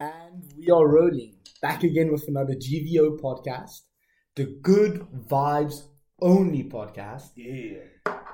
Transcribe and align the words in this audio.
And 0.00 0.42
we 0.56 0.70
are 0.70 0.88
rolling 0.88 1.34
back 1.60 1.84
again 1.84 2.10
with 2.10 2.26
another 2.26 2.54
GVO 2.54 3.20
podcast, 3.20 3.80
the 4.34 4.46
Good 4.62 5.06
Vibes 5.28 5.82
Only 6.22 6.64
podcast. 6.64 7.32
Yeah. 7.36 7.80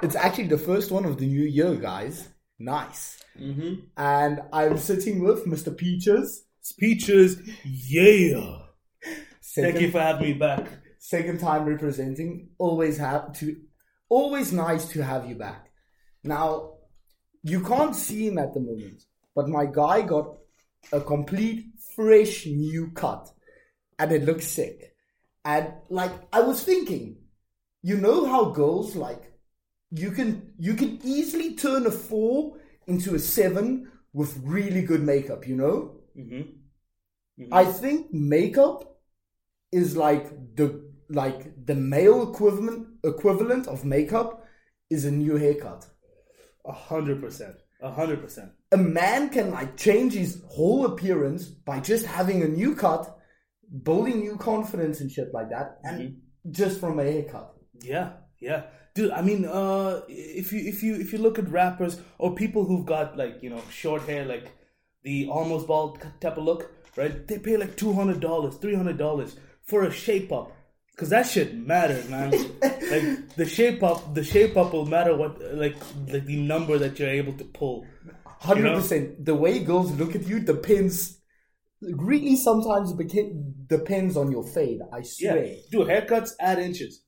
It's 0.01 0.15
actually 0.15 0.47
the 0.47 0.59
first 0.59 0.93
one 0.93 1.05
of 1.05 1.19
the 1.19 1.27
new 1.27 1.43
year, 1.43 1.75
guys. 1.75 2.29
Nice. 2.61 3.19
Mm-hmm. 3.37 3.81
And 3.97 4.43
I'm 4.53 4.79
sitting 4.79 5.25
with 5.25 5.45
Mr. 5.47 5.77
Peaches. 5.77 6.45
It's 6.61 6.73
Peaches, 6.73 7.41
yeah. 7.65 8.59
Second, 9.41 9.73
Thank 9.73 9.81
you 9.81 9.91
for 9.91 10.01
having 10.01 10.23
me 10.23 10.33
back. 10.35 10.69
second 11.01 11.41
time 11.41 11.65
representing. 11.65 12.51
Always 12.59 12.97
have 12.99 13.33
to, 13.39 13.57
always 14.09 14.53
nice 14.53 14.87
to 14.91 15.03
have 15.03 15.29
you 15.29 15.35
back. 15.35 15.71
Now, 16.23 16.75
you 17.43 17.61
can't 17.61 17.95
see 17.95 18.29
him 18.29 18.39
at 18.39 18.55
the 18.55 18.61
moment, 18.61 19.03
but 19.35 19.49
my 19.49 19.67
guy 19.67 20.03
got 20.03 20.37
a 20.93 21.01
complete 21.01 21.67
fresh 21.95 22.47
new 22.47 22.91
cut, 22.93 23.31
and 23.99 24.13
it 24.13 24.25
looks 24.25 24.47
sick. 24.47 24.95
And 25.45 25.73
like 25.89 26.13
I 26.33 26.41
was 26.41 26.63
thinking, 26.63 27.19
you 27.83 27.97
know 27.97 28.27
how 28.27 28.51
girls 28.51 28.97
like 28.97 29.33
you 29.91 30.11
can 30.11 30.53
you 30.59 30.75
can 30.75 31.01
easily 31.05 31.55
turn 31.55 31.87
a 31.87 31.91
four 31.91 32.59
into 32.87 33.15
a 33.15 33.19
seven 33.19 33.91
with 34.13 34.39
really 34.43 34.83
good 34.83 35.03
makeup. 35.03 35.47
You 35.47 35.57
know, 35.57 35.97
Mm-hmm. 36.19 37.53
I 37.53 37.65
think 37.65 38.13
makeup 38.13 38.99
is 39.71 39.97
like 39.97 40.57
the 40.57 40.91
like 41.09 41.67
the 41.67 41.75
male 41.75 42.33
equivalent 42.33 42.89
equivalent 43.05 43.67
of 43.67 43.85
makeup 43.85 44.47
is 44.91 45.05
a 45.05 45.11
new 45.11 45.37
haircut. 45.37 45.87
A 46.65 46.73
hundred 46.73 47.21
percent. 47.21 47.57
A 47.81 47.91
hundred 47.91 48.23
percent. 48.23 48.53
A 48.73 48.77
man 48.77 49.29
can 49.29 49.51
like 49.51 49.77
change 49.77 50.15
his 50.15 50.43
whole 50.49 50.87
appearance 50.87 51.45
by 51.47 51.81
just 51.81 52.07
having 52.07 52.43
a 52.43 52.49
new 52.49 52.75
cut, 52.75 53.19
building 53.83 54.21
new 54.21 54.37
confidence 54.37 55.01
and 55.01 55.11
shit 55.11 55.33
like 55.35 55.51
that, 55.51 55.79
and 55.85 56.17
just 56.51 56.81
from 56.81 56.99
a 56.99 57.05
haircut. 57.05 57.55
Yeah, 57.83 58.13
yeah. 58.41 58.65
Dude, 58.95 59.11
I 59.11 59.21
mean, 59.21 59.45
uh, 59.45 60.01
if 60.09 60.55
you 60.55 60.61
if 60.61 60.83
you 60.83 60.95
if 60.95 61.13
you 61.13 61.19
look 61.19 61.39
at 61.39 61.51
rappers 61.51 62.01
or 62.19 62.35
people 62.35 62.65
who've 62.65 62.87
got 62.87 63.19
like 63.19 63.43
you 63.43 63.51
know 63.51 63.63
short 63.71 64.03
hair, 64.03 64.25
like 64.25 64.51
the 65.03 65.29
almost 65.29 65.67
bald 65.67 66.01
type 66.21 66.39
of 66.39 66.45
look, 66.45 66.71
right? 66.97 67.29
They 67.29 67.39
pay 67.39 67.59
like 67.59 67.77
two 67.77 67.93
hundred 67.93 68.21
dollars, 68.21 68.57
three 68.57 68.75
hundred 68.75 68.97
dollars 68.97 69.37
for 69.65 69.83
a 69.83 69.93
shape 69.93 70.33
up, 70.33 70.56
cause 70.97 71.11
that 71.11 71.27
shit 71.27 71.55
matters, 71.55 72.09
man. 72.09 72.31
like 72.31 73.35
the 73.37 73.47
shape 73.47 73.83
up, 73.83 74.15
the 74.15 74.25
shape 74.25 74.57
up 74.57 74.73
will 74.73 74.87
matter 74.87 75.17
what 75.17 75.41
like 75.55 75.77
like 76.09 76.25
the 76.27 76.37
number 76.37 76.79
that 76.79 76.99
you're 76.99 77.09
able 77.11 77.33
to 77.35 77.45
pull. 77.45 77.87
Hundred 78.25 78.75
percent. 78.75 79.25
The 79.25 79.35
way 79.35 79.61
girls 79.61 79.93
look 79.93 80.15
at 80.15 80.27
you 80.27 80.41
depends. 80.41 81.19
Really, 81.83 82.37
sometimes 82.37 82.93
beca- 82.95 83.67
depends 83.69 84.17
on 84.17 84.31
your 84.33 84.45
fade. 84.47 84.81
I 84.93 84.99
Yeah, 84.99 85.33
swear. 85.33 85.55
dude, 85.71 85.89
haircuts 85.89 86.31
add 86.41 86.59
inches. 86.59 87.03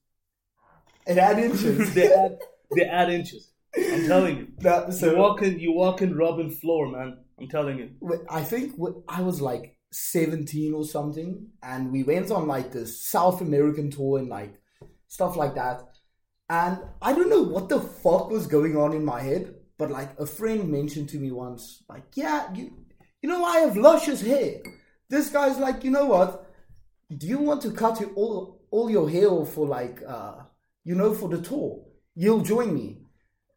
It 1.06 1.16
add 1.18 1.38
inches. 1.38 1.94
They 1.94 2.12
add 2.12 2.38
they 2.76 2.84
add 2.84 3.08
inches. 3.10 3.50
I'm 3.76 4.06
telling 4.06 4.36
you. 4.38 4.48
That- 4.58 4.88
You 4.88 4.92
so 4.92 5.16
walk 5.16 5.42
in, 5.42 5.58
you 5.58 5.72
walk 5.72 6.02
in 6.02 6.14
rubbing 6.16 6.50
floor, 6.50 6.90
man. 6.90 7.18
I'm 7.40 7.48
telling 7.48 7.78
you. 7.78 7.90
I 8.28 8.42
think 8.42 8.74
I 9.08 9.22
was 9.22 9.40
like 9.40 9.76
17 9.92 10.74
or 10.74 10.84
something, 10.84 11.48
and 11.62 11.90
we 11.92 12.02
went 12.02 12.30
on 12.30 12.46
like 12.46 12.72
this 12.72 13.06
South 13.06 13.40
American 13.40 13.90
tour 13.90 14.18
and 14.18 14.28
like 14.28 14.60
stuff 15.06 15.36
like 15.36 15.54
that. 15.54 15.82
And 16.50 16.78
I 17.02 17.12
don't 17.12 17.28
know 17.30 17.42
what 17.42 17.68
the 17.68 17.80
fuck 17.80 18.30
was 18.30 18.46
going 18.46 18.76
on 18.76 18.92
in 18.92 19.04
my 19.04 19.20
head, 19.20 19.54
but 19.78 19.90
like 19.90 20.18
a 20.18 20.26
friend 20.26 20.68
mentioned 20.70 21.08
to 21.10 21.18
me 21.18 21.30
once, 21.30 21.82
like, 21.88 22.04
yeah, 22.14 22.52
you, 22.54 22.72
you 23.22 23.28
know, 23.28 23.44
I 23.44 23.60
have 23.60 23.76
luscious 23.76 24.22
hair. 24.22 24.60
This 25.10 25.30
guy's 25.30 25.58
like, 25.58 25.84
you 25.84 25.90
know 25.90 26.06
what? 26.06 26.50
Do 27.16 27.26
you 27.26 27.38
want 27.38 27.62
to 27.62 27.70
cut 27.70 28.00
your, 28.00 28.10
all 28.10 28.62
all 28.70 28.90
your 28.90 29.08
hair 29.08 29.44
for 29.46 29.66
like, 29.66 30.02
uh, 30.06 30.36
you 30.84 30.94
know, 30.94 31.14
for 31.14 31.28
the 31.28 31.40
tour? 31.40 31.84
You'll 32.14 32.42
join 32.42 32.74
me. 32.74 33.02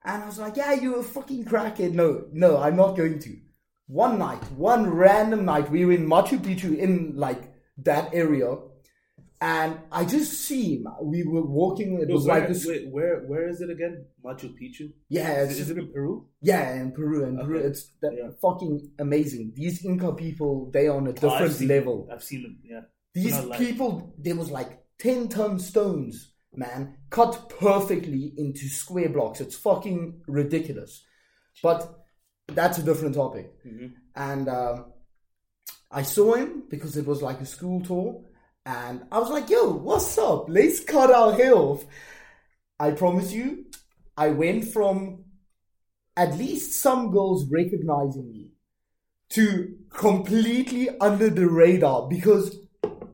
And 0.03 0.23
I 0.23 0.25
was 0.25 0.39
like, 0.39 0.57
yeah, 0.57 0.73
you're 0.73 0.99
a 0.99 1.03
fucking 1.03 1.45
crackhead. 1.45 1.93
No, 1.93 2.25
no, 2.31 2.57
I'm 2.57 2.75
not 2.75 2.95
going 2.95 3.19
to. 3.19 3.37
One 3.91 4.17
night, 4.19 4.41
one 4.53 4.89
random 4.89 5.43
night, 5.43 5.69
we 5.69 5.83
were 5.85 5.91
in 5.91 6.07
Machu 6.07 6.39
Picchu 6.39 6.77
in 6.77 7.13
like 7.17 7.41
that 7.79 8.13
area. 8.13 8.55
And 9.41 9.79
I 9.91 10.05
just 10.05 10.33
see 10.45 10.75
him. 10.75 10.87
We 11.01 11.23
were 11.23 11.41
walking. 11.45 11.99
It 11.99 12.07
was 12.07 12.25
where, 12.25 12.39
like 12.39 12.47
this. 12.47 12.65
wait, 12.65 12.87
where 12.89 13.21
where 13.27 13.49
is 13.49 13.59
it 13.59 13.69
again? 13.71 14.05
Machu 14.23 14.53
Picchu. 14.57 14.93
Yeah, 15.09 15.41
Is, 15.41 15.59
is 15.59 15.69
it 15.71 15.77
in 15.79 15.91
Peru? 15.91 16.27
yeah, 16.41 16.75
in 16.75 16.91
Peru. 16.91 17.25
In 17.25 17.37
Peru, 17.37 17.57
it's 17.57 17.91
that 18.01 18.13
Yeah. 18.15 18.29
fucking 18.41 18.91
amazing. 18.99 19.51
These 19.55 19.83
Inca 19.83 20.13
people, 20.13 20.69
they 20.71 20.87
on 20.87 21.07
a 21.07 21.09
Oh, 21.09 21.13
I've 21.13 21.19
different 21.21 21.53
seen 21.55 21.67
level. 21.69 22.07
I've 22.13 22.23
seen 22.23 22.43
them. 22.43 22.59
Yeah. 22.63 22.81
These 23.15 23.39
people, 23.57 24.13
there 24.17 24.35
was 24.35 24.51
like 24.51 24.83
10 24.99 25.27
ton 25.27 25.57
stones, 25.59 26.31
man, 26.55 26.97
cut 27.09 27.49
perfectly 27.59 28.33
into 28.37 28.67
square 28.69 29.09
blocks. 29.09 29.41
It's 29.41 29.57
fucking 29.57 30.21
ridiculous. 30.27 31.03
But 31.63 32.00
that's 32.55 32.77
a 32.77 32.83
different 32.83 33.15
topic. 33.15 33.51
Mhm. 33.65 33.93
And 34.15 34.49
um, 34.49 34.85
I 35.89 36.03
saw 36.03 36.33
him 36.35 36.63
because 36.69 36.97
it 36.97 37.05
was 37.05 37.21
like 37.21 37.39
a 37.41 37.45
school 37.45 37.81
tour. 37.81 38.23
And 38.65 39.05
I 39.11 39.19
was 39.19 39.29
like, 39.29 39.49
yo, 39.49 39.71
what's 39.71 40.17
up? 40.17 40.47
Let's 40.47 40.79
cut 40.81 41.11
our 41.11 41.33
hair 41.33 41.53
off. 41.55 41.83
I 42.79 42.91
promise 42.91 43.31
you, 43.31 43.65
I 44.15 44.29
went 44.29 44.65
from 44.65 45.25
at 46.15 46.37
least 46.37 46.79
some 46.81 47.11
girls 47.11 47.49
recognizing 47.49 48.31
me 48.31 48.51
to 49.29 49.77
completely 49.89 50.89
under 50.99 51.29
the 51.29 51.47
radar 51.47 52.07
because 52.07 52.57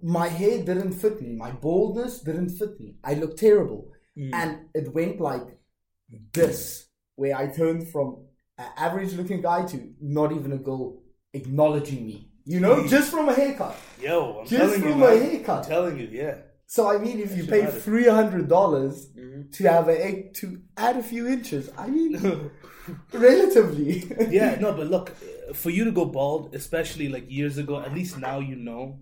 my 0.01 0.27
hair 0.27 0.63
didn't 0.63 0.93
fit 0.93 1.21
me. 1.21 1.35
My 1.35 1.51
baldness 1.51 2.21
didn't 2.21 2.49
fit 2.57 2.79
me. 2.79 2.95
I 3.03 3.13
looked 3.13 3.39
terrible. 3.39 3.91
And 4.33 4.51
it 4.73 4.93
went 4.93 5.19
like 5.21 5.47
this, 6.33 6.87
where 7.15 7.35
I 7.37 7.47
turned 7.47 7.87
from 7.89 8.25
average 8.57 9.13
looking 9.13 9.41
guy 9.41 9.65
to 9.65 9.93
not 10.01 10.31
even 10.31 10.51
a 10.51 10.57
girl 10.57 11.01
acknowledging 11.33 12.05
me. 12.05 12.31
You 12.45 12.59
know, 12.61 12.87
just 12.87 13.11
from 13.11 13.27
a 13.29 13.33
haircut. 13.33 13.75
Yo, 14.01 14.39
I'm 14.39 14.47
Just 14.47 14.61
telling 14.61 14.83
you, 14.83 14.91
from 14.91 15.03
a 15.03 15.07
man. 15.07 15.21
haircut. 15.21 15.63
I'm 15.65 15.69
telling 15.69 15.99
you, 15.99 16.07
yeah. 16.11 16.35
So 16.65 16.89
I 16.89 16.97
mean, 16.97 17.19
if 17.19 17.35
you 17.37 17.45
pay 17.45 17.61
have 17.61 17.75
it. 17.75 17.81
three 17.81 18.07
hundred 18.07 18.47
dollars 18.47 19.09
to 19.53 19.63
have 19.69 19.87
a 19.89 20.05
egg 20.05 20.33
to 20.35 20.61
add 20.77 20.97
a 20.97 21.03
few 21.03 21.27
inches, 21.27 21.69
I 21.77 21.87
mean, 21.87 22.49
relatively. 23.13 24.05
yeah, 24.29 24.55
no, 24.61 24.73
but 24.73 24.87
look, 24.87 25.11
uh, 25.49 25.53
for 25.53 25.69
you 25.69 25.83
to 25.85 25.91
go 25.91 26.05
bald, 26.05 26.55
especially 26.55 27.09
like 27.09 27.29
years 27.29 27.57
ago, 27.57 27.79
at 27.79 27.93
least 27.93 28.17
now 28.17 28.39
you 28.39 28.55
know, 28.55 28.99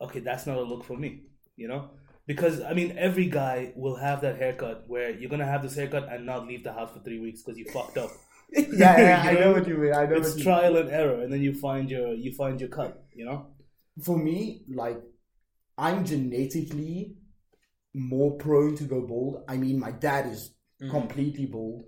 okay, 0.00 0.20
that's 0.20 0.46
not 0.46 0.56
a 0.58 0.62
look 0.62 0.84
for 0.84 0.96
me, 0.96 1.22
you 1.56 1.68
know? 1.68 1.90
Because, 2.26 2.60
I 2.60 2.74
mean, 2.74 2.94
every 2.98 3.26
guy 3.26 3.72
will 3.74 3.96
have 3.96 4.20
that 4.20 4.36
haircut 4.36 4.84
where 4.86 5.10
you're 5.10 5.30
gonna 5.30 5.46
have 5.46 5.62
this 5.62 5.74
haircut 5.74 6.08
and 6.12 6.26
not 6.26 6.46
leave 6.46 6.62
the 6.62 6.72
house 6.72 6.90
for 6.92 7.00
three 7.00 7.18
weeks 7.18 7.42
because 7.42 7.58
you 7.58 7.64
fucked 7.72 7.96
up. 7.96 8.10
yeah, 8.56 9.00
yeah, 9.00 9.22
I 9.26 9.32
know 9.34 9.52
what 9.52 9.68
you 9.68 9.76
mean. 9.76 9.94
I 9.94 10.06
know 10.06 10.16
It's 10.16 10.36
trial 10.36 10.76
and 10.76 10.90
error, 10.90 11.22
and 11.22 11.32
then 11.32 11.42
you 11.42 11.54
find 11.54 11.90
your 11.90 12.14
you 12.14 12.32
find 12.34 12.60
your 12.60 12.70
cut, 12.70 13.04
you 13.12 13.24
know? 13.24 13.48
for 14.02 14.16
me, 14.16 14.62
like 14.72 15.00
I'm 15.76 16.04
genetically 16.04 17.14
more 17.94 18.36
prone 18.36 18.76
to 18.76 18.84
go 18.84 19.00
bald. 19.02 19.44
I 19.48 19.56
mean, 19.56 19.78
my 19.78 19.90
dad 19.90 20.26
is 20.26 20.54
mm-hmm. 20.80 20.90
completely 20.90 21.46
bald. 21.46 21.84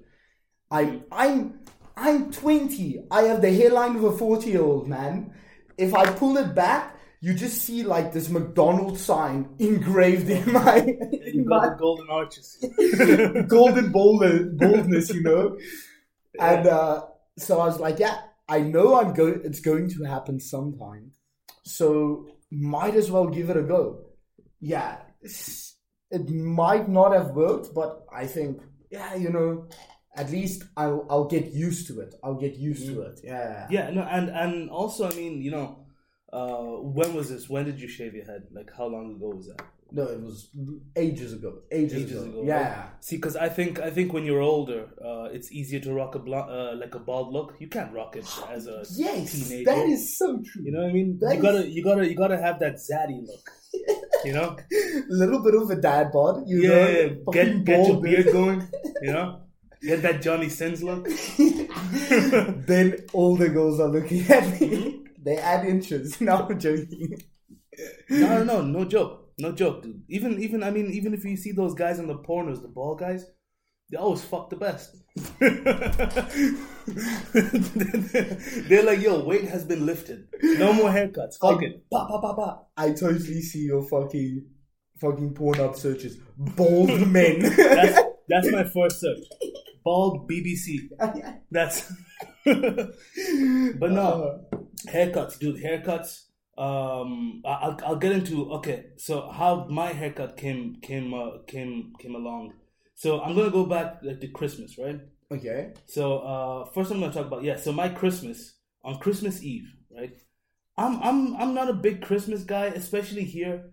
I'm 0.70 1.00
mm-hmm. 1.00 1.04
I'm 1.12 1.60
I'm 1.96 2.32
20. 2.32 3.06
I 3.10 3.22
have 3.22 3.42
the 3.42 3.52
hairline 3.52 3.96
of 3.96 4.04
a 4.04 4.16
40 4.16 4.50
year 4.50 4.62
old 4.62 4.88
man. 4.88 5.34
If 5.76 5.94
I 5.94 6.10
pull 6.10 6.36
it 6.36 6.54
back, 6.54 6.96
you 7.20 7.34
just 7.34 7.62
see 7.62 7.82
like 7.82 8.12
this 8.12 8.30
McDonald's 8.30 9.02
sign 9.02 9.50
engraved 9.58 10.28
in 10.30 10.52
my, 10.52 10.76
in 10.76 11.44
got 11.44 11.72
my 11.72 11.78
golden 11.78 12.08
arches. 12.10 12.64
golden 13.48 13.92
bold- 13.92 14.56
boldness, 14.56 15.12
you 15.12 15.22
know. 15.22 15.58
And 16.38 16.66
uh, 16.66 17.06
so 17.38 17.60
I 17.60 17.66
was 17.66 17.80
like, 17.80 17.98
yeah, 17.98 18.20
I 18.48 18.60
know 18.60 19.00
I'm 19.00 19.14
going. 19.14 19.40
It's 19.44 19.60
going 19.60 19.88
to 19.90 20.04
happen 20.04 20.40
sometime. 20.40 21.12
So 21.64 22.28
might 22.50 22.94
as 22.94 23.10
well 23.10 23.28
give 23.28 23.50
it 23.50 23.56
a 23.56 23.62
go. 23.62 24.06
Yeah, 24.60 24.98
it 25.22 26.28
might 26.30 26.88
not 26.88 27.12
have 27.12 27.30
worked, 27.30 27.74
but 27.74 28.04
I 28.12 28.26
think, 28.26 28.60
yeah, 28.90 29.14
you 29.14 29.30
know, 29.30 29.68
at 30.16 30.30
least 30.30 30.64
I'll 30.76 31.06
I'll 31.08 31.26
get 31.28 31.52
used 31.52 31.86
to 31.88 32.00
it. 32.00 32.14
I'll 32.22 32.34
get 32.34 32.56
used 32.56 32.86
to 32.86 33.02
it. 33.02 33.20
Yeah. 33.22 33.66
Yeah, 33.70 33.90
no, 33.90 34.02
and 34.02 34.28
and 34.30 34.70
also, 34.70 35.08
I 35.08 35.14
mean, 35.14 35.40
you 35.40 35.50
know, 35.52 35.86
uh, 36.32 36.82
when 36.82 37.14
was 37.14 37.30
this? 37.30 37.48
When 37.48 37.64
did 37.64 37.80
you 37.80 37.88
shave 37.88 38.14
your 38.14 38.24
head? 38.24 38.44
Like, 38.52 38.70
how 38.76 38.86
long 38.86 39.14
ago 39.16 39.30
was 39.30 39.48
that? 39.48 39.62
No, 39.92 40.04
it 40.04 40.20
was 40.22 40.50
ages 40.96 41.32
ago. 41.32 41.62
Ages, 41.72 42.02
Ages 42.04 42.22
ago. 42.22 42.30
ago. 42.30 42.42
Yeah. 42.44 42.80
right? 42.80 42.88
See, 43.04 43.16
because 43.16 43.36
I 43.36 43.48
think 43.48 43.80
I 43.80 43.90
think 43.90 44.12
when 44.12 44.24
you're 44.24 44.40
older, 44.40 44.86
uh, 45.04 45.24
it's 45.32 45.50
easier 45.52 45.80
to 45.80 45.92
rock 45.92 46.14
a 46.14 46.18
blo- 46.20 46.48
uh, 46.48 46.76
like 46.76 46.94
a 46.94 47.00
bald 47.00 47.32
look. 47.32 47.54
You 47.58 47.68
can't 47.68 47.92
rock 47.92 48.14
it 48.16 48.26
as 48.48 48.66
a 48.66 48.84
Yes, 48.96 49.32
teenager. 49.32 49.64
that 49.70 49.86
is 49.88 50.16
so 50.18 50.40
true. 50.44 50.62
You 50.64 50.72
know 50.72 50.82
what 50.82 50.90
I 50.90 50.92
mean? 50.92 51.18
That 51.20 51.36
you 51.36 51.42
gotta 51.42 51.68
you 51.68 51.82
gotta 51.84 52.08
you 52.08 52.14
gotta 52.16 52.38
have 52.38 52.58
that 52.60 52.74
zaddy 52.76 53.20
look. 53.26 53.44
You 54.24 54.34
know? 54.34 54.54
a 54.70 55.02
little 55.08 55.42
bit 55.42 55.54
of 55.54 55.70
a 55.70 55.76
dad 55.76 56.12
bod. 56.12 56.42
You 56.46 56.60
Yeah, 56.62 56.68
know, 56.68 56.88
yeah. 56.90 57.08
Get 57.32 57.64
get 57.64 57.78
your 57.86 57.94
bald. 57.94 58.02
beard 58.02 58.26
going. 58.32 58.68
You 59.02 59.12
know? 59.12 59.40
Get 59.82 60.02
that 60.02 60.20
Johnny 60.20 60.50
Sins 60.50 60.82
look. 60.82 61.08
then 62.66 62.96
all 63.12 63.36
the 63.36 63.48
girls 63.48 63.80
are 63.80 63.88
looking 63.88 64.22
at 64.30 64.60
me. 64.60 65.04
they 65.22 65.36
add 65.38 65.64
inches. 65.66 66.20
No, 66.20 66.46
I'm 66.48 66.58
joking. 66.60 67.22
no, 68.10 68.28
no, 68.28 68.44
no, 68.44 68.60
no 68.62 68.84
joke, 68.84 69.19
no 69.40 69.52
joke, 69.52 69.82
dude. 69.82 70.02
Even, 70.08 70.42
even, 70.42 70.62
I 70.62 70.70
mean, 70.70 70.90
even 70.92 71.14
if 71.14 71.24
you 71.24 71.36
see 71.36 71.52
those 71.52 71.74
guys 71.74 71.98
in 71.98 72.06
the 72.06 72.16
pornos, 72.16 72.62
the 72.62 72.68
ball 72.68 72.94
guys, 72.94 73.24
they 73.90 73.96
always 73.96 74.22
fuck 74.22 74.50
the 74.50 74.56
best. 74.56 74.96
They're 78.68 78.84
like, 78.84 79.00
yo, 79.00 79.24
weight 79.24 79.48
has 79.48 79.64
been 79.64 79.84
lifted. 79.84 80.28
No 80.42 80.72
more 80.72 80.90
haircuts. 80.90 81.38
Fuck 81.40 81.62
it. 81.62 81.82
Ba, 81.90 82.06
ba, 82.08 82.20
ba, 82.20 82.34
ba. 82.34 82.58
I 82.76 82.92
totally 82.92 83.42
see 83.42 83.60
your 83.60 83.82
fucking 83.82 84.46
fucking 85.00 85.34
porn 85.34 85.60
up 85.60 85.76
searches. 85.76 86.18
Bald 86.36 86.90
men. 87.08 87.40
That's 87.40 88.00
that's 88.28 88.52
my 88.52 88.64
first 88.64 89.00
search. 89.00 89.24
Bald 89.84 90.30
BBC. 90.30 90.88
That's. 91.50 91.90
but 92.44 93.90
no, 93.90 94.40
uh-huh. 94.52 94.58
haircuts, 94.86 95.38
dude. 95.38 95.62
Haircuts. 95.62 96.24
Um, 96.60 97.42
I- 97.44 97.60
I'll 97.64 97.78
I'll 97.86 97.96
get 97.96 98.12
into 98.12 98.52
okay. 98.58 98.78
So 98.96 99.30
how 99.30 99.66
my 99.68 99.88
haircut 100.00 100.36
came 100.36 100.76
came 100.82 101.14
uh, 101.14 101.38
came 101.46 101.92
came 101.98 102.14
along. 102.14 102.52
So 102.94 103.20
I'm 103.22 103.34
gonna 103.34 103.50
go 103.50 103.64
back 103.64 104.00
like 104.02 104.20
to 104.20 104.28
Christmas, 104.28 104.76
right? 104.78 105.00
okay. 105.32 105.72
So 105.86 106.18
uh, 106.18 106.64
first, 106.74 106.90
I'm 106.92 107.00
gonna 107.00 107.12
talk 107.12 107.26
about 107.26 107.42
yeah. 107.44 107.56
So 107.56 107.72
my 107.72 107.88
Christmas 107.88 108.56
on 108.84 108.98
Christmas 108.98 109.42
Eve, 109.42 109.68
right? 109.96 110.14
I'm 110.76 111.02
I'm 111.02 111.36
I'm 111.36 111.54
not 111.54 111.70
a 111.70 111.72
big 111.86 112.02
Christmas 112.02 112.42
guy, 112.44 112.66
especially 112.66 113.24
here. 113.24 113.70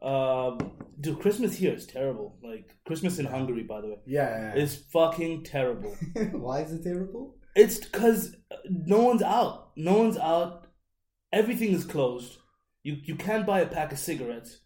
Uh, 0.00 0.56
dude, 1.00 1.18
Christmas 1.18 1.56
here 1.56 1.72
is 1.74 1.86
terrible. 1.86 2.36
Like 2.42 2.70
Christmas 2.86 3.18
in 3.18 3.26
Hungary, 3.26 3.64
by 3.64 3.80
the 3.80 3.88
way, 3.88 3.98
Yeah. 4.06 4.52
it's 4.54 4.76
fucking 4.76 5.42
terrible. 5.42 5.96
Why 6.32 6.60
is 6.60 6.72
it 6.72 6.84
terrible? 6.84 7.34
It's 7.56 7.78
because 7.80 8.36
no 8.64 8.98
one's 9.02 9.22
out. 9.22 9.70
No 9.74 9.98
one's 9.98 10.16
out. 10.18 10.67
Everything 11.32 11.72
is 11.72 11.84
closed. 11.84 12.36
You 12.82 12.96
you 13.04 13.16
can't 13.16 13.46
buy 13.46 13.60
a 13.60 13.66
pack 13.66 13.92
of 13.92 13.98
cigarettes. 13.98 14.58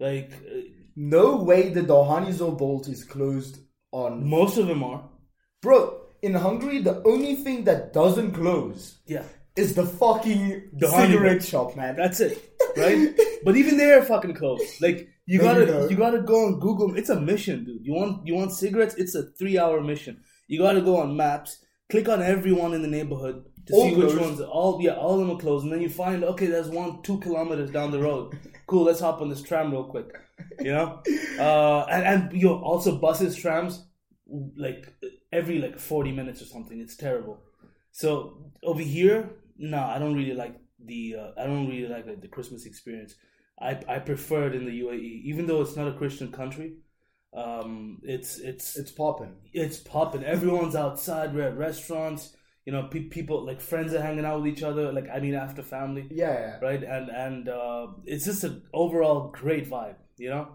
Like 0.00 0.32
uh, 0.50 0.60
No 0.96 1.42
way 1.42 1.70
the 1.70 1.82
Dohanizo 1.82 2.56
Bolt 2.56 2.88
is 2.88 3.04
closed 3.04 3.58
on. 3.92 4.28
most 4.28 4.58
of 4.58 4.66
them 4.66 4.82
are. 4.82 5.08
Bro, 5.62 6.00
in 6.22 6.34
Hungary, 6.34 6.80
the 6.80 7.02
only 7.06 7.34
thing 7.36 7.64
that 7.64 7.92
doesn't 7.92 8.32
close 8.32 8.98
Yeah, 9.06 9.24
is 9.56 9.74
the 9.74 9.86
fucking 9.86 10.70
Dohany 10.80 11.06
cigarette 11.12 11.44
shop, 11.44 11.76
man. 11.76 11.96
that's 11.96 12.20
it, 12.20 12.38
right? 12.76 13.14
but 13.44 13.56
even 13.56 13.76
they're 13.76 14.02
fucking 14.04 14.34
closed. 14.34 14.80
Like 14.80 15.08
you 15.26 15.38
No, 15.38 15.44
gotta 15.44 15.60
you 15.60 15.66
know. 15.66 15.88
you 15.88 15.96
gotta 15.96 16.22
go 16.22 16.46
on 16.46 16.60
Google. 16.60 16.96
It's 16.96 17.08
a 17.10 17.20
mission, 17.20 17.64
dude. 17.64 17.84
You 17.84 17.94
want 17.94 18.26
you 18.26 18.34
want 18.34 18.52
cigarettes? 18.52 18.94
It's 18.96 19.14
a 19.14 19.24
three 19.38 19.58
hour 19.58 19.80
mission. 19.80 20.20
You 20.48 20.58
gotta 20.60 20.80
go 20.82 20.98
on 20.98 21.16
maps, 21.16 21.64
click 21.90 22.08
on 22.08 22.20
everyone 22.22 22.74
in 22.74 22.82
the 22.82 22.88
neighborhood 22.98 23.44
to 23.66 23.74
All 23.74 23.88
see 23.90 23.96
which 23.96 24.14
ones. 24.14 24.40
All 24.40 24.80
yeah, 24.80 24.92
all 24.94 25.14
of 25.14 25.20
them 25.20 25.30
are 25.36 25.40
closed, 25.40 25.64
and 25.64 25.72
then 25.72 25.80
you 25.82 25.88
find 25.88 26.24
okay, 26.24 26.46
there's 26.46 26.68
one 26.68 27.02
two 27.02 27.18
kilometers 27.20 27.70
down 27.70 27.90
the 27.90 28.00
road. 28.00 28.38
Cool, 28.66 28.84
let's 28.84 29.00
hop 29.00 29.20
on 29.20 29.28
this 29.28 29.42
tram 29.42 29.70
real 29.70 29.84
quick. 29.84 30.10
You 30.60 30.72
know, 30.72 31.02
uh, 31.38 31.86
and 31.90 32.04
and 32.06 32.32
yo, 32.32 32.58
also 32.60 32.96
buses, 32.98 33.36
trams, 33.36 33.84
like 34.56 34.92
every 35.32 35.58
like 35.58 35.78
forty 35.78 36.12
minutes 36.12 36.42
or 36.42 36.46
something. 36.46 36.80
It's 36.80 36.96
terrible. 36.96 37.40
So 37.92 38.52
over 38.62 38.80
here, 38.82 39.30
no, 39.56 39.78
I 39.82 39.98
don't 39.98 40.14
really 40.16 40.34
like 40.34 40.56
the. 40.84 41.16
Uh, 41.18 41.40
I 41.40 41.44
don't 41.46 41.68
really 41.68 41.88
like, 41.88 42.06
like 42.06 42.20
the 42.20 42.28
Christmas 42.28 42.66
experience. 42.66 43.14
I 43.60 43.80
I 43.88 43.98
prefer 44.00 44.48
it 44.48 44.54
in 44.54 44.64
the 44.66 44.80
UAE, 44.80 45.22
even 45.24 45.46
though 45.46 45.62
it's 45.62 45.76
not 45.76 45.88
a 45.88 45.92
Christian 45.96 46.32
country. 46.32 46.74
Um, 47.32 48.00
it's 48.04 48.38
it's 48.38 48.76
It's 48.76 48.92
popping. 48.92 49.34
it's 49.52 49.78
popping. 49.78 50.24
Everyone's 50.24 50.76
outside. 50.76 51.34
We're 51.34 51.48
at 51.48 51.56
restaurants. 51.56 52.36
You 52.66 52.72
know, 52.72 52.88
pe- 52.90 53.08
people 53.08 53.44
like 53.44 53.60
friends 53.60 53.92
are 53.94 54.00
hanging 54.00 54.24
out 54.24 54.40
with 54.42 54.52
each 54.52 54.62
other. 54.62 54.90
Like 54.92 55.08
I 55.12 55.20
mean, 55.20 55.34
after 55.34 55.62
family, 55.62 56.08
Yeah. 56.10 56.58
right? 56.62 56.82
And 56.82 57.10
and 57.10 57.48
uh, 57.48 57.88
it's 58.04 58.24
just 58.24 58.44
an 58.44 58.62
overall 58.72 59.30
great 59.30 59.68
vibe. 59.68 59.96
You 60.16 60.30
know, 60.30 60.48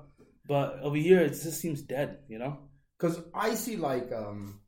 but 0.48 0.80
over 0.82 0.96
here 0.98 1.20
it 1.20 1.30
just 1.30 1.60
seems 1.62 1.82
dead. 1.84 2.20
You 2.28 2.40
know, 2.40 2.58
Because 2.98 3.22
I 3.34 3.54
see, 3.56 3.76
like, 3.78 4.12
um, 4.12 4.62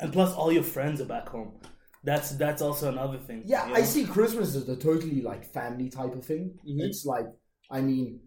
and 0.00 0.12
plus 0.12 0.32
all 0.34 0.52
your 0.52 0.62
friends 0.64 1.00
are 1.00 1.06
back 1.06 1.28
home. 1.30 1.60
That's 2.04 2.30
that's 2.32 2.60
also 2.62 2.88
another 2.90 3.18
thing. 3.18 3.42
yeah, 3.46 3.66
you 3.68 3.74
I 3.74 3.82
see 3.82 4.04
Christmas 4.04 4.54
as 4.54 4.68
a 4.68 4.76
totally, 4.76 5.22
like, 5.22 5.44
family 5.52 5.88
type 5.88 6.14
of 6.14 6.24
thing. 6.24 6.58
Mhm. 6.68 6.80
It's 6.86 7.04
like, 7.06 7.26
I 7.70 7.80
mean, 7.80 8.20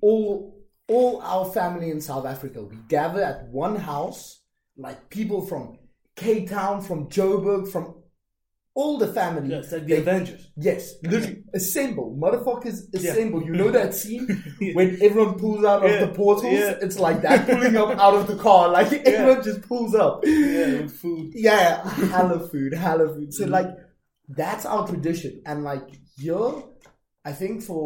all 0.00 0.56
all 0.88 1.20
our 1.22 1.44
family 1.52 1.90
in 1.90 2.00
South 2.00 2.26
Africa, 2.26 2.62
we 2.62 2.76
gather 2.88 3.22
at 3.22 3.48
one 3.48 3.76
house, 3.76 4.42
like 4.76 5.08
people 5.08 5.40
from 5.46 5.78
Cape 6.20 6.46
Town, 6.48 6.76
from 6.88 7.08
Joburg, 7.08 7.62
from 7.72 7.84
all 8.74 8.98
the 8.98 9.08
family. 9.18 9.48
Yes, 9.54 9.72
like 9.72 9.86
the 9.86 9.94
They- 9.94 10.00
Avengers. 10.06 10.42
Yes, 10.56 10.82
literally 11.02 11.42
assemble, 11.60 12.08
motherfuckers 12.24 12.78
Yeah. 12.92 12.98
assemble. 13.12 13.40
You 13.48 13.54
know 13.60 13.70
that 13.78 13.94
scene 14.00 14.26
Yeah. 14.60 14.74
when 14.78 14.88
everyone 15.06 15.34
pulls 15.42 15.64
out 15.70 15.84
of 15.84 15.90
Yeah, 15.90 16.04
the 16.04 16.12
portals? 16.20 16.52
yeah. 16.60 16.78
It's 16.86 16.98
like 17.06 17.18
that, 17.26 17.38
pulling 17.48 17.76
up 17.82 17.90
out 18.06 18.14
of 18.20 18.24
the 18.30 18.36
car. 18.46 18.62
Like 18.78 18.92
everyone 19.12 19.42
just 19.48 19.62
pulls 19.70 19.94
up. 19.94 20.14
Yeah, 20.24 20.82
with 20.82 20.92
food. 21.02 21.32
Yeah, 21.34 21.70
hella 22.16 22.38
food, 22.50 22.72
hella 22.74 23.06
food. 23.14 23.30
So 23.34 23.44
Mhm. 23.46 23.50
like 23.58 23.70
that's 24.28 24.64
our 24.72 24.82
tradition, 24.90 25.32
and 25.46 25.64
like 25.70 25.86
here, 26.16 26.52
I 27.24 27.32
think 27.40 27.54
for 27.68 27.84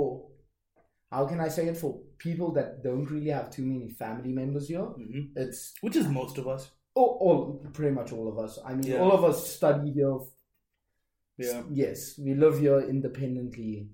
how 1.11 1.23
can 1.31 1.41
I 1.41 1.49
say 1.57 1.65
it 1.73 1.77
for 1.83 1.91
people 2.19 2.49
that 2.59 2.83
don't 2.87 3.07
really 3.15 3.31
have 3.31 3.49
too 3.57 3.65
many 3.73 3.89
family 4.03 4.33
members 4.41 4.69
here, 4.69 4.87
hmm 4.99 5.23
it's 5.43 5.61
Which 5.81 5.97
is 5.97 6.07
most 6.09 6.37
of 6.39 6.47
us. 6.55 6.63
All, 6.95 7.19
all 7.21 7.71
pretty 7.73 7.95
much 7.95 8.13
all 8.13 8.29
of 8.29 8.39
us. 8.39 8.59
I 8.65 8.75
mean, 8.75 8.87
Yeah. 8.87 9.01
all 9.01 9.13
of 9.13 9.25
us 9.25 9.47
study 9.57 9.93
here. 9.93 10.19
Yeah. 11.37 11.63
Yes, 11.71 12.19
we 12.19 12.35
live 12.35 12.59
here 12.61 12.81
independently, 12.81 13.89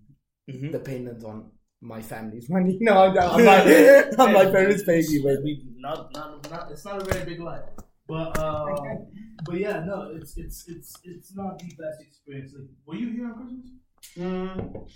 hmm 0.50 0.70
dependent 0.70 1.24
on 1.24 1.50
my 1.80 2.02
family's 2.02 2.50
money. 2.50 2.76
No, 2.82 3.12
no, 3.12 3.20
on 3.30 3.44
my, 3.44 3.58
on 4.18 4.32
my 4.34 4.44
parents' 4.50 4.84
paying 4.84 5.06
me. 5.08 5.20
But 5.24 5.42
We 5.42 5.64
not, 5.76 6.12
not, 6.12 6.50
not, 6.50 6.70
it's 6.70 6.84
not 6.84 7.00
a 7.00 7.04
very 7.04 7.24
big 7.24 7.40
lie. 7.40 7.62
But 8.06 8.36
uh, 8.38 8.76
but 9.46 9.56
yeah, 9.58 9.84
no, 9.86 10.10
it's 10.14 10.36
it's 10.36 10.68
it's 10.68 10.98
it's 11.04 11.34
not 11.34 11.58
the 11.60 11.72
best 11.80 12.02
experience. 12.02 12.52
Like, 12.58 12.68
were 12.84 12.96
you 12.96 13.10
here 13.10 13.26
on 13.26 13.34
Christmas? 13.38 13.70
Mm, 14.18 14.90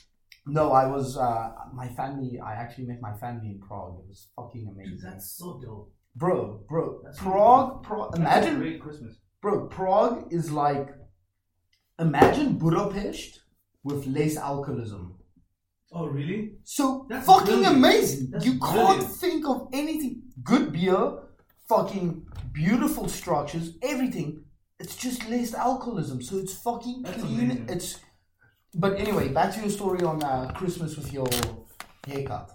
no, 0.46 0.72
I 0.72 0.86
was 0.86 1.16
uh, 1.16 1.50
my 1.72 1.88
family. 1.88 2.38
I 2.40 2.52
actually 2.54 2.86
met 2.86 3.00
my 3.00 3.14
family 3.16 3.48
in 3.52 3.60
Prague. 3.60 4.00
It 4.00 4.08
was 4.08 4.28
fucking 4.36 4.64
Dude, 4.66 4.74
amazing, 4.74 4.98
that's 5.02 5.30
so 5.38 5.58
dope. 5.64 5.94
Bro, 6.16 6.61
bro. 6.69 7.00
That's 7.05 7.19
Prague, 7.19 7.82
Prague. 7.82 8.16
Imagine, 8.16 8.56
great 8.58 8.81
Christmas. 8.81 9.16
bro. 9.40 9.66
Prague 9.69 10.28
is 10.32 10.50
like 10.50 10.88
imagine 11.99 12.58
Budapest 12.58 13.40
with 13.82 14.06
less 14.06 14.37
alcoholism. 14.37 15.16
Oh 15.93 16.06
really? 16.06 16.56
So 16.65 17.06
That's 17.08 17.27
fucking 17.27 17.46
brilliant. 17.46 17.77
amazing. 17.77 18.31
That's 18.31 18.44
you 18.44 18.58
can't 18.58 18.74
brilliant. 18.74 19.17
think 19.17 19.46
of 19.46 19.69
anything. 19.72 20.22
Good 20.43 20.72
beer, 20.72 21.19
fucking 21.69 22.27
beautiful 22.53 23.08
structures, 23.08 23.77
everything. 23.82 24.43
It's 24.81 24.96
just 24.96 25.29
less 25.29 25.55
alcoholism, 25.55 26.20
so 26.20 26.38
it's 26.38 26.55
fucking 26.55 27.03
That's 27.03 27.22
clean. 27.22 27.41
amazing. 27.41 27.67
It's. 27.69 28.00
But 28.74 28.98
anyway, 28.98 29.29
back 29.29 29.55
to 29.55 29.60
your 29.60 29.70
story 29.70 30.03
on 30.03 30.20
uh, 30.24 30.50
Christmas 30.56 30.96
with 30.96 31.12
your 31.12 31.29
haircut. 32.08 32.50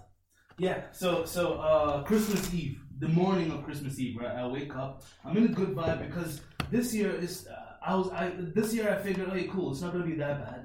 Yeah. 0.58 0.82
So 0.92 1.24
so 1.24 1.54
uh, 1.54 2.02
Christmas 2.02 2.52
Eve, 2.52 2.78
the 3.00 3.08
morning 3.08 3.50
of 3.50 3.64
Christmas 3.64 3.98
Eve, 3.98 4.16
right? 4.20 4.36
I 4.42 4.46
wake 4.46 4.74
up. 4.76 5.02
I'm 5.24 5.36
in 5.36 5.44
a 5.44 5.48
good 5.60 5.70
vibe 5.78 6.00
because 6.06 6.40
this 6.70 6.94
year 6.94 7.10
is. 7.26 7.46
Uh, 7.48 7.56
I 7.90 7.94
was. 7.96 8.08
I 8.10 8.32
this 8.58 8.74
year 8.74 8.86
I 8.94 8.96
figured, 9.02 9.30
hey, 9.32 9.46
cool. 9.52 9.72
It's 9.72 9.80
not 9.80 9.92
gonna 9.92 10.04
be 10.06 10.16
that 10.16 10.36
bad 10.44 10.62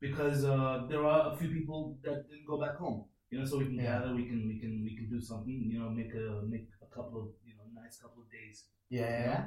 because 0.00 0.44
uh, 0.44 0.86
there 0.88 1.04
are 1.04 1.32
a 1.32 1.36
few 1.36 1.48
people 1.48 1.98
that 2.04 2.28
didn't 2.30 2.46
go 2.46 2.60
back 2.60 2.76
home. 2.76 3.04
You 3.30 3.38
know, 3.40 3.46
so 3.46 3.58
we 3.58 3.64
can 3.66 3.74
Yeah. 3.74 3.98
gather. 4.00 4.14
We 4.14 4.24
can 4.30 4.40
we 4.46 4.58
can 4.60 4.72
we 4.86 4.92
can 4.96 5.08
do 5.10 5.20
something. 5.20 5.58
You 5.72 5.78
know, 5.80 5.90
make 5.90 6.12
a 6.14 6.42
make 6.54 6.68
a 6.86 6.88
couple 6.94 7.20
of 7.22 7.26
you 7.44 7.54
know 7.56 7.66
nice 7.82 7.98
couple 7.98 8.22
of 8.22 8.28
days. 8.30 8.64
Yeah. 8.90 9.44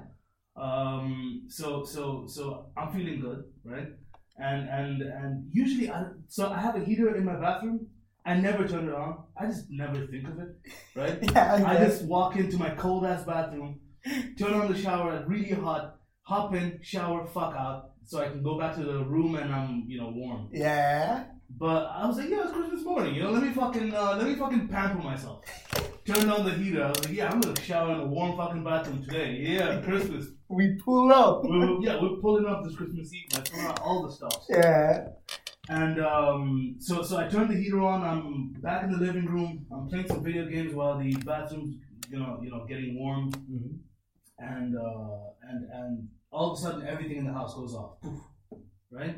Um. 0.56 1.46
So 1.50 1.84
so 1.84 2.26
so 2.28 2.72
I'm 2.78 2.92
feeling 2.92 3.20
good, 3.20 3.44
right? 3.64 3.90
And 4.38 4.70
and 4.70 5.02
and 5.02 5.50
usually 5.54 5.90
I 5.90 6.06
so 6.28 6.50
I 6.52 6.60
have 6.60 6.76
a 6.76 6.84
heater 6.84 7.16
in 7.16 7.26
my 7.26 7.36
bathroom. 7.40 7.88
I 8.26 8.34
never 8.36 8.68
turn 8.68 8.88
it 8.88 8.94
on. 8.96 9.24
I 9.40 9.46
just 9.46 9.66
never 9.70 10.08
think 10.08 10.28
of 10.28 10.40
it, 10.40 10.50
right? 10.96 11.20
Yeah. 11.32 11.64
I 11.66 11.78
just 11.78 12.04
walk 12.06 12.36
into 12.36 12.58
my 12.58 12.72
cold 12.72 13.06
ass 13.06 13.24
bathroom, 13.24 13.80
turn 14.38 14.54
on 14.54 14.72
the 14.72 14.78
shower 14.80 15.12
at 15.14 15.28
really 15.28 15.52
hot, 15.52 15.98
hop 16.24 16.56
in, 16.56 16.80
shower, 16.82 17.26
fuck 17.28 17.56
out, 17.56 17.92
so 18.04 18.20
I 18.22 18.30
can 18.30 18.42
go 18.42 18.58
back 18.60 18.76
to 18.76 18.84
the 18.84 19.04
room 19.04 19.36
and 19.36 19.54
I'm 19.54 19.86
you 19.88 20.00
know 20.00 20.10
warm. 20.10 20.50
Yeah. 20.52 21.26
But 21.58 21.86
I 21.86 22.08
was 22.08 22.18
like, 22.18 22.30
yeah, 22.30 22.42
it's 22.44 22.52
Christmas 22.52 22.84
morning, 22.84 23.14
you 23.14 23.22
know, 23.24 23.30
let 23.32 23.44
me 23.44 23.52
fucking 23.52 23.94
uh, 23.94 24.16
let 24.18 24.28
me 24.28 24.36
fucking 24.36 24.68
pamper 24.70 25.04
myself. 25.04 25.44
Turned 26.06 26.32
on 26.32 26.46
the 26.46 26.52
heater. 26.52 26.84
I 26.84 26.90
was 26.90 27.06
like, 27.06 27.16
yeah, 27.16 27.30
I'm 27.32 27.42
gonna 27.42 27.60
shower 27.62 27.94
in 27.94 28.00
a 28.02 28.06
warm 28.06 28.36
fucking 28.38 28.64
bathroom 28.64 29.04
today. 29.04 29.38
Yeah, 29.40 29.82
Christmas. 29.82 30.26
We 30.48 30.78
pull 30.86 31.12
up. 31.12 31.42
We're, 31.44 31.82
yeah, 31.82 32.00
we're 32.00 32.18
pulling 32.22 32.46
up 32.46 32.64
this 32.64 32.76
Christmas 32.76 33.12
Eve. 33.12 33.26
I 33.36 33.40
pulling 33.40 33.66
out 33.66 33.80
all 33.82 34.04
the 34.04 34.12
stuff. 34.14 34.46
Yeah. 34.48 35.08
And 35.70 36.00
um, 36.00 36.76
so 36.80 37.02
so 37.02 37.18
I 37.18 37.28
turned 37.28 37.50
the 37.50 37.56
heater 37.56 37.82
on. 37.82 38.04
I'm 38.04 38.62
back 38.62 38.84
in 38.84 38.92
the 38.92 38.98
living 38.98 39.26
room. 39.26 39.66
I'm 39.72 39.88
playing 39.88 40.08
some 40.08 40.24
video 40.24 40.46
games 40.46 40.74
while 40.76 41.00
the 41.00 41.14
bathroom's 41.26 41.76
you 42.12 42.20
know 42.20 42.40
you 42.44 42.52
know 42.52 42.66
getting 42.68 43.00
warm. 43.00 43.32
Mhm. 43.32 43.80
And 44.38 44.78
uh, 44.78 45.18
and 45.50 45.70
and 45.72 46.08
all 46.32 46.52
of 46.52 46.60
a 46.60 46.62
sudden 46.62 46.88
everything 46.88 47.18
in 47.18 47.26
the 47.26 47.34
house 47.34 47.56
goes 47.56 47.74
off. 47.74 48.00
Poof. 48.02 48.20
Right? 48.92 49.18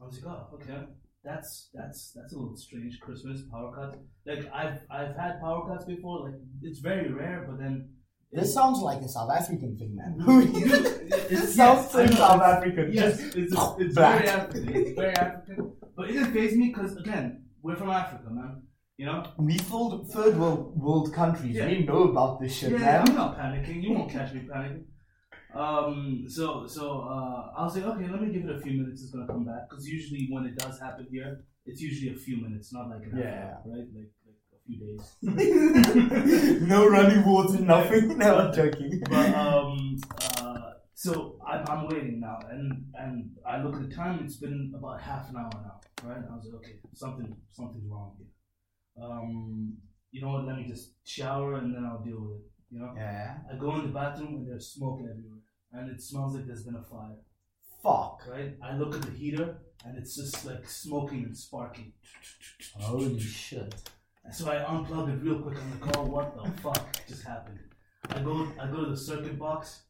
I 0.00 0.04
was 0.04 0.22
like, 0.22 0.34
oh, 0.34 0.54
okay. 0.54 0.84
that's 1.24 1.70
that's 1.72 2.12
that's 2.16 2.32
a 2.34 2.38
little 2.38 2.56
strange. 2.56 2.98
Christmas 3.00 3.42
power 3.50 3.72
cuts. 3.74 3.96
Like 4.26 4.50
I've 4.52 4.80
I've 4.90 5.14
had 5.16 5.40
power 5.40 5.68
cuts 5.68 5.84
before. 5.84 6.24
Like 6.24 6.40
it's 6.62 6.80
very 6.80 7.12
rare, 7.12 7.46
but 7.48 7.58
then 7.58 7.90
This 8.32 8.52
sounds 8.52 8.80
like 8.80 9.00
a 9.02 9.08
South 9.08 9.30
African 9.30 9.76
thing, 9.78 9.96
man. 9.96 10.16
It 11.28 11.48
sounds 11.48 11.90
so 11.90 12.06
South 12.06 12.42
African. 12.42 12.92
Yes, 12.92 13.20
Just 13.20 13.36
it's, 13.36 13.54
it's 13.78 13.94
very 13.94 14.28
African. 14.28 14.76
It's 14.76 14.98
very 14.98 15.14
African. 15.14 15.72
But 15.96 16.10
it 16.10 16.12
didn't 16.12 16.32
phase 16.32 16.56
me 16.56 16.68
because 16.68 16.96
again, 16.96 17.44
we're 17.62 17.76
from 17.76 17.90
Africa, 17.90 18.28
man. 18.30 18.62
You 18.98 19.06
know. 19.06 19.24
we 19.38 19.58
third, 19.58 20.06
third 20.12 20.38
world, 20.38 20.72
world 20.80 21.12
countries. 21.12 21.54
Yeah. 21.56 21.66
We 21.68 21.80
know 21.84 22.04
about 22.04 22.40
this 22.40 22.54
shit, 22.56 22.72
Yeah, 22.72 22.78
man. 22.78 23.08
I'm 23.08 23.14
not 23.14 23.38
panicking. 23.38 23.82
You 23.82 23.92
won't 23.92 24.10
catch 24.10 24.32
me 24.32 24.40
panicking. 24.52 24.84
Um, 25.54 26.24
so 26.28 26.66
so 26.66 27.00
uh, 27.00 27.52
I'll 27.56 27.70
say, 27.70 27.82
okay, 27.82 28.08
let 28.08 28.20
me 28.22 28.32
give 28.32 28.44
it 28.48 28.56
a 28.56 28.60
few 28.60 28.72
minutes. 28.80 29.02
It's 29.02 29.12
gonna 29.12 29.26
come 29.26 29.44
back 29.44 29.68
because 29.68 29.86
usually 29.86 30.28
when 30.30 30.44
it 30.46 30.56
does 30.56 30.78
happen 30.80 31.06
here, 31.10 31.44
it's 31.64 31.80
usually 31.80 32.14
a 32.14 32.18
few 32.18 32.36
minutes, 32.42 32.72
not 32.72 32.88
like 32.90 33.02
an 33.04 33.18
Yeah. 33.18 33.54
hour, 33.56 33.62
right? 33.66 33.86
Like 33.96 34.10
few 34.66 34.78
days. 34.78 36.60
no 36.62 36.88
running 36.88 37.24
water, 37.24 37.60
nothing. 37.60 38.18
No, 38.18 38.38
I'm 38.38 38.54
joking. 38.54 39.02
But 39.08 39.34
um, 39.34 39.98
uh, 40.20 40.72
so 40.94 41.38
I'm, 41.46 41.64
I'm 41.68 41.88
waiting 41.88 42.20
now, 42.20 42.38
and 42.50 42.86
and 42.94 43.30
I 43.46 43.62
look 43.62 43.76
at 43.76 43.88
the 43.88 43.94
time. 43.94 44.20
It's 44.24 44.36
been 44.36 44.72
about 44.76 45.00
half 45.00 45.30
an 45.30 45.36
hour 45.36 45.50
now, 45.54 45.80
right? 46.08 46.22
I 46.30 46.34
was 46.34 46.46
like, 46.46 46.54
okay, 46.56 46.78
something 46.94 47.36
something's 47.50 47.88
wrong 47.88 48.16
here. 48.18 49.04
Um, 49.04 49.74
you 50.10 50.22
know 50.22 50.30
what? 50.30 50.46
Let 50.46 50.56
me 50.56 50.66
just 50.66 50.92
shower 51.04 51.54
and 51.54 51.74
then 51.74 51.84
I'll 51.84 52.02
deal 52.02 52.20
with 52.20 52.38
it. 52.38 52.44
You 52.70 52.80
know. 52.80 52.92
yeah. 52.96 53.36
I 53.52 53.56
go 53.56 53.76
in 53.76 53.82
the 53.82 53.92
bathroom 53.92 54.34
and 54.34 54.48
there's 54.48 54.68
smoke 54.68 55.00
everywhere, 55.00 55.40
and 55.72 55.90
it 55.90 56.02
smells 56.02 56.34
like 56.34 56.46
there's 56.46 56.64
been 56.64 56.76
a 56.76 56.82
fire. 56.82 57.16
Fuck. 57.82 58.22
Right? 58.28 58.56
I 58.62 58.76
look 58.76 58.94
at 58.94 59.02
the 59.02 59.12
heater 59.12 59.58
and 59.84 59.96
it's 59.96 60.16
just 60.16 60.44
like 60.44 60.68
smoking 60.68 61.24
and 61.24 61.36
sparking. 61.36 61.92
Holy 62.74 63.20
shit. 63.20 63.74
So 64.32 64.50
I 64.50 64.56
unplug 64.56 65.12
it 65.14 65.22
real 65.22 65.40
quick. 65.40 65.56
I'm 65.58 65.80
like, 65.80 65.96
oh, 65.96 66.02
what 66.04 66.36
the 66.36 66.50
fuck 66.60 67.06
just 67.06 67.24
happened? 67.24 67.58
I 68.10 68.20
go, 68.20 68.46
I 68.60 68.66
go 68.70 68.84
to 68.84 68.90
the 68.90 68.96
circuit 68.96 69.38
box. 69.38 69.82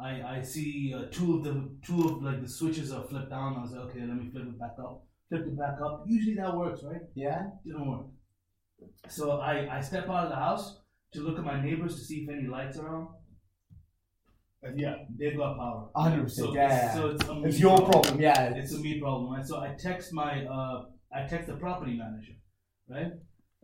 I, 0.00 0.22
I 0.22 0.42
see 0.42 0.94
uh, 0.96 1.06
two 1.10 1.38
of 1.38 1.44
the 1.44 1.68
two 1.84 2.08
of 2.08 2.22
like 2.22 2.40
the 2.42 2.48
switches 2.48 2.92
are 2.92 3.02
flipped 3.04 3.30
down. 3.30 3.56
I 3.56 3.62
was 3.62 3.72
like, 3.72 3.80
okay, 3.90 4.00
let 4.00 4.16
me 4.16 4.30
flip 4.30 4.44
it 4.44 4.58
back 4.58 4.76
up. 4.78 5.04
Flip 5.28 5.42
it 5.46 5.58
back 5.58 5.76
up. 5.84 6.04
Usually 6.06 6.36
that 6.36 6.56
works, 6.56 6.82
right? 6.84 7.00
Yeah? 7.14 7.42
Didn't 7.64 7.86
work. 7.90 8.06
So 9.08 9.40
I, 9.40 9.78
I 9.78 9.80
step 9.80 10.08
out 10.08 10.24
of 10.24 10.28
the 10.30 10.36
house 10.36 10.78
to 11.14 11.20
look 11.20 11.38
at 11.38 11.44
my 11.44 11.60
neighbors 11.60 11.96
to 11.96 12.00
see 12.02 12.18
if 12.18 12.28
any 12.30 12.46
lights 12.46 12.78
are 12.78 12.94
on. 12.94 13.08
And 14.62 14.78
yeah, 14.78 14.96
they've 15.18 15.36
got 15.36 15.56
power. 15.56 15.88
100%, 15.96 16.30
So 16.30 16.54
yeah, 16.54 16.66
it's- 16.76 16.94
So 16.94 17.08
it's, 17.10 17.24
a 17.28 17.42
It's 17.44 17.60
your 17.60 17.78
problem, 17.90 18.20
yeah. 18.20 18.54
It's 18.54 18.72
a 18.74 18.78
me 18.78 19.00
problem, 19.00 19.32
right? 19.32 19.44
So 19.44 19.58
I 19.58 19.74
text 19.78 20.12
my 20.12 20.44
uh, 20.46 20.84
I 21.12 21.26
text 21.26 21.48
the 21.48 21.54
property 21.56 21.96
manager, 21.96 22.32
right? 22.88 23.12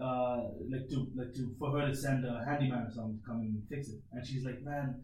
Uh, 0.01 0.49
like 0.71 0.89
to 0.89 1.07
like 1.17 1.33
to 1.35 1.55
for 1.59 1.71
her 1.79 1.87
to 1.87 1.95
send 1.95 2.25
a 2.25 2.45
handyman 2.45 2.83
or 2.87 2.91
something 2.91 3.19
to 3.21 3.27
come 3.27 3.41
and 3.41 3.63
fix 3.69 3.89
it, 3.89 4.01
and 4.13 4.27
she's 4.27 4.45
like, 4.45 4.61
man, 4.63 5.01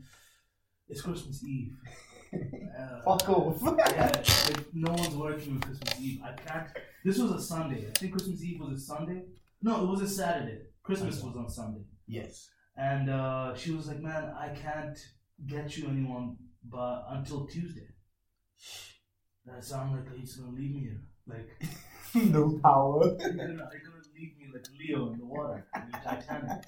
it's 0.88 1.02
Christmas 1.02 1.44
Eve. 1.44 1.72
Uh, 2.32 3.02
Fuck 3.04 3.28
off. 3.28 3.60
yeah, 3.76 4.06
like, 4.06 4.66
no 4.72 4.92
one's 4.92 5.16
working 5.16 5.54
on 5.54 5.60
Christmas 5.60 6.00
Eve. 6.00 6.20
I 6.24 6.32
can't. 6.40 6.68
This 7.04 7.18
was 7.18 7.32
a 7.32 7.40
Sunday. 7.40 7.88
I 7.88 7.98
think 7.98 8.12
Christmas 8.12 8.40
Eve 8.44 8.60
was 8.60 8.78
a 8.80 8.84
Sunday. 8.84 9.22
No, 9.60 9.82
it 9.82 9.88
was 9.88 10.00
a 10.02 10.08
Saturday. 10.08 10.58
Christmas 10.84 11.20
was 11.20 11.34
on 11.36 11.48
Sunday. 11.50 11.80
yes. 12.06 12.48
And 12.76 13.10
uh, 13.10 13.56
she 13.56 13.72
was 13.72 13.88
like, 13.88 13.98
"Man, 14.00 14.32
I 14.38 14.50
can't 14.50 14.96
get 15.48 15.76
you 15.76 15.88
anyone, 15.88 16.36
but 16.64 17.04
until 17.10 17.46
Tuesday." 17.48 17.88
That 19.46 19.64
sound 19.64 19.92
like 19.96 20.16
he's 20.16 20.36
gonna 20.36 20.52
leave 20.56 20.72
me 20.72 20.80
here, 20.82 21.02
like 21.26 21.50
no 22.14 22.60
power. 22.62 23.02
you're 24.52 24.62
gonna, 24.62 24.76
you're 24.78 24.98
gonna 24.98 24.98
leave 24.98 24.98
me 24.98 24.98
like 24.98 24.98
Leo 24.98 25.12
in 25.12 25.18
the 25.18 25.24
water, 25.26 25.66
in 25.76 25.90
the 25.90 25.98
Titanic. 25.98 26.64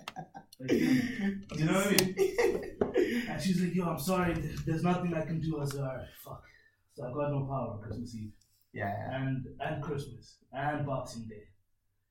Like, 0.60 0.72
you, 0.72 1.40
you 1.56 1.64
know 1.64 1.72
what 1.74 1.86
I 1.86 1.90
mean? 1.90 3.26
And 3.28 3.42
she's 3.42 3.60
like, 3.60 3.74
"Yo, 3.74 3.84
I'm 3.84 3.98
sorry. 3.98 4.34
There's 4.66 4.82
nothing 4.82 5.14
I 5.14 5.22
can 5.22 5.40
do." 5.40 5.56
I 5.56 5.60
was 5.60 5.74
like, 5.74 5.88
"Alright, 5.88 6.06
fuck." 6.24 6.42
So 6.94 7.04
I 7.04 7.12
got 7.12 7.30
no 7.30 7.40
power 7.46 7.74
on 7.74 7.80
Christmas 7.82 8.14
Eve 8.14 8.32
Yeah. 8.72 8.94
and 9.12 9.46
and 9.60 9.82
Christmas 9.82 10.36
and 10.52 10.86
Boxing 10.86 11.26
Day. 11.28 11.44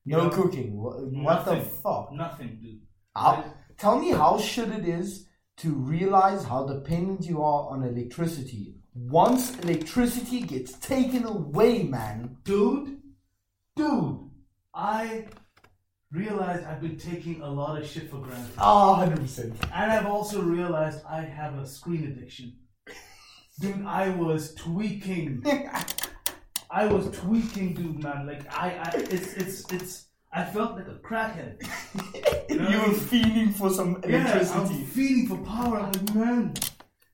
No 0.04 0.24
know, 0.24 0.30
cooking. 0.30 0.76
What, 0.76 0.96
what 1.12 1.44
the 1.44 1.60
fuck? 1.60 2.12
Nothing, 2.12 2.58
dude. 2.60 2.80
How, 3.14 3.44
tell 3.78 3.98
me 4.00 4.10
how 4.10 4.38
shit 4.38 4.68
it 4.70 4.86
is 4.88 5.26
to 5.58 5.70
realize 5.72 6.44
how 6.44 6.66
dependent 6.66 7.26
you 7.26 7.42
are 7.42 7.68
on 7.70 7.84
electricity. 7.84 8.74
Once 8.94 9.56
electricity 9.60 10.40
gets 10.40 10.72
taken 10.74 11.24
away, 11.24 11.84
man. 11.84 12.36
dude, 12.44 13.00
dude, 13.76 14.30
I 14.74 15.26
realized 16.12 16.64
I've 16.66 16.80
been 16.80 16.96
taking 16.98 17.40
a 17.42 17.50
lot 17.50 17.80
of 17.80 17.88
shit 17.88 18.10
for 18.10 18.18
granted. 18.18 18.52
Ah, 18.58 19.04
100%. 19.04 19.54
And 19.74 19.92
I've 19.92 20.06
also 20.06 20.42
realized 20.42 21.00
I 21.08 21.22
have 21.22 21.54
a 21.58 21.66
screen 21.66 22.04
addiction. 22.04 22.54
Dude, 23.60 23.84
I 23.86 24.10
was 24.10 24.54
tweaking. 24.54 25.42
I 26.70 26.86
was 26.86 27.10
tweaking, 27.16 27.74
dude, 27.74 28.02
man. 28.02 28.26
Like 28.26 28.42
I, 28.52 28.70
I 28.70 28.90
it's 28.96 29.34
it's 29.34 29.72
it's 29.72 30.06
I 30.32 30.44
felt 30.44 30.74
like 30.76 30.88
a 30.88 30.94
crackhead. 31.06 31.60
you 32.48 32.56
know 32.58 32.68
I 32.80 32.86
were 32.86 32.92
mean? 32.92 33.00
feeding 33.00 33.52
for 33.52 33.68
some 33.70 33.96
electricity. 34.02 34.58
Yeah, 34.74 34.80
I'm 34.80 34.86
feeding 34.86 35.28
for 35.28 35.36
power. 35.38 35.80
I'm 35.80 35.92
like, 35.92 36.14
man, 36.14 36.54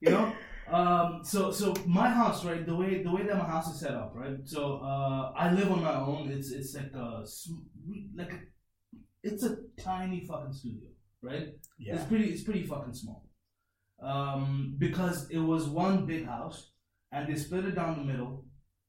you 0.00 0.11
know. 0.11 0.33
Um, 0.71 1.21
so 1.25 1.50
so 1.50 1.75
my 1.87 2.09
house, 2.09 2.45
right? 2.45 2.64
The 2.64 2.75
way 2.75 3.02
the 3.02 3.11
way 3.11 3.25
that 3.25 3.37
my 3.37 3.45
house 3.45 3.69
is 3.75 3.81
set 3.81 3.95
up, 3.95 4.12
right? 4.14 4.37
So 4.45 4.76
uh, 4.76 5.33
I 5.37 5.52
live 5.52 5.73
on 5.73 5.83
my 5.83 5.97
own. 5.97 6.31
It's 6.31 6.52
it's 6.52 6.75
like 6.76 6.93
a 6.95 7.25
like 8.14 8.33
a, 8.33 8.38
it's 9.32 9.44
a 9.44 9.56
tiny 9.90 10.20
fucking 10.28 10.52
studio, 10.52 10.88
right? 11.23 11.47
Yeah. 11.78 11.94
It's 11.97 12.04
pretty 12.04 12.26
it's 12.35 12.42
pretty 12.42 12.64
fucking 12.73 12.94
small. 12.94 13.25
Um, 14.00 14.75
because 14.78 15.28
it 15.30 15.38
was 15.38 15.66
one 15.68 16.06
big 16.06 16.25
house, 16.26 16.70
and 17.12 17.28
they 17.28 17.35
split 17.37 17.64
it 17.64 17.75
down 17.75 17.99
the 17.99 18.04
middle. 18.12 18.44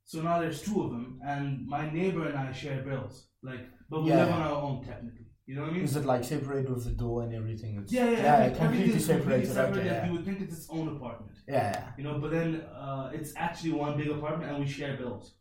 So 0.05 0.21
now 0.21 0.39
there's 0.39 0.61
two 0.61 0.83
of 0.83 0.91
them, 0.91 1.19
and 1.25 1.67
my 1.67 1.89
neighbor 1.89 2.27
and 2.27 2.37
I 2.37 2.51
share 2.51 2.81
bills. 2.83 3.27
Like, 3.41 3.61
but 3.89 4.03
we 4.03 4.09
Yeah. 4.09 4.17
live 4.25 4.33
on 4.35 4.41
our 4.41 4.61
own 4.61 4.83
technically. 4.83 5.25
You 5.47 5.55
know 5.55 5.61
what 5.63 5.71
I 5.71 5.73
mean? 5.73 5.83
Is 5.83 5.95
it 5.95 6.05
like 6.05 6.23
separated 6.23 6.69
with 6.69 6.83
the 6.83 6.91
door 6.91 7.23
and 7.23 7.33
everything? 7.33 7.79
It's, 7.79 7.91
Yeah, 7.91 8.05
yeah, 8.11 8.17
yeah, 8.19 8.35
every- 8.45 8.57
completely 8.59 8.99
separated. 8.99 9.23
completely 9.23 9.53
separate. 9.55 9.77
okay, 9.79 9.85
yeah. 9.87 10.05
You 10.05 10.11
would 10.13 10.25
think 10.25 10.41
it's 10.41 10.53
its 10.59 10.69
own 10.69 10.87
apartment, 10.95 11.35
yeah. 11.47 11.91
you 11.97 12.03
know. 12.03 12.19
But 12.19 12.29
then 12.31 12.61
uh, 12.85 13.09
it's 13.13 13.33
actually 13.35 13.71
one 13.71 13.97
big 13.97 14.09
apartment, 14.09 14.51
and 14.51 14.59
we 14.63 14.67
share 14.67 14.95
bills, 14.97 15.33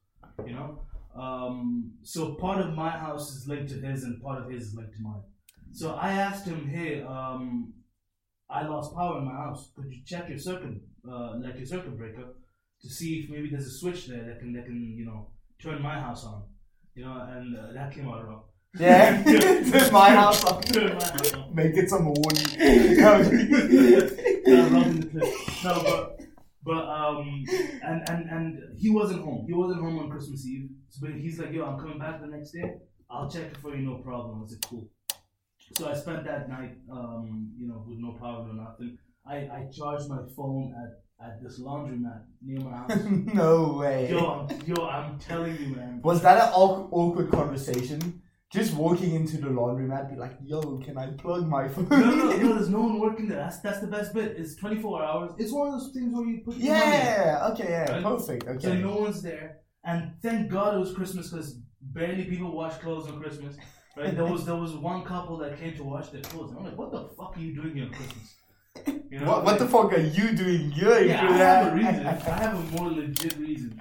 you 0.47 0.53
know. 0.55 0.69
Um, 1.19 1.93
so 2.03 2.35
part 2.35 2.61
of 2.61 2.75
my 2.75 2.91
house 2.91 3.35
is 3.35 3.49
linked 3.49 3.71
to 3.71 3.81
his, 3.81 4.05
and 4.05 4.23
part 4.23 4.43
of 4.43 4.51
his 4.51 4.69
is 4.69 4.75
linked 4.75 4.95
to 4.95 5.03
mine. 5.03 5.23
So 5.73 5.95
I 5.95 6.13
asked 6.13 6.47
him, 6.47 6.67
"Hey, 6.69 7.03
um, 7.03 7.75
I 8.49 8.67
lost 8.67 8.95
power 8.95 9.19
in 9.19 9.25
my 9.25 9.33
house. 9.35 9.73
Could 9.75 9.93
you 9.93 10.01
check 10.05 10.29
your 10.29 10.39
circuit, 10.39 10.81
uh, 11.11 11.39
like 11.39 11.57
your 11.57 11.67
circuit 11.67 11.97
breaker, 11.97 12.27
to 12.83 12.89
see 12.89 13.21
if 13.21 13.31
maybe 13.31 13.51
there's 13.51 13.67
a 13.67 13.79
switch 13.81 14.07
there 14.07 14.25
that 14.27 14.39
can 14.39 14.53
that 14.53 14.67
can 14.67 14.95
you 14.97 15.05
know 15.05 15.31
turn 15.61 15.83
my 15.83 15.99
house 16.01 16.25
on, 16.25 16.45
you 16.95 17.05
know?" 17.05 17.17
And 17.35 17.57
uh, 17.57 17.73
that 17.73 17.93
came 17.93 18.09
out 18.09 18.27
wrong. 18.27 18.45
Yeah. 18.79 19.23
Turn 19.25 19.93
my 19.93 20.11
house 20.11 20.45
on. 20.45 20.63
Turn 20.63 20.97
my 20.97 21.05
house 21.05 21.35
on. 21.35 21.55
Make 21.55 21.77
it 21.77 21.89
some 21.89 22.05
horny. 22.05 22.45
rubbing 24.49 25.01
the 25.01 25.09
cliff. 25.11 25.65
No, 25.65 25.83
but 25.83 26.18
but 26.69 26.85
um, 26.87 27.45
and 27.83 28.09
and 28.11 28.31
and 28.31 28.79
he 28.79 28.91
wasn't 28.91 29.25
home. 29.25 29.47
He 29.49 29.55
wasn't 29.55 29.81
home 29.81 29.99
on 29.99 30.11
Christmas 30.11 30.47
Eve. 30.47 30.69
So, 30.91 30.99
but 31.01 31.13
he's 31.17 31.39
like, 31.41 31.53
"Yo, 31.53 31.65
I'm 31.65 31.79
coming 31.79 31.99
back 31.99 32.21
the 32.21 32.27
next 32.27 32.51
day. 32.51 32.75
I'll 33.11 33.31
check 33.31 33.45
it 33.53 33.57
for 33.57 33.75
you, 33.75 33.83
no 33.83 33.97
problem." 34.09 34.39
I 34.39 34.43
was 34.43 34.53
like, 34.53 34.61
"Cool." 34.69 34.87
So 35.79 35.89
I 35.89 35.95
spent 35.95 36.25
that 36.27 36.49
night, 36.51 36.77
um, 36.93 37.53
you 37.59 37.67
know, 37.69 37.85
with 37.89 37.99
no 37.99 38.13
power 38.21 38.47
or 38.47 38.53
nothing. 38.53 38.99
I 39.27 39.37
I 39.57 39.69
charged 39.73 40.11
my 40.11 40.21
phone 40.37 40.75
at 40.83 40.91
at 41.27 41.43
this 41.43 41.59
laundromat 41.59 42.21
near 42.43 42.61
my 42.61 42.77
house. 42.77 42.93
no 43.43 43.79
way. 43.81 44.11
yo, 44.11 44.21
I'm, 44.51 44.61
yo, 44.67 44.87
I'm 44.87 45.19
telling 45.19 45.57
you, 45.59 45.75
man. 45.75 46.01
Was 46.05 46.21
that 46.23 46.37
an 46.37 46.53
awk- 46.55 46.93
awkward 46.93 47.31
conversation? 47.31 48.23
Just 48.51 48.73
walking 48.75 49.15
into 49.15 49.37
the 49.37 49.49
laundromat, 49.49 50.09
be 50.11 50.17
like, 50.17 50.33
"Yo, 50.43 50.79
can 50.79 50.97
I 50.97 51.09
plug 51.11 51.47
my 51.47 51.69
phone?" 51.69 51.87
No, 51.91 51.99
no, 51.99 52.37
no, 52.37 52.55
there's 52.55 52.71
no 52.71 52.81
one 52.81 52.99
working 52.99 53.29
there. 53.29 53.39
That's 53.39 53.61
that's 53.61 53.81
the 53.81 53.87
best 53.89 54.15
bit. 54.15 54.37
It's 54.39 54.55
24 54.57 55.05
hours. 55.05 55.31
It's 55.39 55.53
one 55.53 55.69
of 55.69 55.75
those 55.75 55.93
things 55.93 56.15
where 56.15 56.25
you 56.27 56.41
put 56.45 56.57
your 56.57 56.75
money 56.75 56.87
in. 56.87 56.93
yeah. 56.93 57.49
Okay. 57.53 57.69
Yeah. 57.69 57.93
Right? 57.93 58.03
Perfect. 58.03 58.49
Okay. 58.49 58.67
So 58.69 58.75
no 58.75 58.97
one's 58.97 59.21
there, 59.23 59.59
and 59.85 60.13
thank 60.23 60.51
God 60.51 60.75
it 60.77 60.79
was 60.79 60.95
Christmas 60.95 61.29
because 61.31 61.59
barely 61.83 62.25
people 62.25 62.51
wash 62.57 62.79
clothes 62.79 63.07
on 63.07 63.21
Christmas. 63.21 63.57
Right? 63.97 64.17
There 64.17 64.25
was 64.25 64.47
there 64.47 64.57
was 64.57 64.75
one 64.75 65.05
couple 65.05 65.37
that 65.39 65.59
came 65.59 65.77
to 65.77 65.85
wash 65.85 66.09
their 66.09 66.23
clothes. 66.23 66.51
And 66.51 66.61
I'm 66.61 66.65
like, 66.65 66.79
what 66.79 66.91
the 66.91 67.09
fuck 67.19 67.37
are 67.37 67.41
you 67.41 67.55
doing 67.55 67.75
here 67.75 67.85
on 67.85 67.91
Christmas? 67.91 68.35
You 69.11 69.21
know, 69.21 69.27
What, 69.27 69.45
what 69.45 69.59
the 69.59 69.67
fuck 69.67 69.93
are 69.93 70.01
you 70.01 70.37
doing 70.37 70.71
here? 70.71 71.01
Yeah, 71.01 71.29
I 71.29 71.33
have 71.37 71.73
a 71.73 71.77
reason. 71.77 72.07
I 72.07 72.13
have 72.13 72.55
a 72.59 72.77
more 72.77 72.91
legit 72.91 73.37
reason. 73.39 73.81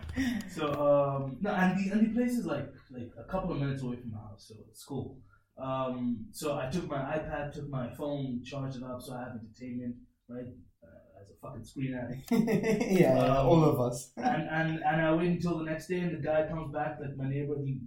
So 0.50 0.63
um, 0.68 1.38
no, 1.42 1.51
and 1.51 1.77
the 1.77 1.92
and 1.92 2.08
the 2.08 2.13
place 2.18 2.34
is 2.38 2.46
like 2.46 2.68
like 2.92 3.12
a 3.20 3.30
couple 3.32 3.51
of 3.51 3.60
minutes 3.60 3.84
away 3.84 3.98
from 3.98 4.12
the 4.12 4.18
house, 4.18 4.46
so 4.48 4.56
it's 4.70 4.84
cool. 4.84 5.18
Um, 5.58 6.27
so 6.32 6.58
I 6.58 6.70
took 6.70 6.88
my 6.88 6.98
iPad, 6.98 7.51
took 7.51 7.68
my 7.70 7.89
phone, 7.96 8.42
charged 8.44 8.77
it 8.77 8.84
up, 8.84 9.01
so 9.01 9.13
I 9.16 9.20
have 9.20 9.34
entertainment, 9.39 9.96
right? 10.30 10.46
Uh, 10.84 11.22
as 11.22 11.27
a 11.30 11.36
fucking 11.42 11.63
screen 11.66 11.94
addict. 11.96 12.32
yeah, 12.92 13.18
Um, 13.20 13.48
all 13.48 13.63
of 13.66 13.82
us. 13.82 14.12
and 14.18 14.48
and 14.50 14.84
and 14.84 15.01
I 15.01 15.13
wait 15.13 15.30
until 15.32 15.58
the 15.58 15.66
next 15.66 15.88
day, 15.88 16.00
and 16.00 16.13
the 16.18 16.22
guy 16.25 16.48
comes 16.48 16.72
back. 16.74 17.00
Like 17.01 17.18
my 17.18 17.27
neighbor, 17.30 17.56
he 17.66 17.80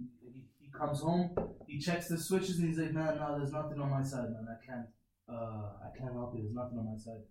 comes 0.77 1.01
home, 1.01 1.31
he 1.67 1.79
checks 1.79 2.07
the 2.07 2.17
switches, 2.17 2.59
and 2.59 2.67
he's 2.69 2.77
like, 2.77 2.93
"Man, 2.93 3.17
no, 3.17 3.37
there's 3.37 3.51
nothing 3.51 3.79
on 3.81 3.89
my 3.89 4.03
side, 4.03 4.29
man. 4.31 4.45
I 4.49 4.65
can't, 4.65 4.87
uh, 5.31 5.87
I 5.87 5.97
can't 5.97 6.13
help 6.13 6.33
you. 6.35 6.43
There's 6.43 6.55
nothing 6.55 6.77
on 6.77 6.91
my 6.91 6.97
side." 6.97 7.23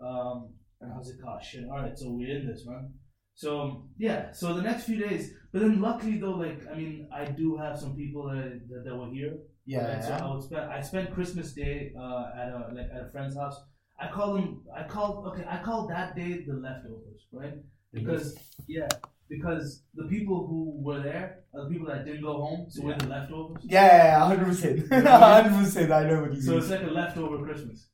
Um, 0.00 0.54
and 0.80 0.92
I 0.92 0.96
was 0.96 1.12
like, 1.12 1.24
"Oh 1.26 1.38
shit! 1.42 1.64
All 1.70 1.82
right, 1.82 1.96
so 1.96 2.10
we're 2.10 2.36
in 2.38 2.46
this, 2.46 2.66
man." 2.66 2.92
So 3.34 3.86
yeah, 3.96 4.32
so 4.32 4.54
the 4.54 4.62
next 4.62 4.84
few 4.84 4.96
days, 4.96 5.32
but 5.52 5.62
then 5.62 5.80
luckily 5.80 6.18
though, 6.18 6.32
like 6.32 6.60
I 6.70 6.74
mean, 6.74 7.08
I 7.10 7.24
do 7.24 7.56
have 7.56 7.78
some 7.78 7.96
people 7.96 8.28
that 8.28 8.60
that, 8.68 8.84
that 8.84 8.94
were 8.94 9.08
here. 9.08 9.38
Yeah. 9.64 9.86
And 9.86 10.04
so 10.04 10.12
I 10.12 10.34
would 10.34 10.42
spend 10.42 10.70
I 10.70 10.80
spent 10.80 11.14
Christmas 11.14 11.52
Day 11.52 11.92
uh, 11.98 12.30
at 12.36 12.48
a 12.48 12.68
like 12.74 12.88
at 12.94 13.06
a 13.06 13.10
friend's 13.10 13.36
house. 13.36 13.56
I 13.98 14.08
call 14.08 14.34
them 14.34 14.62
I 14.76 14.82
call 14.82 15.26
okay 15.28 15.46
I 15.48 15.62
call 15.62 15.86
that 15.88 16.16
day 16.16 16.44
the 16.46 16.54
leftovers, 16.54 17.26
right? 17.32 17.54
Because 17.92 18.36
yeah, 18.66 18.88
because 19.30 19.82
the 19.94 20.04
people 20.04 20.46
who 20.46 20.74
were 20.82 21.00
there 21.00 21.44
are 21.54 21.64
the 21.64 21.70
people 21.70 21.86
that 21.86 22.04
didn't 22.04 22.22
go 22.22 22.34
home, 22.42 22.66
so 22.68 22.82
we're 22.82 22.98
the 22.98 23.06
leftovers. 23.06 23.62
Yeah, 23.64 24.26
hundred 24.26 24.46
percent, 24.46 24.92
hundred 24.92 25.56
percent. 25.58 25.92
I 25.92 26.04
know 26.08 26.22
what 26.22 26.34
you 26.34 26.42
So 26.42 26.52
mean. 26.52 26.60
So 26.60 26.74
it's 26.74 26.82
like 26.82 26.90
a 26.90 26.92
leftover 26.92 27.44
Christmas. 27.44 27.88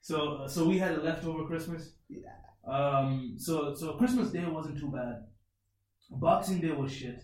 So 0.00 0.46
so 0.48 0.66
we 0.68 0.78
had 0.78 0.92
a 0.92 1.02
leftover 1.02 1.44
Christmas. 1.46 1.92
Yeah. 2.08 2.30
Um. 2.66 3.34
So 3.36 3.74
so 3.74 3.92
Christmas 3.94 4.30
Day 4.30 4.44
wasn't 4.46 4.78
too 4.80 4.90
bad. 4.90 5.26
Boxing 6.10 6.60
Day 6.60 6.72
was 6.72 6.92
shit. 6.92 7.20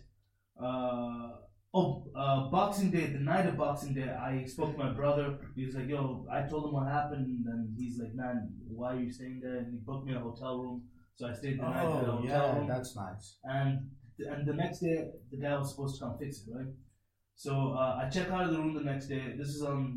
Uh. 0.62 1.30
Oh, 1.78 2.06
uh, 2.16 2.48
Boxing 2.48 2.90
Day, 2.90 3.08
the 3.08 3.18
night 3.18 3.44
of 3.44 3.58
Boxing 3.58 3.92
Day, 3.92 4.08
I 4.08 4.44
spoke 4.46 4.72
to 4.72 4.78
my 4.78 4.92
brother. 4.94 5.38
He 5.54 5.66
was 5.66 5.75
like, 5.75 5.88
"Yo," 5.88 6.26
I 6.32 6.40
told 6.48 6.64
him 6.66 6.72
what 6.72 6.86
happened, 6.88 7.44
and 7.46 7.76
he's 7.76 7.98
like, 7.98 8.14
"Man, 8.14 8.48
why 8.68 8.94
are 8.94 9.00
you 9.00 9.12
staying 9.12 9.40
there?" 9.42 9.58
And 9.58 9.72
he 9.72 9.78
booked 9.84 10.06
me 10.06 10.14
a 10.14 10.20
hotel 10.20 10.58
room, 10.58 10.84
so 11.16 11.26
I 11.28 11.32
stayed 11.32 11.58
the 11.58 11.62
night 11.64 11.82
at 11.82 11.87
Oh 11.87 12.16
hotel 12.18 12.23
yeah, 12.25 12.56
room. 12.56 12.68
that's 12.68 12.94
nice. 12.96 13.38
And 13.44 13.90
and 14.18 14.46
the 14.46 14.54
next 14.54 14.80
day, 14.80 15.11
the 15.30 15.38
guy 15.38 15.56
was 15.58 15.70
supposed 15.70 15.99
to 15.99 16.04
come 16.06 16.18
fix 16.18 16.38
it, 16.46 16.52
right? 16.54 16.73
So 17.35 17.75
uh, 17.78 18.00
I 18.02 18.08
check 18.08 18.30
out 18.30 18.44
of 18.46 18.52
the 18.52 18.58
room 18.58 18.75
the 18.75 18.80
next 18.80 19.08
day. 19.08 19.35
This 19.37 19.49
is 19.49 19.62
on 19.62 19.94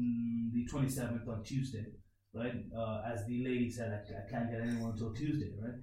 the 0.53 0.67
27th, 0.71 1.27
on 1.27 1.43
Tuesday, 1.43 1.85
right? 2.33 2.53
Uh, 2.77 3.01
as 3.11 3.25
the 3.27 3.43
lady 3.45 3.69
said, 3.69 3.91
I, 3.93 3.99
I 4.19 4.29
can't 4.29 4.51
get 4.51 4.61
anyone 4.61 4.91
until 4.91 5.13
Tuesday, 5.13 5.51
right? 5.63 5.79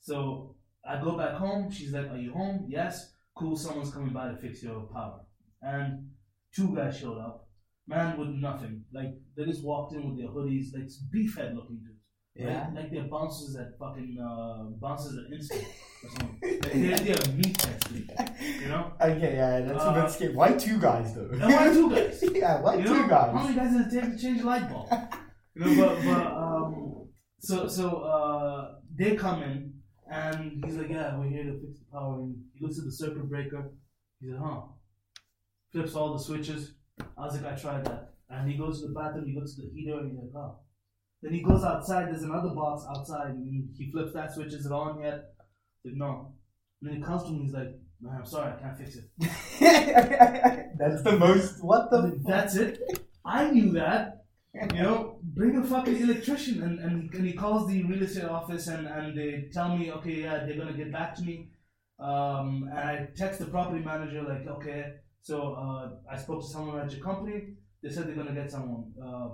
So 0.00 0.56
I 0.86 1.00
go 1.02 1.16
back 1.16 1.34
home. 1.34 1.70
She's 1.70 1.92
like, 1.92 2.10
Are 2.10 2.18
you 2.18 2.32
home? 2.32 2.66
Yes. 2.68 3.14
Cool, 3.36 3.56
someone's 3.56 3.92
coming 3.92 4.12
by 4.12 4.28
to 4.28 4.36
fix 4.36 4.62
your 4.62 4.82
power. 4.92 5.20
And 5.62 6.10
two 6.54 6.74
guys 6.74 6.98
showed 6.98 7.18
up, 7.18 7.48
man 7.86 8.18
with 8.18 8.28
nothing. 8.28 8.84
Like, 8.92 9.14
they 9.36 9.44
just 9.44 9.64
walked 9.64 9.94
in 9.94 10.06
with 10.08 10.18
their 10.18 10.28
hoodies, 10.28 10.74
like 10.74 10.88
beefhead 11.14 11.54
looking. 11.54 11.80
Yeah. 12.36 12.66
Like, 12.68 12.74
like 12.84 12.90
they're 12.92 13.04
bouncers 13.04 13.56
at 13.56 13.76
fucking, 13.78 14.16
uh, 14.18 14.64
bouncers 14.80 15.18
at 15.18 15.32
Instant 15.32 15.64
or 16.04 16.10
something. 16.10 16.38
Like, 16.42 16.72
they're, 16.72 16.96
they're 16.98 17.16
meatheads, 17.16 17.88
dude. 17.92 18.62
You 18.62 18.68
know? 18.68 18.92
Okay, 19.00 19.34
yeah, 19.36 19.60
that's 19.60 19.82
a 19.84 19.86
Uh, 19.88 20.02
bit 20.02 20.10
scary. 20.12 20.34
Why 20.34 20.52
two 20.54 20.78
guys 20.80 21.14
though? 21.14 21.26
Why 21.28 21.72
two 21.72 21.90
guys? 21.90 22.24
yeah, 22.34 22.60
why 22.62 22.76
You 22.76 22.84
two 22.84 22.94
know, 23.02 23.08
guys? 23.08 23.34
How 23.34 23.42
many 23.42 23.54
guys 23.56 23.72
does 23.72 23.92
it 23.92 24.00
take 24.00 24.10
to 24.12 24.18
change 24.22 24.40
a 24.40 24.46
light 24.46 24.70
bulb? 24.70 24.88
You 25.54 25.64
know, 25.66 25.86
but, 25.86 26.04
but 26.04 26.26
um, 26.32 27.08
so 27.40 27.66
so 27.68 27.98
uh, 28.02 28.74
they 28.96 29.16
come 29.16 29.42
in 29.42 29.74
and 30.10 30.64
he's 30.64 30.76
like, 30.76 30.88
yeah, 30.90 31.18
we're 31.18 31.28
here 31.28 31.44
to 31.44 31.58
fix 31.60 31.78
the 31.80 31.84
power. 31.92 32.20
And 32.20 32.36
he 32.54 32.64
looks 32.64 32.78
at 32.78 32.84
the 32.84 32.92
circuit 32.92 33.28
breaker. 33.28 33.72
He's 34.20 34.30
like, 34.30 34.40
huh? 34.42 34.60
Flips 35.72 35.94
all 35.94 36.12
the 36.16 36.22
switches. 36.24 36.74
I 37.18 37.24
was 37.24 37.40
like, 37.40 37.52
I 37.52 37.56
tried 37.56 37.84
that. 37.86 38.14
And 38.30 38.50
he 38.50 38.56
goes 38.56 38.80
to 38.80 38.88
the 38.88 38.94
bathroom. 38.94 39.26
He 39.26 39.34
looks 39.38 39.58
at 39.58 39.64
the 39.64 39.70
heater 39.74 39.98
and 39.98 40.10
he's 40.12 40.18
like, 40.20 40.34
oh. 40.36 40.58
Then 41.22 41.34
he 41.34 41.42
goes 41.42 41.64
outside. 41.64 42.08
There's 42.08 42.22
another 42.22 42.50
box 42.50 42.84
outside, 42.88 43.30
and 43.30 43.68
he 43.76 43.90
flips 43.90 44.14
that 44.14 44.32
switch. 44.32 44.52
Is 44.52 44.66
it 44.66 44.72
on 44.72 45.00
yet? 45.00 45.34
Like, 45.84 45.94
no. 45.94 46.32
And 46.80 46.90
then 46.90 46.96
he 46.98 47.02
comes 47.02 47.24
to 47.24 47.30
me. 47.30 47.44
He's 47.44 47.52
like, 47.52 47.74
man, 48.00 48.16
I'm 48.18 48.26
sorry, 48.26 48.52
I 48.52 48.60
can't 48.60 48.78
fix 48.78 48.96
it. 48.96 49.04
that's 50.78 51.02
the 51.02 51.16
most. 51.18 51.62
What 51.62 51.90
the? 51.90 52.18
That's 52.26 52.56
it. 52.56 52.80
I 53.24 53.50
knew 53.50 53.72
that. 53.72 54.24
You 54.74 54.82
know, 54.82 55.20
bring 55.22 55.56
a 55.56 55.64
fucking 55.64 56.00
electrician, 56.00 56.62
and, 56.64 56.80
and, 56.80 57.14
and 57.14 57.24
he 57.24 57.34
calls 57.34 57.68
the 57.68 57.84
real 57.84 58.02
estate 58.02 58.24
office, 58.24 58.66
and, 58.66 58.88
and 58.88 59.16
they 59.16 59.48
tell 59.52 59.76
me, 59.76 59.92
okay, 59.92 60.22
yeah, 60.22 60.44
they're 60.44 60.56
gonna 60.56 60.72
get 60.72 60.90
back 60.90 61.14
to 61.16 61.22
me. 61.22 61.50
Um, 62.00 62.68
and 62.70 62.78
I 62.78 63.08
text 63.16 63.38
the 63.38 63.46
property 63.46 63.84
manager 63.84 64.22
like, 64.22 64.48
okay, 64.48 64.94
so 65.22 65.52
uh, 65.52 65.90
I 66.12 66.16
spoke 66.16 66.40
to 66.40 66.48
someone 66.48 66.80
at 66.80 66.90
your 66.90 67.04
company. 67.04 67.54
They 67.82 67.90
said 67.90 68.08
they're 68.08 68.16
gonna 68.16 68.34
get 68.34 68.50
someone. 68.50 68.92
Uh, 69.00 69.28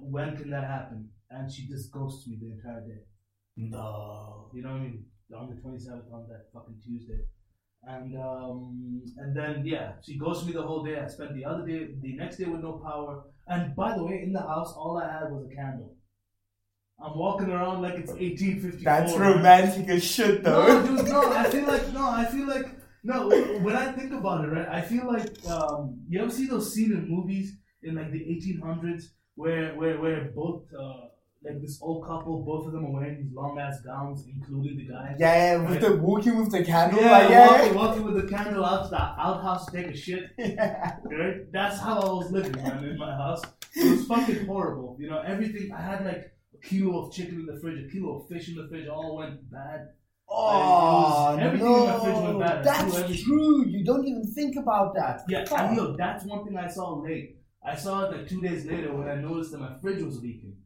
when 0.00 0.36
can 0.36 0.50
that 0.50 0.64
happen? 0.64 1.08
And 1.30 1.50
she 1.52 1.66
just 1.68 1.92
ghosts 1.92 2.26
me 2.26 2.38
the 2.40 2.52
entire 2.52 2.80
day. 2.86 3.00
No. 3.56 4.50
You 4.54 4.62
know 4.62 4.70
what 4.70 4.76
I 4.76 4.80
mean? 4.82 5.04
On 5.36 5.48
the 5.48 5.56
27th, 5.60 6.12
on 6.12 6.26
that 6.28 6.46
fucking 6.54 6.76
Tuesday. 6.84 7.20
And 7.84 8.16
um, 8.18 9.02
and 9.18 9.36
then 9.36 9.64
yeah, 9.64 9.92
she 10.04 10.18
goes 10.18 10.40
to 10.40 10.46
me 10.46 10.52
the 10.52 10.62
whole 10.62 10.82
day. 10.82 10.98
I 10.98 11.06
spent 11.06 11.34
the 11.34 11.44
other 11.44 11.64
day, 11.64 11.90
the 12.00 12.16
next 12.16 12.36
day 12.38 12.46
with 12.46 12.60
no 12.60 12.80
power. 12.84 13.22
And 13.46 13.76
by 13.76 13.96
the 13.96 14.02
way, 14.04 14.20
in 14.24 14.32
the 14.32 14.40
house, 14.40 14.74
all 14.76 14.98
I 15.02 15.06
had 15.12 15.30
was 15.30 15.46
a 15.50 15.54
candle. 15.54 15.94
I'm 17.00 17.16
walking 17.16 17.50
around 17.50 17.82
like 17.82 17.94
it's 17.94 18.10
1854. 18.10 18.82
That's 18.82 19.12
man. 19.16 19.20
romantic 19.36 19.88
as 19.90 20.02
shit 20.04 20.42
No, 20.42 20.66
though. 20.66 20.96
dude, 20.96 21.06
no. 21.08 21.32
I 21.32 21.44
feel 21.48 21.66
like 21.66 21.92
no. 21.92 22.10
I 22.10 22.24
feel 22.24 22.46
like 22.48 22.66
no. 23.04 23.28
When 23.62 23.76
I 23.76 23.92
think 23.92 24.12
about 24.12 24.44
it, 24.44 24.48
right, 24.48 24.68
I 24.68 24.80
feel 24.80 25.06
like 25.06 25.28
um, 25.46 26.00
you 26.08 26.20
ever 26.20 26.30
see 26.30 26.46
those 26.46 26.74
scenes 26.74 26.92
in 26.94 27.08
movies 27.08 27.56
in 27.84 27.94
like 27.94 28.10
the 28.10 28.18
1800s 28.18 29.04
where 29.38 29.74
where 29.76 30.00
where 30.00 30.32
both 30.34 30.64
uh, 30.74 31.06
like 31.44 31.60
this 31.62 31.78
old 31.80 32.04
couple, 32.04 32.42
both 32.44 32.66
of 32.66 32.72
them 32.72 32.86
are 32.86 32.90
wearing 32.90 33.22
these 33.22 33.32
long 33.32 33.56
ass 33.58 33.80
gowns, 33.82 34.26
including 34.26 34.76
the 34.78 34.92
guy. 34.92 35.14
yeah, 35.18 35.56
with 35.68 35.80
the 35.80 35.96
walking 35.96 36.36
with 36.40 36.50
the 36.50 36.64
candle. 36.64 37.00
Yeah, 37.00 37.18
like, 37.18 37.30
yeah. 37.30 37.48
walking, 37.48 37.74
walking 37.74 38.04
with 38.04 38.16
the 38.22 38.36
candle 38.36 38.64
out 38.64 38.84
to 38.84 38.90
the 38.90 39.00
outhouse 39.00 39.66
to 39.66 39.72
take 39.72 39.86
a 39.86 39.96
shit. 39.96 40.30
yeah. 40.38 40.96
Right? 41.04 41.52
That's 41.52 41.78
how 41.78 42.00
I 42.00 42.06
was 42.06 42.32
living, 42.32 42.52
man, 42.56 42.84
in 42.84 42.98
my 42.98 43.14
house. 43.14 43.42
It 43.76 43.88
was 43.88 44.06
fucking 44.06 44.46
horrible. 44.46 44.96
You 44.98 45.08
know, 45.10 45.20
everything. 45.20 45.70
I 45.72 45.80
had 45.80 46.04
like 46.04 46.32
a 46.54 46.66
kilo 46.66 47.06
of 47.06 47.12
chicken 47.12 47.36
in 47.36 47.46
the 47.46 47.60
fridge, 47.60 47.78
a 47.84 47.92
kilo 47.92 48.18
of 48.18 48.28
fish 48.28 48.48
in 48.48 48.56
the 48.56 48.66
fridge. 48.68 48.88
All 48.88 49.18
went 49.18 49.48
bad. 49.52 49.90
Oh 50.30 51.38
everything 51.40 51.66
in 51.66 51.84
my 51.84 52.00
fridge 52.00 52.16
went 52.16 52.32
no, 52.32 52.40
bad. 52.40 52.64
That's 52.64 53.22
true. 53.22 53.64
You 53.68 53.84
don't 53.84 54.06
even 54.06 54.26
think 54.34 54.56
about 54.56 54.94
that. 54.96 55.22
Yeah. 55.28 55.44
I 55.52 55.72
know. 55.74 55.96
That's 55.96 56.24
one 56.24 56.44
thing 56.44 56.56
I 56.58 56.66
saw 56.66 56.94
late. 56.94 57.37
I 57.64 57.74
saw 57.76 58.04
it 58.04 58.16
like 58.16 58.28
two 58.28 58.40
days 58.40 58.64
later 58.64 58.94
when 58.94 59.08
I 59.08 59.16
noticed 59.16 59.52
that 59.52 59.58
my 59.60 59.74
fridge 59.80 60.02
was 60.02 60.20
leaking. 60.22 60.56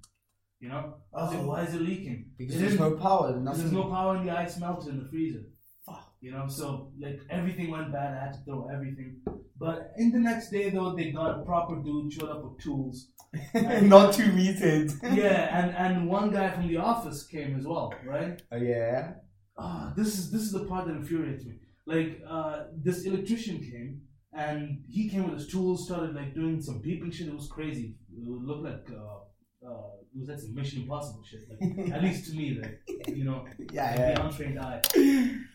You 0.60 0.68
know, 0.68 0.94
I 1.12 1.22
was 1.24 1.32
like, 1.34 1.42
Oh. 1.42 1.46
why 1.48 1.62
is 1.64 1.74
it 1.74 1.82
leaking? 1.82 2.30
because 2.38 2.58
there's 2.60 2.78
no 2.78 2.92
power. 2.92 3.32
There's 3.44 3.72
no 3.72 3.84
power 3.84 4.16
in 4.16 4.26
the 4.26 4.32
ice 4.36 4.58
melted 4.58 4.90
in 4.94 5.02
the 5.02 5.08
freezer. 5.08 5.40
Fuck. 5.84 6.12
You 6.20 6.30
know, 6.30 6.46
so 6.46 6.92
like 7.00 7.20
everything 7.30 7.70
went 7.70 7.92
bad. 7.92 8.14
I 8.16 8.24
had 8.26 8.32
to 8.34 8.38
throw 8.44 8.68
everything. 8.72 9.20
But 9.58 9.92
in 9.96 10.12
the 10.12 10.18
next 10.20 10.50
day, 10.50 10.70
though, 10.70 10.94
they 10.94 11.10
got 11.10 11.40
a 11.40 11.42
proper 11.44 11.76
dude 11.82 12.12
showed 12.12 12.30
up 12.30 12.44
with 12.44 12.62
tools. 12.62 13.08
And, 13.54 13.88
Not 13.94 14.14
two 14.14 14.30
meters. 14.32 14.96
Yeah, 15.02 15.58
and 15.58 15.74
and 15.76 16.08
one 16.08 16.30
guy 16.30 16.50
from 16.50 16.68
the 16.68 16.76
office 16.76 17.26
came 17.26 17.56
as 17.58 17.66
well, 17.66 17.92
right? 18.06 18.40
Oh 18.52 18.56
yeah. 18.56 19.14
Ah, 19.58 19.92
this 19.96 20.18
is 20.18 20.30
this 20.30 20.42
is 20.42 20.52
the 20.52 20.64
part 20.66 20.86
that 20.86 20.94
infuriates 20.94 21.44
me. 21.44 21.54
Like, 21.86 22.20
uh, 22.28 22.64
this 22.76 23.04
electrician 23.04 23.58
came 23.58 24.02
and 24.32 24.82
he 24.88 25.08
came 25.08 25.24
with 25.28 25.38
his 25.40 25.48
tools, 25.48 25.86
started 25.86 26.14
like 26.14 26.34
doing 26.34 26.60
some 26.60 26.80
beeping 26.82 27.12
shit. 27.12 27.28
It 27.28 27.34
was 27.34 27.48
crazy. 27.48 27.96
It 28.16 28.26
looked 28.28 28.64
like 28.64 28.86
uh, 28.90 29.68
uh, 29.68 29.90
it 30.14 30.20
was 30.20 30.28
like 30.28 30.38
some 30.38 30.54
Mission 30.54 30.82
Impossible 30.82 31.22
shit. 31.24 31.40
Like, 31.50 31.92
at 31.92 32.02
least 32.02 32.30
to 32.30 32.36
me, 32.36 32.58
like 32.60 32.80
you 33.08 33.24
know, 33.24 33.44
Yeah, 33.72 33.90
like 33.90 33.98
yeah. 33.98 34.14
the 34.14 34.24
untrained 34.26 34.58
eye. 34.58 34.80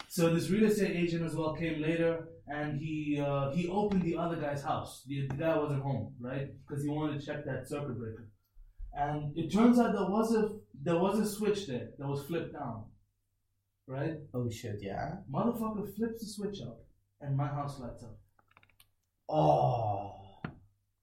So 0.10 0.34
this 0.34 0.50
real 0.50 0.66
estate 0.66 0.96
agent 0.96 1.24
as 1.26 1.36
well 1.36 1.54
came 1.56 1.82
later, 1.82 2.28
and 2.48 2.80
he 2.80 3.22
uh, 3.24 3.52
he 3.52 3.68
opened 3.68 4.04
the 4.04 4.16
other 4.18 4.36
guy's 4.38 4.64
house. 4.64 5.04
The, 5.08 5.28
the 5.28 5.36
guy 5.36 5.58
wasn't 5.58 5.82
home, 5.84 6.14
right? 6.20 6.48
Because 6.68 6.84
he 6.84 6.90
wanted 6.90 7.20
to 7.20 7.26
check 7.26 7.46
that 7.46 7.68
circuit 7.68 7.98
breaker. 8.00 8.30
And 8.94 9.38
it 9.38 9.52
turns 9.54 9.80
out 9.80 9.94
there 9.94 10.10
was 10.10 10.34
a 10.36 10.50
there 10.82 10.98
was 10.98 11.20
a 11.20 11.26
switch 11.28 11.68
there 11.68 11.90
that 11.98 12.08
was 12.08 12.24
flipped 12.26 12.54
down, 12.54 12.86
right? 13.88 14.14
Oh 14.34 14.50
shit, 14.50 14.78
yeah. 14.82 15.16
Motherfucker 15.32 15.94
flips 15.96 16.22
the 16.22 16.28
switch 16.28 16.62
up, 16.62 16.80
and 17.22 17.36
my 17.36 17.48
house 17.48 17.80
lights 17.80 18.04
up. 18.04 18.18
Oh 19.30 20.14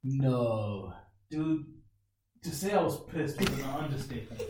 no. 0.02 0.92
Dude, 1.30 1.64
to 2.42 2.50
say 2.50 2.72
I 2.72 2.82
was 2.82 3.00
pissed 3.06 3.40
was 3.40 3.48
an 3.50 3.64
understatement. 3.64 4.42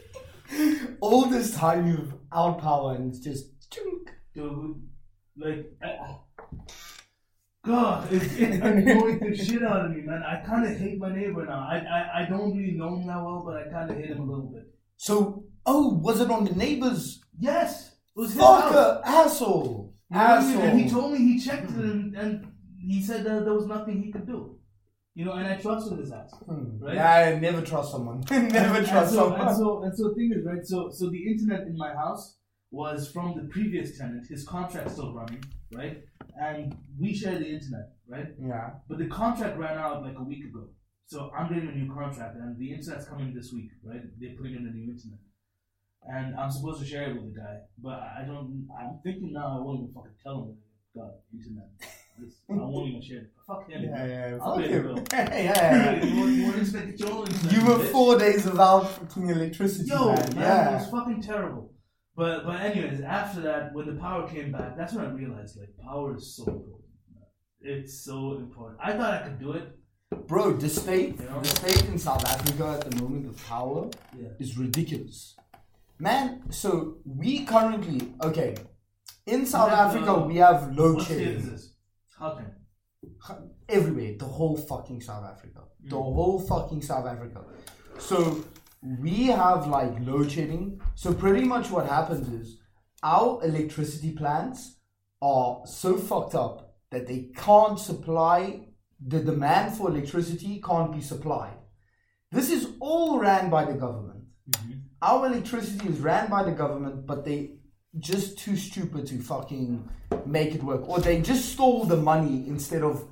All 1.00 1.26
this 1.26 1.54
time 1.54 1.86
you've 1.86 2.14
outpowered 2.32 3.00
and 3.00 3.10
it's 3.10 3.20
just 3.20 3.70
chunk. 3.70 4.10
Dude, 4.34 4.82
like, 5.36 5.72
I, 5.82 6.16
God, 7.64 8.12
it's, 8.12 8.34
it's 8.34 8.62
annoying 8.62 9.20
the 9.20 9.36
shit 9.36 9.62
out 9.62 9.86
of 9.86 9.92
me, 9.92 10.02
man. 10.02 10.22
I 10.22 10.44
kind 10.44 10.66
of 10.66 10.78
hate 10.78 10.98
my 10.98 11.14
neighbor 11.14 11.46
now. 11.46 11.66
I, 11.70 11.78
I 11.78 12.22
I 12.22 12.28
don't 12.28 12.56
really 12.56 12.72
know 12.72 12.96
him 12.96 13.06
that 13.06 13.22
well, 13.22 13.42
but 13.44 13.56
I 13.56 13.70
kind 13.70 13.90
of 13.90 13.96
hate 13.96 14.10
him 14.10 14.20
a 14.20 14.24
little 14.24 14.50
bit. 14.52 14.64
So 14.96 15.44
oh, 15.64 15.94
was 15.94 16.20
it 16.20 16.30
on 16.30 16.44
the 16.44 16.54
neighbors? 16.54 17.22
Yes, 17.38 17.92
it 17.92 18.20
was 18.20 18.32
his 18.32 18.42
house. 18.42 18.72
Fucker, 18.72 19.00
asshole. 19.04 19.94
You 20.10 20.16
know 20.16 20.22
what 20.24 20.30
I 20.30 20.40
mean? 20.40 20.48
Asshole. 20.50 20.62
And 20.62 20.80
he 20.80 20.90
told 20.90 21.12
me 21.12 21.18
he 21.18 21.40
checked 21.40 21.70
it 21.70 21.76
and, 21.76 22.14
and 22.16 22.52
he 22.86 23.02
said 23.02 23.24
that 23.24 23.44
there 23.44 23.54
was 23.54 23.66
nothing 23.66 24.02
he 24.02 24.12
could 24.12 24.26
do. 24.26 24.58
You 25.14 25.24
know, 25.24 25.32
and 25.32 25.46
I 25.46 25.56
trusted 25.56 25.98
his 25.98 26.10
ass. 26.10 26.32
Hmm. 26.44 26.82
Right? 26.84 26.96
Yeah, 26.96 27.14
I 27.14 27.38
never 27.38 27.62
trust 27.62 27.92
someone. 27.92 28.24
never 28.30 28.78
and, 28.78 28.86
trust 28.86 28.90
and 28.90 29.08
so, 29.10 29.16
someone. 29.16 29.40
And 29.40 29.56
so, 29.56 29.82
and 29.84 29.96
so 29.96 30.08
the 30.08 30.14
thing 30.14 30.32
is, 30.36 30.44
right? 30.44 30.66
So, 30.66 30.90
so 30.90 31.08
the 31.08 31.30
internet 31.30 31.68
in 31.68 31.76
my 31.76 31.94
house 31.94 32.38
was 32.72 33.10
from 33.12 33.34
the 33.36 33.48
previous 33.48 33.96
tenant. 33.96 34.26
His 34.28 34.44
contract's 34.44 34.94
still 34.94 35.14
running, 35.14 35.44
right? 35.72 36.02
And 36.40 36.76
we 36.98 37.14
share 37.14 37.38
the 37.38 37.46
internet, 37.46 37.92
right? 38.08 38.26
Yeah. 38.40 38.70
But 38.88 38.98
the 38.98 39.06
contract 39.06 39.56
ran 39.56 39.78
out 39.78 40.02
like 40.02 40.18
a 40.18 40.22
week 40.24 40.44
ago. 40.44 40.68
So 41.06 41.30
I'm 41.36 41.52
getting 41.52 41.68
a 41.68 41.72
new 41.72 41.94
contract, 41.94 42.36
and 42.36 42.58
the 42.58 42.72
internet's 42.72 43.06
coming 43.06 43.32
this 43.34 43.52
week, 43.52 43.70
right? 43.84 44.00
They're 44.18 44.34
putting 44.36 44.56
in 44.56 44.66
a 44.66 44.70
new 44.70 44.90
internet, 44.90 45.20
and 46.02 46.34
I'm 46.34 46.50
supposed 46.50 46.80
to 46.80 46.86
share 46.86 47.10
it 47.10 47.14
with 47.14 47.34
the 47.34 47.40
guy, 47.40 47.58
but 47.78 48.00
I 48.00 48.24
don't. 48.26 48.66
I'm 48.76 48.98
thinking 49.04 49.32
now 49.32 49.58
I 49.58 49.62
won't 49.62 49.82
even 49.82 49.94
fucking 49.94 50.16
tell 50.22 50.42
him 50.42 50.56
that 50.94 51.02
I 51.02 51.06
got 51.06 51.14
internet. 51.32 51.68
This- 52.18 52.40
I 52.48 52.54
won't 52.54 52.88
even 52.90 53.02
share. 53.02 53.30
Fuck 53.46 53.68
him. 53.70 53.82
Yeah, 53.82 54.06
yeah, 54.06 54.38
I'll 54.40 54.56
fuck 54.56 54.64
him. 54.66 55.04
yeah, 55.12 55.38
yeah. 55.42 56.04
you, 56.04 56.26
you 56.26 56.44
want 56.44 56.54
to 56.56 56.60
expect 56.62 57.00
your? 57.00 57.26
You 57.50 57.66
were 57.66 57.78
four 57.86 58.18
days 58.18 58.44
without 58.46 58.82
fucking 58.88 59.28
electricity, 59.30 59.88
Yo, 59.90 60.14
man. 60.14 60.34
man, 60.36 60.74
it 60.74 60.76
was 60.78 60.90
fucking 60.90 61.22
terrible. 61.22 61.72
But 62.16 62.46
but 62.46 62.60
anyways, 62.60 63.00
after 63.00 63.40
that, 63.42 63.74
when 63.74 63.86
the 63.86 64.00
power 64.00 64.28
came 64.28 64.52
back, 64.52 64.76
that's 64.76 64.94
when 64.94 65.04
I 65.04 65.10
realized 65.10 65.58
like 65.58 65.70
power 65.82 66.16
is 66.16 66.36
so 66.36 66.44
important. 66.44 66.84
It's 67.60 68.04
so 68.04 68.34
important. 68.36 68.78
I 68.82 68.92
thought 68.92 69.14
I 69.14 69.22
could 69.26 69.38
do 69.40 69.52
it. 69.52 69.76
Bro, 70.28 70.58
the 70.58 70.68
state, 70.68 71.18
You 71.20 71.26
know? 71.28 71.40
the 71.40 71.48
state 71.48 71.84
in 71.88 71.98
South 71.98 72.24
Africa 72.24 72.78
at 72.80 72.88
the 72.90 73.02
moment 73.02 73.26
of 73.26 73.44
power 73.48 73.90
Yeah. 74.16 74.28
is 74.38 74.56
ridiculous. 74.56 75.34
Man, 75.98 76.42
so 76.50 76.98
we 77.04 77.44
currently, 77.44 78.12
okay, 78.22 78.54
in 79.26 79.44
South 79.46 79.70
Africa 79.72 80.12
uh, 80.12 80.26
we 80.26 80.36
have 80.36 80.72
load 80.76 80.96
What 80.96 81.06
state 82.32 82.40
is 82.40 82.46
shedding 82.46 82.54
this? 83.02 83.26
Gauteng. 83.26 83.50
everywhere, 83.68 84.14
the 84.18 84.24
whole 84.24 84.56
fucking 84.56 85.00
South 85.00 85.24
Africa. 85.24 85.60
The 85.82 85.96
Mm. 85.96 86.14
whole 86.14 86.40
fucking 86.40 86.82
South 86.82 87.06
Africa. 87.06 87.44
So 87.98 88.44
we 89.00 89.26
have 89.26 89.66
like 89.66 90.00
load 90.00 90.30
shedding. 90.30 90.80
So 90.94 91.12
pretty 91.14 91.44
much 91.44 91.70
what 91.70 91.86
happens 91.86 92.28
is 92.28 92.58
our 93.02 93.42
electricity 93.44 94.12
plants 94.12 94.76
are 95.22 95.66
so 95.66 95.96
fucked 95.96 96.34
up 96.34 96.76
that 96.90 97.06
they 97.06 97.30
can't 97.36 97.78
supply 97.78 98.68
the 99.06 99.20
demand 99.20 99.74
for 99.76 99.88
electricity 99.90 100.60
can't 100.62 100.92
be 100.92 101.00
supplied. 101.00 101.56
This 102.30 102.50
is 102.50 102.68
all 102.80 103.18
ran 103.18 103.50
by 103.50 103.64
the 103.64 103.74
government. 103.74 104.24
Our 105.02 105.26
electricity 105.26 105.88
is 105.88 106.00
ran 106.00 106.30
by 106.30 106.42
the 106.44 106.52
government, 106.52 107.06
but 107.06 107.24
they 107.24 107.58
just 107.98 108.38
too 108.38 108.56
stupid 108.56 109.06
to 109.06 109.18
fucking 109.20 109.88
make 110.26 110.54
it 110.54 110.62
work. 110.62 110.88
Or 110.88 110.98
they 110.98 111.20
just 111.20 111.52
stole 111.52 111.84
the 111.84 111.96
money 111.96 112.46
instead 112.48 112.82
of 112.82 113.06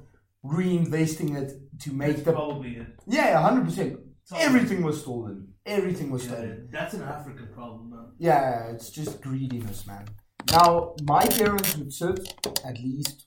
reinvesting 0.45 1.37
it 1.41 1.53
to 1.81 1.93
make 1.93 2.13
That's 2.17 2.23
the 2.25 2.33
probably 2.33 2.77
it. 2.77 2.87
yeah, 3.07 3.41
hundred 3.41 3.65
percent. 3.67 3.99
Everything 4.37 4.83
was 4.83 5.01
stolen. 5.01 5.49
Everything 5.67 6.11
was 6.11 6.25
Yeah, 6.25 6.33
stolen. 6.33 6.69
that's 6.73 6.95
an 6.95 7.03
African 7.03 7.49
problem, 7.55 7.91
man. 7.91 8.07
Yeah, 8.19 8.71
it's 8.71 8.91
just 8.91 9.21
greediness, 9.21 9.87
man. 9.87 10.07
Now, 10.51 10.95
my 11.03 11.25
parents 11.27 11.77
would 11.77 11.93
sit 11.93 12.35
at 12.65 12.79
least, 12.79 13.27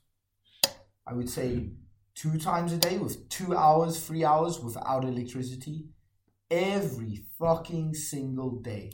I 1.07 1.13
would 1.13 1.29
say, 1.29 1.69
two 2.15 2.37
times 2.37 2.73
a 2.73 2.77
day 2.77 2.97
with 2.97 3.29
two 3.29 3.55
hours, 3.55 4.05
three 4.05 4.25
hours 4.25 4.59
without 4.59 5.05
electricity 5.05 5.85
every 6.51 7.23
fucking 7.39 7.93
single 7.93 8.59
day. 8.61 8.91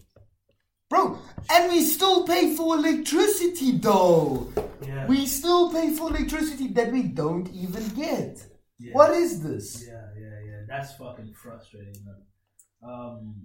Bro, 0.91 1.19
and 1.49 1.71
we 1.71 1.81
still 1.83 2.27
pay 2.27 2.53
for 2.53 2.75
electricity 2.75 3.77
though. 3.77 4.51
Yeah. 4.85 5.07
We 5.07 5.25
still 5.25 5.71
pay 5.71 5.91
for 5.91 6.09
electricity 6.09 6.67
that 6.73 6.91
we 6.91 7.03
don't 7.03 7.47
even 7.53 7.87
get. 7.95 8.43
yeah. 8.77 8.91
What 8.91 9.11
is 9.11 9.41
this? 9.41 9.85
Yeah, 9.87 9.93
yeah, 10.19 10.37
yeah. 10.49 10.61
That's 10.67 10.93
fucking 10.95 11.33
frustrating, 11.33 11.95
man. 12.03 12.21
Um, 12.83 13.35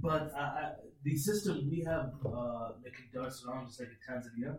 but 0.00 0.32
I, 0.34 0.40
I, 0.40 0.70
the 1.04 1.16
system 1.18 1.68
we 1.70 1.84
have, 1.86 2.12
uh, 2.24 2.68
like 2.82 2.96
it 2.98 3.12
darts 3.12 3.44
around 3.46 3.66
just 3.66 3.80
like 3.80 3.90
in 3.90 4.00
Tanzania, 4.08 4.56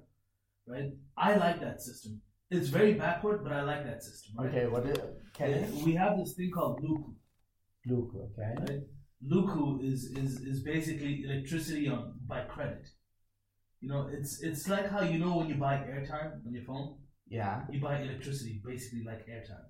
right? 0.68 0.92
I 1.18 1.38
like 1.38 1.60
that 1.62 1.82
system. 1.82 2.22
It's 2.52 2.68
very 2.68 2.94
backward, 2.94 3.44
but 3.44 3.52
I 3.52 3.64
like 3.64 3.84
that 3.86 4.04
system. 4.04 4.36
Right? 4.38 4.50
Okay, 4.50 4.68
what 4.68 4.86
is 4.86 4.98
Yeah, 5.40 5.66
We 5.84 5.94
have 5.94 6.20
this 6.20 6.34
thing 6.34 6.52
called 6.52 6.84
Luku. 6.84 7.16
Luke, 7.88 8.12
okay. 8.16 8.54
Right? 8.60 8.84
Luku 9.30 9.84
is, 9.84 10.06
is 10.18 10.42
is 10.42 10.62
basically 10.62 11.24
electricity 11.26 11.88
on 11.90 12.14
by 12.28 12.42
credit. 12.42 12.88
You 13.80 13.90
know, 13.90 14.10
it's 14.12 14.42
it's 14.42 14.68
like 14.68 14.90
how 14.90 15.02
you 15.02 15.20
know 15.20 15.38
when 15.38 15.50
you 15.50 15.56
buy 15.56 15.76
airtime 15.78 16.46
on 16.46 16.54
your 16.54 16.64
phone, 16.66 16.98
Yeah. 17.28 17.66
you 17.72 17.82
buy 17.82 18.00
electricity 18.02 18.62
basically 18.66 19.04
like 19.04 19.26
airtime. 19.28 19.68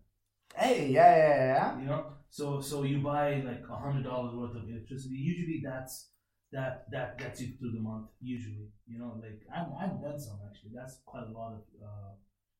Hey, 0.56 0.90
yeah, 0.90 1.16
yeah, 1.16 1.38
yeah. 1.54 1.80
You 1.80 1.86
know, 1.86 2.06
so 2.30 2.62
so 2.62 2.84
you 2.84 3.00
buy 3.02 3.36
like 3.42 3.64
a 3.70 3.76
hundred 3.76 4.04
dollars 4.04 4.36
worth 4.36 4.56
of 4.56 4.70
electricity. 4.70 5.16
Usually 5.16 5.62
that's 5.64 6.10
that 6.52 6.86
that 6.92 7.18
gets 7.18 7.42
you 7.42 7.54
through 7.58 7.72
the 7.72 7.80
month. 7.80 8.08
Usually, 8.22 8.68
you 8.86 9.00
know, 9.00 9.18
like 9.22 9.40
I've 9.56 9.72
I've 9.82 10.02
done 10.02 10.20
some 10.20 10.40
actually. 10.50 10.72
That's 10.76 11.00
quite 11.06 11.28
a 11.28 11.32
lot 11.32 11.54
of 11.54 11.62
uh, 11.82 12.12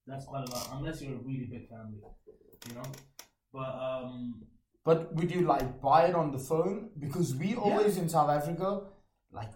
that's 0.08 0.26
quite 0.26 0.48
a 0.48 0.52
lot 0.52 0.70
unless 0.74 1.02
you're 1.02 1.16
a 1.16 1.24
really 1.30 1.48
big 1.52 1.68
family, 1.70 2.00
you 2.70 2.76
know. 2.76 2.84
But 3.54 3.72
um, 3.76 4.44
But 4.84 5.14
would 5.16 5.32
you 5.32 5.42
like 5.42 5.80
buy 5.82 6.06
it 6.06 6.16
on 6.16 6.32
the 6.32 6.40
phone? 6.40 6.90
Because 7.00 7.36
we 7.36 7.56
always 7.56 7.98
in 7.98 8.10
South 8.10 8.30
Africa, 8.30 8.82
like, 9.32 9.52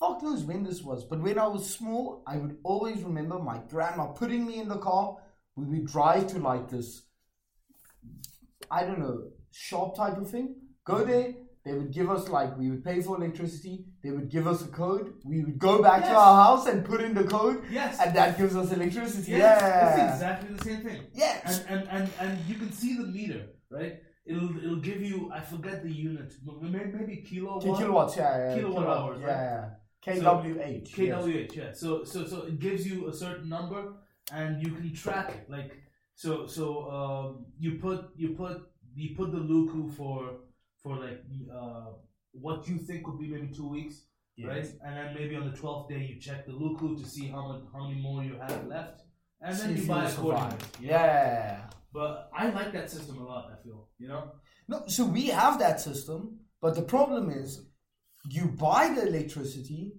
fuck 0.00 0.22
knows 0.22 0.42
when 0.42 0.64
this 0.64 0.82
was, 0.82 1.04
but 1.04 1.20
when 1.20 1.38
I 1.38 1.46
was 1.46 1.68
small, 1.68 2.24
I 2.26 2.36
would 2.38 2.56
always 2.64 3.02
remember 3.02 3.38
my 3.38 3.60
grandma 3.70 4.06
putting 4.06 4.44
me 4.46 4.58
in 4.58 4.68
the 4.68 4.78
car. 4.78 5.16
We 5.54 5.64
would 5.66 5.86
drive 5.86 6.26
to 6.28 6.38
like 6.38 6.68
this, 6.68 7.02
I 8.70 8.84
don't 8.84 8.98
know, 8.98 9.30
shop 9.52 9.96
type 9.96 10.16
of 10.16 10.28
thing. 10.28 10.56
Go 10.84 10.94
mm-hmm. 10.94 11.10
there. 11.10 11.34
They 11.64 11.74
would 11.74 11.92
give 11.92 12.10
us 12.10 12.28
like 12.28 12.58
we 12.58 12.70
would 12.70 12.82
pay 12.82 13.00
for 13.00 13.16
electricity. 13.16 13.84
They 14.02 14.10
would 14.10 14.28
give 14.28 14.48
us 14.48 14.62
a 14.62 14.66
code. 14.66 15.14
We 15.24 15.44
would 15.44 15.60
go 15.60 15.80
back 15.80 16.02
to 16.02 16.10
our 16.10 16.44
house 16.44 16.66
and 16.66 16.84
put 16.84 17.00
in 17.00 17.14
the 17.14 17.22
code, 17.22 17.62
yes, 17.70 18.00
and 18.00 18.16
that 18.16 18.36
gives 18.36 18.56
us 18.56 18.72
electricity. 18.72 19.30
yes, 19.30 19.62
yeah, 19.62 20.06
it's 20.06 20.14
exactly 20.14 20.56
the 20.56 20.64
same 20.64 20.82
thing. 20.82 21.02
yeah. 21.14 21.40
And, 21.44 21.64
and 21.68 21.88
and 21.88 22.10
and 22.18 22.44
you 22.48 22.56
can 22.56 22.72
see 22.72 22.96
the 22.96 23.04
meter, 23.04 23.46
right? 23.70 24.00
It'll 24.24 24.56
it'll 24.56 24.76
give 24.90 25.02
you 25.02 25.30
I 25.32 25.40
forget 25.40 25.82
the 25.82 25.90
unit, 25.90 26.32
but 26.44 26.62
maybe, 26.62 27.22
kilowatt. 27.28 27.62
kilowatts, 27.62 28.16
yeah, 28.16 28.38
yeah. 28.48 28.54
Kilowatt 28.54 28.86
hours, 28.86 29.20
yeah, 29.20 29.26
right? 29.26 29.42
yeah. 30.06 30.20
So- 30.22 30.42
KWH. 30.42 30.98
yes. 30.98 31.24
KWH, 31.24 31.56
yeah. 31.56 31.72
So 31.72 32.04
so 32.04 32.26
so 32.26 32.42
it 32.46 32.58
gives 32.60 32.86
you 32.86 33.08
a 33.08 33.12
certain 33.12 33.48
number, 33.48 33.94
and 34.32 34.62
you 34.62 34.72
can 34.72 34.92
track 34.94 35.30
it. 35.30 35.50
Like 35.50 35.72
so 36.14 36.46
so 36.46 36.64
um, 36.90 37.46
you 37.58 37.78
put 37.78 38.10
you 38.16 38.28
put 38.30 38.62
you 38.94 39.16
put 39.16 39.32
the 39.32 39.38
Luku 39.38 39.92
for 39.96 40.18
for 40.82 40.96
like 40.98 41.20
uh, 41.52 41.86
what 42.32 42.68
you 42.68 42.78
think 42.78 43.06
would 43.06 43.18
be 43.18 43.28
maybe 43.28 43.48
two 43.48 43.68
weeks, 43.68 44.02
Yes. 44.36 44.48
right? 44.48 44.68
And 44.84 44.96
then 44.96 45.14
maybe 45.14 45.34
on 45.36 45.50
the 45.50 45.56
twelfth 45.56 45.88
day 45.88 46.02
you 46.14 46.20
check 46.20 46.46
the 46.46 46.52
Luku 46.52 47.00
to 47.02 47.08
see 47.08 47.26
how 47.28 47.48
much 47.48 47.62
how 47.72 47.88
many 47.88 48.00
more 48.00 48.22
you 48.22 48.36
have 48.40 48.66
left, 48.66 49.02
and 49.40 49.56
then 49.56 49.70
if 49.70 49.82
you 49.82 49.86
buy 49.88 50.04
accordingly. 50.08 50.48
know? 50.50 50.56
Yeah. 50.80 51.60
But 51.92 52.30
I 52.34 52.50
like 52.50 52.72
that 52.72 52.90
system 52.90 53.18
a 53.18 53.24
lot. 53.24 53.50
I 53.52 53.62
feel 53.62 53.88
you 53.98 54.08
know. 54.08 54.32
No, 54.68 54.84
so 54.86 55.04
we 55.04 55.26
have 55.26 55.58
that 55.58 55.80
system, 55.80 56.40
but 56.60 56.74
the 56.74 56.82
problem 56.82 57.30
is 57.30 57.66
you 58.28 58.46
buy 58.46 58.94
the 58.94 59.06
electricity, 59.06 59.94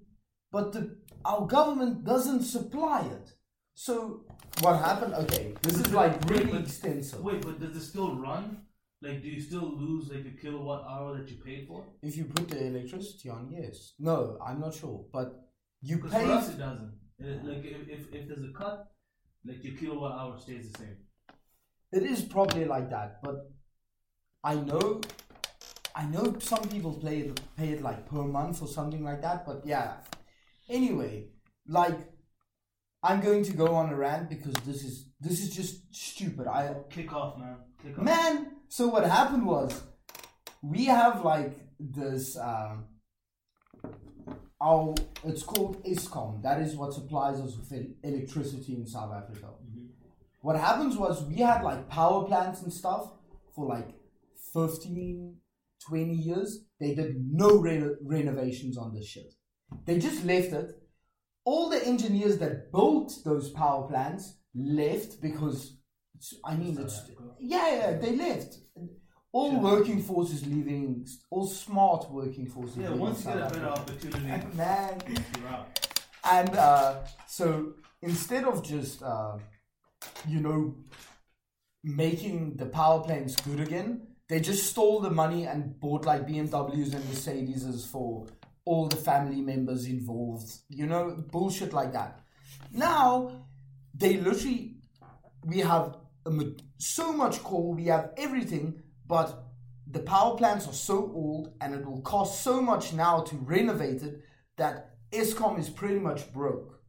but 0.52 0.74
the 0.74 0.98
our 1.26 1.46
government 1.46 2.04
doesn't 2.04 2.44
supply 2.44 3.02
it. 3.02 3.34
So 3.76 4.26
what 4.62 4.80
happened? 4.80 5.14
Okay, 5.16 5.54
this 5.62 5.80
is 5.80 5.92
like 5.92 6.30
really 6.30 6.54
Wait, 6.54 6.62
extensive. 6.62 7.22
Wait, 7.22 7.42
but 7.42 7.60
does 7.60 7.76
it 7.76 7.82
still 7.82 8.16
run? 8.16 8.62
Like, 9.02 9.22
do 9.22 9.28
you 9.28 9.42
still 9.42 9.70
lose 9.78 10.10
like 10.10 10.26
a 10.26 10.42
kilowatt 10.42 10.86
hour 10.90 11.18
that 11.18 11.30
you 11.30 11.38
paid 11.44 11.68
for? 11.68 11.84
If 12.02 12.16
you 12.16 12.24
put 12.24 12.48
the 12.48 12.66
electricity 12.66 13.30
on, 13.30 13.50
yes. 13.52 13.94
No, 14.00 14.38
I'm 14.46 14.62
not 14.62 14.74
sure, 14.76 15.06
but 15.12 15.44
you 15.82 15.98
pay. 15.98 16.10
for 16.10 16.32
us, 16.32 16.50
it 16.50 16.58
doesn't. 16.58 16.94
Like, 17.20 17.66
if, 17.66 17.90
if, 17.90 18.14
if 18.14 18.28
there's 18.28 18.44
a 18.44 18.54
cut, 18.58 18.88
like 19.46 19.64
your 19.64 19.76
kilowatt 19.76 20.20
hour 20.20 20.40
stays 20.40 20.72
the 20.72 20.80
same. 20.80 20.98
It 21.94 22.04
is 22.04 22.24
probably 22.24 22.66
like 22.66 22.90
that, 22.90 23.22
but 23.22 23.36
I 24.44 24.56
know, 24.56 25.00
I 25.96 26.06
know 26.06 26.36
some 26.40 26.68
people 26.68 26.94
play 26.94 27.20
it, 27.20 27.40
pay 27.56 27.70
it 27.70 27.82
like 27.84 28.08
per 28.10 28.24
month 28.24 28.64
or 28.64 28.68
something 28.68 29.04
like 29.04 29.22
that. 29.22 29.46
But 29.46 29.62
yeah, 29.64 29.98
anyway, 30.68 31.28
like 31.68 32.00
I'm 33.04 33.22
going 33.22 33.44
to 33.44 33.54
go 33.54 33.76
on 33.76 33.90
a 33.90 33.96
rant 33.96 34.28
because 34.30 34.54
this 34.66 34.84
is 34.84 35.10
this 35.20 35.42
is 35.44 35.56
just 35.56 35.94
stupid. 35.94 36.48
I 36.48 36.74
Kick 36.90 37.14
off, 37.14 37.38
man. 37.38 37.58
Kick 37.82 37.98
off. 38.00 38.04
man. 38.04 38.54
So 38.70 38.88
what 38.88 39.06
happened 39.06 39.46
was 39.46 39.84
we 40.64 40.86
have 40.86 41.24
like 41.24 41.60
this. 41.80 42.36
Um, 42.38 42.86
our 44.60 44.96
it's 45.26 45.44
called 45.44 45.84
Eskom. 45.86 46.42
That 46.42 46.62
is 46.62 46.76
what 46.76 46.94
supplies 46.94 47.40
us 47.40 47.56
with 47.58 47.72
el- 47.72 48.12
electricity 48.12 48.74
in 48.76 48.88
South 48.88 49.14
Africa. 49.14 49.50
What 50.44 50.58
happens 50.60 50.98
was 50.98 51.24
we 51.24 51.38
had 51.38 51.64
like 51.64 51.88
power 51.88 52.26
plants 52.26 52.64
and 52.64 52.72
stuff 52.72 53.14
for 53.56 53.66
like 53.66 53.88
15, 54.54 55.38
20 55.88 56.14
years. 56.14 56.66
They 56.82 56.94
did 56.94 57.16
no 57.32 57.56
re- 57.60 57.96
renovations 58.02 58.78
on 58.78 58.94
this 58.94 59.08
shit. 59.08 59.34
They 59.86 60.00
just 60.00 60.26
left 60.26 60.52
it. 60.52 60.70
All 61.46 61.70
the 61.70 61.82
engineers 61.88 62.38
that 62.40 62.74
built 62.74 63.14
those 63.24 63.52
power 63.52 63.88
plants 63.88 64.34
left 64.54 65.22
because, 65.22 65.78
I 66.44 66.56
mean, 66.56 66.78
it's 66.78 67.00
yeah, 67.40 67.70
yeah, 67.76 67.98
they 67.98 68.14
left. 68.18 68.58
All 69.32 69.52
Sure. 69.52 69.62
working 69.62 70.02
forces 70.04 70.46
leaving, 70.46 71.08
all 71.32 71.48
smart 71.48 72.12
working 72.12 72.48
forces. 72.50 72.78
Yeah, 72.78 72.90
leaving 72.90 73.00
once 73.00 73.26
you 73.26 73.32
get 73.32 73.48
a 73.50 73.50
better 73.50 73.70
opportunity, 73.70 74.48
Man, 74.58 75.02
and 76.26 76.50
uh, 76.56 76.96
so 77.28 77.74
instead 78.02 78.44
of 78.44 78.62
just 78.64 79.02
uh, 79.02 79.38
you 80.28 80.40
know 80.40 80.76
making 81.84 82.56
the 82.56 82.66
power 82.66 83.04
plants 83.04 83.36
good 83.42 83.60
again, 83.60 84.08
they 84.30 84.40
just 84.40 84.68
stole 84.68 85.02
the 85.02 85.10
money 85.10 85.46
and 85.46 85.80
bought 85.80 86.06
like 86.06 86.28
BMWs 86.28 86.94
and 86.94 87.06
Mercedes 87.10 87.86
for 87.86 88.28
all 88.66 88.88
the 88.88 88.96
family 88.96 89.42
members 89.42 89.86
involved. 89.86 90.50
You 90.70 90.86
know, 90.88 91.24
bullshit 91.32 91.74
like 91.74 91.94
that. 91.94 92.22
Now 92.72 93.46
they 93.94 94.18
literally 94.18 94.78
we 95.46 95.60
have 95.60 95.98
so 96.78 97.12
much 97.12 97.44
coal, 97.44 97.74
we 97.74 97.86
have 97.86 98.12
everything, 98.18 98.82
but 99.06 99.44
the 99.86 100.00
power 100.00 100.36
plants 100.38 100.68
are 100.68 100.74
so 100.74 101.12
old 101.14 101.54
and 101.62 101.74
it 101.74 101.86
will 101.86 102.02
cost 102.02 102.42
so 102.42 102.62
much 102.62 102.94
now 102.94 103.20
to 103.20 103.36
renovate 103.36 104.02
it 104.02 104.22
that 104.58 104.96
Eskom 105.12 105.60
is 105.60 105.70
pretty 105.70 106.00
much 106.00 106.32
broke. 106.32 106.80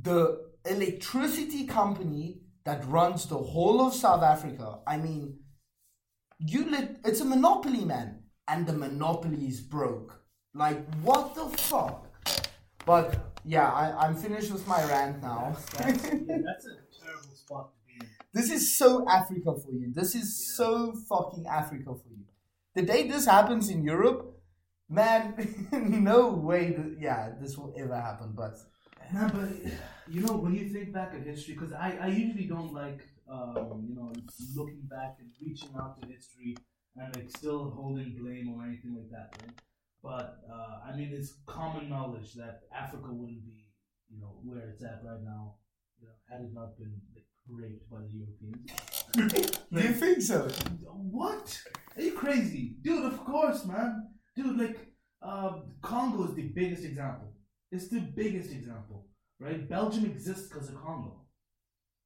The 0.00 0.51
electricity 0.64 1.66
company 1.66 2.40
that 2.64 2.86
runs 2.86 3.26
the 3.26 3.36
whole 3.36 3.80
of 3.86 3.94
South 3.94 4.22
Africa, 4.22 4.78
I 4.86 4.96
mean, 4.96 5.38
you 6.38 6.70
lit, 6.70 6.98
it's 7.04 7.20
a 7.20 7.24
monopoly, 7.24 7.84
man, 7.84 8.22
and 8.48 8.66
the 8.66 8.72
monopoly 8.72 9.46
is 9.46 9.60
broke. 9.60 10.20
Like, 10.54 10.86
what 10.96 11.34
the 11.34 11.46
fuck? 11.46 12.06
But 12.84 13.32
yeah, 13.44 13.70
I, 13.70 14.06
I'm 14.06 14.16
finished 14.16 14.52
with 14.52 14.66
my 14.66 14.84
rant 14.84 15.22
now. 15.22 15.56
That's, 15.78 16.04
yeah, 16.04 16.38
that's 16.44 16.66
a 16.66 17.04
terrible 17.04 17.34
spot 17.34 17.70
to 17.72 17.78
be. 17.86 18.06
This 18.32 18.50
is 18.50 18.76
so 18.76 19.08
Africa 19.08 19.54
for 19.54 19.72
you. 19.72 19.92
This 19.92 20.14
is 20.14 20.54
so 20.56 20.92
fucking 21.08 21.46
Africa 21.46 21.94
for 21.94 22.10
you. 22.10 22.24
The 22.74 22.82
day 22.82 23.06
this 23.06 23.26
happens 23.26 23.68
in 23.68 23.84
Europe, 23.84 24.36
man, 24.88 25.68
no 25.72 26.28
way. 26.30 26.70
That, 26.70 26.96
yeah, 27.00 27.30
this 27.40 27.56
will 27.56 27.74
ever 27.78 27.96
happen. 27.96 28.32
But 28.34 28.54
Man, 29.12 29.30
but 29.34 29.72
you 30.08 30.22
know 30.22 30.34
when 30.36 30.54
you 30.54 30.68
think 30.68 30.92
back 30.92 31.12
at 31.14 31.26
history, 31.26 31.54
because 31.54 31.72
I, 31.72 31.98
I 32.00 32.06
usually 32.06 32.46
don't 32.46 32.72
like 32.72 33.00
um, 33.30 33.84
you 33.88 33.94
know 33.94 34.12
looking 34.56 34.82
back 34.88 35.16
and 35.20 35.28
reaching 35.40 35.70
out 35.78 36.00
to 36.00 36.08
history 36.08 36.56
and 36.96 37.14
like 37.14 37.30
still 37.30 37.70
holding 37.70 38.16
blame 38.18 38.54
or 38.54 38.64
anything 38.64 38.94
like 38.94 39.10
that, 39.10 39.36
right? 39.42 39.58
But 40.02 40.38
uh, 40.50 40.90
I 40.90 40.96
mean, 40.96 41.10
it's 41.12 41.34
common 41.46 41.88
knowledge 41.90 42.34
that 42.34 42.62
Africa 42.74 43.08
wouldn't 43.10 43.44
be 43.44 43.66
you 44.10 44.20
know 44.20 44.34
where 44.44 44.68
it's 44.68 44.82
at 44.82 45.00
right 45.04 45.22
now, 45.22 45.56
you 46.00 46.06
know, 46.06 46.14
had 46.30 46.40
it 46.42 46.54
not 46.54 46.78
been 46.78 47.00
like, 47.14 47.24
raped 47.48 47.90
by 47.90 47.98
the 47.98 48.12
Europeans. 48.12 49.62
do 49.72 49.80
you 49.88 49.94
think 49.94 50.22
so? 50.22 50.48
What? 50.86 51.58
Are 51.96 52.02
you 52.02 52.12
crazy, 52.12 52.76
dude? 52.82 53.04
Of 53.04 53.24
course, 53.24 53.64
man, 53.66 54.08
dude. 54.36 54.58
Like, 54.58 54.78
uh, 55.22 55.60
Congo 55.82 56.28
is 56.28 56.34
the 56.34 56.48
biggest 56.48 56.84
example. 56.84 57.31
It's 57.72 57.88
the 57.88 58.00
biggest 58.00 58.52
example, 58.52 59.06
right? 59.40 59.68
Belgium 59.68 60.04
exists 60.04 60.48
because 60.48 60.68
of 60.68 60.76
Congo, 60.76 61.22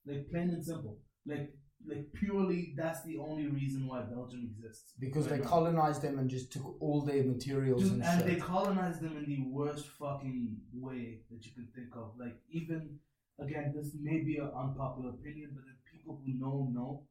like 0.06 0.30
plain 0.30 0.50
and 0.50 0.64
simple. 0.64 1.00
Like, 1.26 1.50
like 1.86 2.04
purely, 2.14 2.74
that's 2.76 3.02
the 3.04 3.18
only 3.18 3.48
reason 3.48 3.86
why 3.86 4.00
Belgium 4.02 4.42
exists. 4.50 4.92
Because 4.98 5.26
they 5.26 5.32
Right 5.32 5.42
now. 5.44 5.48
colonized 5.50 6.02
them 6.02 6.18
and 6.20 6.30
just 6.30 6.52
took 6.52 6.80
all 6.80 7.00
their 7.04 7.24
materials 7.24 7.82
Dude, 7.82 7.92
and, 7.94 8.02
and 8.04 8.22
they 8.28 8.36
colonized 8.36 9.00
them 9.00 9.16
in 9.16 9.26
the 9.26 9.42
worst 9.50 9.86
fucking 9.98 10.56
way 10.72 11.20
that 11.30 11.44
you 11.44 11.52
can 11.52 11.68
think 11.74 11.94
of. 11.96 12.12
Like 12.18 12.36
even 12.50 12.98
again, 13.40 13.74
this 13.76 13.90
may 14.00 14.18
be 14.22 14.36
an 14.38 14.50
unpopular 14.56 15.10
opinion, 15.10 15.50
but 15.54 15.64
the 15.64 15.76
people 15.92 16.20
who 16.24 16.32
know 16.38 16.70
know. 16.72 17.02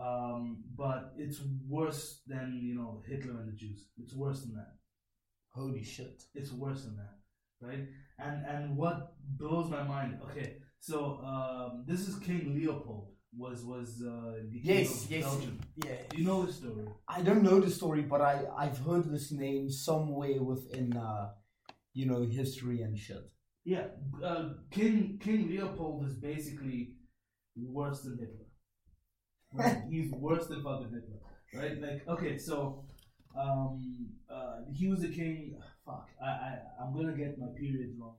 Um, 0.00 0.62
but 0.76 1.12
it's 1.16 1.40
worse 1.66 2.20
than 2.26 2.60
you 2.62 2.74
know 2.74 3.02
Hitler 3.08 3.40
and 3.40 3.48
the 3.52 3.56
Jews. 3.56 3.86
It's 4.02 4.14
worse 4.14 4.40
than 4.42 4.54
that. 4.54 4.74
Holy 5.54 5.82
shit! 5.82 6.22
It's 6.34 6.52
worse 6.52 6.82
than 6.84 6.96
that, 6.96 7.14
right? 7.60 7.84
And 8.18 8.44
and 8.46 8.76
what 8.76 9.14
blows 9.36 9.70
my 9.70 9.82
mind. 9.82 10.18
Okay, 10.30 10.56
so 10.80 11.20
um, 11.24 11.84
this 11.86 12.08
is 12.08 12.18
King 12.18 12.54
Leopold. 12.54 13.08
Was 13.36 13.62
was 13.64 14.02
uh, 14.02 14.40
the 14.50 14.60
king 14.60 14.78
Yes, 14.78 15.04
of 15.04 15.10
yes, 15.10 15.24
Belgium? 15.24 15.60
yeah. 15.84 15.96
Do 16.08 16.16
you 16.18 16.24
know 16.26 16.44
the 16.46 16.52
story? 16.52 16.86
I 17.06 17.20
don't 17.22 17.42
know 17.42 17.60
the 17.60 17.70
story, 17.70 18.02
but 18.02 18.20
I 18.22 18.44
I've 18.56 18.78
heard 18.78 19.04
this 19.10 19.30
name 19.32 19.70
somewhere 19.70 20.42
within 20.42 20.96
uh, 20.96 21.28
you 21.94 22.06
know, 22.06 22.22
history 22.22 22.82
and 22.82 22.96
shit. 22.98 23.24
Yeah, 23.64 23.86
uh, 24.24 24.50
King 24.70 25.20
King 25.22 25.48
Leopold 25.48 26.06
is 26.06 26.14
basically 26.14 26.94
worse 27.56 28.02
than 28.02 28.18
Hitler. 28.18 28.46
Right? 29.52 29.82
He's 29.90 30.10
worse 30.12 30.46
than 30.46 30.62
fucking 30.62 30.90
Hitler, 30.92 31.20
right? 31.54 31.80
Like, 31.80 32.08
okay, 32.08 32.38
so 32.38 32.84
um, 33.38 34.08
uh, 34.30 34.60
he 34.72 34.88
was 34.88 35.02
a 35.04 35.08
king. 35.08 35.58
Fuck, 35.88 36.10
I, 36.22 36.26
I 36.26 36.58
I'm 36.82 36.94
gonna 36.94 37.16
get 37.16 37.38
my 37.38 37.46
periods 37.56 37.94
wrong, 37.98 38.16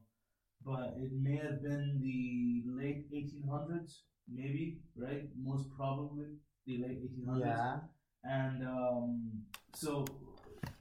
but 0.65 0.95
it 0.97 1.11
may 1.13 1.35
have 1.37 1.61
been 1.61 1.99
the 2.01 2.63
late 2.65 3.11
1800s, 3.13 3.91
maybe, 4.27 4.79
right? 4.97 5.29
Most 5.39 5.69
probably 5.77 6.25
the 6.65 6.79
late 6.79 6.99
1800s. 7.03 7.39
Yeah. 7.39 7.77
And 8.23 8.67
um, 8.67 9.31
so 9.75 10.05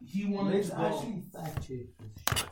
he 0.03 0.25
wanted 0.25 0.55
Let's 0.55 0.71
to 0.71 0.77
go. 0.77 0.83
actually 0.87 1.23
fact 1.31 1.69
check 1.69 1.87
this 2.01 2.39
shit. 2.39 2.49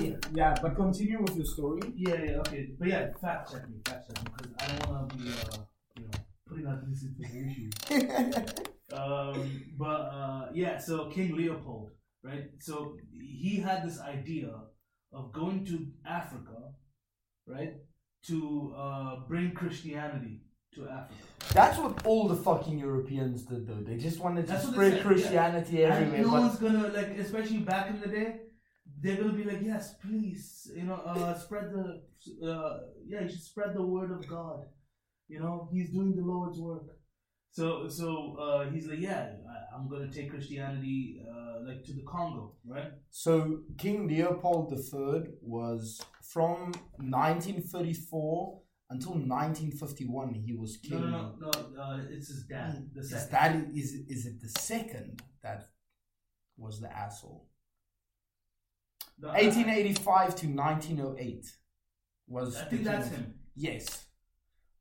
Yeah. 0.00 0.16
Yeah, 0.32 0.54
but 0.62 0.76
continue 0.76 1.20
with 1.20 1.34
your 1.36 1.44
story. 1.44 1.82
Yeah, 1.96 2.22
yeah, 2.22 2.38
okay, 2.38 2.68
but 2.78 2.88
yeah, 2.88 3.08
fact 3.20 3.52
check 3.52 3.68
me, 3.68 3.76
fact 3.84 4.06
check 4.06 4.24
me, 4.24 4.30
because 4.36 4.52
I 4.60 4.76
don't 4.76 4.88
want 4.88 5.10
to 5.10 5.16
be, 5.16 5.30
uh, 5.30 5.56
you 5.98 6.04
know, 6.04 6.18
putting 6.48 6.66
out 6.68 6.88
misinformation. 6.88 7.72
um, 8.92 9.62
but 9.76 10.00
uh, 10.14 10.46
yeah, 10.54 10.78
so 10.78 11.06
King 11.06 11.36
Leopold, 11.36 11.90
right? 12.22 12.44
So 12.60 12.96
he 13.12 13.56
had 13.60 13.86
this 13.86 14.00
idea 14.00 14.50
of 15.12 15.32
going 15.32 15.64
to 15.66 15.86
Africa, 16.06 16.72
right, 17.46 17.74
to 18.28 18.74
uh, 18.76 19.16
bring 19.28 19.52
Christianity 19.52 20.40
to 20.74 20.88
Africa. 20.88 21.14
That's 21.52 21.78
what 21.78 22.06
all 22.06 22.28
the 22.28 22.36
fucking 22.36 22.78
Europeans 22.78 23.42
did, 23.42 23.66
though. 23.66 23.82
They 23.82 23.96
just 23.96 24.20
wanted 24.20 24.46
to 24.46 24.52
That's 24.52 24.64
what 24.64 24.76
they 24.76 24.76
spread 24.76 24.92
said, 24.92 24.98
yeah. 24.98 25.02
Christianity 25.02 25.82
And 25.84 25.92
everywhere. 25.94 26.22
no 26.22 26.28
one's 26.40 26.58
gonna 26.58 26.88
like, 26.88 27.18
especially 27.18 27.58
back 27.58 27.90
in 27.90 28.00
the 28.00 28.08
day, 28.08 28.36
they're 29.00 29.16
gonna 29.16 29.32
be 29.32 29.44
like, 29.44 29.60
yes, 29.62 29.94
please, 29.96 30.70
you 30.74 30.84
know, 30.84 30.94
uh, 31.04 31.34
spread 31.38 31.70
the, 31.72 32.02
uh, 32.48 32.78
yeah, 33.06 33.22
you 33.22 33.28
should 33.28 33.42
spread 33.42 33.74
the 33.74 33.82
word 33.82 34.12
of 34.12 34.26
God. 34.28 34.64
You 35.28 35.40
know, 35.40 35.68
he's 35.72 35.90
doing 35.90 36.14
the 36.14 36.22
Lord's 36.22 36.58
work. 36.58 36.86
So, 37.52 37.86
so 37.86 38.36
uh, 38.40 38.70
he's 38.70 38.86
like, 38.86 39.00
yeah, 39.00 39.28
I, 39.46 39.76
I'm 39.76 39.86
gonna 39.86 40.10
take 40.10 40.30
Christianity, 40.30 41.22
uh, 41.30 41.60
like 41.66 41.84
to 41.84 41.92
the 41.92 42.02
Congo, 42.02 42.54
right? 42.66 42.92
So 43.10 43.60
King 43.76 44.08
Leopold 44.08 44.72
III 44.72 45.34
was 45.42 46.00
from 46.22 46.72
1934 46.96 48.60
until 48.88 49.12
1951. 49.12 50.32
He 50.34 50.54
was 50.54 50.78
king. 50.78 50.98
no, 51.00 51.06
no, 51.08 51.34
no. 51.38 51.82
Uh, 51.82 52.00
it's 52.10 52.28
his 52.28 52.44
dad, 52.44 52.88
the 52.94 53.00
Is 53.00 53.10
second. 53.10 53.32
that 53.32 53.76
is 53.76 53.92
is 54.08 54.24
it 54.26 54.40
the 54.40 54.48
second 54.60 55.22
that 55.42 55.68
was 56.56 56.80
the 56.80 56.90
asshole? 56.90 57.48
No, 59.18 59.28
1885 59.28 60.36
to 60.36 60.46
1908 60.46 61.46
was. 62.28 62.56
I 62.56 62.64
think 62.64 62.84
that's 62.84 63.08
him. 63.08 63.34
Yes. 63.54 64.04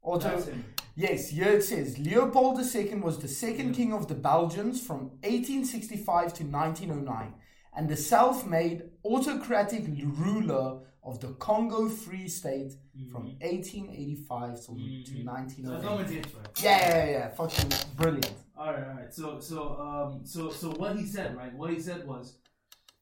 Him. 0.03 0.63
Yes, 0.95 1.29
here 1.29 1.49
it 1.49 1.63
says 1.63 1.97
Leopold 1.97 2.59
II 2.59 2.95
was 2.95 3.19
the 3.19 3.27
second 3.27 3.73
king 3.73 3.93
of 3.93 4.07
the 4.07 4.15
Belgians 4.15 4.85
from 4.85 5.11
1865 5.23 6.33
to 6.35 6.43
1909 6.43 7.33
and 7.75 7.89
the 7.89 7.95
self 7.97 8.45
made 8.45 8.83
autocratic 9.05 9.85
ruler 10.17 10.79
of 11.03 11.19
the 11.19 11.29
Congo 11.33 11.89
Free 11.89 12.27
State 12.27 12.73
from 13.11 13.35
1885 13.41 14.63
till 14.65 14.75
Mhm. 14.75 15.05
to 15.05 15.11
So 15.11 15.17
it's 15.17 15.25
1908. 15.25 15.85
almost 15.87 16.13
it. 16.13 16.27
Yeah, 16.63 16.77
yeah, 17.05 17.09
yeah, 17.11 17.29
fucking 17.29 17.69
brilliant. 17.97 18.33
All 18.55 18.71
right, 18.73 18.87
all 18.87 18.93
right. 18.95 19.13
So, 19.13 19.39
so, 19.39 19.59
um, 19.79 20.25
so, 20.25 20.51
so 20.51 20.69
what 20.71 20.95
he 20.97 21.05
said, 21.07 21.35
right? 21.35 21.53
What 21.55 21.71
he 21.71 21.79
said 21.79 22.07
was 22.07 22.37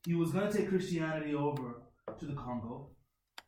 he 0.05 0.15
was 0.15 0.31
gonna 0.31 0.51
take 0.51 0.69
Christianity 0.69 1.33
over 1.35 1.81
to 2.17 2.25
the 2.25 2.33
Congo, 2.33 2.91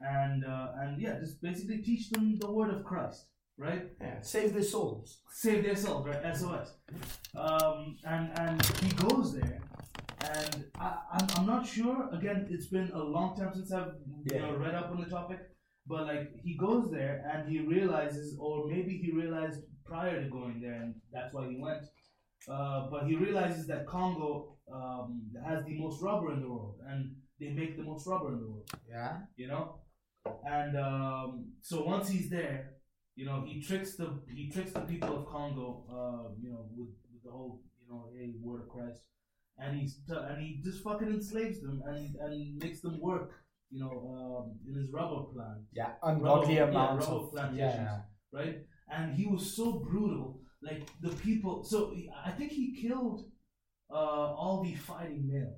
and 0.01 0.43
uh, 0.43 0.73
and 0.79 1.01
yeah, 1.01 1.17
just 1.19 1.41
basically 1.41 1.77
teach 1.77 2.09
them 2.09 2.37
the 2.39 2.51
word 2.51 2.71
of 2.73 2.83
Christ, 2.83 3.27
right? 3.57 3.83
Yeah, 3.99 4.21
save 4.21 4.53
their 4.53 4.63
souls. 4.63 5.19
Save 5.31 5.63
their 5.63 5.75
souls, 5.75 6.07
right? 6.07 6.35
SOS. 6.37 6.73
Um, 7.35 7.95
and 8.05 8.31
and 8.39 8.65
he 8.83 8.89
goes 8.95 9.33
there, 9.33 9.61
and 10.21 10.65
I, 10.79 10.97
I'm 11.13 11.27
I'm 11.37 11.45
not 11.45 11.65
sure. 11.65 12.09
Again, 12.13 12.47
it's 12.49 12.67
been 12.67 12.89
a 12.93 12.99
long 12.99 13.35
time 13.37 13.51
since 13.53 13.71
I've 13.71 13.93
you 14.31 14.39
know 14.39 14.55
read 14.55 14.75
up 14.75 14.91
on 14.91 15.01
the 15.01 15.09
topic, 15.09 15.39
but 15.87 16.05
like 16.07 16.31
he 16.43 16.57
goes 16.57 16.91
there 16.91 17.23
and 17.31 17.49
he 17.49 17.59
realizes, 17.59 18.37
or 18.39 18.67
maybe 18.67 18.97
he 19.03 19.11
realized 19.11 19.61
prior 19.85 20.23
to 20.23 20.29
going 20.29 20.61
there, 20.61 20.73
and 20.81 20.95
that's 21.11 21.33
why 21.33 21.47
he 21.49 21.57
went. 21.59 21.83
Uh, 22.49 22.89
but 22.89 23.05
he 23.07 23.15
realizes 23.15 23.67
that 23.67 23.85
Congo 23.85 24.57
um, 24.73 25.21
has 25.45 25.63
the 25.65 25.77
most 25.79 26.01
rubber 26.01 26.33
in 26.33 26.41
the 26.41 26.47
world, 26.49 26.75
and 26.87 27.11
they 27.39 27.49
make 27.49 27.77
the 27.77 27.83
most 27.83 28.07
rubber 28.07 28.29
in 28.33 28.39
the 28.39 28.47
world 28.49 28.69
Yeah. 28.89 29.17
you 29.37 29.47
know. 29.47 29.75
And 30.45 30.77
um, 30.77 31.45
so 31.61 31.83
once 31.83 32.09
he's 32.09 32.29
there, 32.29 32.71
you 33.15 33.25
know, 33.25 33.43
he 33.45 33.61
tricks 33.61 33.95
the 33.95 34.19
he 34.33 34.49
tricks 34.49 34.71
the 34.71 34.81
people 34.81 35.17
of 35.19 35.25
Congo, 35.27 35.85
uh, 35.89 36.33
you 36.41 36.49
know, 36.51 36.65
with, 36.75 36.89
with 37.11 37.23
the 37.23 37.31
whole 37.31 37.61
you 37.81 37.87
know, 37.93 38.09
hey, 38.15 38.33
word 38.41 38.61
of 38.61 38.69
Christ, 38.69 39.01
and 39.57 39.79
he's 39.79 39.95
t- 40.07 40.13
and 40.29 40.41
he 40.41 40.61
just 40.63 40.83
fucking 40.83 41.07
enslaves 41.09 41.61
them 41.61 41.81
and 41.87 42.15
and 42.15 42.57
makes 42.57 42.81
them 42.81 42.99
work 43.01 43.31
you 43.73 43.79
know, 43.79 43.93
um, 44.13 44.59
in 44.67 44.75
his 44.75 44.91
rubber 44.91 45.23
plant, 45.33 45.59
Yeah, 45.73 45.93
ungodly 46.03 46.57
Rubber- 46.59 46.71
yeah, 46.73 46.77
amounts 46.81 47.05
rubber 47.07 47.19
of 47.23 47.31
plantations. 47.31 47.59
yeah. 47.87 47.99
right? 48.33 48.57
And 48.91 49.15
he 49.15 49.25
was 49.25 49.55
so 49.55 49.79
brutal. 49.79 50.41
Like 50.61 50.83
the 51.01 51.09
people. 51.15 51.63
So 51.63 51.93
I 52.25 52.31
think 52.31 52.51
he 52.51 52.75
killed 52.81 53.31
uh, 53.89 53.95
all 54.41 54.61
the 54.61 54.75
fighting 54.75 55.25
male. 55.31 55.55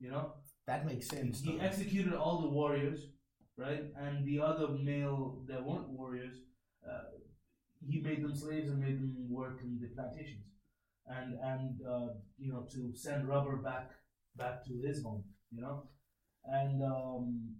You 0.00 0.10
know, 0.10 0.32
That 0.66 0.86
makes 0.86 1.08
sense. 1.08 1.40
he 1.42 1.58
though. 1.58 1.62
executed 1.64 2.14
all 2.14 2.40
the 2.40 2.48
warriors, 2.48 3.00
right? 3.56 3.84
And 3.96 4.26
the 4.26 4.40
other 4.40 4.68
male 4.68 5.42
that 5.48 5.64
weren't 5.64 5.88
warriors, 5.88 6.36
uh, 6.88 7.10
he 7.88 8.00
made 8.00 8.22
them 8.22 8.34
slaves 8.34 8.68
and 8.70 8.80
made 8.80 8.98
them 8.98 9.14
work 9.28 9.60
in 9.62 9.78
the 9.80 9.88
plantations, 9.88 10.46
and 11.06 11.38
and 11.42 11.80
uh, 11.88 12.08
you 12.38 12.52
know 12.52 12.66
to 12.72 12.92
send 12.94 13.28
rubber 13.28 13.56
back 13.56 13.90
back 14.36 14.64
to 14.66 14.72
his 14.86 15.02
home, 15.02 15.24
you 15.50 15.60
know, 15.60 15.84
and 16.44 16.82
um, 16.82 17.56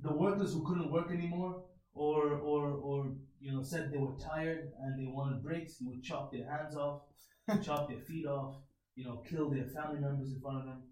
the 0.00 0.12
workers 0.12 0.52
who 0.52 0.64
couldn't 0.66 0.90
work 0.92 1.10
anymore 1.10 1.62
or 1.94 2.34
or 2.34 2.68
or 2.70 3.12
you 3.40 3.52
know 3.52 3.62
said 3.62 3.90
they 3.90 3.98
were 3.98 4.16
tired 4.22 4.72
and 4.82 4.98
they 4.98 5.10
wanted 5.10 5.42
breaks, 5.42 5.78
he 5.78 5.86
would 5.86 6.02
chop 6.02 6.32
their 6.32 6.48
hands 6.48 6.76
off, 6.76 7.02
chop 7.62 7.88
their 7.88 8.00
feet 8.00 8.26
off, 8.26 8.56
you 8.94 9.04
know, 9.04 9.22
kill 9.28 9.50
their 9.50 9.66
family 9.66 10.00
members 10.00 10.32
in 10.32 10.40
front 10.40 10.58
of 10.58 10.64
them, 10.66 10.82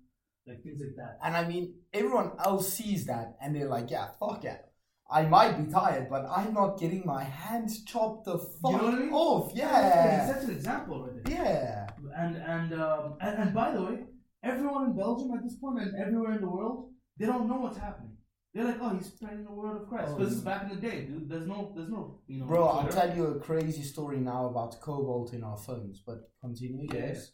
like 0.46 0.62
things 0.62 0.80
like 0.80 0.96
that. 0.96 1.18
And 1.22 1.36
I 1.36 1.46
mean, 1.48 1.74
everyone 1.92 2.32
else 2.44 2.72
sees 2.72 3.06
that 3.06 3.36
and 3.40 3.54
they're 3.54 3.68
like, 3.68 3.90
yeah, 3.90 4.08
fuck 4.20 4.44
it. 4.44 4.60
I 5.10 5.22
might 5.26 5.58
be 5.58 5.70
tired, 5.70 6.08
but 6.08 6.24
I'm 6.28 6.54
not 6.54 6.78
getting 6.80 7.02
my 7.04 7.22
hands 7.24 7.84
chopped 7.84 8.24
the 8.24 8.38
fuck 8.38 8.72
know 8.72 8.84
what 8.84 8.94
I 8.94 8.98
mean? 8.98 9.12
off. 9.12 9.52
Yeah, 9.54 9.64
Yeah. 9.80 10.26
that's 10.32 10.44
an 10.44 10.50
example 10.50 11.04
right 11.04 11.24
there. 11.24 11.34
Yeah. 11.44 11.86
And 12.16 12.36
and, 12.36 12.72
um, 12.80 13.16
and 13.20 13.38
and 13.42 13.54
by 13.54 13.72
the 13.72 13.82
way, 13.82 13.98
everyone 14.42 14.86
in 14.90 14.96
Belgium 14.96 15.30
at 15.36 15.42
this 15.42 15.56
point 15.56 15.80
and 15.80 15.94
everywhere 16.00 16.32
in 16.32 16.40
the 16.40 16.48
world, 16.48 16.90
they 17.18 17.26
don't 17.26 17.48
know 17.48 17.56
what's 17.56 17.78
happening. 17.78 18.12
They're 18.54 18.64
like, 18.64 18.76
oh, 18.80 18.90
he's 18.96 19.06
spreading 19.08 19.44
the 19.44 19.50
word 19.52 19.82
of 19.82 19.88
Christ. 19.88 20.10
Oh, 20.12 20.14
Because 20.16 20.28
this 20.30 20.38
is 20.38 20.44
back 20.44 20.62
in 20.62 20.68
the 20.68 20.76
day, 20.76 21.04
dude. 21.06 21.28
There's 21.28 21.46
no, 21.46 21.72
there's 21.74 21.88
no, 21.90 22.20
you 22.28 22.38
know. 22.38 22.46
Bro, 22.46 22.64
I'll 22.68 22.82
Twitter. 22.84 22.96
tell 23.00 23.16
you 23.16 23.24
a 23.26 23.40
crazy 23.40 23.82
story 23.82 24.18
now 24.18 24.46
about 24.46 24.80
cobalt 24.80 25.32
in 25.32 25.42
our 25.42 25.56
phones, 25.56 26.00
but 26.06 26.30
continue, 26.40 26.86
Yeah. 26.92 27.06
yes. 27.06 27.32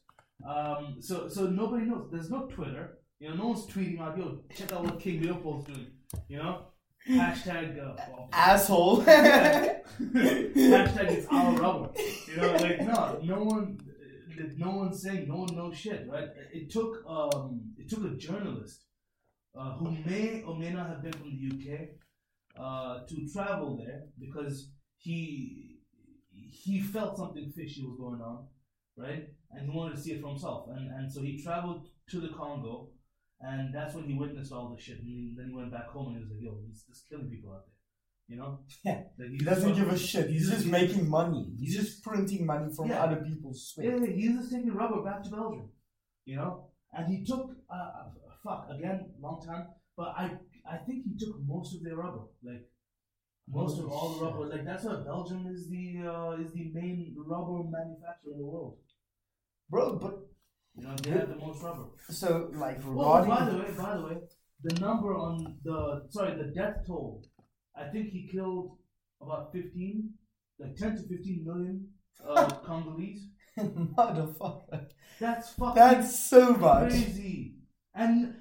Um, 0.48 0.96
so 1.00 1.28
so 1.28 1.46
nobody 1.46 1.84
knows. 1.84 2.08
There's 2.10 2.30
no 2.30 2.46
Twitter. 2.46 2.99
You 3.20 3.28
know, 3.28 3.34
no 3.34 3.46
one's 3.48 3.66
tweeting 3.66 4.00
out, 4.00 4.16
yo, 4.16 4.38
check 4.56 4.72
out 4.72 4.82
what 4.82 4.98
King 4.98 5.20
Leopold's 5.20 5.66
doing. 5.66 5.88
You 6.26 6.38
know, 6.38 6.62
hashtag. 7.06 7.78
Uh, 7.78 7.94
well, 8.10 8.30
Asshole. 8.32 9.02
hashtag 9.04 9.82
it's 11.10 11.26
our 11.30 11.52
rubber. 11.52 11.90
You 12.26 12.36
know, 12.38 12.52
like 12.56 12.80
no, 12.80 13.20
no 13.22 13.44
one, 13.44 13.78
no 14.56 14.70
one's 14.70 15.02
saying, 15.02 15.28
no 15.28 15.36
one 15.36 15.54
knows 15.54 15.76
shit, 15.76 16.08
right? 16.10 16.30
It 16.50 16.70
took 16.70 17.04
um, 17.06 17.60
it 17.76 17.90
took 17.90 18.04
a 18.04 18.16
journalist 18.16 18.86
uh, 19.54 19.72
who 19.74 19.90
may 19.90 20.42
or 20.46 20.56
may 20.56 20.70
not 20.72 20.88
have 20.88 21.02
been 21.02 21.12
from 21.12 21.30
the 21.36 21.72
UK 21.72 21.80
uh, 22.58 23.00
to 23.06 23.28
travel 23.30 23.76
there 23.76 24.04
because 24.18 24.70
he 24.96 25.80
he 26.32 26.80
felt 26.80 27.18
something 27.18 27.52
fishy 27.54 27.82
was 27.82 27.98
going 27.98 28.22
on, 28.22 28.46
right? 28.96 29.28
And 29.50 29.70
he 29.70 29.76
wanted 29.76 29.96
to 29.96 30.00
see 30.00 30.12
it 30.12 30.22
for 30.22 30.28
himself, 30.28 30.70
and 30.74 30.90
and 30.90 31.12
so 31.12 31.20
he 31.20 31.42
traveled 31.42 31.86
to 32.08 32.18
the 32.18 32.28
Congo, 32.28 32.88
and 33.40 33.74
that's 33.74 33.94
when 33.94 34.04
he 34.04 34.14
witnessed 34.14 34.52
all 34.52 34.68
the 34.74 34.80
shit. 34.80 35.00
And 35.00 35.36
then 35.36 35.48
he 35.50 35.54
went 35.54 35.72
back 35.72 35.88
home 35.88 36.08
and 36.08 36.16
he 36.16 36.22
was 36.22 36.30
like, 36.32 36.42
"Yo, 36.42 36.58
he's 36.66 36.82
just 36.84 37.08
killing 37.08 37.28
people 37.30 37.52
out 37.52 37.64
there," 37.66 37.74
you 38.28 38.36
know? 38.40 38.60
Yeah. 38.84 39.02
Like, 39.18 39.30
he 39.30 39.38
doesn't 39.38 39.74
give 39.74 39.88
a 39.88 39.98
shit. 39.98 40.30
He's 40.30 40.50
just 40.50 40.66
making 40.66 41.08
money. 41.08 41.52
He's 41.58 41.76
just 41.76 42.02
printing 42.02 42.44
money 42.46 42.72
from 42.74 42.88
Yeah. 42.88 43.02
other 43.04 43.16
people's 43.16 43.68
sweat. 43.72 43.86
yeah, 43.86 44.06
he's 44.06 44.36
just 44.36 44.52
taking 44.52 44.74
rubber 44.74 45.02
back 45.02 45.22
to 45.24 45.30
Belgium, 45.30 45.68
you 46.24 46.36
know. 46.36 46.66
And 46.92 47.06
he 47.12 47.24
took, 47.24 47.50
uh, 47.72 47.74
uh, 47.74 48.04
fuck, 48.42 48.68
again, 48.76 49.10
long 49.20 49.40
time. 49.46 49.68
But 49.96 50.08
I, 50.16 50.24
I 50.68 50.76
think 50.78 51.04
he 51.04 51.16
took 51.18 51.36
most 51.46 51.74
of 51.76 51.82
their 51.84 51.96
rubber, 51.96 52.24
like 52.42 52.68
most 53.48 53.78
of 53.78 53.86
all 53.90 54.14
the 54.14 54.24
rubber. 54.24 54.46
Like 54.48 54.64
that's 54.64 54.84
why 54.84 54.96
Belgium 55.04 55.46
is 55.54 55.68
the 55.68 56.02
uh, 56.06 56.32
is 56.42 56.52
the 56.52 56.70
main 56.72 57.14
rubber 57.16 57.62
manufacturer 57.64 58.32
in 58.32 58.38
the 58.38 58.46
world. 58.46 58.78
Bro, 59.68 59.98
but 59.98 60.26
You 60.76 60.84
know, 60.84 60.94
they 61.02 61.10
have 61.10 61.28
the 61.28 61.36
most 61.36 61.62
rubber. 61.62 61.84
so 62.08 62.50
like 62.54 62.78
Oh, 62.86 62.90
regarding 62.90 63.30
by 63.30 63.44
the 63.50 63.58
way, 63.58 63.70
by 63.76 63.96
the 63.96 64.02
way, 64.02 64.16
the 64.62 64.80
number 64.80 65.14
on 65.14 65.56
the 65.64 66.02
sorry, 66.10 66.36
the 66.36 66.52
death 66.54 66.86
toll. 66.86 67.24
I 67.76 67.84
think 67.88 68.08
he 68.10 68.26
killed 68.26 68.76
about 69.20 69.52
fifteen, 69.52 70.14
like 70.58 70.76
ten 70.76 70.96
to 70.96 71.02
fifteen 71.02 71.44
million 71.44 71.88
uh, 72.26 72.46
Congolese. 72.64 73.26
motherfucker. 73.58 74.86
That's 75.18 75.50
fucking 75.50 75.74
That's 75.74 76.18
so 76.30 76.54
much. 76.54 76.90
crazy. 76.90 77.56
And 77.94 78.36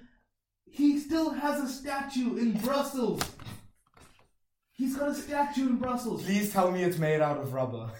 he 0.66 1.00
still 1.00 1.32
has 1.32 1.60
a 1.62 1.68
statue 1.68 2.38
in 2.38 2.54
Brussels. 2.60 3.22
He's 4.72 4.96
got 4.96 5.10
a 5.10 5.16
statue 5.16 5.68
in 5.68 5.76
Brussels. 5.78 6.24
Please 6.24 6.54
tell 6.54 6.72
me 6.72 6.84
it's 6.84 6.98
made 7.00 7.20
out 7.22 7.38
of 7.38 7.54
rubber. 7.54 7.90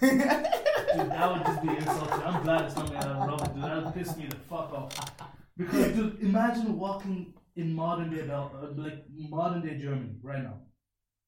that 0.96 1.32
would 1.32 1.44
just 1.46 1.62
be 1.62 1.68
insulting. 1.76 2.22
I'm 2.26 2.42
glad 2.42 2.64
it's 2.66 2.76
not 2.76 2.88
made 2.92 2.96
out 2.96 3.06
of 3.06 3.28
rubber, 3.28 3.52
dude. 3.54 3.62
That 3.64 3.84
would 3.84 3.94
piss 3.94 4.16
me 4.16 4.26
the 4.26 4.36
fuck 4.36 4.72
off. 4.72 4.92
Because, 5.56 5.92
dude, 5.94 6.20
imagine 6.20 6.78
walking 6.78 7.34
in 7.56 7.74
modern 7.74 8.10
day 8.14 8.22
Bel- 8.22 8.52
uh, 8.62 8.80
like 8.80 9.04
modern 9.10 9.62
day 9.66 9.76
Germany 9.78 10.16
right 10.22 10.42
now, 10.42 10.58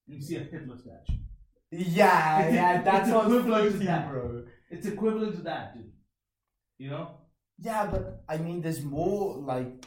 and 0.08 0.16
you 0.16 0.22
see 0.22 0.36
a 0.36 0.40
Hitler 0.40 0.76
statue. 0.78 1.18
yeah, 1.70 2.48
yeah, 2.52 2.82
that's 2.82 3.08
It's 3.08 3.16
equivalent 3.16 3.72
to 3.80 3.86
that. 3.86 4.10
bro. 4.10 4.44
It's 4.70 4.86
equivalent 4.86 5.36
to 5.36 5.42
that, 5.42 5.74
dude. 5.74 5.92
You 6.78 6.90
know? 6.90 7.10
Yeah, 7.58 7.86
but 7.90 8.24
I 8.28 8.38
mean, 8.38 8.62
there's 8.62 8.82
more 8.82 9.36
like 9.38 9.84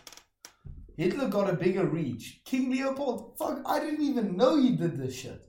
Hitler 0.98 1.28
got 1.28 1.50
a 1.50 1.54
bigger 1.54 1.86
reach. 1.86 2.42
King 2.46 2.72
Leopold, 2.72 3.36
fuck, 3.38 3.62
I 3.66 3.80
didn't 3.80 4.04
even 4.06 4.38
know 4.38 4.56
he 4.62 4.76
did 4.76 4.98
this 4.98 5.16
shit. 5.16 5.42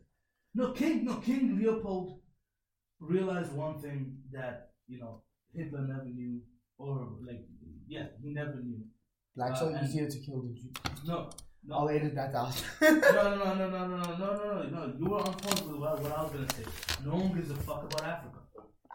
No, 0.54 0.72
King, 0.72 1.04
no, 1.04 1.16
King 1.16 1.58
Leopold 1.58 2.20
realized 3.00 3.52
one 3.52 3.80
thing 3.80 4.16
that 4.32 4.70
you 4.86 4.98
know 5.00 5.22
Hitler 5.54 5.82
never 5.86 6.04
knew, 6.04 6.40
or 6.78 7.16
like, 7.26 7.44
yeah, 7.88 8.06
he 8.22 8.32
never 8.32 8.56
knew. 8.62 8.80
Like 9.36 9.60
Uh, 9.60 9.68
and- 9.68 9.86
easier 9.86 10.08
to 10.08 10.18
kill 10.20 10.42
the 10.42 10.52
Jew. 10.54 10.70
No, 11.06 11.30
no, 11.64 11.74
I'll 11.76 11.88
edit 11.90 12.14
that 12.14 12.34
out. 12.34 12.56
no, 12.80 12.90
no, 12.90 13.36
no, 13.36 13.54
no, 13.54 13.68
no, 13.68 13.86
no, 13.86 13.96
no, 13.96 14.16
no, 14.16 14.62
no, 14.62 14.68
no. 14.86 14.94
You 14.98 15.10
were 15.10 15.18
on 15.18 15.34
point 15.34 15.66
with 15.66 15.76
what, 15.80 16.00
what 16.02 16.12
I 16.18 16.22
was 16.22 16.32
gonna 16.32 16.50
say. 16.52 16.64
No 17.04 17.14
one 17.16 17.32
gives 17.34 17.50
a 17.50 17.54
fuck 17.56 17.84
about 17.84 18.02
Africa. 18.04 18.38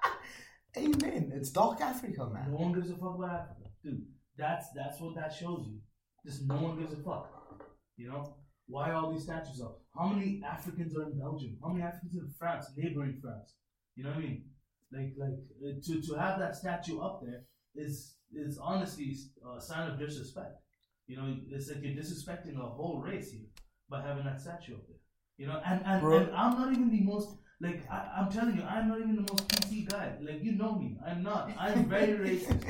Amen. 0.78 1.32
It's 1.36 1.52
dark 1.52 1.82
Africa, 1.82 2.30
man. 2.34 2.50
No 2.52 2.58
one 2.58 2.74
gives 2.74 2.90
a 2.90 2.96
fuck 2.96 3.16
about 3.16 3.30
Africa, 3.42 3.70
dude. 3.84 4.06
That's 4.38 4.68
that's 4.76 5.00
what 5.00 5.16
that 5.16 5.32
shows 5.34 5.68
you. 5.68 5.80
Just 6.26 6.48
no 6.48 6.56
one 6.56 6.80
gives 6.80 6.94
a 6.94 6.98
fuck. 6.98 7.30
You 7.98 8.08
know 8.10 8.36
why 8.68 8.92
all 8.94 9.12
these 9.12 9.24
statues 9.24 9.62
up? 9.62 9.80
How 9.96 10.08
many 10.08 10.42
Africans 10.44 10.96
are 10.98 11.04
in 11.04 11.20
Belgium? 11.20 11.58
How 11.62 11.70
many 11.74 11.84
Africans 11.84 12.16
in 12.16 12.34
France, 12.40 12.66
neighboring 12.78 13.20
France? 13.22 13.54
You 14.02 14.08
know 14.08 14.16
what 14.16 14.24
I 14.26 14.28
mean? 14.30 14.44
Like 14.92 15.14
like 15.16 15.38
uh, 15.64 15.78
to 15.86 16.02
to 16.02 16.14
have 16.16 16.40
that 16.40 16.56
statue 16.56 17.00
up 17.02 17.22
there 17.24 17.44
is 17.76 18.16
is 18.34 18.58
honestly 18.58 19.16
a 19.56 19.62
sign 19.62 19.92
of 19.92 20.00
disrespect. 20.00 20.56
You 21.06 21.18
know, 21.18 21.36
it's 21.52 21.70
like 21.70 21.84
you're 21.84 21.94
disrespecting 21.94 22.58
a 22.58 22.66
whole 22.66 23.00
race 23.00 23.30
here 23.32 23.46
by 23.92 24.02
having 24.02 24.24
that 24.26 24.42
statue 24.42 24.74
up 24.74 24.88
there. 24.88 24.98
You 25.38 25.48
know, 25.50 25.62
and 25.64 25.82
and, 25.86 26.02
Bro. 26.02 26.18
and 26.18 26.36
I'm 26.36 26.54
not 26.60 26.72
even 26.72 26.90
the 26.90 27.02
most 27.04 27.38
like 27.62 27.86
I, 27.92 28.10
I'm 28.18 28.32
telling 28.32 28.56
you, 28.56 28.64
I'm 28.64 28.88
not 28.90 28.98
even 28.98 29.18
the 29.18 29.22
most 29.32 29.48
PC 29.50 29.88
guy. 29.88 30.14
Like 30.20 30.44
you 30.44 30.54
know 30.54 30.74
me, 30.80 30.98
I'm 31.08 31.22
not. 31.22 31.52
I'm 31.60 31.86
very 31.86 32.14
racist. 32.28 32.68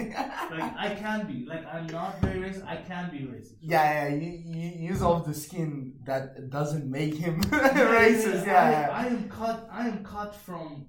Like 0.51 0.73
I 0.77 0.95
can 0.95 1.27
be. 1.27 1.45
Like 1.47 1.65
I'm 1.65 1.87
not 1.87 2.19
very 2.19 2.41
racist. 2.41 2.67
I 2.67 2.75
can 2.75 3.09
be 3.09 3.19
racist. 3.19 3.55
Yeah, 3.61 4.09
yeah, 4.09 4.15
you, 4.15 4.31
you 4.59 4.89
use 4.89 5.01
off 5.01 5.25
the 5.25 5.33
skin 5.33 5.93
that 6.05 6.49
doesn't 6.49 6.91
make 6.91 7.15
him 7.15 7.41
Yeah, 7.53 7.69
racist. 8.01 8.45
yeah, 8.45 8.71
Yeah, 8.71 8.89
I, 8.91 9.03
I 9.03 9.05
am 9.07 9.29
cut. 9.29 9.69
I 9.71 9.87
am 9.87 10.03
cut 10.03 10.35
from 10.35 10.87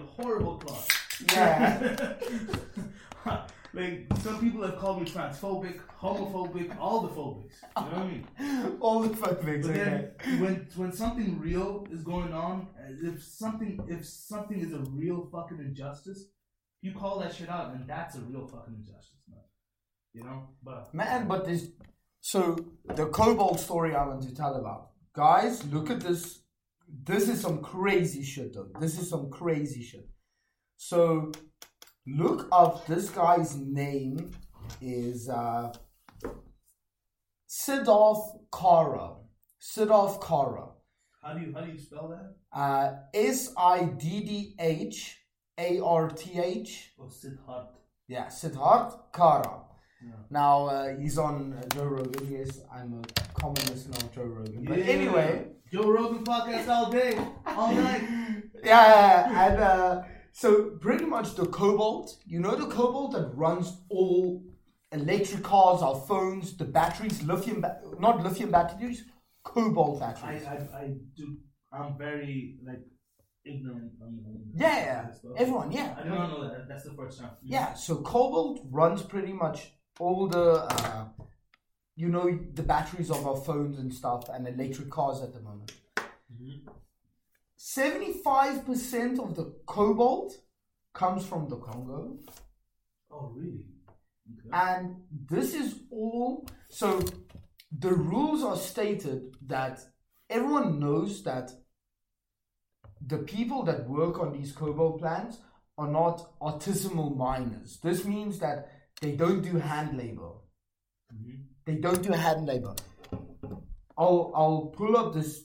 know, 0.00 0.06
horrible 0.06 0.56
cloth. 0.56 0.88
yeah. 1.32 2.14
like 3.74 4.06
some 4.22 4.40
people 4.40 4.62
have 4.62 4.76
called 4.78 5.00
me 5.02 5.06
transphobic, 5.06 5.80
homophobic, 6.00 6.76
all 6.78 7.02
the 7.02 7.08
phobics. 7.08 7.56
You 7.76 7.90
know 7.90 7.98
what 7.98 8.06
I 8.06 8.08
mean? 8.08 8.76
All 8.80 9.00
the 9.00 9.08
things, 9.08 9.66
But 9.66 9.76
okay. 9.76 10.10
then 10.24 10.40
when 10.40 10.68
when 10.76 10.92
something 10.92 11.40
real 11.40 11.86
is 11.90 12.02
going 12.02 12.32
on, 12.32 12.68
if 13.02 13.22
something 13.22 13.80
if 13.88 14.04
something 14.06 14.60
is 14.60 14.72
a 14.72 14.78
real 14.90 15.28
fucking 15.32 15.58
injustice, 15.58 16.26
you 16.82 16.92
call 16.92 17.18
that 17.20 17.34
shit 17.34 17.48
out, 17.48 17.74
and 17.74 17.88
that's 17.88 18.14
a 18.16 18.20
real 18.20 18.46
fucking 18.46 18.74
injustice, 18.74 19.22
man. 19.28 19.40
You 20.12 20.22
know, 20.24 20.48
but 20.62 20.94
Man, 20.94 21.26
but 21.26 21.44
this. 21.44 21.68
So, 22.20 22.64
the 22.86 23.06
Cobalt 23.06 23.60
story 23.60 23.94
I 23.94 24.06
want 24.06 24.22
to 24.22 24.34
tell 24.34 24.54
about. 24.54 24.90
Guys, 25.14 25.64
look 25.66 25.90
at 25.90 26.00
this. 26.00 26.40
This 26.88 27.28
is 27.28 27.40
some 27.40 27.62
crazy 27.62 28.22
shit, 28.22 28.54
though. 28.54 28.68
This 28.80 28.98
is 28.98 29.10
some 29.10 29.30
crazy 29.30 29.82
shit. 29.82 30.08
So, 30.76 31.32
look 32.06 32.48
up 32.52 32.86
this 32.86 33.10
guy's 33.10 33.56
name 33.56 34.32
is 34.80 35.28
uh, 35.28 35.72
Siddharth 37.48 38.38
Kara. 38.52 39.14
Siddharth 39.60 40.26
Kara. 40.26 40.68
how 41.22 41.34
do 41.34 41.40
you 41.40 41.52
how 41.54 41.60
do 41.62 41.72
you 41.72 41.78
spell 41.78 42.08
that? 42.08 42.58
Uh, 42.58 42.96
S 43.14 43.52
I 43.56 43.84
D 43.84 44.20
D 44.24 44.54
H 44.58 45.18
A 45.58 45.80
R 45.80 46.08
T 46.08 46.38
H. 46.38 46.92
Oh, 46.98 47.04
Siddharth. 47.04 47.68
Yeah, 48.08 48.26
Siddharth 48.26 48.98
Kara. 49.12 49.62
Now 50.30 50.66
uh, 50.66 50.96
he's 50.98 51.16
on 51.18 51.54
uh, 51.54 51.66
Joe 51.68 51.84
Rogan. 51.84 52.30
Yes, 52.30 52.60
I'm 52.72 53.00
a 53.00 53.33
common 53.44 53.64
listener 53.72 53.96
of 53.96 54.14
Joe 54.14 54.22
Rogan. 54.36 54.64
But 54.64 54.78
Yeah. 54.78 54.84
anyway, 54.96 55.28
Joe 55.72 55.88
Rogan 55.96 56.24
podcast 56.24 56.68
all 56.68 56.90
day, 56.90 57.12
all 57.46 57.72
night. 57.88 58.02
yeah, 58.64 59.46
and 59.46 59.56
uh, 59.60 60.02
so 60.32 60.48
pretty 60.86 61.04
much 61.04 61.34
the 61.34 61.46
cobalt. 61.46 62.06
You 62.32 62.40
know 62.40 62.54
the 62.56 62.66
cobalt 62.78 63.12
that 63.16 63.26
runs 63.44 63.66
all 63.90 64.42
electric 64.92 65.42
cars, 65.42 65.82
our 65.82 65.98
phones, 66.10 66.56
the 66.56 66.64
batteries, 66.64 67.22
lithium, 67.22 67.60
ba- 67.60 67.80
not 67.98 68.22
lithium 68.22 68.50
batteries, 68.50 69.04
cobalt 69.42 70.00
I, 70.02 70.06
batteries. 70.12 70.44
I, 70.46 70.56
I 70.82 70.84
do. 71.18 71.26
I'm 71.72 71.98
very 71.98 72.56
like 72.68 72.82
ignorant 73.44 73.92
on, 74.00 74.08
on 74.26 74.36
yeah, 74.54 74.76
yeah, 74.88 75.06
this 75.08 75.18
stuff. 75.18 75.32
everyone, 75.36 75.70
yeah. 75.72 75.94
I 75.98 76.02
do 76.04 76.08
not 76.08 76.30
know 76.30 76.42
that. 76.48 76.68
That's 76.68 76.84
the 76.84 76.94
first 77.00 77.18
time. 77.20 77.32
Yeah, 77.42 77.74
so 77.74 77.96
cobalt 77.96 78.60
runs 78.70 79.02
pretty 79.02 79.32
much 79.34 79.58
all 80.00 80.28
the, 80.28 80.46
uh, 80.76 81.04
you 81.96 82.08
know, 82.08 82.38
the 82.54 82.62
batteries 82.62 83.10
of 83.10 83.26
our 83.26 83.36
phones 83.36 83.78
and 83.78 83.92
stuff 83.92 84.28
and 84.28 84.46
electric 84.48 84.90
cars 84.90 85.22
at 85.22 85.32
the 85.32 85.40
moment. 85.40 85.72
Mhm. 86.32 86.66
75% 87.56 89.18
of 89.18 89.34
the 89.36 89.44
cobalt 89.66 90.40
comes 90.92 91.24
from 91.24 91.48
the 91.48 91.56
Congo. 91.56 92.18
Oh 93.10 93.28
really? 93.28 93.64
Okay. 94.32 94.48
And 94.52 95.06
this 95.10 95.54
is 95.54 95.82
all. 95.90 96.48
So 96.68 97.00
the 97.70 97.92
rules 97.92 98.42
are 98.42 98.56
stated 98.56 99.36
that 99.46 99.80
everyone 100.28 100.78
knows 100.80 101.22
that 101.24 101.52
the 103.00 103.18
people 103.18 103.62
that 103.64 103.88
work 103.88 104.18
on 104.18 104.32
these 104.32 104.52
cobalt 104.52 104.98
plants 104.98 105.38
are 105.76 105.88
not 105.88 106.38
artisanal 106.40 107.16
miners. 107.16 107.78
This 107.80 108.04
means 108.04 108.38
that 108.38 108.70
they 109.00 109.16
don't 109.16 109.42
do 109.42 109.58
hand 109.58 109.96
labor. 109.96 110.32
Mhm. 111.12 111.53
They 111.66 111.76
don't 111.76 112.02
do 112.02 112.12
hand 112.12 112.46
labor. 112.46 112.74
I'll 113.96 114.32
I'll 114.34 114.72
pull 114.76 114.96
up 114.96 115.14
this. 115.14 115.42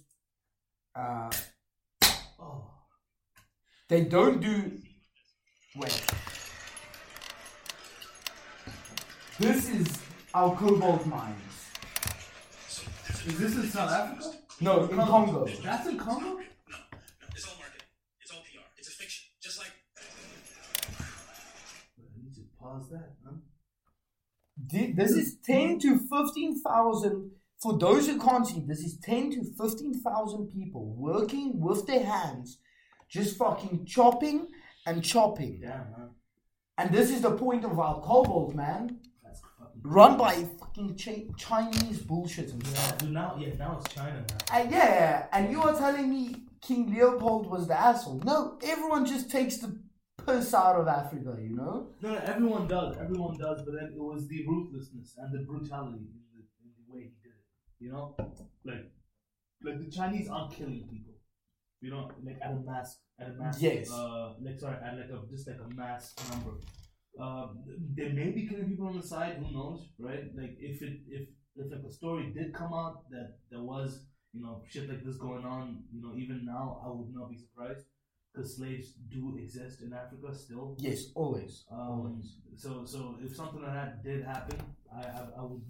Uh, 0.95 1.29
Oh. 2.41 2.63
they 3.89 4.05
don't 4.05 4.39
do. 4.41 4.71
Wait. 5.75 6.03
This 9.39 9.69
is 9.69 9.87
our 10.33 10.55
cobalt 10.55 11.05
mines. 11.05 11.35
Is 13.27 13.37
this 13.39 13.55
in 13.55 13.69
South 13.69 13.91
Africa? 13.91 14.37
No, 14.61 14.85
in 14.87 14.97
Congo. 14.97 15.45
That's 15.63 15.87
in 15.87 15.97
Congo. 15.97 16.35
No, 16.35 16.39
it's 17.35 17.47
all 17.47 17.55
marketing. 17.59 17.87
It's 18.21 18.31
all 18.31 18.41
PR. 18.41 18.65
It's 18.77 18.87
a 18.89 18.91
fiction. 18.91 19.25
Just 19.41 19.57
like 19.59 19.71
I 19.97 20.01
need 22.21 22.33
to 22.35 22.41
pause 22.59 22.89
that. 22.91 23.11
This 24.71 25.11
is 25.11 25.37
10 25.45 25.79
to 25.79 25.99
15,000. 25.99 27.31
For 27.61 27.77
those 27.77 28.07
who 28.07 28.19
can't 28.19 28.47
see, 28.47 28.63
this 28.65 28.79
is 28.79 28.97
10 28.99 29.31
to 29.31 29.43
15,000 29.61 30.47
people 30.47 30.85
working 30.97 31.59
with 31.59 31.85
their 31.87 32.03
hands, 32.05 32.57
just 33.09 33.37
fucking 33.37 33.85
chopping 33.85 34.47
and 34.85 35.03
chopping. 35.03 35.59
Man. 35.61 36.09
And 36.77 36.91
this 36.91 37.09
is 37.11 37.21
the 37.21 37.31
point 37.31 37.65
of 37.65 37.77
our 37.77 37.99
cobalt, 38.01 38.55
man. 38.55 38.99
That's 39.23 39.41
fucking. 39.59 39.81
Run 39.83 40.17
by 40.17 40.35
fucking 40.59 40.97
Chi- 40.97 41.25
Chinese 41.37 41.99
bullshit 41.99 42.51
and 42.53 42.65
Yeah, 42.65 42.73
stuff. 42.75 43.03
now, 43.09 43.35
yeah, 43.37 43.53
now 43.57 43.79
it's 43.83 43.93
China 43.93 44.23
now. 44.29 44.37
And 44.57 44.67
uh, 44.73 44.77
yeah, 44.77 45.25
and 45.33 45.51
you 45.51 45.61
are 45.61 45.75
telling 45.77 46.09
me 46.09 46.43
King 46.61 46.93
Leopold 46.93 47.49
was 47.49 47.67
the 47.67 47.77
asshole. 47.77 48.21
No, 48.23 48.57
everyone 48.63 49.05
just 49.05 49.29
takes 49.29 49.57
the 49.57 49.77
piss 50.29 50.53
out 50.53 50.75
of 50.75 50.87
Africa, 50.87 51.37
you 51.41 51.55
know? 51.55 51.87
No, 52.01 52.13
no, 52.13 52.15
everyone 52.17 52.67
does. 52.67 52.97
Everyone 52.97 53.37
does, 53.37 53.61
but 53.63 53.73
then 53.73 53.93
it 53.95 53.99
was 53.99 54.27
the 54.27 54.45
ruthlessness 54.47 55.15
and 55.17 55.33
the 55.33 55.45
brutality 55.45 55.97
in 55.97 56.21
the, 56.33 56.43
in 56.63 56.71
the 56.77 56.93
way 56.93 57.01
he 57.03 57.11
did 57.23 57.33
it. 57.33 57.45
You 57.79 57.91
know, 57.91 58.15
like, 58.65 58.91
like 59.63 59.79
the 59.79 59.91
Chinese 59.91 60.29
aren't 60.29 60.53
killing 60.53 60.87
people. 60.91 61.13
You 61.81 61.91
know, 61.91 62.11
like 62.25 62.37
at 62.41 62.51
a 62.51 62.59
mass, 62.59 62.97
at 63.19 63.29
a 63.29 63.33
mass. 63.33 63.61
Yes. 63.61 63.89
Uh, 63.89 64.33
like 64.41 64.59
sorry, 64.59 64.75
at 64.83 64.97
like 64.97 65.09
a 65.09 65.21
just 65.31 65.47
like 65.47 65.59
a 65.63 65.75
mass 65.75 66.13
number. 66.29 66.57
Um, 67.19 67.63
they 67.95 68.09
may 68.09 68.31
be 68.31 68.47
killing 68.47 68.67
people 68.67 68.87
on 68.87 68.97
the 68.97 69.07
side. 69.07 69.37
Who 69.37 69.53
knows, 69.53 69.87
right? 69.97 70.25
Like 70.35 70.57
if 70.59 70.81
it 70.81 70.99
if 71.07 71.29
if 71.55 71.71
like 71.71 71.83
a 71.87 71.91
story 71.91 72.33
did 72.33 72.53
come 72.53 72.73
out 72.73 73.09
that 73.11 73.37
there 73.49 73.63
was 73.63 74.05
you 74.33 74.41
know 74.41 74.61
shit 74.67 74.89
like 74.89 75.05
this 75.05 75.15
going 75.17 75.45
on, 75.45 75.83
you 75.93 76.01
know, 76.01 76.13
even 76.17 76.45
now 76.45 76.81
I 76.85 76.89
would 76.89 77.13
not 77.13 77.29
be 77.29 77.37
surprised 77.37 77.85
because 78.33 78.55
slaves 78.57 78.93
do 79.11 79.37
exist 79.37 79.81
in 79.81 79.93
Africa 79.93 80.33
still. 80.33 80.75
Yes, 80.79 81.05
always. 81.15 81.65
Um, 81.71 81.79
always. 81.79 82.37
so, 82.55 82.85
so 82.85 83.15
if 83.21 83.35
something 83.35 83.61
like 83.61 83.73
that 83.73 84.03
did 84.03 84.23
happen, 84.23 84.59
I, 84.95 85.01
I, 85.01 85.21
I 85.39 85.41
would, 85.43 85.61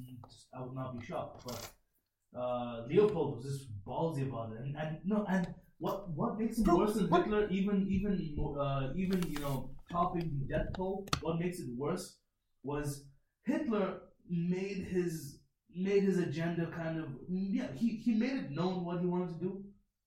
I 0.54 0.62
would 0.62 0.76
not 0.76 1.00
be 1.00 1.06
shocked. 1.06 1.46
But 1.46 2.40
uh, 2.40 2.84
Leopold 2.88 3.38
was 3.38 3.46
just 3.46 3.70
ballsy 3.86 4.28
about 4.28 4.52
it, 4.54 4.60
and, 4.62 4.76
and 4.78 4.98
no, 5.06 5.26
and 5.30 5.48
what, 5.80 6.10
what 6.10 6.38
makes 6.38 6.58
him 6.58 6.66
Bro, 6.66 6.78
worse 6.78 6.96
than 6.96 7.10
what- 7.10 7.24
Hitler? 7.24 7.48
Even, 7.50 7.88
even, 7.90 8.34
more, 8.36 8.60
uh, 8.62 8.94
even 8.96 9.24
you 9.30 9.40
know, 9.40 9.72
topping 9.92 10.30
the 10.42 10.54
death 10.58 10.68
toll. 10.76 11.08
What 11.22 11.40
makes 11.40 11.60
it 11.60 11.68
worse 11.76 12.18
was 12.64 13.06
Hitler 13.46 14.02
made 14.30 14.86
his 14.92 15.40
made 15.76 16.04
his 16.04 16.18
agenda 16.18 16.66
kind 16.76 17.00
of 17.00 17.06
yeah. 17.30 17.68
He 17.76 17.90
he 17.96 18.14
made 18.14 18.34
it 18.34 18.52
known 18.52 18.84
what 18.84 19.00
he 19.00 19.06
wanted 19.06 19.40
to 19.40 19.40
do. 19.40 19.64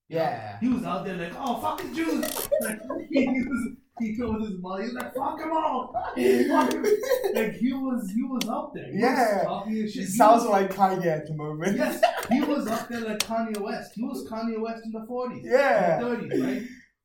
Yeah. 0.08 0.58
He 0.60 0.68
was 0.68 0.84
out 0.84 1.04
there 1.04 1.16
like, 1.16 1.32
oh, 1.38 1.60
fuck 1.60 1.80
the 1.82 1.94
Jews. 1.94 2.48
like, 2.60 2.80
he 3.10 3.26
was, 3.26 3.68
he 4.00 4.16
told 4.16 4.42
his 4.42 4.58
mother, 4.60 4.82
he 4.82 4.88
was 4.88 4.94
like, 4.94 5.14
fuck 5.14 5.38
them 5.38 5.52
all. 5.52 5.92
Fuck 5.92 6.16
like, 6.16 7.52
he 7.54 7.72
was, 7.72 8.10
he 8.14 8.22
was 8.22 8.48
up 8.48 8.72
there. 8.74 8.90
He 8.92 8.98
Yeah. 9.00 9.36
Was 9.38 9.44
talking 9.44 9.72
his. 9.76 9.96
It 9.96 10.00
He 10.00 10.06
sounds 10.06 10.42
was- 10.42 10.50
like 10.50 10.70
Kanye 10.74 11.06
at 11.06 11.26
the 11.26 11.34
moment. 11.34 11.76
Yes, 11.76 12.02
he 12.30 12.40
was 12.42 12.66
up 12.66 12.88
there 12.88 13.00
like 13.00 13.18
Kanye 13.20 13.58
West. 13.60 13.92
He 13.94 14.02
was 14.02 14.28
Kanye 14.28 14.60
West 14.60 14.82
in 14.84 14.92
the 14.92 15.00
40s. 15.08 15.40
Yeah. 15.44 15.98
The 16.00 16.04
30s, 16.06 16.44
right? 16.44 16.62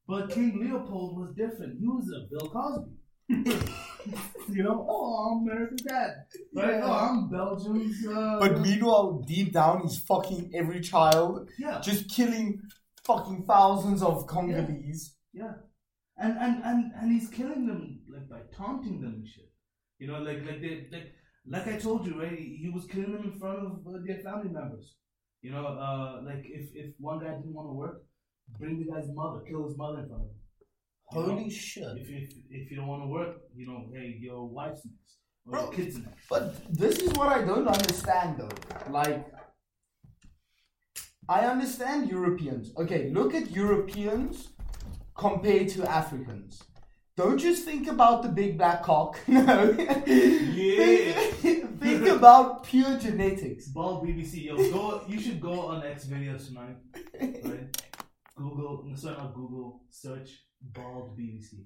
But 0.07 0.29
King 0.29 0.59
Leopold 0.61 1.17
was 1.19 1.35
different. 1.35 1.79
He 1.79 1.87
was 1.87 2.09
a 2.09 2.27
Bill 2.29 2.49
Cosby. 2.49 2.91
you 4.53 4.63
know, 4.63 4.85
oh, 4.89 5.15
I'm 5.41 5.49
America's 5.49 5.81
dad. 5.81 6.11
Right? 6.55 6.75
Yeah. 6.75 6.81
Oh, 6.85 6.91
I'm 6.93 7.29
Belgium's. 7.29 8.07
Uh, 8.07 8.37
But 8.39 8.61
meanwhile, 8.61 9.21
deep 9.27 9.51
down, 9.51 9.81
he's 9.81 9.97
fucking 9.99 10.51
every 10.55 10.79
child, 10.79 11.49
yeah. 11.59 11.81
just 11.81 12.09
killing 12.09 12.61
fucking 13.07 13.45
thousands 13.47 14.03
of 14.03 14.27
Congolese. 14.27 15.15
Yeah, 15.33 15.53
and 16.17 16.37
and 16.37 16.63
and 16.63 16.91
and 16.99 17.11
he's 17.11 17.29
killing 17.29 17.65
them 17.65 18.01
like 18.13 18.29
by 18.29 18.41
taunting 18.55 19.01
them 19.01 19.13
and 19.15 19.27
shit. 19.27 19.49
You 19.99 20.07
know, 20.07 20.19
like 20.19 20.45
like 20.45 20.61
they 20.61 20.87
like 20.91 21.13
like 21.49 21.67
I 21.67 21.77
told 21.77 22.05
you, 22.05 22.21
right? 22.21 22.37
He 22.37 22.69
was 22.73 22.85
killing 22.85 23.13
them 23.13 23.23
in 23.23 23.39
front 23.39 23.59
of 23.59 23.71
uh, 23.87 23.99
their 24.05 24.19
family 24.19 24.49
members. 24.49 24.95
You 25.41 25.51
know, 25.51 25.65
uh, 25.65 26.21
like 26.25 26.43
if 26.45 26.69
if 26.75 26.93
one 26.99 27.19
guy 27.19 27.31
didn't 27.35 27.53
want 27.53 27.69
to 27.69 27.73
work, 27.73 28.03
bring 28.59 28.79
the 28.79 28.91
guy's 28.91 29.09
mother, 29.13 29.41
kill 29.49 29.67
his 29.67 29.77
mother 29.77 29.99
in 29.99 30.07
front 30.07 30.23
of 30.23 30.29
him. 30.29 30.35
You 31.11 31.19
know? 31.19 31.35
Holy 31.35 31.49
shit. 31.49 31.97
If 31.97 32.09
if 32.09 32.33
if 32.49 32.71
you 32.71 32.77
don't 32.77 32.87
want 32.87 33.03
to 33.03 33.07
work, 33.07 33.37
you 33.55 33.67
know, 33.67 33.85
hey, 33.93 34.17
your 34.19 34.45
wife's 34.47 34.85
next 34.85 35.17
or 35.45 35.51
Bro. 35.51 35.61
your 35.61 35.71
kids 35.71 35.97
next. 35.97 36.27
But 36.29 36.73
this 36.73 36.99
is 36.99 37.13
what 37.13 37.29
I 37.29 37.45
don't 37.45 37.67
understand 37.67 38.37
though. 38.39 38.91
Like, 38.91 39.25
I 41.29 41.41
understand 41.41 42.09
Europeans. 42.09 42.71
Okay, 42.77 43.09
look 43.09 43.33
at 43.35 43.51
Europeans 43.51 44.49
compared 45.15 45.67
to 45.69 45.89
Africans. 45.89 46.63
Don't 47.17 47.39
just 47.39 47.65
think 47.65 47.87
about 47.87 48.21
the 48.21 48.29
big 48.29 48.57
black 48.57 48.83
cock. 48.83 49.19
No. 49.27 49.75
Yeah. 49.77 51.13
think, 51.41 51.79
think 51.81 52.07
about 52.07 52.63
pure 52.63 52.97
genetics. 52.97 53.67
Bald 53.69 54.05
BBC, 54.05 54.45
yo, 54.45 54.55
go. 54.55 55.01
You 55.07 55.19
should 55.19 55.41
go 55.41 55.61
on 55.67 55.83
X 55.83 56.05
videos 56.05 56.47
tonight, 56.47 56.77
right? 57.43 57.81
Google, 58.35 58.83
no, 58.85 58.95
sorry, 58.95 59.17
not 59.17 59.33
Google. 59.33 59.81
Search 59.89 60.29
bald 60.61 61.17
BBC. 61.17 61.65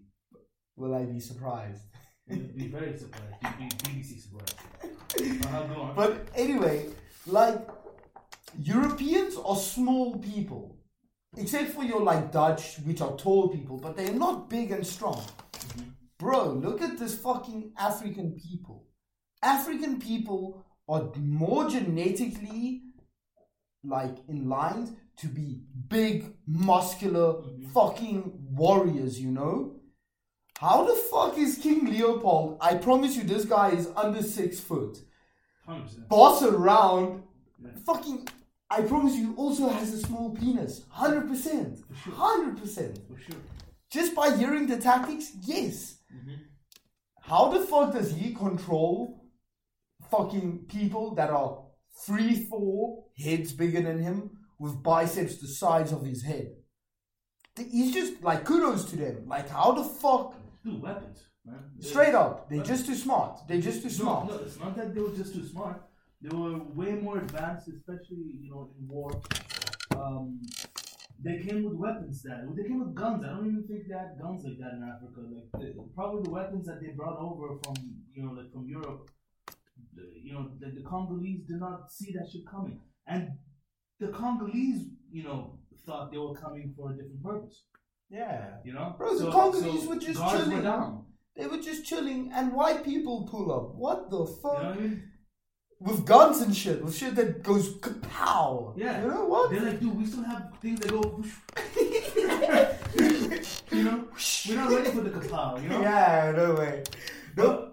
Will 0.77 0.95
I 0.95 1.03
be 1.03 1.19
surprised? 1.19 1.83
You'd 2.27 2.55
be 2.55 2.67
very 2.67 2.97
surprised. 2.97 3.35
You'd 3.43 3.59
be 3.59 3.65
BBC 3.89 4.21
surprised. 4.21 4.55
On. 5.77 5.93
But 5.95 6.29
anyway, 6.33 6.87
like 7.27 7.67
Europeans 8.59 9.35
are 9.43 9.55
small 9.55 10.17
people, 10.19 10.77
except 11.37 11.71
for 11.71 11.83
your 11.83 12.01
like 12.01 12.31
Dutch, 12.31 12.77
which 12.85 13.01
are 13.01 13.15
tall 13.15 13.49
people, 13.49 13.77
but 13.77 13.95
they're 13.95 14.13
not 14.13 14.49
big 14.49 14.71
and 14.71 14.85
strong. 14.85 15.21
Mm-hmm. 15.21 15.89
Bro, 16.17 16.53
look 16.53 16.81
at 16.81 16.97
this 16.97 17.17
fucking 17.17 17.71
African 17.77 18.31
people. 18.33 18.87
African 19.41 19.99
people 19.99 20.63
are 20.87 21.11
more 21.17 21.69
genetically 21.69 22.83
like 23.83 24.17
in 24.27 24.47
line 24.47 24.95
to 25.17 25.27
be 25.27 25.61
big, 25.87 26.33
muscular, 26.47 27.33
mm-hmm. 27.33 27.67
fucking 27.69 28.31
warriors, 28.51 29.19
you 29.19 29.31
know? 29.31 29.75
How 30.59 30.85
the 30.85 30.93
fuck 30.93 31.37
is 31.37 31.57
King 31.57 31.85
Leopold? 31.85 32.57
I 32.61 32.75
promise 32.75 33.15
you, 33.15 33.23
this 33.23 33.45
guy 33.45 33.69
is 33.71 33.89
under 33.95 34.21
six 34.21 34.59
foot. 34.59 34.99
100%. 35.67 36.07
Boss 36.07 36.43
around, 36.43 37.23
Yeah. 37.63 37.71
fucking. 37.85 38.27
I 38.71 38.81
promise 38.81 39.15
you, 39.15 39.33
also 39.35 39.67
has 39.69 39.93
a 39.93 39.99
small 39.99 40.29
penis. 40.31 40.85
100%. 40.95 41.83
100%. 42.05 43.07
For 43.07 43.17
sure. 43.19 43.41
Just 43.91 44.15
by 44.15 44.35
hearing 44.37 44.65
the 44.67 44.77
tactics, 44.77 45.31
yes. 45.45 45.97
Mm-hmm. 46.15 46.35
How 47.21 47.49
the 47.49 47.65
fuck 47.65 47.93
does 47.93 48.13
he 48.13 48.33
control 48.33 49.25
fucking 50.09 50.65
people 50.69 51.15
that 51.15 51.29
are 51.29 51.63
three, 52.05 52.45
four 52.49 53.05
heads 53.17 53.51
bigger 53.51 53.81
than 53.81 53.99
him 54.01 54.31
with 54.59 54.81
biceps 54.83 55.37
the 55.41 55.47
size 55.47 55.91
of 55.91 56.05
his 56.05 56.23
head. 56.23 56.51
He's 57.57 57.93
just 57.93 58.21
like 58.23 58.45
kudos 58.45 58.85
to 58.91 58.95
them. 58.95 59.27
Like 59.27 59.49
how 59.49 59.71
the 59.73 59.83
fuck? 59.83 60.35
Dude, 60.63 60.81
weapons, 60.81 61.19
man. 61.45 61.59
Straight 61.79 62.13
up, 62.13 62.49
they're 62.49 62.63
just 62.63 62.85
too 62.85 62.95
smart. 62.95 63.39
They're 63.47 63.61
just 63.61 63.81
too 63.81 63.89
No, 63.89 63.93
smart. 63.95 64.27
no, 64.29 64.35
it's 64.37 64.59
not 64.59 64.75
that 64.77 64.93
they 64.93 65.01
were 65.01 65.15
just 65.15 65.33
too 65.33 65.45
smart. 65.47 65.81
They 66.21 66.35
were 66.35 66.59
way 66.75 66.91
more 66.93 67.17
advanced, 67.17 67.67
especially 67.67 68.25
you 68.41 68.49
know 68.51 68.69
in 68.79 68.87
war. 68.87 69.11
Um, 69.95 70.41
they 71.23 71.37
came 71.39 71.63
with 71.63 71.73
weapons 71.73 72.21
that 72.23 72.47
they 72.55 72.63
came 72.63 72.79
with 72.79 72.95
guns. 72.95 73.23
I 73.23 73.29
don't 73.29 73.45
even 73.47 73.63
think 73.67 73.87
they 73.87 73.93
had 73.95 74.17
guns 74.21 74.43
like 74.43 74.57
that 74.59 74.73
in 74.73 74.83
Africa. 74.83 75.21
Like 75.29 75.75
the, 75.75 75.83
probably 75.95 76.23
the 76.23 76.29
weapons 76.31 76.65
that 76.67 76.79
they 76.81 76.89
brought 76.89 77.17
over 77.19 77.57
from 77.63 77.75
you 78.13 78.23
know 78.23 78.31
like 78.33 78.51
from 78.51 78.67
Europe. 78.67 79.09
the- 79.95 80.11
You 80.23 80.33
know 80.33 80.51
the, 80.59 80.67
the 80.79 80.83
Congolese 80.93 81.41
did 81.47 81.59
not 81.59 81.91
see 81.91 82.11
that 82.13 82.29
shit 82.31 82.45
coming, 82.47 82.79
and 83.07 83.23
the 83.99 84.07
Congolese 84.09 84.81
you 85.11 85.23
know 85.23 85.57
thought 85.85 86.11
they 86.11 86.17
were 86.17 86.35
coming 86.35 86.73
for 86.77 86.91
a 86.91 86.93
different 86.93 87.23
purpose. 87.23 87.63
Yeah. 88.09 88.57
You 88.65 88.73
know, 88.73 88.93
Bro, 88.97 89.17
the 89.17 89.31
Congolese 89.31 89.87
were 89.87 89.95
just 89.95 90.19
chilling. 90.31 90.57
Were 90.57 90.61
down. 90.63 91.05
They 91.35 91.47
were 91.47 91.57
just 91.69 91.85
chilling, 91.85 92.29
and 92.33 92.53
white 92.53 92.83
people 92.83 93.27
pull 93.31 93.51
up. 93.57 93.75
What 93.75 94.09
the 94.11 94.19
You 94.19 94.37
fuck? 94.41 94.61
know 94.61 94.69
what 94.69 94.77
I 94.77 94.81
mean? 94.81 95.10
With 95.83 96.05
guns 96.05 96.41
and 96.41 96.55
shit, 96.55 96.83
with 96.83 96.95
shit 96.95 97.15
that 97.15 97.41
goes 97.41 97.73
kapow. 97.77 98.73
Yeah. 98.77 99.01
You 99.01 99.07
know 99.07 99.25
what? 99.25 99.49
They're 99.49 99.61
like, 99.61 99.79
dude, 99.79 99.97
we 99.97 100.05
still 100.05 100.23
have 100.23 100.51
things 100.61 100.79
that 100.81 100.91
go. 100.91 101.01
whoosh. 101.01 101.33
you 103.71 103.83
know, 103.83 104.07
we're 104.47 104.55
not 104.55 104.69
ready 104.71 104.91
for 104.91 105.01
the 105.01 105.09
kapow. 105.09 105.61
You 105.61 105.69
know. 105.69 105.81
Yeah, 105.81 106.33
no 106.35 106.53
way. 106.55 106.83
No, 107.35 107.71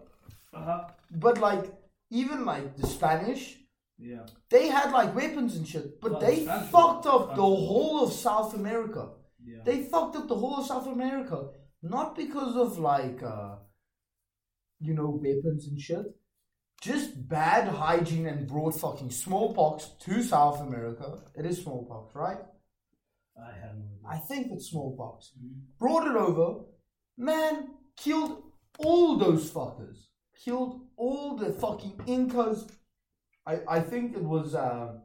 Uh 0.54 0.64
huh. 0.64 0.84
but 1.10 1.38
like 1.38 1.64
even 2.10 2.44
like 2.46 2.76
the 2.76 2.86
Spanish, 2.86 3.58
Yeah. 3.98 4.24
they 4.50 4.68
had 4.68 4.90
like 4.92 5.14
weapons 5.14 5.56
and 5.56 5.66
shit, 5.68 6.00
but 6.00 6.12
Well, 6.12 6.20
they 6.20 6.44
the 6.44 6.60
fucked 6.72 7.06
up 7.06 7.34
the 7.36 7.42
whole 7.42 8.04
of 8.04 8.12
South 8.12 8.54
America. 8.54 9.10
Yeah. 9.44 9.58
They 9.64 9.82
fucked 9.82 10.16
up 10.16 10.28
the 10.28 10.34
whole 10.36 10.56
of 10.60 10.66
South 10.66 10.86
America, 10.86 11.48
not 11.82 12.16
because 12.16 12.56
of 12.56 12.78
like, 12.78 13.22
uh, 13.22 13.56
you 14.80 14.94
know, 14.94 15.10
weapons 15.22 15.66
and 15.68 15.78
shit. 15.80 16.06
Just 16.80 17.28
bad 17.28 17.68
hygiene 17.68 18.26
and 18.26 18.46
brought 18.46 18.78
fucking 18.78 19.10
smallpox 19.10 19.90
to 20.00 20.22
South 20.22 20.60
America. 20.60 21.18
It 21.36 21.44
is 21.44 21.62
smallpox, 21.62 22.14
right? 22.14 22.38
I 23.36 23.52
have 23.60 23.76
no. 23.76 24.08
I 24.08 24.18
think 24.18 24.52
it's 24.52 24.70
smallpox. 24.70 25.32
Mhm. 25.38 25.78
Brought 25.78 26.06
it 26.06 26.16
over, 26.16 26.64
man, 27.16 27.74
killed 27.96 28.42
all 28.78 29.16
those 29.16 29.50
fuckers. 29.50 30.06
Killed 30.44 30.80
all 30.96 31.36
the 31.36 31.52
fucking 31.52 32.00
Incas. 32.06 32.68
I, 33.44 33.60
I 33.68 33.80
think 33.80 34.16
it 34.16 34.22
was 34.22 34.54
uh, 34.54 34.98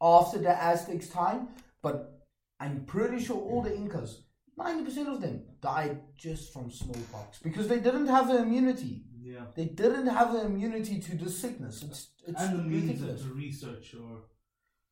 after 0.00 0.38
the 0.38 0.50
Aztecs' 0.50 1.08
time, 1.08 1.48
but 1.82 2.22
I'm 2.60 2.84
pretty 2.84 3.18
sure 3.24 3.36
all 3.36 3.62
the 3.62 3.74
Incas, 3.74 4.22
90% 4.58 5.12
of 5.12 5.20
them, 5.20 5.44
died 5.60 6.00
just 6.16 6.52
from 6.52 6.70
smallpox 6.70 7.38
because 7.40 7.66
they 7.68 7.80
didn't 7.80 8.06
have 8.06 8.28
the 8.28 8.38
immunity. 8.42 9.04
Yeah. 9.32 9.44
They 9.56 9.66
didn't 9.66 10.06
have 10.18 10.32
the 10.32 10.42
immunity 10.46 10.98
to 11.00 11.16
the 11.16 11.30
sickness. 11.30 11.82
It's, 11.82 12.10
it's 12.26 12.40
And 12.42 12.58
the 12.58 12.62
means 12.62 12.86
ridiculous. 12.88 13.22
to 13.22 13.28
research 13.46 13.94
or. 13.94 14.12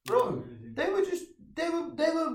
Bro, 0.04 0.44
they 0.74 0.88
were 0.90 1.04
just, 1.12 1.24
they 1.54 1.68
were, 1.68 1.90
they 1.94 2.10
were 2.10 2.32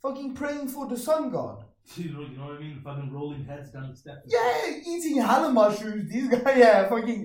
fucking 0.00 0.34
praying 0.34 0.68
for 0.68 0.86
the 0.88 0.96
sun 0.96 1.30
god. 1.30 1.64
You 1.96 2.12
know, 2.12 2.20
you 2.20 2.36
know 2.38 2.46
what 2.46 2.56
I 2.56 2.60
mean? 2.60 2.80
Fucking 2.82 3.12
rolling 3.12 3.44
heads 3.44 3.70
down 3.72 3.90
the 3.90 3.96
steps. 3.96 4.22
Yeah, 4.26 4.78
eating 4.92 5.16
hella 5.20 5.50
mushrooms. 5.52 6.10
These 6.10 6.28
guys, 6.34 6.56
yeah, 6.56 6.88
fucking, 6.88 7.20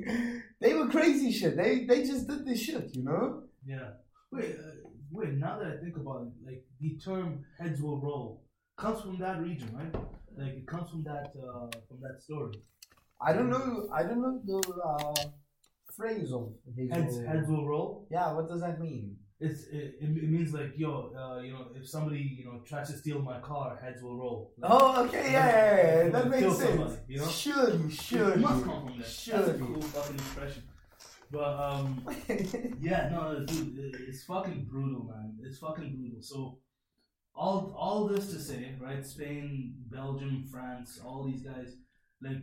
they 0.59 0.73
were 0.73 0.87
crazy 0.87 1.31
shit. 1.31 1.55
They 1.55 1.85
they 1.85 1.99
just 2.03 2.27
did 2.27 2.43
this 2.45 2.59
shit, 2.59 2.85
you 2.95 3.03
know. 3.03 3.43
Yeah. 3.65 3.89
Wait, 4.31 4.55
uh, 4.59 4.71
wait. 5.11 5.33
Now 5.35 5.59
that 5.59 5.67
I 5.67 5.77
think 5.83 5.95
about 5.95 6.23
it, 6.23 6.33
like 6.47 6.61
the 6.81 6.97
term 6.97 7.45
"heads 7.59 7.79
will 7.83 7.99
roll" 8.01 8.43
comes 8.77 8.99
from 9.01 9.19
that 9.19 9.39
region, 9.41 9.69
right? 9.79 9.93
Like 10.35 10.55
it 10.61 10.67
comes 10.67 10.89
from 10.89 11.03
that 11.03 11.27
uh, 11.37 11.67
from 11.87 11.99
that 12.01 12.17
story. 12.25 12.55
I 13.21 13.33
don't 13.33 13.49
know. 13.49 13.87
I 13.93 14.03
don't 14.03 14.21
know 14.21 14.39
the 14.45 14.59
uh, 14.81 15.13
phrase 15.95 16.31
of 16.31 16.53
his 16.75 16.91
Heads, 16.91 17.15
will- 17.17 17.27
heads 17.27 17.47
will 17.49 17.67
roll. 17.67 18.07
Yeah, 18.11 18.33
what 18.33 18.47
does 18.47 18.61
that 18.61 18.79
mean? 18.79 19.17
It's 19.39 19.65
it, 19.67 19.97
it 20.01 20.09
means 20.29 20.51
like 20.51 20.73
yo, 20.77 21.11
uh, 21.15 21.39
you 21.41 21.53
know, 21.53 21.67
if 21.75 21.87
somebody 21.87 22.37
you 22.39 22.45
know 22.45 22.59
tries 22.65 22.89
to 22.91 22.97
steal 22.97 23.19
my 23.21 23.39
car, 23.39 23.77
heads 23.81 24.01
will 24.01 24.17
roll. 24.17 24.51
Like, 24.57 24.71
Oh, 24.73 25.05
okay, 25.05 25.31
yeah, 25.31 25.47
yeah, 25.49 26.03
yeah, 26.05 26.09
that 26.09 26.29
makes 26.29 26.57
sense. 26.57 26.59
somebody, 26.69 26.95
you 27.07 27.17
know? 27.19 27.27
Surely, 27.27 28.33
it 28.33 28.39
must 28.39 28.63
come 28.65 28.87
from 28.87 28.97
there. 28.97 29.37
That's 29.37 29.49
a 29.49 29.53
cool 29.59 29.81
fucking 29.81 30.15
expression. 30.15 30.63
But 31.29 31.53
um, 31.59 32.01
yeah, 32.81 33.09
no, 33.11 33.45
dude, 33.45 33.77
it- 33.77 33.95
it's 34.07 34.23
fucking 34.23 34.65
brutal, 34.71 35.03
man. 35.03 35.37
It's 35.43 35.59
fucking 35.59 35.95
brutal. 35.97 36.21
So 36.21 36.57
all 37.35 37.75
all 37.77 38.07
this 38.07 38.31
to 38.33 38.39
say, 38.39 38.73
right? 38.81 39.05
Spain, 39.05 39.75
Belgium, 39.91 40.45
France, 40.51 40.99
all 41.05 41.23
these 41.25 41.43
guys, 41.43 41.75
like 42.23 42.41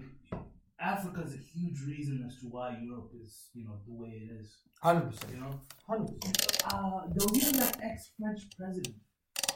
Africa 0.93 1.22
is 1.26 1.35
a 1.35 1.39
huge 1.55 1.78
reason 1.93 2.24
as 2.26 2.35
to 2.41 2.47
why 2.55 2.76
Europe 2.82 3.11
is, 3.22 3.49
you 3.55 3.64
know, 3.64 3.76
the 3.87 3.95
way 4.03 4.11
it 4.24 4.30
is. 4.41 4.49
Hundred 4.82 5.07
percent, 5.11 5.32
You 5.35 5.41
know, 5.41 5.61
hundred 5.89 6.20
percent. 6.20 6.62
uh, 6.72 7.01
there 7.14 7.26
was 7.26 7.37
even 7.43 7.57
that 7.61 7.78
ex-French 7.82 8.43
president 8.59 8.95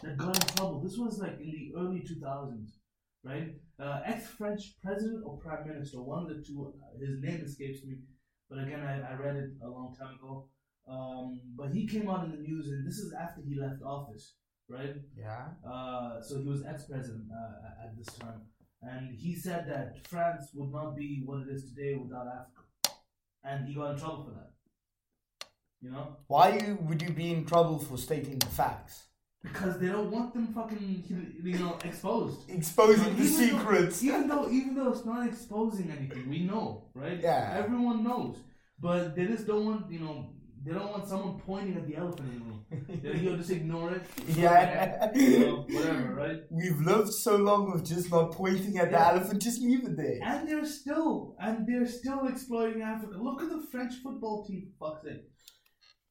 that 0.03 0.17
got 0.17 0.35
in 0.43 0.57
trouble. 0.57 0.81
This 0.81 0.97
was 0.97 1.19
like 1.25 1.37
in 1.41 1.51
the 1.59 1.73
early 1.81 2.01
2000s, 2.01 2.71
right? 3.25 3.49
Uh, 3.79 4.01
ex-French 4.07 4.63
president 4.83 5.23
or 5.27 5.37
prime 5.39 5.69
minister, 5.69 6.01
one 6.03 6.23
of 6.25 6.29
the 6.31 6.43
two. 6.43 6.73
uh, 6.83 6.99
His 7.05 7.21
name 7.21 7.41
escapes 7.45 7.85
me, 7.85 7.95
but 8.49 8.59
again, 8.65 8.81
I, 8.81 8.95
I 9.11 9.15
read 9.25 9.37
it 9.37 9.51
a 9.63 9.69
long 9.69 9.95
time 10.01 10.15
ago. 10.19 10.49
Um, 10.89 11.41
but 11.55 11.69
he 11.77 11.87
came 11.87 12.09
out 12.09 12.25
in 12.25 12.31
the 12.31 12.39
news, 12.49 12.69
and 12.69 12.87
this 12.89 12.97
is 13.05 13.13
after 13.13 13.43
he 13.47 13.55
left 13.61 13.83
office, 13.83 14.37
right? 14.71 14.95
Yeah. 15.15 15.49
Uh, 15.71 16.23
so 16.23 16.39
he 16.41 16.47
was 16.49 16.65
ex-president 16.65 17.25
uh, 17.31 17.85
at 17.85 17.91
this 17.99 18.09
time, 18.17 18.41
and 18.83 19.15
he 19.17 19.35
said 19.35 19.67
that 19.69 20.07
France 20.07 20.51
would 20.55 20.73
not 20.73 20.97
be 20.97 21.23
what 21.25 21.43
it 21.43 21.49
is 21.49 21.65
today 21.73 21.95
without 21.97 22.27
Africa, 22.27 22.97
and 23.45 23.67
he 23.67 23.75
got 23.75 23.93
in 23.93 23.99
trouble 23.99 24.25
for 24.25 24.31
that. 24.33 24.51
You 25.81 25.91
know, 25.93 26.17
Why 26.27 26.57
you, 26.59 26.77
would 26.83 27.01
you 27.03 27.11
be 27.11 27.33
in 27.33 27.45
trouble 27.45 27.79
for 27.79 27.97
stating 27.97 28.39
the 28.39 28.47
facts? 28.47 29.05
because 29.41 29.79
they 29.79 29.87
don't 29.87 30.11
want 30.11 30.35
them 30.35 30.49
fucking 30.53 31.05
you 31.45 31.59
know 31.61 31.79
exposed. 31.85 32.51
Exposing 32.51 33.17
the 33.17 33.23
Even 33.23 33.25
though- 33.51 33.59
secrets. 33.59 34.03
even 34.03 34.27
though 34.29 34.51
even 34.51 34.75
though 34.75 34.91
it's 34.91 35.05
not 35.05 35.27
exposing 35.29 35.91
anything, 35.97 36.29
we 36.29 36.41
know, 36.41 36.89
right? 36.95 37.21
Yeah. 37.21 37.55
Everyone 37.57 38.03
knows, 38.03 38.37
but 38.81 39.15
they 39.15 39.27
just 39.27 39.47
don't 39.47 39.65
want 39.65 39.93
you 39.93 40.01
know 40.01 40.31
they 40.69 40.75
don't 40.75 40.91
want 40.91 41.09
someone 41.09 41.41
pointing 41.41 41.77
at 41.77 41.87
the 41.87 41.97
elephant 41.97 42.29
in 42.31 42.39
the 42.39 42.45
room. 42.45 42.65
They're 43.03 43.13
like, 43.15 43.23
yo, 43.23 43.37
just 43.37 43.51
ignore 43.51 43.93
it. 43.93 44.03
Yeah. 44.37 45.11
You 45.15 45.39
know, 45.39 45.67
whatever, 45.71 46.15
right? 46.15 46.41
We've 46.51 46.79
lived 46.81 47.13
so 47.13 47.37
long 47.37 47.73
with 47.73 47.87
just 47.87 48.11
not 48.11 48.33
pointing 48.33 48.77
at 48.77 48.91
the 48.91 49.01
elephant, 49.01 49.41
just 49.41 49.63
leave 49.63 49.85
it 49.85 49.97
there. 49.97 50.19
And 50.23 50.47
they're 50.47 50.67
still 50.67 51.37
and 51.41 51.67
they're 51.67 51.87
still 51.87 52.27
exploiting 52.29 52.83
Africa. 52.83 53.17
Look 53.19 53.41
at 53.43 53.49
the 53.49 53.67
French 53.73 53.95
football 54.03 54.45
team, 54.47 54.73
fuck's 54.79 55.05
sake. 55.05 55.25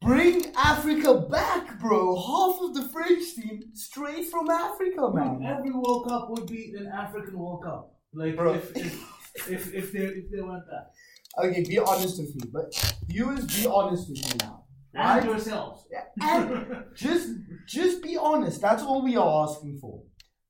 Bring 0.01 0.53
Africa 0.55 1.22
back, 1.30 1.80
bro. 1.80 2.16
Half 2.16 2.62
of 2.62 2.74
the 2.76 2.89
French 2.89 3.36
team 3.36 3.64
straight 3.74 4.26
from 4.26 4.49
Africa, 4.49 5.12
man. 5.14 5.43
Every 5.45 5.72
World 5.72 6.08
Cup 6.08 6.30
would 6.30 6.47
be 6.47 6.74
an 6.78 6.88
African 6.88 7.38
World 7.38 7.64
Cup. 7.64 7.93
Like 8.14 8.36
Bro. 8.36 8.53
if 8.55 8.76
if 8.76 9.49
if, 9.49 9.74
if 9.74 9.91
they 9.91 9.99
if 9.99 10.32
they 10.32 10.41
went 10.41 10.64
that. 10.72 10.91
Okay, 11.40 11.64
be 11.64 11.78
honest 11.80 12.20
with 12.20 12.36
me, 12.36 12.50
but 12.52 12.74
viewers, 13.08 13.46
be 13.62 13.68
honest 13.68 14.10
with 14.10 14.24
me 14.26 14.32
now. 14.42 14.64
And 14.94 15.04
Right? 15.20 15.26
yourselves. 15.26 15.86
And 16.22 16.86
just, 16.96 17.30
just 17.68 18.02
be 18.02 18.18
honest. 18.18 18.60
That's 18.62 18.82
all 18.84 19.04
we 19.04 19.16
are 19.16 19.44
asking 19.48 19.78
for. 19.80 20.02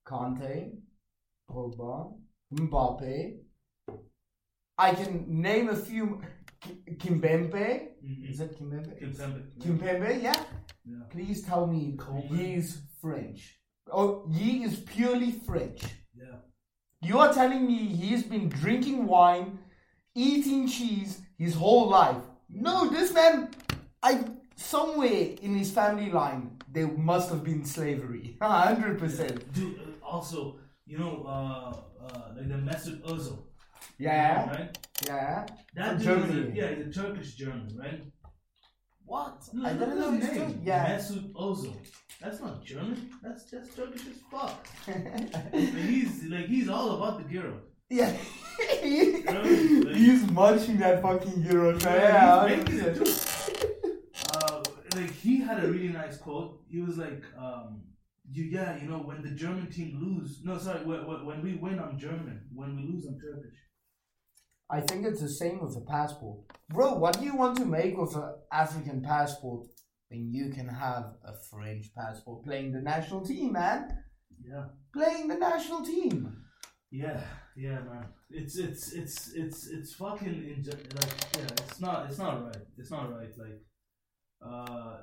Kante, 0.06 0.70
Pogba, 1.50 2.14
Mbappe. 2.54 3.36
I 4.78 4.94
can 4.94 5.26
name 5.28 5.68
a 5.68 5.76
few. 5.76 6.22
K- 6.60 6.94
Kimpembe. 6.96 7.88
Mhm. 8.04 8.30
Is 8.30 8.40
it 8.40 8.56
Kimpembe? 8.58 8.98
Kimpembe. 9.00 9.58
Kimpembe, 9.60 10.22
yeah. 10.22 10.40
Yeah. 10.84 11.02
Please 11.10 11.42
tell 11.42 11.66
me 11.66 11.94
Coleman. 11.96 12.36
he's 12.38 12.80
French. 13.00 13.60
Oh, 13.92 14.26
he 14.32 14.64
is 14.64 14.80
purely 14.80 15.32
French. 15.32 15.82
Yeah. 16.14 16.38
You 17.02 17.18
are 17.18 17.32
telling 17.34 17.66
me 17.66 17.78
he's 17.88 18.22
been 18.24 18.48
drinking 18.48 19.06
wine, 19.06 19.58
eating 20.18 20.66
cheese 20.68 21.22
his 21.38 21.54
whole 21.54 21.88
life. 21.88 22.22
No, 22.50 22.88
this 22.90 23.12
man, 23.12 23.50
I 24.02 24.24
somewhere 24.56 25.26
in 25.46 25.54
his 25.54 25.70
family 25.70 26.10
line 26.10 26.44
there 26.72 26.88
must 26.88 27.30
have 27.30 27.42
been 27.44 27.64
slavery. 27.64 28.36
hundred 28.42 28.98
percent. 28.98 29.36
Dude, 29.54 29.78
uh, 29.80 30.06
also, 30.14 30.58
you 30.86 30.98
know, 30.98 31.14
uh, 31.26 31.76
uh, 32.04 32.22
like 32.36 32.48
the 32.48 32.54
Mesut 32.68 33.00
Ozil. 33.02 33.38
Yeah, 33.98 34.48
Right? 34.50 34.78
yeah. 35.06 35.46
That 35.74 36.00
Germany. 36.00 36.52
A, 36.52 36.54
yeah, 36.54 36.74
he's 36.74 36.86
a 36.86 37.00
Turkish 37.02 37.34
German, 37.34 37.68
right? 37.82 38.02
What? 39.04 39.42
No, 39.52 39.68
I 39.68 39.72
didn't 39.72 39.98
know 40.00 40.12
his 40.12 40.24
name. 40.28 40.38
name. 40.48 40.60
Yeah. 40.64 40.96
Mesut 40.98 41.32
Ozil. 41.32 41.74
That's 42.20 42.40
not 42.40 42.64
German. 42.64 43.10
That's 43.22 43.44
that's 43.50 43.74
Turkish 43.74 44.02
as 44.12 44.18
fuck. 44.30 44.66
Like, 45.52 45.74
he's 45.90 46.24
like 46.24 46.46
he's 46.46 46.68
all 46.68 46.88
about 46.96 47.14
the 47.18 47.26
gyro. 47.32 47.54
Yeah. 47.90 48.12
He's 48.82 50.30
munching 50.30 50.78
that 50.78 51.00
fucking. 51.02 51.42
Yeah, 51.42 52.44
making 52.46 52.80
it. 52.80 52.98
Uh, 54.34 54.62
like 54.96 55.12
he 55.12 55.40
had 55.40 55.62
a 55.64 55.68
really 55.68 55.88
nice 55.88 56.18
quote. 56.18 56.60
He 56.68 56.80
was 56.80 56.98
like, 56.98 57.22
um, 57.38 57.82
you, 58.30 58.44
"Yeah, 58.44 58.76
you 58.80 58.88
know, 58.88 58.98
when 58.98 59.22
the 59.22 59.30
German 59.30 59.70
team 59.70 59.98
lose, 60.02 60.40
no, 60.44 60.58
sorry, 60.58 60.84
when, 60.84 61.06
when 61.06 61.24
when 61.24 61.42
we 61.42 61.54
win, 61.54 61.78
I'm 61.78 61.98
German. 61.98 62.42
When 62.54 62.76
we 62.76 62.82
lose, 62.82 63.06
I'm 63.06 63.18
Turkish." 63.18 63.58
I 64.70 64.80
think 64.82 65.06
it's 65.06 65.22
the 65.22 65.28
same 65.30 65.60
with 65.60 65.76
a 65.76 65.80
passport. 65.90 66.40
Bro, 66.68 66.94
what 66.96 67.18
do 67.18 67.24
you 67.24 67.34
want 67.36 67.56
to 67.58 67.64
make 67.64 67.96
with 67.96 68.14
an 68.16 68.34
African 68.52 69.00
passport 69.02 69.66
when 70.10 70.30
you 70.30 70.50
can 70.50 70.68
have 70.68 71.04
a 71.24 71.32
French 71.50 71.86
passport 71.96 72.44
playing 72.44 72.72
the 72.72 72.82
national 72.82 73.24
team, 73.24 73.52
man? 73.52 73.88
Yeah, 74.46 74.64
Playing 74.92 75.28
the 75.28 75.36
national 75.36 75.84
team. 75.86 76.36
yeah, 76.90 77.22
yeah, 77.58 77.80
man. 77.80 78.04
It's 78.30 78.56
it's 78.56 78.92
it's 78.92 79.32
it's 79.34 79.66
it's 79.66 79.94
fucking 79.94 80.36
inju- 80.52 80.94
like 80.98 81.14
yeah. 81.36 81.64
It's 81.66 81.80
not 81.80 82.06
it's 82.08 82.18
not 82.18 82.44
right. 82.44 82.64
It's 82.76 82.90
not 82.90 83.10
right. 83.16 83.32
Like, 83.36 83.58
uh, 84.46 84.98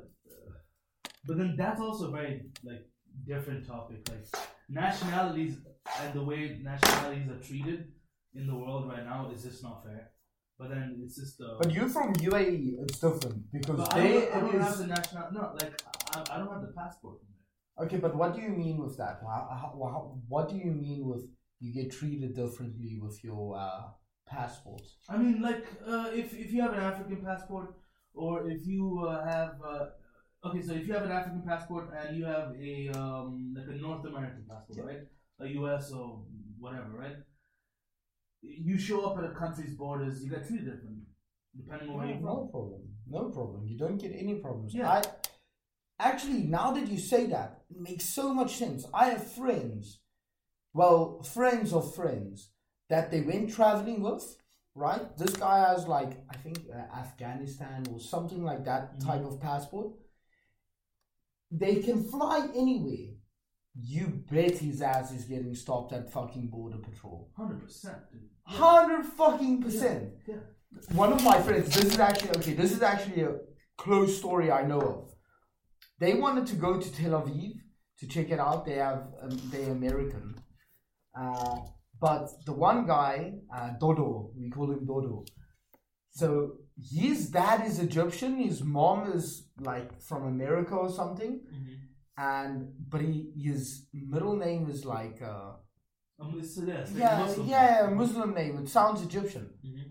but 1.26 1.38
then 1.38 1.56
that's 1.58 1.82
also 1.82 2.08
a 2.08 2.12
very 2.12 2.43
like 2.64 2.86
different 3.28 3.68
topic. 3.68 4.08
Like 4.10 4.26
nationalities 4.70 5.58
and 6.01 6.14
the 6.14 6.24
way 6.24 6.60
nationalities 6.64 7.30
are 7.30 7.39
treated 7.45 7.91
in 8.34 8.47
the 8.47 8.56
world 8.56 8.88
right 8.88 9.06
now 9.06 9.30
is 9.34 9.43
just 9.43 9.62
not 9.62 9.84
fair. 9.84 10.12
But 10.58 10.70
then 10.70 11.01
it's 11.03 11.18
just 11.18 11.41
uh, 11.41 11.58
But 11.60 11.74
you're 11.74 11.89
from 11.89 12.14
UAE, 12.14 12.76
it's 12.84 12.99
different 12.99 13.51
because 13.51 13.80
but 13.80 13.93
I 13.93 13.99
they 13.99 14.14
don't, 14.14 14.34
I 14.34 14.39
don't 14.39 14.62
have 14.62 14.78
the 14.78 14.88
national. 14.88 15.32
No, 15.34 15.53
like 15.60 15.82
I, 16.16 16.36
I 16.36 16.38
don't 16.38 16.51
have 16.53 16.62
the 16.62 16.74
passport. 16.78 17.18
Okay, 17.84 17.97
but 17.97 18.16
what 18.16 18.34
do 18.34 18.41
you 18.41 18.49
mean 18.49 18.78
with 18.78 18.95
that? 18.95 19.20
How, 19.22 19.49
how, 19.51 19.89
how, 19.91 20.18
what 20.30 20.47
do 20.47 20.56
you 20.56 20.72
mean 20.72 21.06
with 21.06 21.26
you 21.66 21.74
get 21.74 21.91
treated 21.91 22.36
differently 22.36 22.99
with 23.01 23.24
your 23.24 23.57
uh, 23.57 23.84
passport? 24.28 24.84
I 25.09 25.18
mean, 25.18 25.41
like, 25.41 25.66
uh, 25.86 26.09
if 26.13 26.34
if 26.34 26.51
you 26.53 26.61
have 26.61 26.74
an 26.74 26.84
African 26.91 27.24
passport, 27.24 27.76
or 28.13 28.49
if 28.49 28.66
you 28.66 29.05
uh, 29.07 29.26
have, 29.26 29.53
uh, 29.66 29.86
okay, 30.47 30.61
so 30.61 30.74
if 30.74 30.88
you 30.88 30.93
have 30.93 31.03
an 31.03 31.11
African 31.11 31.43
passport 31.51 31.86
and 31.99 32.18
you 32.18 32.26
have 32.26 32.53
a 32.72 32.89
um, 32.89 33.53
like 33.57 33.68
a 33.68 33.78
North 33.82 34.05
American 34.05 34.43
passport, 34.49 34.88
right, 34.88 35.03
a 35.39 35.47
U.S. 35.59 35.91
or 35.91 36.24
whatever, 36.59 36.91
right, 37.05 37.18
you 38.41 38.78
show 38.78 39.05
up 39.05 39.18
at 39.18 39.26
a 39.32 39.34
country's 39.34 39.76
borders, 39.76 40.24
you 40.24 40.30
get 40.30 40.47
treated 40.47 40.66
differently 40.66 41.05
depending 41.55 41.89
on 41.89 41.97
where 41.97 42.07
you're 42.07 42.18
from. 42.18 42.26
no 42.26 42.49
problem. 42.51 42.82
No 43.07 43.30
problem. 43.30 43.66
You 43.66 43.78
don't 43.78 43.97
get 43.97 44.13
any 44.16 44.36
problems. 44.36 44.74
Yeah. 44.74 44.89
I 44.91 45.03
actually 45.99 46.43
now 46.43 46.72
that 46.72 46.88
you 46.88 46.99
say 46.99 47.28
that, 47.28 47.61
it 47.70 47.80
makes 47.80 48.05
so 48.05 48.34
much 48.34 48.55
sense. 48.55 48.86
I 48.93 49.09
have 49.09 49.32
friends, 49.34 49.99
well, 50.80 51.00
friends 51.38 51.70
of 51.74 51.84
friends 52.00 52.38
that 52.92 53.06
they 53.12 53.22
went 53.22 53.54
traveling 53.58 54.02
with. 54.08 54.26
Right, 54.86 55.06
this 55.18 55.34
guy 55.46 55.60
has 55.70 55.88
like 55.88 56.12
I 56.34 56.36
think 56.44 56.58
uh, 56.70 56.80
Afghanistan 57.04 57.80
or 57.92 58.00
something 58.14 58.44
like 58.50 58.62
that 58.66 58.84
Mhm. 59.00 59.06
type 59.08 59.24
of 59.30 59.40
passport. 59.40 59.90
They 61.52 61.76
can 61.88 62.04
fly 62.04 62.40
anywhere. 62.64 63.08
You 63.96 64.06
bet 64.32 64.58
his 64.58 64.82
ass 64.82 65.12
is 65.12 65.26
getting 65.26 65.56
stopped 65.56 65.94
at 65.94 66.12
fucking 66.12 66.48
border 66.56 66.78
patrol. 66.88 67.32
Hundred 67.38 67.62
percent, 67.66 67.98
dude. 68.12 68.30
Hundred 68.44 69.06
fucking 69.06 69.62
percent 69.64 70.04
Yeah. 70.28 70.36
one 71.04 71.12
of 71.14 71.24
my 71.24 71.38
friends 71.42 71.74
this 71.76 71.86
is 71.94 72.00
actually 72.00 72.32
okay 72.38 72.54
this 72.62 72.72
is 72.78 72.82
actually 72.82 73.22
a 73.30 73.34
close 73.84 74.12
story 74.22 74.48
i 74.52 74.62
know 74.72 74.82
of 74.94 75.04
they 76.02 76.14
wanted 76.24 76.46
to 76.52 76.56
go 76.66 76.72
to 76.84 76.88
tel 76.98 77.14
aviv 77.22 77.54
to 78.00 78.06
check 78.14 78.28
it 78.36 78.40
out 78.48 78.66
they 78.66 78.78
have 78.88 79.02
um, 79.22 79.34
they're 79.52 79.72
american 79.72 80.26
uh, 81.22 81.57
but 81.99 82.30
the 82.45 82.53
one 82.53 82.86
guy 82.86 83.34
uh, 83.55 83.70
dodo 83.80 84.32
we 84.38 84.49
call 84.49 84.72
him 84.72 84.86
dodo 84.86 85.24
so 86.11 86.28
his 86.97 87.30
dad 87.30 87.66
is 87.66 87.80
egyptian 87.80 88.38
his 88.38 88.63
mom 88.63 89.11
is 89.11 89.47
like 89.59 90.01
from 90.01 90.24
america 90.34 90.76
or 90.76 90.89
something 90.89 91.34
Mhm. 91.57 91.76
and 92.18 92.74
but 92.89 93.01
he 93.01 93.32
his 93.47 93.88
middle 93.93 94.36
name 94.36 94.70
is 94.70 94.86
like 94.86 95.22
uh, 95.22 95.53
yeah, 96.68 96.86
yeah 96.97 97.18
Muslim. 97.26 97.47
yeah 97.47 97.89
muslim 98.01 98.34
name 98.34 98.57
it 98.63 98.70
sounds 98.70 99.01
egyptian 99.09 99.49
Mhm. 99.66 99.86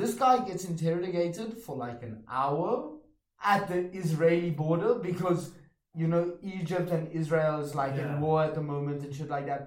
this 0.00 0.14
guy 0.24 0.34
gets 0.48 0.64
interrogated 0.72 1.56
for 1.64 1.76
like 1.86 2.02
an 2.02 2.16
hour 2.28 2.92
at 3.52 3.68
the 3.68 3.78
Israeli 4.02 4.50
border 4.50 4.94
because 4.94 5.50
you 5.94 6.08
know 6.12 6.22
Egypt 6.42 6.90
and 6.90 7.08
Israel 7.20 7.60
is 7.60 7.74
like 7.74 7.94
Yeah. 7.96 8.06
in 8.16 8.20
war 8.20 8.42
at 8.44 8.54
the 8.54 8.62
moment 8.62 9.02
and 9.04 9.14
shit 9.14 9.28
like 9.34 9.46
that. 9.46 9.62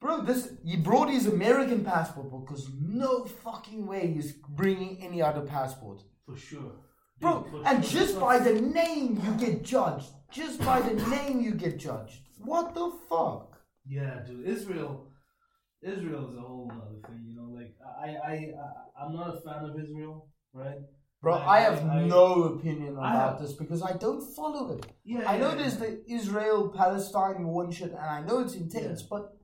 Bro, 0.00 0.22
this 0.22 0.52
he 0.64 0.76
brought 0.76 1.08
his 1.10 1.26
American 1.26 1.84
passport 1.84 2.30
because 2.30 2.68
no 2.80 3.24
fucking 3.24 3.86
way 3.86 4.06
he's 4.12 4.32
bringing 4.32 5.02
any 5.02 5.22
other 5.22 5.40
passport, 5.42 6.02
For 6.26 6.36
sure. 6.36 6.72
bro. 7.20 7.42
Dude, 7.42 7.50
for 7.50 7.66
and 7.68 7.84
sure. 7.84 8.00
just 8.00 8.20
by 8.20 8.38
the 8.38 8.60
name 8.60 9.20
you 9.24 9.32
get 9.46 9.62
judged. 9.64 10.10
Just 10.30 10.60
by 10.60 10.80
the 10.80 10.94
name 11.08 11.40
you 11.40 11.52
get 11.52 11.78
judged. 11.78 12.20
What 12.38 12.74
the 12.74 12.90
fuck? 13.08 13.56
Yeah, 13.86 14.20
dude, 14.26 14.44
Israel, 14.46 15.08
Israel 15.82 16.28
is 16.28 16.36
a 16.36 16.40
whole 16.40 16.70
other 16.74 17.00
thing. 17.08 17.24
You 17.28 17.34
know, 17.36 17.48
like 17.58 17.74
I, 18.04 18.08
I, 18.32 18.32
I 18.32 19.04
I'm 19.04 19.14
not 19.14 19.34
a 19.36 19.40
fan 19.40 19.64
of 19.64 19.78
Israel, 19.80 20.28
right? 20.52 20.78
Bro, 21.22 21.34
I- 21.34 21.56
I 21.56 21.60
have 21.60 21.84
I- 21.86 22.00
I- 22.02 22.06
no 22.06 22.42
opinion 22.54 22.96
about 22.98 23.14
have- 23.14 23.40
this 23.40 23.52
because 23.54 23.82
I 23.82 23.92
don't 23.94 24.20
follow 24.34 24.72
it. 24.76 24.84
Yeah, 25.04 25.24
I 25.26 25.38
know 25.38 25.50
yeah, 25.50 25.54
there's 25.56 25.78
the 25.78 26.02
Israel 26.06 26.68
Palestine 26.76 27.46
war 27.46 27.64
and 27.64 27.72
shit, 27.72 27.92
and 27.92 27.98
I 28.18 28.20
know 28.22 28.40
it's 28.40 28.54
intense, 28.56 29.00
Yeah. 29.02 29.06
but 29.10 29.35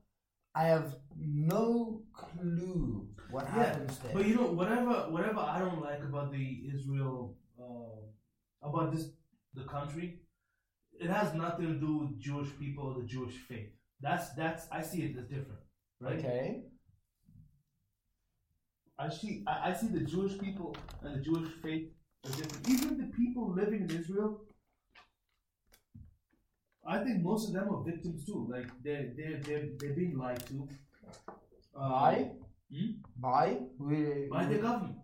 I 0.55 0.63
have 0.63 0.95
no 1.17 2.01
clue 2.13 3.07
what 3.31 3.45
Yeah, 3.45 3.63
happens 3.63 3.97
there. 3.99 4.13
But 4.13 4.27
you 4.27 4.35
know, 4.35 4.51
whatever, 4.51 5.07
whatever 5.09 5.39
I 5.39 5.59
don't 5.59 5.81
like 5.81 6.03
about 6.03 6.31
the 6.31 6.61
Israel, 6.73 7.35
uh, 7.59 8.67
about 8.67 8.91
this, 8.93 9.07
the 9.55 9.63
country, 9.63 10.19
it 10.99 11.09
has 11.09 11.33
nothing 11.33 11.67
to 11.67 11.73
do 11.73 11.97
with 11.97 12.19
Jewish 12.19 12.49
people 12.59 12.83
or 12.85 13.01
the 13.01 13.07
Jewish 13.07 13.35
faith. 13.35 13.69
That's 14.01 14.29
that's 14.35 14.67
I 14.71 14.81
see 14.81 15.01
it 15.03 15.17
as 15.17 15.25
different, 15.25 15.61
right? 15.99 16.19
okay. 16.19 16.61
I 18.99 19.09
see 19.09 19.43
I, 19.47 19.71
I 19.71 19.73
see 19.73 19.87
the 19.87 20.01
Jewish 20.01 20.37
people 20.37 20.75
and 21.01 21.15
the 21.15 21.19
Jewish 21.19 21.49
faith 21.63 21.87
as 22.25 22.35
different. 22.35 22.69
Even 22.69 22.97
the 22.97 23.07
people 23.15 23.51
living 23.51 23.81
in 23.89 23.91
Israel, 23.91 24.41
I 26.85 26.97
think 27.03 27.23
most 27.23 27.47
of 27.47 27.53
them 27.53 27.69
are 27.73 27.83
victims 27.83 28.25
too. 28.25 28.47
Like 28.49 28.67
they're 28.83 29.11
they're 29.15 29.39
they're, 29.45 29.69
they're 29.79 29.93
being 29.93 30.17
lied 30.17 30.45
to. 30.47 30.67
Uh, 31.75 31.89
By? 31.89 32.31
Hmm? 32.71 32.91
By? 33.17 33.57
We, 33.79 34.27
By 34.29 34.45
the 34.45 34.57
government. 34.57 34.97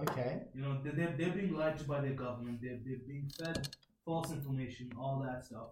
Okay. 0.00 0.42
You 0.54 0.62
know, 0.62 0.78
they're, 0.82 0.92
they're, 0.92 1.14
they're 1.16 1.34
being 1.34 1.54
lied 1.54 1.78
to 1.78 1.84
by 1.84 2.00
the 2.00 2.10
government. 2.10 2.60
They're, 2.60 2.78
they're 2.84 3.04
being 3.06 3.30
fed 3.38 3.68
false 4.04 4.30
information, 4.30 4.92
all 4.98 5.24
that 5.26 5.44
stuff. 5.44 5.68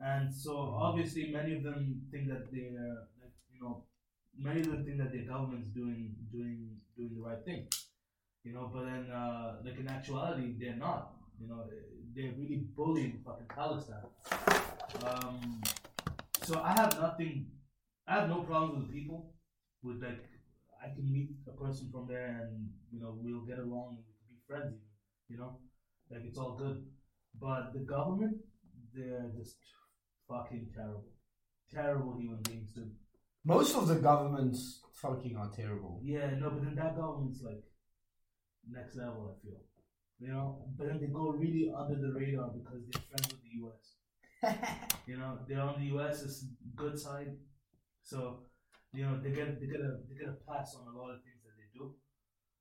And 0.00 0.32
so 0.32 0.56
obviously 0.80 1.30
many 1.32 1.54
of 1.56 1.62
them 1.62 2.00
think 2.10 2.28
that 2.28 2.50
they're, 2.52 3.06
like, 3.20 3.32
you 3.52 3.60
know, 3.60 3.84
many 4.38 4.60
of 4.60 4.66
them 4.68 4.84
think 4.84 4.98
that 4.98 5.12
their 5.12 5.24
government's 5.24 5.68
doing 5.68 6.14
doing 6.32 6.76
doing 6.96 7.10
the 7.14 7.20
right 7.20 7.44
thing. 7.44 7.66
You 8.44 8.54
know, 8.54 8.70
but 8.72 8.84
then 8.84 9.10
uh, 9.10 9.56
like 9.64 9.78
in 9.78 9.88
actuality 9.88 10.54
they're 10.58 10.76
not. 10.76 11.12
You 11.40 11.48
know, 11.48 11.64
they're 12.14 12.32
really 12.38 12.62
bullying 12.76 13.20
fucking 13.24 13.46
Palestine. 13.48 14.06
Um, 15.04 15.60
so 16.42 16.60
I 16.62 16.72
have 16.72 16.98
nothing. 17.00 17.46
I 18.06 18.14
have 18.20 18.28
no 18.28 18.42
problems 18.42 18.78
with 18.78 18.88
the 18.88 18.98
people. 18.98 19.34
With 19.82 20.02
like, 20.02 20.24
I 20.82 20.88
can 20.94 21.12
meet 21.12 21.30
a 21.46 21.52
person 21.52 21.88
from 21.92 22.06
there, 22.08 22.40
and 22.42 22.68
you 22.90 23.00
know 23.00 23.14
we'll 23.16 23.46
get 23.46 23.58
along 23.58 23.96
and 23.96 24.04
be 24.28 24.36
friends. 24.46 24.74
Even, 24.74 24.88
you 25.28 25.38
know, 25.38 25.58
like 26.10 26.22
it's 26.24 26.38
all 26.38 26.56
good. 26.56 26.84
But 27.40 27.72
the 27.72 27.80
government, 27.80 28.38
they're 28.94 29.30
just 29.36 29.56
fucking 30.28 30.68
terrible, 30.74 31.04
terrible 31.72 32.16
human 32.18 32.42
beings, 32.42 32.72
dude. 32.72 32.90
Most 33.44 33.76
of 33.76 33.86
the 33.86 33.96
governments 33.96 34.80
fucking 34.94 35.36
are 35.36 35.50
terrible. 35.54 36.00
Yeah, 36.02 36.30
no, 36.38 36.50
but 36.50 36.64
then 36.64 36.74
that 36.76 36.96
government's 36.96 37.42
like 37.42 37.62
next 38.70 38.96
level. 38.96 39.36
I 39.36 39.46
feel, 39.46 39.60
you 40.18 40.32
know. 40.32 40.64
But 40.76 40.88
then 40.88 41.00
they 41.00 41.06
go 41.06 41.30
really 41.30 41.70
under 41.76 41.94
the 41.94 42.12
radar 42.12 42.48
because 42.48 42.80
they're 42.90 43.02
friends 43.02 43.28
with 43.28 43.42
the 43.42 43.56
U.S. 43.62 43.97
You 45.06 45.16
know, 45.16 45.38
they're 45.48 45.60
on 45.62 45.80
the 45.80 45.86
U.S.'s 45.86 46.44
good 46.76 46.98
side, 46.98 47.32
so 48.02 48.40
you 48.92 49.04
know 49.04 49.18
they 49.22 49.30
get 49.30 49.58
they 49.60 49.66
get 49.66 49.80
a 49.80 49.90
they 50.08 50.16
get 50.20 50.28
a 50.28 50.36
pass 50.50 50.76
on 50.78 50.94
a 50.94 50.98
lot 50.98 51.10
of 51.10 51.18
things 51.24 51.40
that 51.44 51.54
they 51.56 51.68
do. 51.78 51.94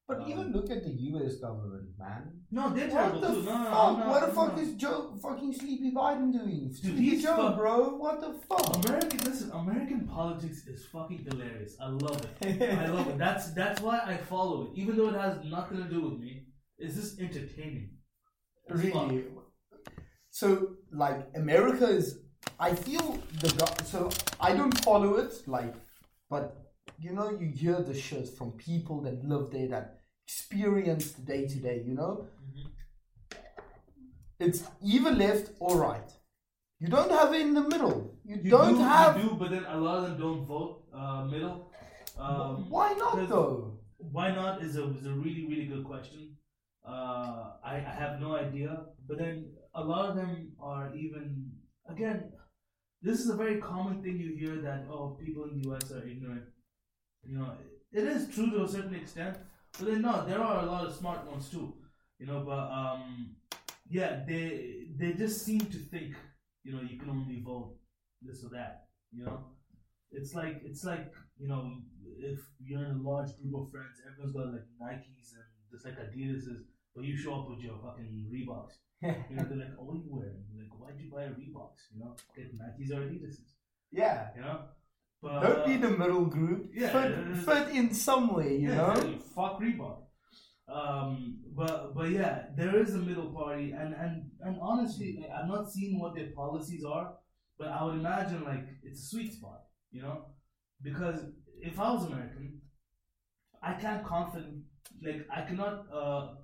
But 0.08 0.22
Um, 0.22 0.32
even 0.32 0.54
look 0.54 0.70
at 0.72 0.82
the 0.86 0.92
US 1.10 1.36
government, 1.42 1.90
man. 2.00 2.40
No, 2.50 2.70
they're 2.74 2.88
What 2.88 2.94
terrible 2.94 3.20
the 3.20 3.28
too. 3.28 3.44
No, 3.44 3.58
no, 3.58 3.64
fuck? 3.66 3.74
no, 3.74 4.04
I'm 4.04 4.10
what 4.10 4.22
the 4.22 4.28
I'm 4.30 4.36
fuck 4.36 4.52
not. 4.56 4.60
is 4.64 4.74
Joe 4.76 5.18
fucking 5.22 5.52
Sleepy 5.54 5.92
Biden 5.92 6.32
doing? 6.32 6.72
Sleepy 6.74 7.02
he's 7.10 7.24
Joe, 7.24 7.36
fuck- 7.36 7.58
bro. 7.58 7.76
What 7.98 8.22
the 8.22 8.32
fuck? 8.48 8.86
American? 8.86 9.20
Listen, 9.30 9.52
American 9.52 10.08
politics 10.08 10.66
is 10.68 10.86
fucking 10.86 11.26
hilarious. 11.30 11.76
I 11.82 11.90
love 11.90 12.26
it. 12.42 12.62
I 12.86 12.88
love 12.88 13.10
it. 13.10 13.18
That's 13.18 13.52
that's 13.54 13.82
why 13.82 14.00
I 14.06 14.16
follow 14.16 14.58
it, 14.64 14.70
even 14.80 14.96
though 14.96 15.10
it 15.10 15.20
has 15.20 15.44
nothing 15.44 15.80
to 15.84 15.90
do 15.96 16.00
with 16.08 16.18
me. 16.22 16.46
It's 16.78 16.96
just 16.96 17.20
entertaining. 17.20 17.90
It's 18.70 18.90
fun. 18.94 19.10
Really? 19.10 19.26
So, 20.30 20.77
like, 20.92 21.28
America 21.36 21.88
is. 21.88 22.20
I 22.60 22.74
feel 22.74 23.20
the. 23.42 23.50
So, 23.86 24.10
I 24.40 24.54
don't 24.56 24.78
follow 24.84 25.16
it, 25.16 25.34
like, 25.48 25.74
but 26.30 26.56
you 27.00 27.12
know, 27.14 27.30
you 27.30 27.48
hear 27.48 27.82
the 27.82 27.94
shit 27.94 28.30
from 28.30 28.52
people 28.54 29.02
that 29.02 29.24
live 29.24 29.52
there 29.52 29.68
that 29.68 30.00
experience 30.26 31.12
the 31.12 31.22
day 31.22 31.48
to 31.48 31.56
day. 31.56 31.84
You 31.86 31.96
know, 31.96 32.28
it's 34.40 34.64
either 34.84 35.12
left 35.12 35.52
or 35.60 35.78
right. 35.78 36.10
You 36.80 36.88
don't 36.88 37.12
have 37.12 37.34
it 37.34 37.42
in 37.42 37.54
the 37.54 37.62
middle. 37.62 38.16
You, 38.24 38.40
You 38.44 38.52
don't 38.52 38.76
do, 38.76 38.84
have. 38.84 39.18
You 39.18 39.30
do, 39.30 39.36
but 39.36 39.50
then 39.50 39.66
a 39.66 39.78
lot 39.78 39.98
of 39.98 40.04
them 40.04 40.20
don't 40.20 40.46
vote 40.46 40.84
uh, 40.94 41.26
middle. 41.26 41.72
Um, 42.20 42.70
Why 42.70 42.94
not 42.94 43.28
though? 43.30 43.80
Why 43.98 44.34
not 44.34 44.62
is 44.62 44.78
a 44.78 44.84
is 44.96 45.06
a 45.06 45.12
really 45.12 45.48
really 45.48 45.66
good 45.66 45.84
question. 45.84 46.36
Uh, 46.88 47.54
I, 47.64 47.76
I 47.76 47.96
have 48.00 48.22
no 48.22 48.36
idea, 48.36 48.86
but 49.08 49.18
then 49.18 49.46
a 49.78 49.84
lot 49.84 50.10
of 50.10 50.16
them 50.16 50.52
are 50.60 50.94
even 50.96 51.52
again. 51.90 52.32
This 53.02 53.20
is 53.20 53.30
a 53.30 53.36
very 53.36 53.62
common 53.62 54.02
thing 54.02 54.20
you 54.20 54.36
hear 54.36 54.60
that 54.62 54.88
oh 54.90 55.18
people 55.24 55.44
in 55.44 55.62
the 55.62 55.70
U.S. 55.70 55.92
are 55.92 56.06
ignorant. 56.06 56.46
You 57.24 57.38
know, 57.38 57.52
it 57.92 58.04
is 58.04 58.28
true 58.34 58.50
to 58.52 58.64
a 58.64 58.68
certain 58.68 58.96
extent, 58.96 59.38
but 59.78 59.88
then 59.88 60.02
no, 60.02 60.26
there 60.26 60.42
are 60.42 60.64
a 60.64 60.66
lot 60.66 60.86
of 60.88 60.96
smart 60.96 61.30
ones 61.30 61.50
too. 61.50 61.76
You 62.20 62.26
know, 62.26 62.44
but 62.46 62.72
um, 62.72 63.36
yeah, 63.88 64.24
they 64.28 64.88
they 64.98 65.14
just 65.14 65.46
seem 65.46 65.60
to 65.60 65.78
think 65.78 66.16
you 66.64 66.74
know 66.74 66.82
you 66.82 66.98
can 66.98 67.10
only 67.12 67.42
vote 67.46 67.76
this 68.22 68.44
or 68.44 68.50
that. 68.50 68.88
You 69.12 69.26
know, 69.26 69.40
it's 70.12 70.34
like 70.34 70.62
it's 70.66 70.84
like 70.84 71.14
you 71.38 71.48
know 71.48 71.72
if 72.20 72.40
you're 72.60 72.84
in 72.84 72.98
a 72.98 73.10
large 73.10 73.30
group 73.38 73.54
of 73.62 73.72
friends, 73.72 74.02
everyone's 74.10 74.34
got 74.34 74.54
like 74.54 74.68
Nikes 74.82 75.34
and 75.38 75.46
just 75.72 75.86
like 75.86 76.00
Adidas's, 76.00 76.66
but 76.96 77.06
you 77.06 77.16
show 77.16 77.36
up 77.36 77.50
with 77.50 77.60
your 77.60 77.78
fucking 77.78 78.26
Reeboks. 78.34 78.74
You 79.30 79.36
know, 79.36 79.44
they're 79.50 79.58
like, 79.58 79.76
oh, 79.80 79.92
are 79.92 79.96
you 79.96 80.10
wearing? 80.10 80.44
Like, 80.58 80.72
why'd 80.80 81.00
you 81.00 81.12
buy 81.12 81.24
a 81.24 81.30
Reeboks? 81.30 81.92
You 81.94 82.00
know, 82.02 82.16
get 82.36 82.58
Nikes 82.58 82.92
or 82.92 83.02
Adidas's. 83.02 83.54
yeah. 83.92 84.30
You 84.36 84.42
know, 84.42 84.60
but 85.22 85.42
Don't 85.42 85.66
be 85.66 85.78
the 85.78 85.90
middle 85.90 86.26
group. 86.26 86.72
yeah, 86.74 86.90
fit, 86.92 87.14
uh, 87.18 87.36
fit 87.66 87.76
in 87.76 87.94
somewhere, 87.94 88.50
you 88.50 88.70
yeah, 88.70 88.76
know. 88.76 88.92
exactly. 88.92 89.20
fuck 89.36 89.60
Reebok. 89.62 89.98
Um, 90.70 91.40
but 91.56 91.96
but 91.96 92.10
yeah, 92.12 92.48
there 92.58 92.76
is 92.78 92.94
a 92.96 92.98
middle 93.00 93.32
party, 93.32 93.72
and 93.72 93.94
and 93.94 94.30
and 94.42 94.58
honestly, 94.62 95.18
like, 95.22 95.32
I'm 95.32 95.48
not 95.48 95.72
seeing 95.72 96.00
what 96.00 96.16
their 96.16 96.32
policies 96.36 96.84
are, 96.84 97.14
but 97.58 97.70
I 97.70 97.84
would 97.86 97.96
imagine 97.96 98.44
like 98.44 98.66
it's 98.84 99.02
a 99.04 99.08
sweet 99.08 99.34
spot, 99.34 99.62
you 99.92 100.02
know, 100.02 100.26
because 100.84 101.22
if 101.62 101.80
I 101.80 101.92
was 101.94 102.06
American, 102.06 102.62
I 103.62 103.74
can't 103.74 104.06
confident 104.06 104.64
like 105.04 105.26
I 105.34 105.42
cannot 105.42 105.86
uh 105.92 106.36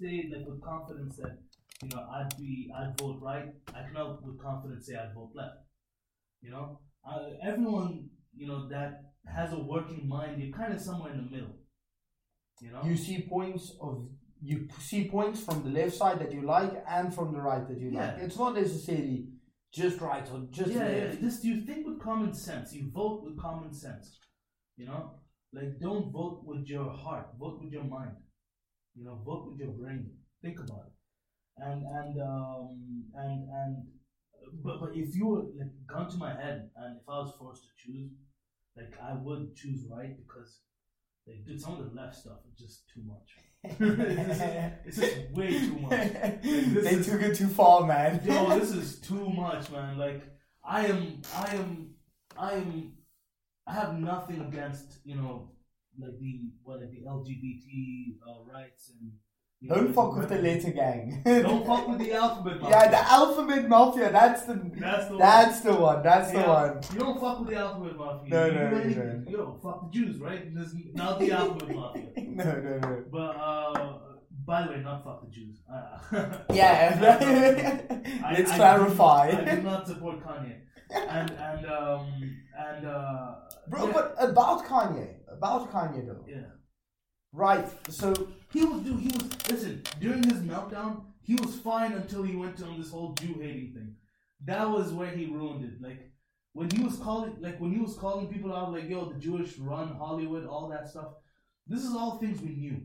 say 0.00 0.30
like 0.34 0.46
with 0.46 0.62
confidence 0.62 1.16
that 1.16 1.38
you 1.82 1.88
know 1.90 2.04
I'd 2.12 2.36
be 2.38 2.70
I'd 2.76 2.98
vote 2.98 3.18
right. 3.22 3.46
I 3.74 3.82
cannot 3.82 4.24
with 4.24 4.40
confidence 4.40 4.86
say 4.86 4.94
I'd 4.94 5.14
vote 5.14 5.30
left. 5.34 5.56
You 6.40 6.50
know, 6.50 6.80
uh, 7.08 7.30
everyone 7.42 8.10
you 8.34 8.46
know 8.46 8.68
that 8.68 9.02
has 9.26 9.52
a 9.52 9.58
working 9.58 10.08
mind, 10.08 10.42
you're 10.42 10.56
kind 10.56 10.72
of 10.72 10.80
somewhere 10.80 11.12
in 11.12 11.18
the 11.18 11.30
middle. 11.30 11.56
You 12.60 12.72
know, 12.72 12.82
You 12.84 12.96
see 12.96 13.26
points 13.28 13.72
of 13.80 14.08
you 14.40 14.68
see 14.80 15.08
points 15.08 15.40
from 15.40 15.64
the 15.64 15.70
left 15.70 15.94
side 15.94 16.18
that 16.20 16.32
you 16.32 16.42
like 16.42 16.72
and 16.88 17.14
from 17.14 17.32
the 17.32 17.40
right 17.40 17.66
that 17.68 17.78
you 17.78 17.90
like. 17.90 18.16
Yeah. 18.18 18.24
It's 18.24 18.38
not 18.38 18.54
necessarily 18.54 19.26
just 19.72 20.00
right 20.00 20.26
or 20.32 20.46
just 20.50 20.70
yeah, 20.70 20.88
yeah. 20.88 21.04
left. 21.04 21.20
Just 21.20 21.44
you 21.44 21.64
think 21.64 21.86
with 21.86 22.00
common 22.00 22.34
sense. 22.34 22.72
You 22.72 22.90
vote 22.92 23.22
with 23.24 23.38
common 23.38 23.72
sense. 23.72 24.18
You 24.76 24.86
know, 24.86 25.12
like 25.52 25.78
don't 25.80 26.10
vote 26.12 26.42
with 26.44 26.66
your 26.66 26.90
heart. 26.90 27.28
Vote 27.38 27.60
with 27.62 27.72
your 27.72 27.84
mind. 27.84 28.12
You 28.96 29.04
know, 29.04 29.20
vote 29.24 29.48
with 29.50 29.60
your 29.60 29.70
brain. 29.72 30.10
Think 30.42 30.58
about 30.58 30.86
it. 30.86 30.97
And 31.60 31.82
and 31.82 32.22
um 32.22 33.04
and 33.14 33.48
and 33.50 33.86
but 34.62 34.80
but 34.80 34.90
if 34.94 35.14
you 35.14 35.26
were 35.26 35.42
like 35.58 35.72
gun 35.86 36.08
to 36.10 36.16
my 36.16 36.32
head 36.32 36.70
and 36.76 36.96
if 36.96 37.08
I 37.08 37.18
was 37.18 37.32
forced 37.38 37.62
to 37.64 37.68
choose, 37.76 38.12
like 38.76 38.94
I 39.02 39.14
would 39.14 39.54
choose 39.56 39.84
right 39.90 40.16
because 40.16 40.60
like 41.26 41.44
dude, 41.44 41.60
some 41.60 41.78
of 41.78 41.84
the 41.90 42.00
left 42.00 42.16
stuff 42.16 42.38
is 42.50 42.58
just 42.58 42.88
too 42.94 43.02
much. 43.04 43.36
it's, 43.64 44.38
just, 44.38 44.40
it's 44.86 44.96
just 44.96 45.30
way 45.32 45.58
too 45.58 45.78
much. 45.80 45.90
this 46.42 46.84
they 46.84 46.90
is- 46.90 47.06
took 47.06 47.20
it 47.22 47.34
too 47.34 47.48
far, 47.48 47.86
man. 47.86 48.20
Yo, 48.24 48.58
this 48.58 48.70
is 48.70 49.00
too 49.00 49.28
much, 49.30 49.68
man. 49.70 49.98
Like, 49.98 50.22
I 50.64 50.86
am, 50.86 51.20
I 51.34 51.56
am, 51.56 51.90
I 52.38 52.52
am, 52.52 52.92
I 53.66 53.74
have 53.74 53.98
nothing 53.98 54.40
against, 54.40 55.00
you 55.04 55.16
know, 55.16 55.50
like 56.00 56.18
the 56.20 56.50
what, 56.62 56.80
like 56.80 56.90
the 56.92 57.02
LGBT 57.04 58.16
uh, 58.26 58.44
rights 58.52 58.92
and. 59.00 59.10
You 59.60 59.68
Don't 59.70 59.92
fuck 59.92 60.16
with 60.16 60.28
the 60.28 60.36
letter 60.38 60.70
gang. 60.70 61.20
Don't 61.24 61.66
fuck 61.66 61.88
with 61.88 61.98
the 61.98 62.12
alphabet. 62.22 62.60
Mafia. 62.60 62.76
Yeah, 62.78 62.88
the 62.90 63.10
alphabet 63.10 63.68
mafia. 63.68 64.12
That's 64.12 64.44
the. 64.44 64.54
That's 64.78 65.08
the 65.08 65.14
one. 65.16 65.18
That's 65.18 65.60
the 65.62 65.72
one. 65.74 66.02
That's 66.04 66.30
the 66.30 66.40
one. 66.42 66.80
You 66.92 66.98
don't 67.00 67.20
fuck 67.20 67.40
with 67.40 67.48
the 67.48 67.56
alphabet 67.56 67.96
mafia. 67.96 68.30
No, 68.30 68.50
no, 68.50 68.82
do 68.82 68.88
you 68.88 68.94
don't. 68.94 69.28
Yo, 69.28 69.58
fuck 69.60 69.90
the 69.92 69.98
Jews, 69.98 70.20
right? 70.20 70.54
This 70.54 70.68
is 70.68 70.76
not 70.94 71.18
the 71.18 71.32
alphabet 71.40 71.74
mafia. 71.74 72.06
no, 72.16 72.44
no, 72.44 72.78
no. 72.78 73.04
But 73.10 73.18
uh, 73.18 73.98
by 74.46 74.62
the 74.64 74.72
way, 74.74 74.80
not 74.80 75.02
fuck 75.02 75.24
the 75.24 75.30
Jews. 75.32 75.56
Uh, 75.68 76.38
Yeah. 76.52 76.96
I- 78.24 78.32
Let's 78.34 78.52
I 78.52 78.56
clarify. 78.56 79.30
Do 79.32 79.36
not, 79.38 79.48
I 79.48 79.54
do 79.56 79.62
not 79.62 79.86
support 79.88 80.20
Kanye. 80.24 80.54
And 80.94 81.30
and 81.32 81.66
um 81.66 82.06
and 82.56 82.86
uh 82.86 83.34
Bro, 83.68 83.86
yeah, 83.88 83.92
but 83.92 84.14
about 84.20 84.64
Kanye, 84.66 85.08
about 85.30 85.70
Kanye 85.72 86.06
though, 86.06 86.24
yeah. 86.28 86.36
Right? 87.32 87.66
So 87.92 88.28
He 88.52 88.64
was 88.64 88.82
dude, 88.82 89.00
he 89.00 89.08
was 89.08 89.24
listen, 89.50 89.82
during 90.00 90.22
his 90.24 90.38
meltdown, 90.40 91.02
he 91.22 91.34
was 91.34 91.56
fine 91.56 91.92
until 91.92 92.22
he 92.22 92.34
went 92.36 92.62
on 92.62 92.78
this 92.80 92.90
whole 92.90 93.12
Jew 93.14 93.34
hating 93.40 93.72
thing. 93.74 93.94
That 94.44 94.68
was 94.68 94.92
where 94.92 95.10
he 95.10 95.26
ruined 95.26 95.64
it. 95.64 95.82
Like 95.82 96.10
when 96.52 96.70
he 96.70 96.82
was 96.82 96.96
calling 96.96 97.36
like 97.40 97.58
when 97.60 97.72
he 97.72 97.78
was 97.78 97.94
calling 97.96 98.28
people 98.28 98.54
out 98.54 98.72
like 98.72 98.88
yo, 98.88 99.04
the 99.12 99.18
Jewish 99.18 99.58
run 99.58 99.94
Hollywood, 99.96 100.46
all 100.46 100.68
that 100.70 100.88
stuff. 100.88 101.12
This 101.66 101.84
is 101.84 101.94
all 101.94 102.16
things 102.18 102.40
we 102.40 102.54
knew. 102.56 102.80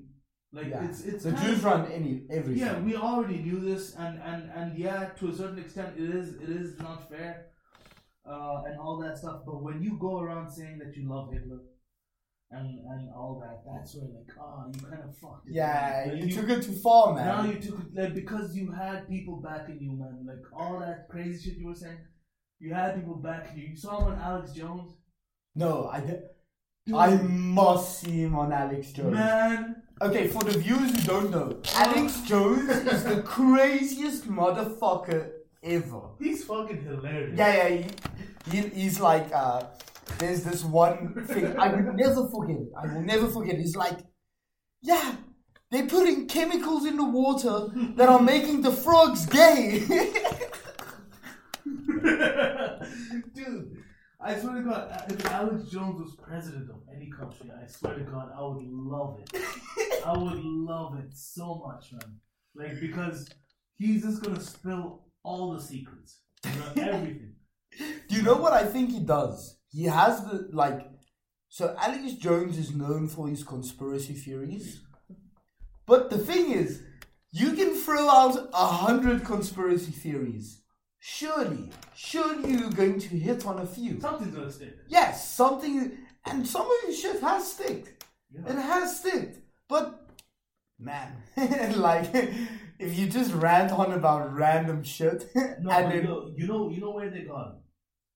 Like 0.51 0.67
yeah, 0.67 0.85
it's 0.85 1.01
it's 1.01 1.23
the 1.23 1.31
Jews 1.31 1.59
of- 1.59 1.65
run 1.65 1.91
any 1.91 2.23
everything. 2.29 2.61
Yeah, 2.63 2.79
we 2.79 2.95
already 2.95 3.37
knew 3.37 3.59
this, 3.59 3.95
and 3.95 4.19
and 4.21 4.51
and 4.51 4.77
yeah, 4.77 5.05
to 5.19 5.29
a 5.29 5.33
certain 5.33 5.57
extent, 5.59 5.95
it 5.97 6.09
is 6.13 6.35
it 6.35 6.49
is 6.49 6.77
not 6.79 7.09
fair, 7.09 7.47
uh, 8.25 8.61
and 8.67 8.79
all 8.79 8.99
that 8.99 9.17
stuff. 9.17 9.41
But 9.45 9.63
when 9.63 9.81
you 9.81 9.97
go 9.97 10.19
around 10.19 10.51
saying 10.51 10.77
that 10.79 10.95
you 10.95 11.09
love 11.09 11.31
Hitler, 11.33 11.59
and 12.53 12.79
and 12.91 13.09
all 13.15 13.39
that, 13.43 13.63
that's 13.65 13.95
where 13.95 14.09
like, 14.09 14.31
ah, 14.39 14.65
you 14.73 14.79
kind 14.81 15.03
of 15.03 15.17
fucked. 15.17 15.47
It, 15.49 15.55
Yeah, 15.55 16.13
you, 16.13 16.25
Like, 16.25 16.35
took 16.35 16.49
it 16.49 16.63
too 16.63 16.73
far, 16.73 17.13
man. 17.13 17.25
Now 17.27 17.43
you 17.51 17.59
took 17.59 17.79
it 17.79 17.95
like 17.95 18.13
because 18.15 18.55
you 18.55 18.71
had 18.71 19.07
people 19.09 19.37
backing 19.37 19.79
you, 19.81 19.91
man. 19.93 20.25
Like 20.25 20.43
all 20.55 20.79
that 20.79 21.09
crazy 21.09 21.49
shit 21.49 21.59
you 21.59 21.67
were 21.67 21.75
saying, 21.75 21.97
you 22.59 22.73
had 22.73 22.95
people 22.95 23.15
backing 23.15 23.57
you. 23.59 23.67
You 23.69 23.75
saw 23.75 23.99
him 23.99 24.13
on 24.13 24.19
Alex 24.19 24.51
Jones, 24.51 24.91
no, 25.55 25.87
I, 25.91 25.99
di- 25.99 26.19
Dude, 26.85 26.95
I 26.95 27.15
must 27.21 27.99
see 28.01 28.21
him 28.23 28.35
on 28.35 28.51
Alex 28.51 28.91
Jones. 28.91 29.13
man. 29.13 29.75
Okay, 30.01 30.27
for 30.27 30.43
the 30.43 30.57
viewers 30.57 30.91
who 30.91 31.07
don't 31.07 31.31
know, 31.31 31.59
Alex 31.75 32.21
Jones 32.21 32.67
is 32.69 33.03
the 33.03 33.21
craziest 33.21 34.27
motherfucker 34.27 35.31
ever. 35.63 36.01
He's 36.19 36.43
fucking 36.43 36.83
hilarious. 36.83 37.37
Yeah, 37.37 37.69
yeah, 37.69 37.87
he, 38.49 38.61
he, 38.61 38.67
he's 38.69 38.99
like, 38.99 39.29
uh, 39.33 39.63
there's 40.19 40.43
this 40.43 40.63
one 40.63 41.25
thing 41.27 41.57
I 41.57 41.67
will 41.69 41.93
never 41.93 42.27
forget. 42.27 42.57
it. 42.57 42.71
I 42.77 42.85
will 42.93 43.01
never 43.01 43.27
forget. 43.27 43.57
He's 43.57 43.75
like, 43.75 43.99
yeah, 44.81 45.15
they're 45.71 45.87
putting 45.87 46.27
chemicals 46.27 46.85
in 46.85 46.97
the 46.97 47.03
water 47.03 47.67
that 47.95 48.09
are 48.09 48.21
making 48.21 48.61
the 48.61 48.71
frogs 48.71 49.25
gay. 49.25 49.79
Dude, 53.33 53.77
I 54.19 54.35
swear 54.39 54.55
to 54.55 54.61
God, 54.61 54.91
uh, 54.91 55.01
if 55.09 55.25
Alex 55.25 55.69
Jones 55.69 56.01
was 56.01 56.15
president 56.15 56.69
of 56.69 56.81
any 56.95 57.09
country, 57.09 57.49
I 57.51 57.65
swear 57.67 57.95
to 57.95 58.03
God, 58.03 58.31
I 58.37 58.41
would 58.41 58.63
love 58.65 59.19
it. 59.19 59.41
I 60.05 60.17
would 60.17 60.43
love 60.43 60.97
it 60.99 61.13
so 61.13 61.63
much, 61.65 61.91
man. 61.93 62.19
Like, 62.55 62.79
because 62.79 63.29
he's 63.77 64.03
just 64.03 64.21
gonna 64.21 64.39
spill 64.39 65.05
all 65.23 65.53
the 65.53 65.61
secrets, 65.61 66.19
you 66.45 66.51
know, 66.51 66.91
everything. 66.91 67.33
Do 68.09 68.15
you 68.15 68.21
know 68.21 68.35
what 68.35 68.53
I 68.53 68.65
think 68.65 68.91
he 68.91 68.99
does? 68.99 69.57
He 69.73 69.85
has 69.85 70.23
the 70.23 70.49
like. 70.51 70.87
So 71.49 71.75
Alex 71.79 72.13
Jones 72.13 72.57
is 72.57 72.73
known 72.73 73.07
for 73.07 73.27
his 73.27 73.43
conspiracy 73.43 74.13
theories, 74.13 74.81
but 75.85 76.09
the 76.09 76.17
thing 76.17 76.51
is, 76.51 76.81
you 77.31 77.53
can 77.53 77.75
throw 77.75 78.09
out 78.09 78.49
a 78.53 78.65
hundred 78.65 79.25
conspiracy 79.25 79.91
theories. 79.91 80.61
Surely, 80.99 81.69
surely 81.95 82.51
you're 82.53 82.69
going 82.69 82.99
to 82.99 83.09
hit 83.09 83.45
on 83.45 83.59
a 83.59 83.65
few. 83.65 83.99
Something's 83.99 84.35
gonna 84.35 84.51
stick. 84.51 84.75
Yes, 84.87 85.29
something, 85.35 85.91
and 86.25 86.47
some 86.47 86.65
of 86.65 86.87
his 86.87 86.99
shit 86.99 87.19
has 87.21 87.51
sticked. 87.53 88.05
It 88.33 88.55
has 88.55 88.99
sticked, 88.99 89.39
but 89.67 90.07
man, 90.79 91.17
like 91.75 92.09
if 92.79 92.97
you 92.97 93.07
just 93.07 93.33
rant 93.33 93.71
on 93.71 93.93
about 93.93 94.33
random 94.33 94.83
shit, 94.83 95.29
No, 95.35 95.69
and 95.71 95.91
then 95.91 96.05
yo, 96.05 96.31
you 96.37 96.47
know, 96.47 96.69
you 96.69 96.79
know 96.81 96.91
where 96.91 97.09
they 97.09 97.21
got 97.21 97.47
him, 97.47 97.55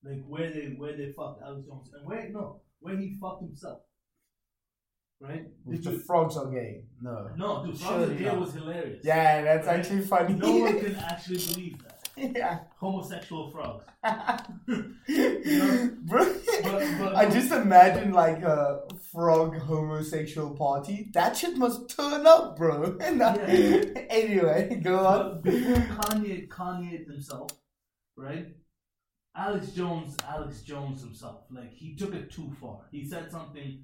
like 0.04 0.22
where 0.26 0.50
they 0.50 0.74
where 0.76 0.96
they 0.96 1.12
fucked 1.12 1.42
Alex 1.42 1.66
Jones, 1.66 1.90
and 1.94 2.06
where 2.06 2.28
no, 2.30 2.60
where 2.80 2.96
he 2.96 3.16
fucked 3.20 3.42
himself, 3.42 3.80
right? 5.20 5.44
with 5.64 5.76
Did 5.82 5.84
the 5.84 5.92
you- 5.98 6.02
frogs 6.06 6.36
are 6.36 6.50
gay. 6.50 6.84
No. 7.02 7.30
no, 7.36 7.66
the 7.70 7.76
Surely 7.78 8.06
Frogs 8.06 8.20
Gay 8.20 8.36
was 8.36 8.52
hilarious. 8.54 9.04
Yeah, 9.04 9.42
that's 9.42 9.66
Right? 9.66 9.78
actually 9.80 10.00
funny. 10.02 10.34
No 10.34 10.56
one 10.56 10.78
can 10.84 10.96
actually 10.96 11.38
believe 11.38 11.78
that. 11.82 11.94
yeah. 12.16 12.58
homosexual 12.80 13.50
frogs. 13.50 13.84
Bro, 16.08 16.24
But- 16.62 16.98
but- 16.98 17.16
I 17.20 17.28
just 17.30 17.52
imagine 17.52 18.12
like 18.12 18.42
a 18.42 18.80
frog 19.12 19.56
homosexual 19.58 20.54
party. 20.56 21.10
That 21.14 21.36
shit 21.36 21.56
must 21.56 21.88
turn 21.96 22.26
up, 22.26 22.56
bro. 22.56 22.96
And, 23.00 23.18
Yeah. 23.18 24.04
Anyway, 24.10 24.80
go 24.82 24.98
on. 25.06 25.40
But 25.42 25.42
before 25.44 25.76
Kanye, 25.96 26.48
Kanye 26.48 27.06
himself, 27.06 27.50
right? 28.16 28.46
Alex 29.36 29.70
Jones, 29.72 30.16
Alex 30.28 30.62
Jones 30.62 31.00
himself, 31.02 31.42
like 31.50 31.72
he 31.72 31.94
took 31.96 32.14
it 32.14 32.30
too 32.30 32.50
far. 32.60 32.80
He 32.90 33.06
said 33.08 33.30
something 33.30 33.82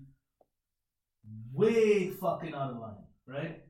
way 1.53 2.11
fucking 2.11 2.55
out 2.55 2.73
of 2.73 2.79
line, 2.79 3.05
right? 3.27 3.61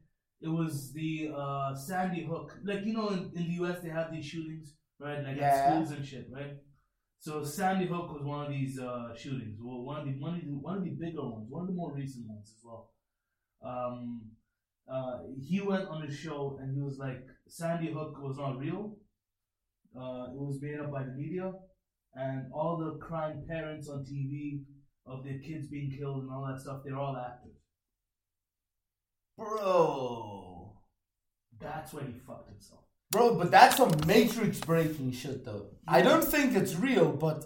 It 0.41 0.49
was 0.49 0.93
the 0.93 1.31
uh, 1.37 1.75
Sandy 1.75 2.25
Hook, 2.25 2.59
like 2.65 2.85
you 2.85 2.93
know, 2.95 3.09
in, 3.09 3.31
in 3.35 3.45
the 3.49 3.55
U.S. 3.61 3.81
they 3.83 3.89
have 3.91 4.13
these 4.13 4.25
shootings, 4.27 4.75
right? 4.99 5.23
Like 5.23 5.37
Yeah. 5.37 5.47
at 5.47 5.73
schools 5.73 5.91
and 5.93 6.07
shit, 6.07 6.29
right? 6.31 6.57
So 7.21 7.43
Sandy 7.45 7.87
Hook 7.87 8.13
was 8.13 8.23
one 8.23 8.45
of 8.47 8.53
these 8.53 8.79
uh, 8.79 9.15
shootings. 9.17 9.59
Well, 9.63 9.83
one 9.83 10.01
of 10.01 10.05
the 10.07 10.13
one 10.21 10.35
of 10.35 10.41
the 10.41 10.47
one 10.51 10.79
of 10.79 10.85
the 10.85 10.91
bigger 10.91 11.23
ones, 11.23 11.47
one 11.49 11.63
of 11.63 11.69
the 11.69 11.75
more 11.75 11.95
recent 11.95 12.27
ones 12.29 12.53
as 12.57 12.63
well. 12.65 12.91
Um, 13.65 14.23
uh, 14.93 15.21
he 15.41 15.61
went 15.63 15.89
on 15.89 16.03
his 16.07 16.15
show 16.19 16.59
and 16.61 16.75
he 16.75 16.83
was 16.83 16.99
like, 16.99 17.25
Sandy 17.49 17.91
Hook 17.91 18.21
was 18.21 18.37
not 18.37 18.59
real. 18.59 18.97
Uh, 19.97 20.25
it 20.33 20.41
was 20.41 20.59
made 20.61 20.81
up 20.81 20.91
by 20.91 21.03
the 21.05 21.13
media, 21.13 21.53
and 22.15 22.53
all 22.53 22.77
the 22.77 22.99
crying 23.05 23.45
parents 23.49 23.89
on 23.89 24.05
TV 24.05 24.63
of 25.07 25.25
their 25.25 25.39
kids 25.39 25.69
being 25.69 25.91
killed 25.97 26.23
and 26.23 26.31
all 26.33 26.47
that 26.47 26.61
stuff, 26.61 26.81
they're 26.85 26.99
all 26.99 27.17
actors. 27.17 27.57
Bro. 29.37 30.73
That's 31.61 31.93
where 31.93 32.05
he 32.05 32.13
fucked 32.27 32.49
himself. 32.51 32.81
Bro, 33.11 33.37
but 33.37 33.51
that's 33.51 33.77
some 33.77 33.93
matrix 34.07 34.61
breaking 34.61 35.13
shit 35.13 35.45
though. 35.45 35.67
I 35.87 36.03
don't 36.03 36.25
think 36.25 36.55
it's 36.57 36.75
real, 36.75 37.13
but 37.13 37.45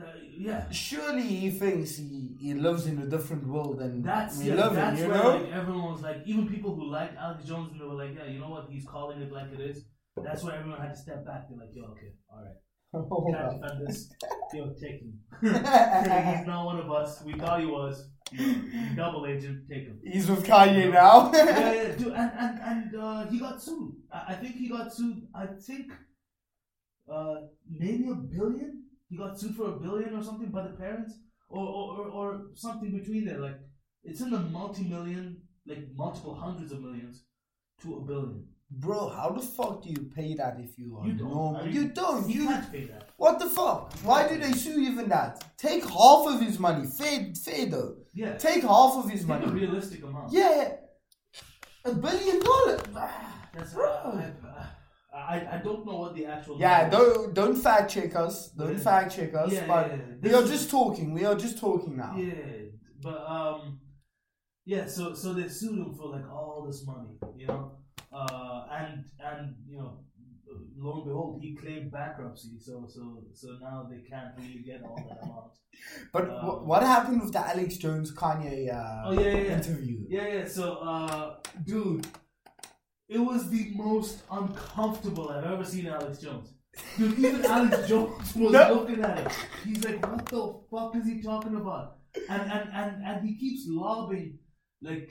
Uh, 0.00 0.04
yeah, 0.48 0.70
surely 0.70 1.20
he 1.42 1.50
thinks 1.50 1.96
he, 1.96 2.34
he 2.40 2.54
lives 2.54 2.86
in 2.86 2.96
a 2.98 3.06
different 3.14 3.46
world 3.46 3.78
than 3.78 4.02
that's 4.02 4.38
we 4.38 4.46
yeah, 4.46 4.54
live 4.54 4.74
that's 4.74 4.98
in, 4.98 5.04
you 5.04 5.10
where 5.12 5.22
know? 5.22 5.36
like 5.36 5.52
everyone 5.52 5.92
was 5.92 6.00
like, 6.08 6.18
even 6.24 6.48
people 6.48 6.74
who 6.74 6.84
liked 6.90 7.14
Alex 7.18 7.44
Jones, 7.44 7.72
and 7.72 7.78
they 7.80 7.84
were 7.84 8.00
like, 8.04 8.14
yeah, 8.16 8.24
you 8.32 8.38
know 8.40 8.48
what, 8.48 8.64
he's 8.70 8.86
calling 8.86 9.20
it 9.20 9.30
like 9.30 9.52
it 9.52 9.60
is. 9.60 9.84
That's 10.16 10.42
where 10.44 10.54
everyone 10.54 10.80
had 10.80 10.94
to 10.94 11.00
step 11.00 11.24
back. 11.24 11.48
They're 11.48 11.58
like, 11.58 11.70
yo, 11.72 11.84
okay, 11.92 12.12
all 12.30 12.42
right. 12.44 12.58
Can't 12.92 13.62
defend 13.62 13.86
this. 13.86 14.10
Yo, 14.52 14.74
take 14.74 15.00
him. 15.00 15.18
He's 15.42 16.46
not 16.46 16.66
one 16.66 16.78
of 16.78 16.90
us. 16.90 17.22
We 17.24 17.32
thought 17.34 17.60
he 17.60 17.66
was. 17.66 18.10
Double 18.96 19.26
agent. 19.26 19.64
Take 19.68 19.84
him. 19.84 20.00
He's 20.04 20.28
with 20.28 20.44
Kanye 20.44 20.92
now. 20.92 21.30
yeah, 21.32 21.72
yeah, 21.72 21.94
dude, 21.94 22.12
and 22.12 22.32
and 22.38 22.60
and 22.60 22.96
uh, 22.96 23.26
he 23.26 23.38
got 23.38 23.62
sued. 23.62 23.92
I, 24.12 24.24
I 24.28 24.34
think 24.34 24.56
he 24.56 24.68
got 24.68 24.92
sued. 24.92 25.22
I 25.34 25.46
think 25.46 25.92
uh, 27.12 27.34
maybe 27.70 28.08
a 28.10 28.14
billion. 28.14 28.84
He 29.08 29.18
got 29.18 29.38
sued 29.38 29.54
for 29.54 29.68
a 29.68 29.78
billion 29.78 30.14
or 30.14 30.22
something 30.22 30.50
by 30.50 30.62
the 30.62 30.70
parents, 30.70 31.12
or 31.48 31.66
or, 31.66 31.98
or, 31.98 32.08
or 32.08 32.40
something 32.54 32.90
between 32.98 33.26
there. 33.26 33.38
Like 33.38 33.58
it's 34.04 34.22
in 34.22 34.30
the 34.30 34.38
multi-million, 34.38 35.36
like 35.66 35.88
multiple 35.94 36.34
hundreds 36.34 36.72
of 36.72 36.80
millions, 36.80 37.24
to 37.82 37.96
a 37.96 38.00
billion. 38.00 38.46
Bro, 38.74 39.10
how 39.10 39.30
the 39.30 39.42
fuck 39.42 39.82
do 39.82 39.90
you 39.90 40.10
pay 40.14 40.34
that 40.34 40.56
if 40.58 40.78
you 40.78 40.96
are 40.98 41.06
You 41.06 41.12
don't. 41.12 41.28
normal? 41.28 41.60
I 41.60 41.64
mean, 41.66 41.74
you 41.74 41.88
don't. 41.88 42.28
You 42.28 42.42
You 42.42 42.48
can't 42.48 42.72
pay 42.72 42.84
that. 42.86 43.10
what 43.16 43.38
the 43.38 43.46
fuck? 43.46 43.92
Why 44.02 44.26
do 44.28 44.38
they 44.38 44.52
sue 44.52 44.80
even 44.80 45.08
that? 45.10 45.44
Take 45.58 45.84
half 45.84 46.26
of 46.26 46.40
his 46.40 46.58
money. 46.58 46.86
Fair, 46.86 47.32
fair 47.34 47.66
though. 47.66 47.96
Yeah, 48.14 48.36
Take 48.38 48.62
half 48.62 48.94
of 48.96 49.10
his 49.10 49.20
take 49.20 49.28
money. 49.28 49.46
a 49.46 49.50
realistic 49.50 50.02
amount. 50.02 50.32
Yeah, 50.32 50.72
a 51.84 51.92
billion 51.92 52.40
dollars. 52.40 52.80
That's, 53.54 53.74
Bro. 53.74 54.22
I, 55.14 55.18
I, 55.18 55.54
I 55.56 55.58
don't 55.62 55.84
know 55.86 55.98
what 55.98 56.14
the 56.14 56.24
actual. 56.24 56.58
Yeah, 56.58 56.88
don't 56.88 57.34
don't 57.34 57.54
fact 57.56 57.90
check 57.92 58.16
us. 58.16 58.48
Don't 58.52 58.72
Yeah. 58.72 58.78
fact 58.78 59.14
check 59.14 59.34
us. 59.34 59.52
Yeah, 59.52 59.66
but 59.66 59.88
yeah, 59.88 59.96
yeah. 59.96 60.02
we 60.22 60.28
This 60.30 60.34
are 60.34 60.46
just 60.46 60.70
talking. 60.70 61.12
We 61.12 61.24
are 61.26 61.34
just 61.34 61.58
talking 61.58 61.96
now. 61.98 62.16
Yeah, 62.16 62.32
but 63.02 63.18
um, 63.28 63.80
yeah. 64.64 64.86
So 64.86 65.12
so 65.14 65.34
they 65.34 65.48
sued 65.48 65.78
him 65.78 65.94
for 65.94 66.08
like 66.16 66.28
all 66.30 66.64
this 66.66 66.86
money, 66.86 67.10
you 67.36 67.46
know, 67.46 67.72
uh, 68.12 68.66
and 68.78 69.04
and 69.18 69.54
you 69.68 69.78
know, 69.78 69.98
lo 70.76 70.92
and 70.96 71.04
behold, 71.06 71.40
he 71.42 71.54
claimed 71.54 71.90
bankruptcy. 71.90 72.58
So 72.58 72.86
so 72.88 73.24
so 73.32 73.48
now 73.60 73.86
they 73.90 74.00
can't 74.08 74.32
really 74.38 74.62
get 74.70 74.82
all 74.82 74.96
that 75.08 75.22
amount. 75.24 75.52
But 76.12 76.24
Um, 76.30 76.36
wh- 76.46 76.66
what 76.68 76.82
happened 76.82 77.22
with 77.22 77.32
the 77.32 77.40
Alex 77.52 77.76
Jones 77.78 78.12
Kanye 78.14 78.56
uh, 78.72 79.02
Oh, 79.06 79.12
yeah, 79.12 79.20
yeah, 79.20 79.36
yeah. 79.38 79.56
interview? 79.56 79.96
Yeah, 80.08 80.28
yeah. 80.34 80.46
So 80.46 80.64
uh, 80.90 81.36
dude, 81.64 82.06
it 83.08 83.18
was 83.18 83.48
the 83.50 83.72
most 83.74 84.22
uncomfortable 84.30 85.28
I've 85.30 85.44
ever 85.44 85.64
seen 85.64 85.86
Alex 85.86 86.18
Jones. 86.18 86.52
Dude, 86.98 87.18
even 87.18 87.44
Alex 87.56 87.88
Jones 87.88 88.34
was 88.36 88.52
No. 88.52 88.74
looking 88.74 89.02
at 89.02 89.18
it. 89.26 89.32
He's 89.64 89.82
like, 89.84 89.98
"What 90.06 90.26
the 90.26 90.42
fuck 90.70 90.94
is 90.96 91.06
he 91.06 91.20
talking 91.22 91.56
about?" 91.56 91.96
And 92.28 92.42
and 92.54 92.68
and 92.80 93.02
and 93.08 93.26
he 93.26 93.36
keeps 93.42 93.62
lobbing 93.68 94.38
like 94.82 95.08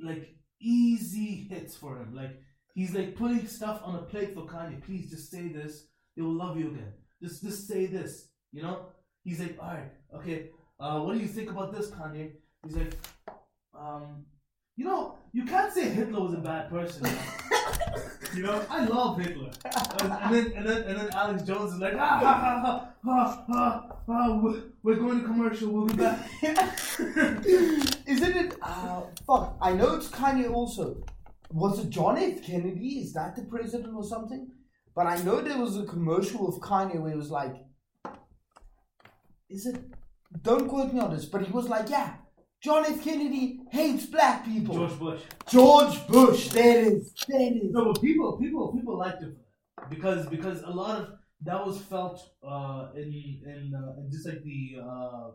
like 0.00 0.24
easy 0.60 1.46
hits 1.48 1.76
for 1.76 1.96
him. 1.96 2.14
Like 2.14 2.40
he's 2.74 2.94
like 2.94 3.16
putting 3.16 3.46
stuff 3.46 3.80
on 3.84 3.96
a 3.96 4.02
plate 4.02 4.34
for 4.34 4.46
Kanye. 4.46 4.82
Please 4.84 5.10
just 5.10 5.30
say 5.30 5.48
this. 5.48 5.86
They 6.16 6.22
will 6.22 6.34
love 6.34 6.58
you 6.58 6.68
again. 6.68 6.92
Just 7.22 7.42
just 7.42 7.66
say 7.68 7.86
this. 7.86 8.28
You 8.52 8.62
know. 8.62 8.86
He's 9.22 9.38
like, 9.38 9.58
all 9.60 9.68
right, 9.68 9.92
okay. 10.16 10.48
Uh, 10.78 11.00
what 11.00 11.12
do 11.12 11.20
you 11.20 11.28
think 11.28 11.50
about 11.50 11.74
this, 11.74 11.90
Kanye? 11.90 12.32
He's 12.64 12.74
like, 12.74 12.94
um, 13.78 14.24
you 14.76 14.86
know, 14.86 15.18
you 15.32 15.44
can't 15.44 15.72
say 15.72 15.88
Hitler 15.88 16.20
was 16.20 16.34
a 16.34 16.38
bad 16.38 16.68
person. 16.70 17.06
you 18.34 18.42
know, 18.42 18.64
I 18.68 18.84
love 18.84 19.18
Hitler. 19.20 19.50
And, 19.64 20.34
then 20.34 20.52
and 20.56 20.66
then 20.66 20.82
and 20.82 20.98
then 20.98 21.10
Alex 21.12 21.42
Jones 21.44 21.74
is 21.74 21.78
like, 21.80 21.94
ah, 21.94 22.18
ha, 22.22 22.34
ha, 22.34 22.60
ha, 22.62 22.92
ha, 23.04 23.44
ha, 23.48 23.96
ha, 24.06 24.38
we're- 24.42 24.62
we're 24.82 24.96
going 24.96 25.20
to 25.20 25.26
commercial. 25.26 25.70
We'll 25.70 25.86
be 25.86 25.94
back. 25.94 26.18
Isn't 26.42 28.36
it? 28.36 28.54
Uh, 28.62 29.02
fuck. 29.26 29.56
I 29.60 29.72
know 29.72 29.94
it's 29.94 30.08
Kanye 30.08 30.50
also. 30.50 31.04
Was 31.52 31.78
it 31.80 31.90
John 31.90 32.16
F. 32.16 32.42
Kennedy? 32.42 33.00
Is 33.00 33.12
that 33.12 33.36
the 33.36 33.42
president 33.42 33.94
or 33.94 34.02
something? 34.04 34.48
But 34.94 35.06
I 35.06 35.16
know 35.22 35.40
there 35.40 35.58
was 35.58 35.76
a 35.76 35.84
commercial 35.84 36.48
of 36.48 36.60
Kanye 36.62 36.98
where 36.98 37.12
it 37.12 37.16
was 37.16 37.30
like, 37.30 37.54
is 39.48 39.66
it? 39.66 39.76
Don't 40.42 40.68
quote 40.68 40.92
me 40.92 41.00
on 41.00 41.10
this, 41.14 41.26
but 41.26 41.42
he 41.42 41.50
was 41.52 41.68
like, 41.68 41.90
yeah, 41.90 42.14
John 42.62 42.84
F. 42.84 43.02
Kennedy 43.02 43.60
hates 43.70 44.06
black 44.06 44.44
people. 44.44 44.74
George 44.74 44.98
Bush. 44.98 45.20
George 45.48 46.06
Bush. 46.06 46.48
There 46.48 46.80
it 46.80 46.86
is. 46.92 47.14
There 47.26 47.40
it 47.40 47.56
is. 47.56 47.72
No, 47.72 47.86
but 47.86 48.02
people, 48.02 48.36
people, 48.38 48.72
people 48.74 48.98
liked 48.98 49.20
that 49.20 49.34
because 49.88 50.26
because 50.26 50.62
a 50.62 50.70
lot 50.70 51.00
of 51.00 51.08
that 51.42 51.64
was 51.64 51.80
felt 51.80 52.20
uh, 52.46 52.88
in 52.94 53.04
in, 53.04 53.72
uh, 53.74 53.98
in 53.98 54.10
just 54.10 54.26
like 54.26 54.42
the 54.44 54.76
uh, 54.78 55.28
uh, 55.28 55.32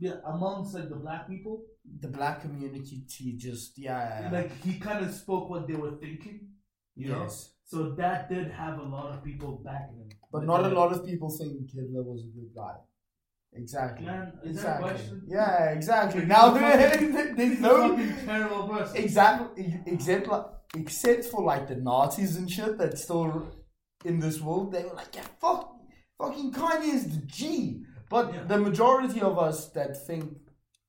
yeah 0.00 0.14
amongst 0.26 0.74
like 0.74 0.88
the 0.88 0.96
black 0.96 1.28
people. 1.28 1.62
The 2.00 2.08
black 2.08 2.42
community 2.42 3.04
just 3.36 3.78
yeah. 3.78 4.28
Like 4.32 4.50
he 4.62 4.78
kind 4.78 5.04
of 5.04 5.14
spoke 5.14 5.48
what 5.48 5.68
they 5.68 5.74
were 5.74 5.92
thinking. 5.92 6.48
You 6.96 7.10
know? 7.10 7.22
yes. 7.22 7.52
So 7.66 7.92
that 7.92 8.28
did 8.28 8.50
have 8.50 8.80
a 8.80 8.82
lot 8.82 9.14
of 9.14 9.22
people 9.22 9.62
backing 9.64 10.00
him. 10.00 10.08
But 10.32 10.44
not 10.44 10.64
a 10.64 10.68
lot 10.68 10.92
of 10.92 11.06
people 11.06 11.30
think 11.30 11.70
Hitler 11.72 12.02
was 12.02 12.24
a 12.24 12.36
good 12.36 12.50
guy. 12.54 12.74
Exactly. 13.52 14.06
Man, 14.06 14.32
exactly. 14.44 15.20
Yeah, 15.26 15.70
exactly. 15.70 16.24
Now 16.24 16.50
there's 16.54 17.60
no 17.60 17.96
terrible 18.24 18.68
person. 18.68 18.96
exactly 18.96 19.80
except 19.86 20.28
like, 20.28 20.44
except 20.76 21.24
for 21.24 21.42
like 21.42 21.66
the 21.68 21.76
Nazis 21.76 22.36
and 22.36 22.48
shit 22.50 22.78
that's 22.78 23.02
still 23.02 23.48
in 24.04 24.20
this 24.20 24.40
world. 24.40 24.72
They 24.72 24.84
were 24.84 24.94
like, 24.94 25.14
yeah, 25.14 25.26
fuck, 25.40 25.72
fucking 26.18 26.52
Kanye 26.52 26.94
is 26.94 27.08
the 27.08 27.26
G. 27.26 27.82
But 28.08 28.32
Yeah. 28.34 28.44
the 28.44 28.58
majority 28.58 29.20
of 29.20 29.38
us 29.38 29.68
that 29.70 30.06
think 30.06 30.32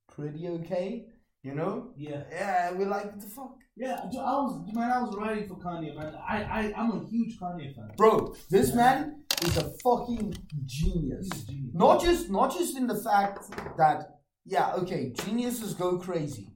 pretty 0.08 0.48
okay, 0.48 1.06
you 1.42 1.54
know, 1.54 1.90
Yeah, 1.96 2.22
yeah, 2.30 2.70
we're 2.72 2.88
like, 2.88 3.06
what 3.06 3.20
the 3.20 3.26
fuck, 3.28 3.56
yeah. 3.76 4.00
I 4.04 4.06
was 4.42 4.60
man, 4.72 4.90
I 4.90 5.02
was 5.02 5.16
writing 5.16 5.48
for 5.48 5.56
Kanye, 5.56 5.96
man. 5.96 6.14
I 6.28 6.42
I 6.44 6.72
I'm 6.76 6.90
a 6.92 7.04
huge 7.08 7.38
Kanye 7.40 7.74
fan. 7.74 7.90
bro. 7.96 8.34
This 8.50 8.72
man 8.74 9.21
is 9.44 9.56
a 9.56 9.70
fucking 9.82 10.34
genius. 10.64 11.28
Genius. 11.48 11.74
Not 11.74 12.00
just 12.02 12.30
not 12.30 12.52
just 12.56 12.76
in 12.76 12.86
the 12.86 12.96
fact 12.96 13.50
that 13.76 14.18
yeah, 14.44 14.74
okay, 14.74 15.12
geniuses 15.12 15.74
go 15.74 15.98
crazy. 15.98 16.48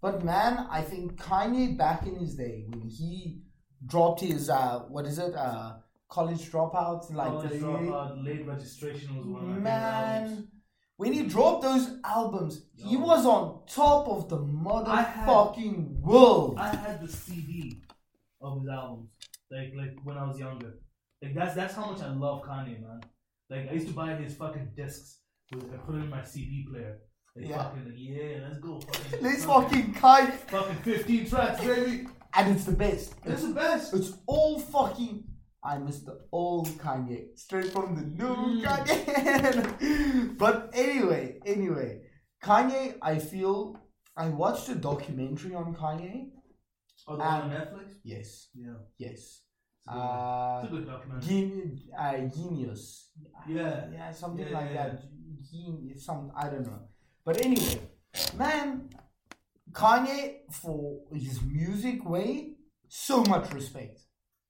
But 0.00 0.24
man, 0.24 0.66
I 0.70 0.82
think 0.82 1.16
Kanye 1.20 1.76
back 1.76 2.06
in 2.06 2.16
his 2.16 2.36
day 2.36 2.64
when 2.68 2.82
he 2.88 3.42
dropped 3.86 4.20
his 4.20 4.48
uh 4.50 4.80
what 4.88 5.06
is 5.06 5.18
it? 5.18 5.34
Uh 5.34 5.76
college 6.10 6.50
dropout 6.50 7.12
like 7.12 7.28
College 7.28 7.50
the- 7.50 7.58
Dropout, 7.58 8.24
late 8.24 8.46
registration 8.46 9.16
was 9.16 9.26
one 9.26 9.42
of 9.42 9.48
my 9.48 9.54
favorite 9.56 9.70
albums. 9.70 10.30
man 10.38 10.48
when 10.96 11.12
he 11.12 11.22
dropped 11.24 11.62
those 11.62 11.90
albums, 12.04 12.62
he 12.74 12.96
was 12.96 13.24
on 13.24 13.60
top 13.68 14.08
of 14.08 14.28
the 14.28 14.36
I 14.38 15.02
had- 15.02 15.28
motherfucking 15.28 16.00
world. 16.00 16.58
I 16.58 16.74
had 16.74 17.00
the 17.00 17.06
CD 17.06 17.82
of 18.40 18.58
his 18.60 18.68
albums, 18.68 19.08
like 19.50 19.72
like 19.76 19.94
when 20.04 20.16
I 20.16 20.26
was 20.26 20.38
younger. 20.40 20.74
Like 21.22 21.34
that's 21.34 21.54
that's 21.54 21.74
how 21.74 21.90
much 21.90 22.00
I 22.02 22.12
love 22.12 22.42
Kanye, 22.42 22.80
man. 22.80 23.00
Like 23.50 23.70
I 23.70 23.74
used 23.74 23.88
to 23.88 23.94
buy 23.94 24.14
his 24.14 24.34
fucking 24.36 24.70
discs, 24.76 25.20
with, 25.54 25.64
I 25.72 25.76
put 25.78 25.96
it 25.96 25.98
in 25.98 26.10
my 26.10 26.22
CD 26.22 26.66
player. 26.70 26.98
Like 27.34 27.48
Yeah. 27.48 27.62
fucking 27.62 27.84
like, 27.84 27.94
yeah, 27.96 28.38
let's 28.46 28.58
go. 28.58 28.80
Fucking, 28.80 29.22
This 29.22 29.44
fucking 29.44 29.94
Kanye 29.94 30.32
fucking 30.32 30.76
fifteen 30.76 31.28
tracks, 31.28 31.60
baby. 31.60 32.06
and 32.34 32.54
it's 32.54 32.64
the 32.64 32.72
best. 32.72 33.14
It's 33.24 33.42
the 33.42 33.54
best. 33.54 33.94
It's 33.94 34.12
all 34.26 34.58
fucking. 34.58 35.24
I 35.64 35.76
miss 35.78 36.00
the 36.00 36.20
old 36.30 36.68
Kanye, 36.78 37.36
straight 37.36 37.72
from 37.72 37.96
the 37.96 38.02
new 38.02 38.62
mm. 38.62 38.62
Kanye. 38.64 40.38
but 40.38 40.70
anyway, 40.72 41.40
anyway, 41.44 42.02
Kanye, 42.42 42.94
I 43.02 43.18
feel 43.18 43.76
I 44.16 44.28
watched 44.28 44.68
a 44.68 44.76
documentary 44.76 45.54
on 45.54 45.74
Kanye. 45.74 46.30
Oh, 47.08 47.20
on 47.20 47.50
Netflix? 47.50 47.94
Yes, 48.04 48.48
Yeah. 48.54 48.74
yes. 48.98 49.42
It's 49.88 49.96
a 49.96 49.98
good, 49.98 50.02
Uh, 50.02 50.60
it's 50.62 50.72
a 50.72 50.76
good 50.76 50.86
documentary. 50.86 51.28
Gen- 51.28 51.80
uh, 51.98 52.18
genius. 52.36 53.10
Yeah. 53.48 53.88
yeah, 53.92 54.12
something 54.12 54.46
Yeah, 54.46 54.58
like 54.58 54.70
yeah, 54.72 54.88
that. 54.88 55.02
Genius, 55.50 56.04
some 56.04 56.30
I 56.36 56.48
don't 56.50 56.66
know. 56.66 56.80
But 57.24 57.44
anyway, 57.44 57.80
man, 58.36 58.90
Kanye 59.72 60.40
for 60.50 61.00
his 61.14 61.40
music 61.42 62.04
way, 62.08 62.54
so 62.88 63.22
much 63.24 63.52
respect. 63.52 64.00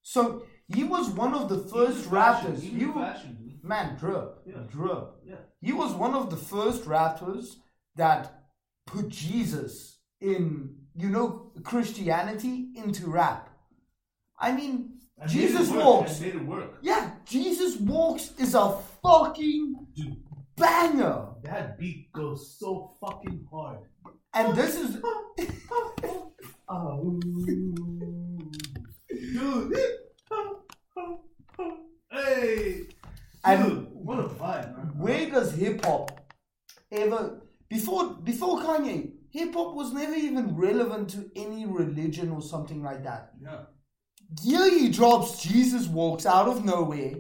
So 0.02 0.42
he 0.74 0.84
was 0.84 1.08
one 1.10 1.34
of 1.34 1.48
the 1.48 1.58
first 1.58 1.98
Even 2.00 2.10
fashion, 2.10 2.46
rappers. 2.52 2.64
even 2.64 2.78
You 2.80 2.92
fashion, 2.92 3.60
man, 3.62 3.96
drip, 3.96 4.42
Yeah. 4.46 4.62
drip. 4.70 5.04
Yeah. 5.24 5.36
He 5.60 5.72
was 5.72 5.92
one 5.94 6.14
of 6.14 6.30
the 6.30 6.36
first 6.36 6.86
rappers 6.86 7.58
that 7.96 8.44
put 8.86 9.08
Jesus 9.08 9.98
in, 10.20 10.76
you 10.94 11.10
know, 11.10 11.52
Christianity 11.62 12.72
into 12.76 13.08
rap. 13.10 13.50
I 14.38 14.52
mean, 14.52 14.97
Jesus 15.26 15.68
walks. 15.70 16.12
and 16.12 16.20
made 16.26 16.34
it 16.36 16.46
work. 16.46 16.78
Yeah, 16.82 17.10
Jesus 17.24 17.76
Walks 17.80 18.32
is 18.38 18.54
a 18.54 18.78
fucking 19.02 19.74
Dude, 19.96 20.16
banger. 20.56 21.26
that 21.42 21.78
beat 21.78 22.12
goes 22.12 22.56
so 22.58 22.92
fucking 23.00 23.46
hard. 23.50 23.78
And 24.34 24.54
this 24.56 24.76
is 24.76 24.98
Oh. 26.70 27.18
Dude. 29.08 29.76
hey. 32.10 32.82
And- 33.44 33.64
Dude, 33.64 33.88
what 33.92 34.18
a 34.20 34.24
vibe, 34.28 34.76
man. 34.76 34.92
where 34.98 35.30
does 35.30 35.52
hip 35.52 35.84
hop 35.84 36.32
ever 36.92 37.40
before 37.68 38.14
before 38.22 38.60
Kanye, 38.60 39.12
hip 39.30 39.54
hop 39.54 39.74
was 39.74 39.92
never 39.92 40.14
even 40.14 40.56
relevant 40.56 41.10
to 41.10 41.30
any 41.36 41.66
religion 41.66 42.30
or 42.30 42.40
something 42.42 42.82
like 42.82 43.02
that. 43.04 43.32
Yeah. 43.42 43.64
He 44.42 44.90
drops 44.90 45.42
Jesus 45.42 45.86
Walks 45.86 46.26
out 46.26 46.48
of 46.48 46.64
nowhere, 46.64 47.14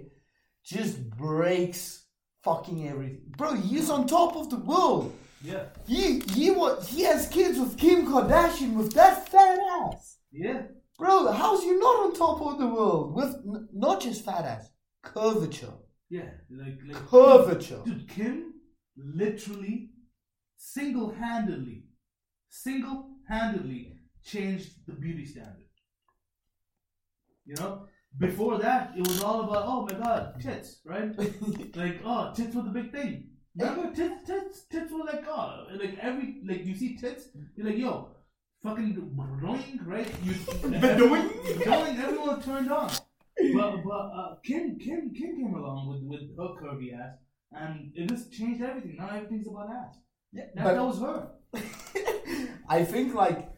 just 0.64 1.08
breaks 1.10 2.04
fucking 2.42 2.88
everything. 2.88 3.22
Bro, 3.36 3.54
he's 3.54 3.90
on 3.90 4.06
top 4.06 4.36
of 4.36 4.50
the 4.50 4.58
world. 4.58 5.14
Yeah. 5.42 5.64
He 5.86 6.20
he 6.20 6.50
was 6.50 6.88
he 6.88 7.02
has 7.02 7.28
kids 7.28 7.58
with 7.58 7.78
Kim 7.78 8.06
Kardashian 8.06 8.74
with 8.74 8.92
that 8.94 9.28
fat 9.28 9.58
ass. 9.82 10.18
Yeah. 10.32 10.62
Bro, 10.98 11.32
how's 11.32 11.62
you 11.62 11.78
not 11.78 11.96
on 12.06 12.14
top 12.14 12.40
of 12.42 12.58
the 12.58 12.66
world 12.66 13.14
with 13.14 13.34
n- 13.46 13.68
not 13.72 14.00
just 14.00 14.24
fat 14.24 14.44
ass, 14.44 14.68
curvature, 15.02 15.74
Yeah. 16.10 16.30
Like, 16.50 16.78
like 16.86 17.06
curvature. 17.06 17.82
Dude, 17.84 18.08
Kim 18.08 18.54
literally, 18.96 19.90
single 20.56 21.10
handedly, 21.12 21.84
single 22.50 23.10
handedly 23.28 23.92
changed 24.24 24.70
the 24.86 24.92
beauty 24.94 25.24
standard. 25.24 25.67
You 27.48 27.54
know? 27.54 27.86
Before 28.18 28.58
that, 28.58 28.92
it 28.96 29.06
was 29.06 29.22
all 29.22 29.42
about, 29.42 29.64
oh 29.66 29.86
my 29.86 29.92
god, 29.92 30.40
tits, 30.40 30.80
right? 30.84 31.16
like, 31.76 32.00
oh, 32.04 32.32
tits 32.34 32.54
were 32.54 32.62
the 32.62 32.70
big 32.70 32.92
thing. 32.92 33.28
Remember, 33.56 33.94
tits, 33.94 34.26
tits, 34.26 34.64
tits 34.70 34.92
were 34.92 35.04
like, 35.04 35.24
oh, 35.26 35.66
like 35.80 35.98
every, 36.00 36.40
like 36.46 36.64
you 36.64 36.74
see 36.74 36.96
tits, 36.96 37.28
you're 37.56 37.66
like, 37.66 37.78
yo, 37.78 38.10
fucking 38.62 39.14
annoying, 39.18 39.80
right? 39.84 40.08
You, 40.24 40.32
Bedoing? 40.82 41.30
Bedoing, 41.44 42.02
everyone 42.02 42.42
turned 42.42 42.70
on. 42.70 42.90
But, 43.54 43.84
but 43.84 43.90
uh, 43.90 44.34
Kim, 44.44 44.78
Kim, 44.78 45.12
Kim 45.14 45.36
came 45.36 45.54
along 45.54 45.88
with, 45.88 46.02
with 46.02 46.36
her 46.36 46.54
curvy 46.60 46.92
ass, 46.98 47.18
and 47.52 47.92
it 47.94 48.08
just 48.08 48.32
changed 48.32 48.62
everything. 48.62 48.96
Now 48.98 49.08
everything's 49.08 49.48
about 49.48 49.70
ass. 49.70 49.96
Yeah, 50.32 50.44
That, 50.54 50.64
but 50.64 50.74
that 50.74 50.84
was 50.84 51.00
her. 51.00 51.30
I 52.68 52.84
think 52.84 53.14
like 53.14 53.48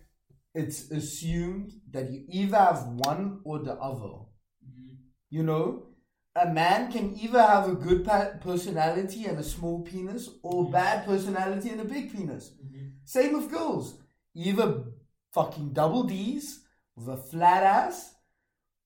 it's 0.54 0.90
assumed 0.90 1.72
that 1.90 2.10
you 2.10 2.24
either 2.28 2.56
have 2.56 2.86
one 2.86 3.40
or 3.44 3.60
the 3.60 3.74
other. 3.74 4.24
Mm-hmm. 4.64 4.94
You 5.30 5.42
know, 5.42 5.86
a 6.34 6.46
man 6.46 6.90
can 6.90 7.16
either 7.16 7.42
have 7.42 7.68
a 7.68 7.74
good 7.74 8.04
pa- 8.04 8.32
personality 8.40 9.26
and 9.26 9.38
a 9.38 9.42
small 9.42 9.82
penis, 9.82 10.28
or 10.42 10.64
mm-hmm. 10.64 10.72
bad 10.72 11.06
personality 11.06 11.70
and 11.70 11.80
a 11.80 11.84
big 11.84 12.12
penis. 12.12 12.52
Mm-hmm. 12.64 12.86
Same 13.04 13.32
with 13.34 13.50
girls, 13.50 13.98
either 14.34 14.84
fucking 15.32 15.72
double 15.72 16.04
D's 16.04 16.60
with 16.96 17.08
a 17.08 17.16
flat 17.16 17.62
ass, 17.62 18.14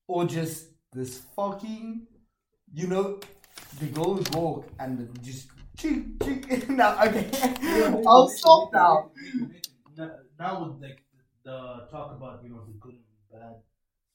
or 0.07 0.27
just 0.27 0.67
this 0.93 1.23
fucking, 1.35 2.07
you 2.73 2.87
know, 2.87 3.21
the 3.81 3.87
girl 3.87 4.15
would 4.15 4.35
walk 4.35 4.69
and 4.79 5.09
just 5.23 5.49
cheek 5.77 6.23
cheek. 6.23 6.69
now 6.69 7.03
okay, 7.05 7.31
I'll 8.07 8.29
stop 8.29 8.71
now. 8.73 9.11
Now, 9.97 10.11
now 10.39 10.77
like 10.81 11.04
the 11.45 11.87
talk 11.91 12.13
about 12.17 12.41
you 12.43 12.51
know 12.51 12.65
the 12.67 12.73
good 12.81 12.95
and 12.95 13.41
bad, 13.41 13.57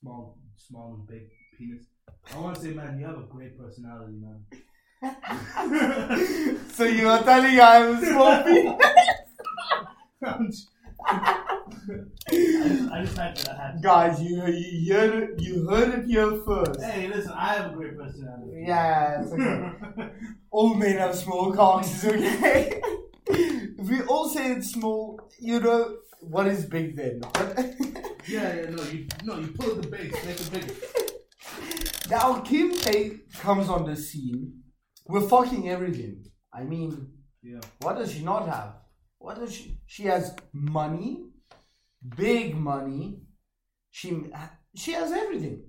small, 0.01 0.37
small 0.57 0.95
and 0.95 1.07
big 1.07 1.29
penis. 1.57 1.85
I 2.33 2.39
want 2.39 2.55
to 2.55 2.61
say, 2.61 2.69
man, 2.69 2.99
you 2.99 3.05
have 3.05 3.17
a 3.17 3.27
great 3.29 3.57
personality, 3.57 4.17
man. 4.19 4.45
So 6.73 6.83
you 6.85 7.07
are 7.09 7.21
telling 7.23 7.59
I 7.59 7.75
am 7.77 7.95
a 7.97 8.05
small 8.05 8.43
penis? 8.43 8.75
I 10.21 10.37
just, 10.47 10.67
I 12.91 13.01
just 13.03 13.17
had 13.17 13.35
to. 13.35 13.51
I 13.51 13.55
had. 13.55 13.81
Guys, 13.81 14.21
you 14.21 14.45
you 14.47 14.93
heard 14.93 15.23
it. 15.23 15.39
You 15.41 15.69
heard 15.69 15.99
it 15.99 16.05
here 16.05 16.41
first. 16.45 16.81
Hey, 16.81 17.07
listen, 17.07 17.31
I 17.35 17.53
have 17.55 17.71
a 17.71 17.75
great 17.75 17.97
personality. 17.97 18.63
Yeah, 18.65 19.21
it's 19.21 19.31
okay. 19.31 20.09
all 20.51 20.73
men 20.73 20.97
have 20.97 21.15
small 21.15 21.53
cocks. 21.53 21.91
It's 21.93 22.05
okay. 22.05 22.81
if 23.27 23.89
we 23.89 24.01
all 24.03 24.29
say 24.29 24.51
it's 24.53 24.71
small, 24.71 25.19
you 25.39 25.59
know 25.59 25.97
what 26.21 26.47
is 26.47 26.65
big 26.65 26.95
then? 26.95 27.21
yeah, 28.27 28.55
yeah, 28.55 28.69
no, 28.69 28.83
you, 28.83 29.07
no, 29.23 29.39
you 29.39 29.47
pull 29.47 29.75
the 29.75 29.87
base, 29.87 30.13
make 30.25 30.39
it 30.39 30.51
bigger. 30.51 30.73
now 32.09 32.39
Kim 32.41 32.71
K 32.73 33.17
comes 33.39 33.69
on 33.69 33.85
the 33.85 33.95
scene 33.95 34.53
We're 35.07 35.27
fucking 35.27 35.69
everything. 35.69 36.25
I 36.53 36.63
mean, 36.63 36.91
Yeah. 37.41 37.61
what 37.81 37.97
does 37.97 38.11
she 38.13 38.23
not 38.23 38.47
have? 38.49 38.73
What 39.17 39.35
does 39.39 39.53
she? 39.55 39.79
She 39.87 40.03
has 40.03 40.35
money, 40.53 41.23
big 42.15 42.55
money. 42.55 43.21
She 43.91 44.09
she 44.75 44.91
has 44.93 45.11
everything. 45.11 45.63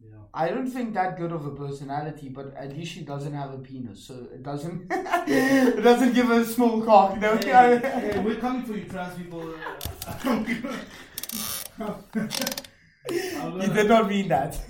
Yeah. 0.00 0.10
I 0.32 0.48
don't 0.50 0.68
think 0.70 0.94
that 0.94 1.18
good 1.18 1.32
of 1.32 1.44
a 1.44 1.50
personality, 1.50 2.28
but 2.28 2.54
at 2.56 2.76
least 2.76 2.92
she 2.92 3.00
doesn't 3.00 3.32
have 3.32 3.52
a 3.52 3.58
penis, 3.58 4.06
so 4.06 4.14
it 4.32 4.44
doesn't 4.44 4.86
it 4.90 5.82
doesn't 5.82 6.14
give 6.14 6.26
her 6.26 6.40
a 6.40 6.44
small 6.44 6.82
cock. 6.82 7.14
You 7.16 7.20
know? 7.20 7.36
Hey, 7.36 7.78
hey, 7.78 8.22
we're 8.24 8.36
coming 8.36 8.62
for 8.62 8.74
you, 8.74 8.84
trans 8.84 9.16
people. 9.16 9.54
You 13.10 13.68
did 13.72 13.88
not 13.88 14.08
mean 14.08 14.28
that. 14.28 14.60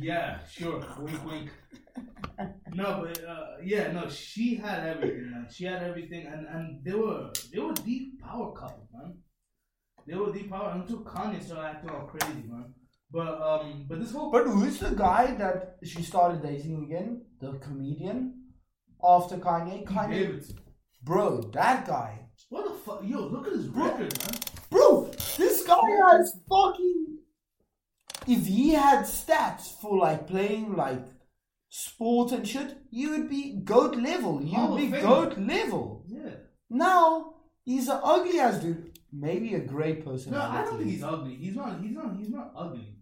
yeah, 0.00 0.38
sure. 0.48 0.84
Wink, 0.98 1.24
wink. 1.26 1.50
No, 2.72 3.04
but 3.04 3.24
uh, 3.24 3.46
yeah, 3.62 3.92
no, 3.92 4.08
she 4.08 4.54
had 4.54 4.86
everything, 4.86 5.30
man. 5.30 5.46
She 5.52 5.64
had 5.64 5.82
everything, 5.82 6.26
and 6.26 6.46
and 6.46 6.84
they 6.84 6.94
were 6.94 7.30
they 7.52 7.58
were 7.58 7.74
deep 7.74 8.20
power 8.20 8.52
couple, 8.52 8.88
man. 8.94 9.14
They 10.06 10.14
were 10.14 10.32
deep 10.32 10.50
power 10.50 10.70
until 10.74 11.00
Kanye 11.00 11.42
started 11.42 11.76
acting 11.76 11.90
all 11.90 12.06
crazy, 12.06 12.42
man. 12.48 12.74
But 13.12 13.40
um, 13.42 13.84
but 13.88 14.00
this 14.00 14.12
whole 14.12 14.30
but 14.30 14.46
who's 14.46 14.78
the 14.78 14.90
guy 14.90 15.34
that 15.34 15.76
she 15.84 16.02
started 16.02 16.42
dating 16.42 16.84
again? 16.84 17.22
The 17.40 17.52
comedian 17.58 18.44
after 19.04 19.36
Kanye. 19.36 19.84
Kanye, 19.84 20.10
Davidson. 20.26 20.58
bro, 21.02 21.40
that 21.52 21.86
guy, 21.86 22.20
What 22.48 22.64
the 22.68 22.74
fuck? 22.84 23.00
Yo, 23.04 23.20
look 23.26 23.46
at 23.48 23.52
his 23.52 23.66
record, 23.68 24.16
man. 24.18 24.40
bro, 24.70 25.10
this 25.36 25.64
guy 25.66 25.90
has 26.10 26.36
fucking. 26.48 27.18
If 28.26 28.46
he 28.46 28.70
had 28.70 29.00
stats 29.04 29.78
for 29.80 29.98
like 29.98 30.26
playing 30.28 30.76
like 30.76 31.04
sport 31.68 32.32
and 32.32 32.46
shit, 32.48 32.76
you 32.90 33.10
would 33.10 33.28
be 33.28 33.60
goat 33.64 33.96
level. 33.96 34.40
You 34.42 34.66
would 34.66 34.78
be 34.78 34.90
Fame. 34.90 35.02
goat 35.02 35.36
level. 35.38 36.04
Yeah. 36.06 36.36
Now 36.70 37.34
he's 37.64 37.88
an 37.88 38.00
ugly 38.02 38.38
ass 38.38 38.58
dude. 38.60 38.96
Maybe 39.12 39.54
a 39.54 39.60
great 39.60 39.98
No, 40.06 40.12
personality. 40.12 40.56
I 40.58 40.64
don't 40.64 40.78
think 40.78 40.90
he's 40.90 41.02
ugly. 41.02 41.34
He's 41.36 41.56
not. 41.56 41.80
He's 41.82 41.92
not. 41.94 42.16
He's 42.16 42.30
not 42.30 42.52
ugly. 42.56 42.96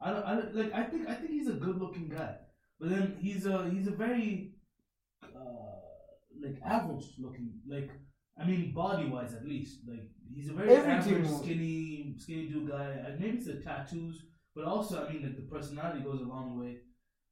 I 0.00 0.10
don't. 0.12 0.24
I 0.24 0.34
don't 0.36 0.54
like. 0.54 0.72
I 0.74 0.84
think. 0.84 1.08
I 1.08 1.14
think 1.14 1.30
he's 1.30 1.48
a 1.48 1.52
good-looking 1.52 2.08
guy. 2.08 2.34
But 2.78 2.90
then 2.90 3.16
he's 3.20 3.46
a. 3.46 3.68
He's 3.70 3.86
a 3.86 3.90
very, 3.92 4.52
uh, 5.22 5.28
like 6.42 6.56
average-looking. 6.64 7.50
Like 7.68 7.90
I 8.40 8.46
mean, 8.46 8.72
body-wise 8.72 9.34
at 9.34 9.46
least. 9.46 9.80
Like 9.86 10.08
he's 10.34 10.48
a 10.48 10.54
very 10.54 10.70
Everything 10.70 11.14
average, 11.16 11.28
was- 11.30 11.40
skinny, 11.40 12.14
skinny 12.18 12.48
dude 12.48 12.70
guy. 12.70 12.90
And 13.06 13.20
maybe 13.20 13.36
it's 13.38 13.46
the 13.46 13.60
tattoos, 13.60 14.24
but 14.54 14.64
also 14.64 15.04
I 15.06 15.12
mean, 15.12 15.22
like 15.22 15.36
the 15.36 15.42
personality 15.54 16.00
goes 16.00 16.20
a 16.20 16.24
long 16.24 16.58
way. 16.58 16.78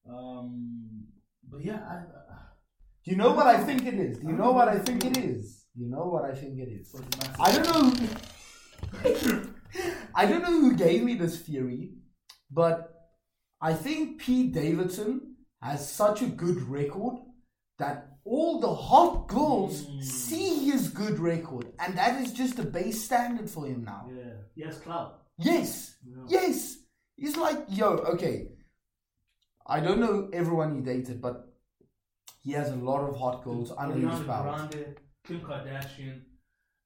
Um, 0.09 1.05
but 1.51 1.65
yeah, 1.65 1.81
I. 1.89 1.95
I 1.95 2.39
Do 3.05 3.11
you 3.13 3.17
know 3.17 3.33
what 3.33 3.47
I 3.47 3.59
think 3.65 3.87
it 3.87 3.95
is? 3.95 4.19
Do 4.19 4.27
you 4.29 4.35
know 4.37 4.53
what 4.53 4.69
I 4.69 4.79
think 4.79 5.05
it 5.07 5.17
is? 5.17 5.65
Do 5.75 5.85
you 5.85 5.91
know 5.91 6.07
what 6.13 6.25
I 6.31 6.35
think 6.35 6.59
it 6.59 6.69
is? 6.69 6.95
I 7.41 7.53
don't 7.53 7.67
know. 7.73 7.85
Who, 8.99 9.49
I 10.15 10.27
don't 10.27 10.43
know 10.43 10.61
who 10.61 10.75
gave 10.75 11.03
me 11.05 11.15
this 11.15 11.41
theory, 11.41 11.93
but 12.51 12.95
I 13.61 13.75
think 13.75 14.21
Pete 14.21 14.53
Davidson 14.53 15.37
has 15.61 15.91
such 15.91 16.23
a 16.23 16.27
good 16.27 16.63
record 16.63 17.17
that 17.79 18.09
all 18.25 18.61
the 18.61 18.75
hot 18.75 19.27
girls 19.29 19.83
Mm. 19.87 20.03
see 20.05 20.71
his 20.71 20.89
good 20.89 21.19
record, 21.19 21.73
and 21.79 21.97
that 21.97 22.21
is 22.23 22.33
just 22.33 22.59
a 22.59 22.63
base 22.65 23.05
standard 23.05 23.49
for 23.51 23.67
him 23.67 23.85
now. 23.85 24.09
Yeah. 24.15 24.35
Yes, 24.55 24.79
clout. 24.81 25.23
Yes, 25.39 25.97
Yeah. 26.05 26.25
yes. 26.29 26.77
He's 27.17 27.37
like, 27.37 27.65
yo, 27.69 27.89
okay. 28.15 28.49
I 29.67 29.81
don't 29.81 30.01
know 30.01 30.29
everyone 30.33 30.77
he 30.77 30.81
dated, 30.83 31.21
but 31.21 31.53
he 32.43 32.53
has 32.53 32.71
a 32.71 32.77
lot 32.77 33.01
of 33.09 33.17
hot 33.17 33.45
girls 33.45 33.73
under 33.77 33.97
his 34.09 34.21
belt. 34.21 34.75
Kim 35.25 35.41
Kardashian, 35.41 36.23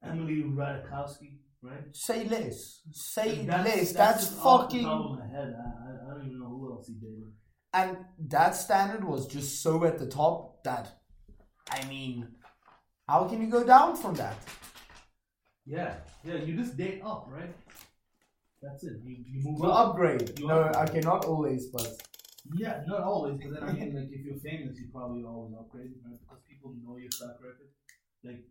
Emily 0.02 0.42
Ratajkowski, 0.42 1.38
right? 1.62 1.84
Say 1.92 2.24
less. 2.28 2.80
Say 2.92 3.40
And 3.40 3.48
less. 3.48 3.92
That's, 3.92 4.28
just 4.28 4.40
off 4.44 4.68
the 4.70 4.78
fucking. 4.78 4.84
top 4.84 5.04
of 5.12 5.18
my 5.18 5.26
head. 5.26 5.54
I, 5.56 6.10
I, 6.10 6.14
don't 6.14 6.26
even 6.26 6.40
know 6.40 6.48
who 6.48 6.72
else 6.72 6.86
he 6.88 6.94
dated. 6.94 7.32
And 7.74 7.96
that 8.28 8.54
standard 8.54 9.04
was 9.04 9.26
just 9.26 9.62
so 9.62 9.84
at 9.84 9.98
the 9.98 10.06
top 10.06 10.62
that, 10.64 11.00
I 11.70 11.84
mean, 11.86 12.28
how 13.08 13.24
can 13.28 13.40
you 13.40 13.48
go 13.48 13.64
down 13.64 13.96
from 13.96 14.14
that? 14.16 14.36
Yeah, 15.64 15.94
yeah. 16.24 16.34
You 16.36 16.56
just 16.56 16.76
date 16.76 17.00
up, 17.04 17.26
right? 17.30 17.54
That's 18.60 18.84
it. 18.84 18.94
You, 19.04 19.16
you 19.26 19.40
move 19.42 19.60
Well, 19.60 19.72
up. 19.72 19.90
upgrade. 19.90 20.38
You 20.38 20.48
No, 20.48 20.60
upgrade. 20.60 20.88
okay, 20.90 21.00
not 21.00 21.24
always, 21.24 21.66
but 21.68 21.86
Yeah, 22.54 22.82
not 22.86 23.00
always, 23.02 23.38
but 23.42 23.54
then 23.60 23.68
I 23.68 23.72
mean, 23.72 23.94
like, 23.94 24.08
if 24.12 24.24
you're 24.24 24.38
famous, 24.38 24.76
you 24.78 24.88
probably 24.92 25.22
always 25.24 25.54
upgrade, 25.58 25.92
right? 26.04 26.18
Because 26.20 26.42
people 26.48 26.74
know 26.84 26.96
your 26.96 27.10
track 27.10 27.36
record. 27.40 27.70
Like, 28.24 28.42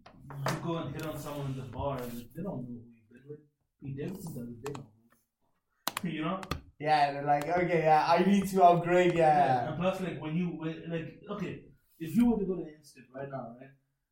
you 0.49 0.63
go 0.63 0.77
and 0.77 0.95
hit 0.95 1.05
on 1.05 1.17
someone 1.19 1.47
in 1.51 1.57
the 1.57 1.67
bar, 1.71 1.97
and 2.01 2.11
they 2.11 2.41
don't 2.43 2.63
know 2.63 2.65
who 2.67 2.73
you've 2.73 3.00
You 6.03 6.23
know? 6.23 6.41
yeah, 6.79 7.11
they're 7.13 7.25
like, 7.25 7.47
okay, 7.47 7.83
yeah, 7.83 8.05
I 8.07 8.23
need 8.23 8.47
to 8.49 8.63
upgrade, 8.63 9.13
yeah. 9.13 9.69
And 9.69 9.79
plus, 9.79 10.01
like, 10.01 10.19
when 10.21 10.35
you, 10.35 10.47
when- 10.47 10.83
like, 10.89 11.21
okay, 11.29 11.61
if 11.99 12.15
you 12.15 12.25
were 12.29 12.39
to 12.39 12.45
go 12.45 12.55
to 12.55 12.65
Instant 12.75 13.05
right 13.15 13.29
now, 13.29 13.55
right? 13.59 13.69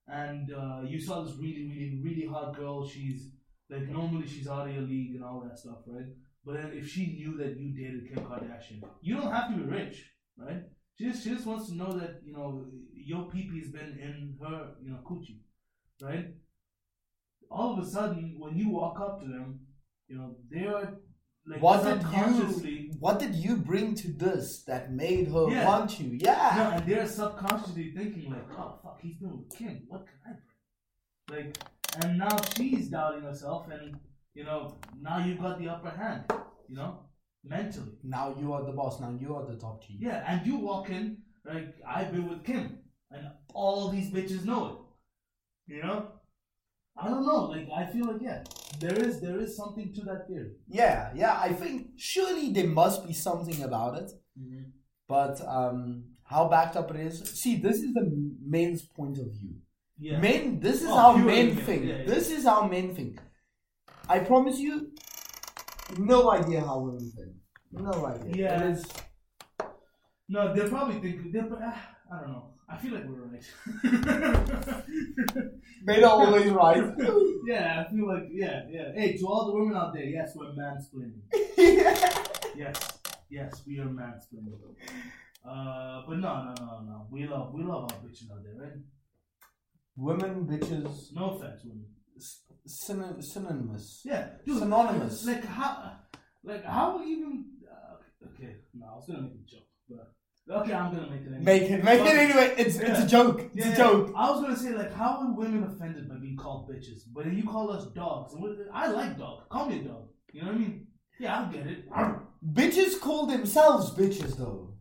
And 0.07 0.51
uh, 0.53 0.81
you 0.85 0.99
saw 0.99 1.23
this 1.23 1.35
really, 1.37 1.65
really, 1.67 1.99
really 2.03 2.27
hot 2.27 2.55
girl, 2.55 2.87
she's, 2.87 3.29
like, 3.69 3.87
normally 3.89 4.27
she's 4.27 4.47
out 4.47 4.67
of 4.67 4.73
your 4.73 4.83
league 4.83 5.15
and 5.15 5.23
all 5.23 5.41
that 5.47 5.57
stuff, 5.57 5.79
right? 5.87 6.05
But 6.45 6.55
then 6.55 6.71
if 6.73 6.87
she 6.87 7.07
knew 7.17 7.37
that 7.37 7.57
you 7.59 7.73
dated 7.75 8.07
Kim 8.07 8.23
Kardashian, 8.25 8.83
you 9.01 9.15
don't 9.17 9.31
have 9.31 9.49
to 9.49 9.55
be 9.55 9.63
rich, 9.63 10.05
right? 10.37 10.63
She 10.95 11.05
just, 11.05 11.23
she 11.23 11.29
just 11.31 11.45
wants 11.45 11.67
to 11.69 11.75
know 11.75 11.91
that, 11.93 12.21
you 12.23 12.33
know, 12.33 12.65
your 12.93 13.29
pee 13.29 13.49
has 13.59 13.71
been 13.71 13.97
in 13.99 14.37
her, 14.43 14.71
you 14.83 14.91
know, 14.91 14.99
coochie, 15.05 15.39
right? 16.01 16.27
All 17.49 17.73
of 17.73 17.85
a 17.85 17.89
sudden, 17.89 18.35
when 18.37 18.55
you 18.55 18.69
walk 18.69 18.99
up 18.99 19.19
to 19.21 19.27
them, 19.27 19.59
you 20.07 20.17
know, 20.17 20.35
they're, 20.49 20.99
like, 21.47 21.61
What 21.61 21.83
did 21.83 22.01
subconsciously... 22.01 22.71
you 22.71 22.91
what 22.99 23.17
did 23.19 23.33
you 23.35 23.55
bring 23.57 23.95
to 23.95 24.11
this 24.11 24.63
that 24.67 24.91
made 24.91 25.29
her 25.29 25.49
Yeah. 25.49 25.65
want 25.67 25.99
you? 25.99 26.17
Yeah. 26.21 26.53
No, 26.57 26.77
and 26.77 26.85
they're 26.85 27.07
subconsciously 27.07 27.93
thinking 27.95 28.29
like, 28.31 28.45
oh 28.57 28.77
fuck, 28.83 28.99
he's 29.01 29.15
been 29.17 29.37
with 29.37 29.49
Kim. 29.57 29.83
What 29.87 30.05
can 30.05 30.17
I 30.27 30.31
bring? 31.27 31.45
Like, 31.45 31.57
and 32.03 32.17
now 32.19 32.37
she's 32.55 32.89
doubting 32.89 33.23
herself, 33.23 33.67
and 33.71 33.97
you 34.33 34.43
know, 34.43 34.77
now 35.01 35.25
you've 35.25 35.39
got 35.39 35.59
the 35.59 35.69
upper 35.69 35.89
hand. 35.89 36.23
You 36.67 36.75
know, 36.75 36.99
mentally. 37.43 37.93
Now 38.03 38.35
you 38.39 38.53
are 38.53 38.63
the 38.63 38.73
boss, 38.73 38.99
now 38.99 39.17
you 39.19 39.35
are 39.35 39.45
the 39.45 39.55
top 39.57 39.81
G. 39.83 39.97
Yeah, 39.99 40.23
and 40.27 40.45
you 40.45 40.57
walk 40.57 40.89
in 40.89 41.17
like 41.45 41.75
I've 41.87 42.11
been 42.11 42.27
with 42.29 42.43
Kim, 42.43 42.79
and 43.11 43.27
all 43.53 43.89
these 43.89 44.11
bitches 44.11 44.45
know 44.45 44.65
it. 45.67 45.75
You 45.75 45.83
know. 45.83 46.11
I 46.97 47.07
don't 47.09 47.25
know. 47.25 47.45
Like 47.45 47.67
I 47.75 47.85
feel 47.91 48.07
like 48.07 48.21
yeah, 48.21 48.43
there 48.79 48.97
is 49.07 49.21
there 49.21 49.39
is 49.39 49.55
something 49.55 49.93
to 49.93 50.01
that 50.01 50.27
theory. 50.27 50.51
Yeah, 50.67 51.11
yeah, 51.15 51.39
I 51.39 51.53
think 51.53 51.91
surely 51.97 52.51
there 52.51 52.67
must 52.67 53.07
be 53.07 53.13
something 53.13 53.63
about 53.63 54.01
it. 54.01 54.11
But 55.07 55.41
um 55.47 56.03
how 56.23 56.47
backed 56.47 56.75
up 56.75 56.91
it 56.91 56.97
is. 56.97 57.19
See, 57.41 57.55
this 57.57 57.77
is 57.77 57.93
the 57.93 58.05
men's 58.45 58.83
point 58.83 59.17
of 59.17 59.31
view. 59.31 59.55
Yeah. 59.97 60.19
Men, 60.19 60.59
this 60.59 60.81
is 60.81 60.87
Oh, 60.89 61.17
men 61.17 61.25
men, 61.25 61.55
think. 61.57 61.85
yeah, 61.85 61.97
yeah. 61.97 62.05
This 62.05 62.29
is 62.31 62.45
how 62.45 62.67
men 62.67 62.93
think. 62.95 63.19
I 64.07 64.19
promise 64.19 64.57
you, 64.59 64.91
no 65.97 66.31
idea 66.31 66.61
how 66.61 66.79
women 66.79 67.11
think. 67.15 67.35
No 67.71 68.05
idea. 68.05 68.33
Yeah. 68.35 68.63
It 68.63 68.71
is, 68.71 68.85
No, 70.29 70.53
they're 70.53 70.69
probably 70.69 70.99
think. 71.01 71.31
They're, 71.33 71.49
ah, 71.61 71.89
I 72.13 72.19
don't 72.21 72.31
know. 72.31 72.53
I 72.71 72.77
feel 72.77 72.93
like 72.93 73.05
we're 73.05 73.23
right. 73.23 73.43
are 76.03 76.09
always 76.09 76.51
right. 76.51 76.83
yeah, 77.47 77.83
I 77.85 77.91
feel 77.91 78.07
like 78.07 78.23
yeah, 78.31 78.61
yeah. 78.69 78.91
Hey, 78.95 79.17
to 79.17 79.25
all 79.25 79.47
the 79.47 79.53
women 79.59 79.75
out 79.75 79.93
there, 79.93 80.03
yes, 80.05 80.35
we're 80.35 80.53
mansplaining. 80.53 81.21
Yes, 82.55 82.99
yes, 83.29 83.61
we 83.65 83.79
are 83.79 83.85
mansplaining. 83.85 84.59
Uh, 85.47 86.01
but 86.07 86.17
no, 86.17 86.43
no, 86.43 86.53
no, 86.59 86.81
no. 86.81 87.07
We 87.09 87.25
love, 87.25 87.53
we 87.53 87.63
love 87.63 87.83
our 87.83 87.97
bitches 87.99 88.29
out 88.31 88.43
there, 88.43 88.55
right? 88.61 88.73
Women, 89.95 90.45
bitches, 90.45 91.13
No 91.13 91.31
offense, 91.31 91.61
women. 91.63 91.85
syn- 92.65 93.21
synonymous. 93.21 94.01
Yeah, 94.03 94.27
dude, 94.45 94.59
Synonymous. 94.59 95.25
Like 95.25 95.45
how, 95.45 95.91
like 96.43 96.65
how 96.65 97.01
even? 97.05 97.45
Uh, 97.71 98.27
okay, 98.27 98.55
no, 98.73 98.87
I 98.87 98.95
was 98.95 99.05
gonna 99.07 99.21
make 99.21 99.33
a 99.35 99.49
joke, 99.49 99.67
but 99.89 100.13
okay, 100.49 100.73
I'm 100.73 100.93
gonna 100.93 101.09
make 101.09 101.21
it. 101.21 101.27
Anyway. 101.27 101.43
Make 101.43 101.63
it, 101.63 101.83
make 101.83 102.01
it 102.01 102.15
anyway. 102.17 102.53
It's 102.57 102.77
it's 102.77 102.99
a 102.99 103.07
joke. 103.07 103.49
It's 103.53 103.65
Yeah, 103.65 103.73
a 103.73 103.77
joke. 103.77 104.13
I 104.15 104.29
was 104.31 104.41
gonna 104.41 104.57
say 104.57 104.71
like, 104.71 104.93
how 104.93 105.19
are 105.21 105.33
women 105.33 105.63
offended 105.63 106.09
by 106.09 106.15
being 106.15 106.37
called 106.37 106.69
bitches? 106.69 107.01
But 107.13 107.31
you 107.31 107.43
call 107.43 107.71
us 107.71 107.85
dogs, 107.87 108.33
and 108.33 108.69
I 108.73 108.87
like 108.87 109.17
dog. 109.17 109.49
Call 109.49 109.69
me 109.69 109.79
a 109.79 109.83
dog. 109.83 110.07
You 110.33 110.41
know 110.41 110.47
what 110.47 110.55
I 110.55 110.59
mean? 110.59 110.87
Yeah, 111.19 111.41
I 111.41 111.51
get 111.51 111.67
it. 111.67 111.89
Bitches 112.53 112.99
call 112.99 113.25
themselves 113.25 113.91
bitches 113.91 114.37
though. 114.37 114.73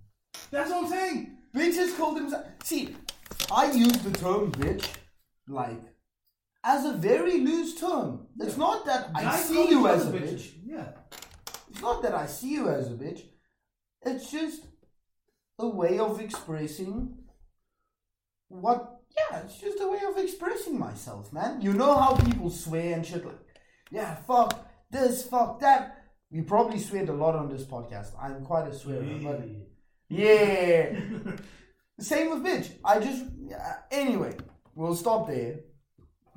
That's 0.51 0.71
what 0.71 0.85
I'm 0.85 0.91
saying. 0.91 1.37
Bitches 1.55 1.97
call 1.97 2.15
themselves. 2.15 2.47
See, 2.63 2.95
I 3.51 3.73
use 3.73 3.99
the 3.99 4.11
term 4.13 4.53
bitch 4.53 4.89
like 5.49 5.81
as 6.65 6.85
a 6.85 6.93
very 6.93 7.41
loose 7.41 7.81
term. 7.81 8.27
It's 8.39 8.57
not 8.57 8.85
that 8.87 9.11
I 9.15 9.23
Guys 9.23 9.49
see 9.49 9.69
you 9.71 9.89
as 9.89 10.07
a 10.07 10.09
other 10.09 10.19
bitch. 10.19 10.53
Yeah. 10.65 10.89
It's 11.71 11.81
not 11.81 12.03
that 12.03 12.15
I 12.15 12.27
see 12.27 12.53
you 12.53 12.69
as 12.69 12.89
a 12.89 12.95
bitch. 12.95 13.23
It's 14.03 14.31
just 14.31 14.63
a 15.59 15.69
way 15.69 15.99
of 15.99 16.21
expressing 16.21 17.17
what. 18.49 18.95
Yeah, 19.17 19.41
it's 19.41 19.59
just 19.59 19.81
a 19.81 19.89
way 19.89 20.01
of 20.09 20.17
expressing 20.19 20.79
myself, 20.79 21.33
man. 21.33 21.61
You 21.61 21.73
know 21.73 21.97
how 21.97 22.15
people 22.15 22.51
swear 22.51 22.95
and 22.95 23.05
shit 23.05 23.25
like, 23.25 23.39
yeah, 23.91 24.15
fuck 24.15 24.69
this, 24.91 25.27
fuck 25.27 25.61
that. 25.61 26.05
We 26.31 26.43
probably 26.43 26.79
sweared 26.79 27.09
a 27.09 27.15
lot 27.15 27.35
on 27.35 27.49
this 27.49 27.65
podcast. 27.65 28.11
I'm 28.21 28.45
quite 28.45 28.69
a 28.69 28.75
swearer, 28.75 29.03
but 29.23 29.43
yeah. 30.09 31.01
Same 32.01 32.31
with 32.31 32.45
bitch. 32.45 32.71
I 32.85 33.01
just 33.01 33.25
yeah, 33.41 33.77
anyway. 33.91 34.37
We'll 34.75 34.95
stop 34.95 35.27
there 35.27 35.61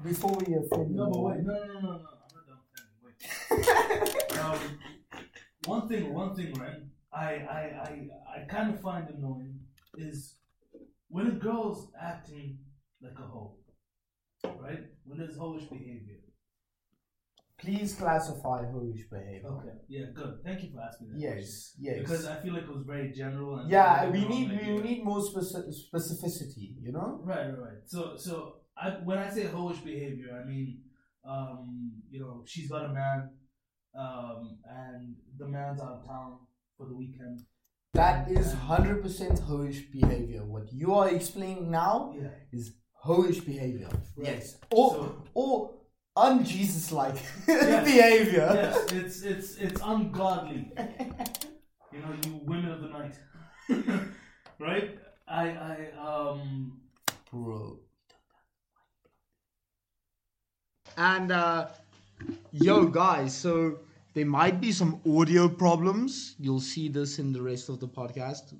before 0.03 0.31
we 0.31 0.55
offend. 0.55 0.95
No, 0.95 1.09
wait, 1.09 1.41
no, 1.41 1.53
no, 1.53 1.65
no, 1.65 1.79
no, 1.79 1.81
no. 1.81 1.89
I'm 1.89 2.31
not 2.33 2.47
done. 2.47 3.69
Wait. 4.31 4.39
um, 4.39 4.59
one 5.65 5.87
thing, 5.87 6.11
one 6.11 6.35
thing, 6.35 6.53
right? 6.53 6.79
I, 7.13 7.25
I, 7.25 7.61
I, 7.83 8.07
I 8.35 8.45
kind 8.49 8.73
of 8.73 8.81
find 8.81 9.07
annoying 9.09 9.59
is 9.95 10.35
when 11.09 11.27
a 11.27 11.31
girl's 11.31 11.91
acting 12.01 12.59
like 13.01 13.17
a 13.19 13.23
hoe, 13.23 13.57
right? 14.43 14.79
When 15.03 15.19
there's 15.19 15.37
hoish 15.37 15.69
behavior. 15.69 16.17
Please 17.59 17.93
classify 17.93 18.63
hoish 18.63 19.09
behavior. 19.11 19.49
Okay. 19.49 19.75
Yeah. 19.87 20.05
Good. 20.15 20.39
Thank 20.43 20.63
you 20.63 20.71
for 20.73 20.81
asking 20.81 21.09
that. 21.09 21.19
Yes, 21.19 21.75
yes. 21.79 21.99
Because 21.99 22.25
I 22.25 22.37
feel 22.37 22.53
like 22.53 22.63
it 22.63 22.73
was 22.73 22.85
very 22.87 23.11
general. 23.11 23.57
And 23.57 23.69
yeah, 23.69 24.09
we 24.09 24.25
need 24.25 24.49
we 24.49 24.81
need 24.81 25.03
more 25.03 25.19
speci- 25.19 25.71
specificity. 25.93 26.75
You 26.81 26.91
know. 26.91 27.19
Right, 27.23 27.49
right, 27.49 27.59
right. 27.59 27.81
So, 27.85 28.15
so 28.17 28.61
I, 28.75 28.89
when 29.03 29.19
I 29.19 29.29
say 29.29 29.43
hoish 29.43 29.83
behavior, 29.83 30.41
I 30.41 30.47
mean, 30.47 30.79
um, 31.23 31.91
you 32.09 32.19
know, 32.19 32.43
she's 32.47 32.67
got 32.67 32.85
a 32.85 32.89
man, 32.89 33.29
um, 33.95 34.57
and 34.67 35.15
the 35.37 35.47
man's 35.47 35.81
out 35.81 35.99
of 36.01 36.07
town 36.07 36.39
for 36.81 36.87
the 36.87 36.95
weekend. 36.95 37.41
That 37.93 38.29
is 38.31 38.53
hundred 38.53 39.01
percent 39.03 39.39
hoish 39.39 39.91
behavior. 39.91 40.43
What 40.45 40.71
you 40.73 40.93
are 40.95 41.09
explaining 41.09 41.69
now 41.69 42.15
Yeah. 42.17 42.29
is 42.51 42.73
hoish 43.05 43.45
behavior. 43.45 43.89
Right. 44.17 44.27
Yes. 44.35 44.57
Or 44.71 44.89
So- 44.95 45.23
or 45.33 45.73
un-Jesus 46.15 46.91
like 46.91 47.15
Yes. 47.47 47.85
behavior. 47.85 48.49
yes, 48.61 48.91
it's 48.99 49.21
it's 49.21 49.55
it's 49.57 49.81
ungodly. 49.83 50.71
You 51.93 51.99
know, 51.99 52.13
you 52.25 52.39
women 52.45 52.71
of 52.71 52.81
the 52.81 52.89
night, 52.99 53.15
right? 54.59 54.97
I 55.27 55.45
I 55.73 55.77
um 56.09 56.79
Bro. 57.31 57.79
And 60.97 61.31
uh 61.31 61.69
yo 62.51 62.85
guys, 62.87 63.35
so 63.35 63.79
there 64.13 64.25
might 64.25 64.59
be 64.59 64.71
some 64.71 65.01
audio 65.07 65.47
problems. 65.47 66.35
You'll 66.37 66.59
see 66.59 66.89
this 66.89 67.19
in 67.19 67.31
the 67.31 67.41
rest 67.41 67.69
of 67.69 67.79
the 67.79 67.87
podcast. 67.87 68.53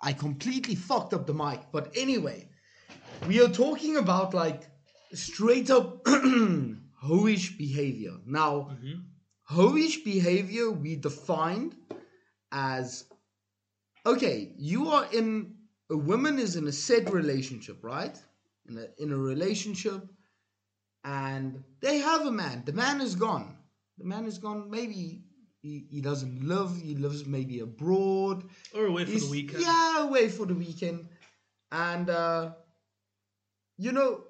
I 0.00 0.12
completely 0.12 0.74
fucked 0.74 1.12
up 1.12 1.26
the 1.26 1.34
mic, 1.34 1.60
but 1.72 1.92
anyway, 1.96 2.48
we 3.26 3.42
are 3.42 3.48
talking 3.48 3.96
about 3.96 4.34
like 4.34 4.62
straight 5.12 5.70
up 5.70 6.04
hoish 6.04 7.58
behavior. 7.58 8.12
Now, 8.26 8.70
mm-hmm. 8.72 9.54
hoish 9.54 10.04
behavior 10.04 10.70
we 10.70 10.96
defined 10.96 11.76
as 12.52 13.04
okay, 14.04 14.52
you 14.56 14.88
are 14.88 15.06
in 15.12 15.56
a 15.90 15.96
woman 15.96 16.38
is 16.38 16.56
in 16.56 16.66
a 16.66 16.72
set 16.72 17.12
relationship, 17.12 17.78
right? 17.82 18.16
In 18.68 18.78
a 18.78 19.02
in 19.02 19.12
a 19.12 19.16
relationship, 19.16 20.02
and 21.04 21.62
they 21.80 21.98
have 21.98 22.26
a 22.26 22.32
man. 22.32 22.62
The 22.64 22.72
man 22.72 23.00
is 23.00 23.14
gone. 23.14 23.55
The 23.98 24.04
man 24.04 24.26
is 24.26 24.38
gone. 24.38 24.70
Maybe 24.70 25.22
he, 25.62 25.86
he 25.90 26.00
doesn't 26.00 26.46
live. 26.46 26.76
He 26.82 26.94
lives 26.94 27.26
maybe 27.26 27.60
abroad. 27.60 28.44
Or 28.74 28.86
away 28.86 29.04
for 29.04 29.10
He's- 29.10 29.24
the 29.24 29.30
weekend. 29.30 29.62
Yeah, 29.62 30.02
away 30.08 30.28
for 30.28 30.46
the 30.46 30.54
weekend. 30.54 31.08
And 31.72 32.10
uh 32.10 32.52
you 33.78 33.92
know, 33.92 34.24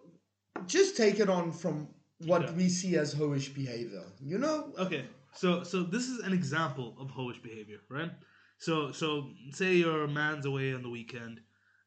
just 0.66 0.96
take 0.96 1.20
it 1.20 1.28
on 1.30 1.52
from 1.52 1.88
what 2.26 2.42
Yeah. 2.42 2.52
we 2.52 2.68
see 2.68 2.96
as 2.96 3.14
hoish 3.14 3.54
behavior. 3.54 4.04
You 4.20 4.38
know? 4.38 4.72
Okay, 4.78 5.04
so 5.34 5.62
so 5.62 5.82
this 5.82 6.08
is 6.08 6.18
an 6.20 6.32
example 6.32 6.96
of 6.98 7.10
hoish 7.10 7.42
behavior, 7.42 7.80
right? 7.90 8.10
So 8.58 8.90
so 8.92 9.30
say 9.52 9.74
your 9.76 10.08
man's 10.08 10.46
away 10.46 10.72
on 10.74 10.82
the 10.82 10.88
weekend, 10.88 11.40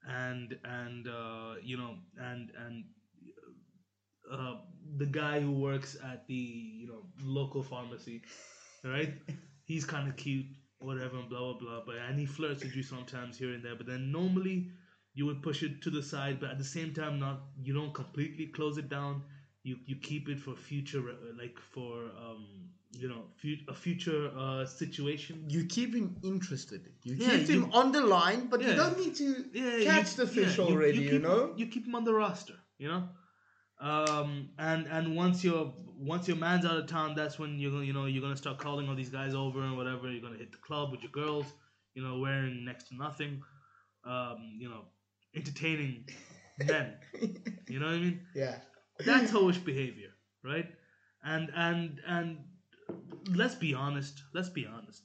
and 0.08 0.56
and 0.64 1.08
uh, 1.08 1.56
you 1.64 1.78
know 1.78 1.96
and 2.18 2.52
and 2.64 2.86
uh, 4.32 4.56
the 4.98 5.06
guy 5.06 5.40
who 5.40 5.52
works 5.52 5.98
at 6.04 6.28
the 6.28 6.34
you 6.34 6.88
know 6.88 7.04
local 7.24 7.64
pharmacy, 7.64 8.22
right? 8.84 9.14
He's 9.66 9.86
kind 9.86 10.08
of 10.08 10.16
cute, 10.16 10.46
whatever, 10.80 11.18
and 11.18 11.30
blah 11.30 11.40
blah 11.40 11.60
blah. 11.60 11.82
But 11.86 11.96
and 12.08 12.20
he 12.20 12.26
flirts 12.26 12.64
with 12.64 12.76
you 12.76 12.84
sometimes 12.84 13.38
here 13.38 13.54
and 13.54 13.64
there. 13.64 13.76
But 13.76 13.88
then 13.88 14.12
normally 14.12 14.70
you 15.14 15.26
would 15.26 15.42
push 15.44 15.64
it 15.64 15.82
to 15.84 15.90
the 15.90 16.02
side, 16.04 16.40
but 16.40 16.52
at 16.52 16.58
the 16.58 16.64
same 16.64 16.94
time, 16.94 17.20
not 17.20 17.42
you 17.62 17.74
don't 17.74 17.94
completely 17.94 18.48
close 18.48 18.78
it 18.78 18.90
down. 18.90 19.24
You 19.64 19.78
you 19.86 19.96
keep 19.98 20.30
it 20.30 20.40
for 20.40 20.56
future, 20.56 21.04
uh, 21.10 21.34
like 21.38 21.58
for 21.60 22.06
um 22.26 22.46
you 22.92 23.08
know 23.08 23.24
a 23.68 23.74
future 23.74 24.32
uh 24.38 24.66
situation. 24.66 25.44
You 25.48 25.66
keep 25.66 25.94
him 25.94 26.16
interested. 26.24 26.82
You 27.04 27.16
Yeah, 27.16 27.38
keep 27.38 27.50
him 27.50 27.70
on 27.74 27.92
the 27.92 28.02
line, 28.02 28.48
but 28.48 28.62
you 28.62 28.74
don't 28.76 28.98
need 28.98 29.16
to 29.16 29.46
Yeah, 29.54 29.78
catch 29.84 30.12
you- 30.12 30.18
the 30.26 30.28
fish 30.28 30.58
yeah, 30.58 30.66
already, 30.66 30.98
you, 31.00 31.10
keep 31.12 31.22
know? 31.22 31.40
him, 31.48 31.58
you 31.58 31.68
keep 31.68 31.86
him 31.88 31.96
on 31.96 32.04
the 32.06 32.14
roster, 32.14 32.56
you 32.78 32.88
know. 32.88 33.04
Um, 33.80 34.50
and 34.58 34.88
and 34.88 35.16
once 35.16 35.44
your 35.44 35.74
once 35.98 36.28
your 36.28 36.38
man's 36.38 36.66
out 36.66 36.78
of 36.78 36.88
town, 36.88 37.16
that's 37.16 37.40
when 37.40 37.60
you're 37.60 37.72
gonna 37.72 37.86
you 37.86 37.94
know 37.94 38.06
you're 38.06 38.22
gonna 38.22 38.36
start 38.38 38.58
calling 38.58 38.90
all 38.90 38.96
these 38.96 39.10
guys 39.10 39.34
over 39.34 39.62
and 39.62 39.78
whatever. 39.78 40.12
You're 40.12 40.22
gonna 40.22 40.38
hit 40.38 40.52
the 40.52 40.58
club 40.58 40.92
with 40.92 41.02
your 41.02 41.12
girls, 41.12 41.46
you 41.94 42.04
know, 42.04 42.20
wearing 42.20 42.66
next 42.66 42.90
to 42.90 42.96
nothing, 42.96 43.42
um, 44.06 44.52
you 44.58 44.70
know, 44.70 44.86
entertaining 45.36 46.06
men. 46.66 46.96
You 47.70 47.80
know 47.80 47.86
what 47.86 47.96
I 47.96 48.00
mean? 48.00 48.22
yeah. 48.34 48.56
That's 49.06 49.32
hoish 49.32 49.64
behavior, 49.64 50.10
right? 50.44 50.66
And 51.24 51.52
and 51.56 52.02
and 52.08 52.40
let's 53.34 53.56
be 53.56 53.74
honest. 53.76 54.24
Let's 54.34 54.50
be 54.50 54.66
honest. 54.66 55.04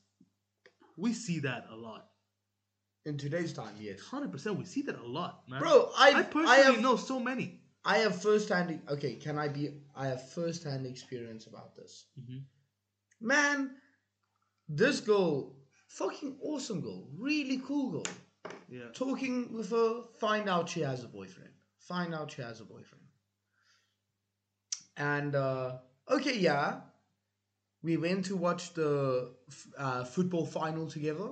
We 0.97 1.13
see 1.13 1.41
that 1.41 1.67
a 1.71 1.77
lot. 1.77 2.07
In 3.05 3.19
today's 3.19 3.53
time, 3.53 3.75
yes. 3.79 4.01
Hundred 4.01 4.33
percent, 4.33 4.59
we 4.59 4.65
see 4.65 4.83
that 4.83 4.99
a 4.99 5.07
lot, 5.07 5.43
man. 5.49 5.61
Bro, 5.61 5.91
I 5.97 6.13
I 6.13 6.19
I 6.19 6.23
personally 6.23 6.63
have 6.63 6.81
know 6.81 6.97
so 6.97 7.21
many. 7.21 7.61
I 7.85 7.99
have 7.99 8.21
first 8.21 8.49
hand 8.49 8.81
okay, 8.89 9.15
can 9.17 9.39
I 9.39 9.49
be 9.49 9.71
I 9.95 10.07
have 10.09 10.31
first 10.31 10.65
hand 10.65 10.87
experience 10.87 11.47
about 11.47 11.77
this. 11.77 12.07
Mhm. 12.19 12.45
Man, 13.21 13.77
this 14.69 15.01
girl, 15.01 15.57
fucking 15.89 16.39
awesome 16.43 16.81
girl, 16.81 17.09
really 17.17 17.59
cool 17.59 17.91
girl. 17.93 18.15
Yeah. 18.69 18.91
Talking 18.95 19.53
with 19.53 19.71
her, 19.71 20.05
find 20.21 20.49
out 20.49 20.69
she 20.69 20.81
has 20.81 21.05
a 21.05 21.09
boyfriend. 21.09 21.53
Find 21.79 22.15
out 22.15 22.33
she 22.33 22.43
has 22.43 22.61
a 22.61 22.65
boyfriend. 22.65 23.05
And 24.97 25.35
uh 25.35 25.79
okay, 26.11 26.39
yeah. 26.39 26.81
We 27.83 27.97
went 27.99 28.25
to 28.27 28.37
watch 28.37 28.73
the 28.73 29.35
uh, 29.77 30.05
football 30.05 30.47
final 30.47 30.87
together. 30.89 31.31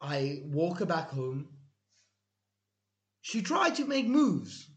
I 0.00 0.42
walk 0.44 0.78
her 0.78 0.86
back 0.86 1.10
home. 1.10 1.48
She 3.24 3.40
tried 3.40 3.74
to 3.76 3.86
make 3.86 4.06
moves. 4.06 4.68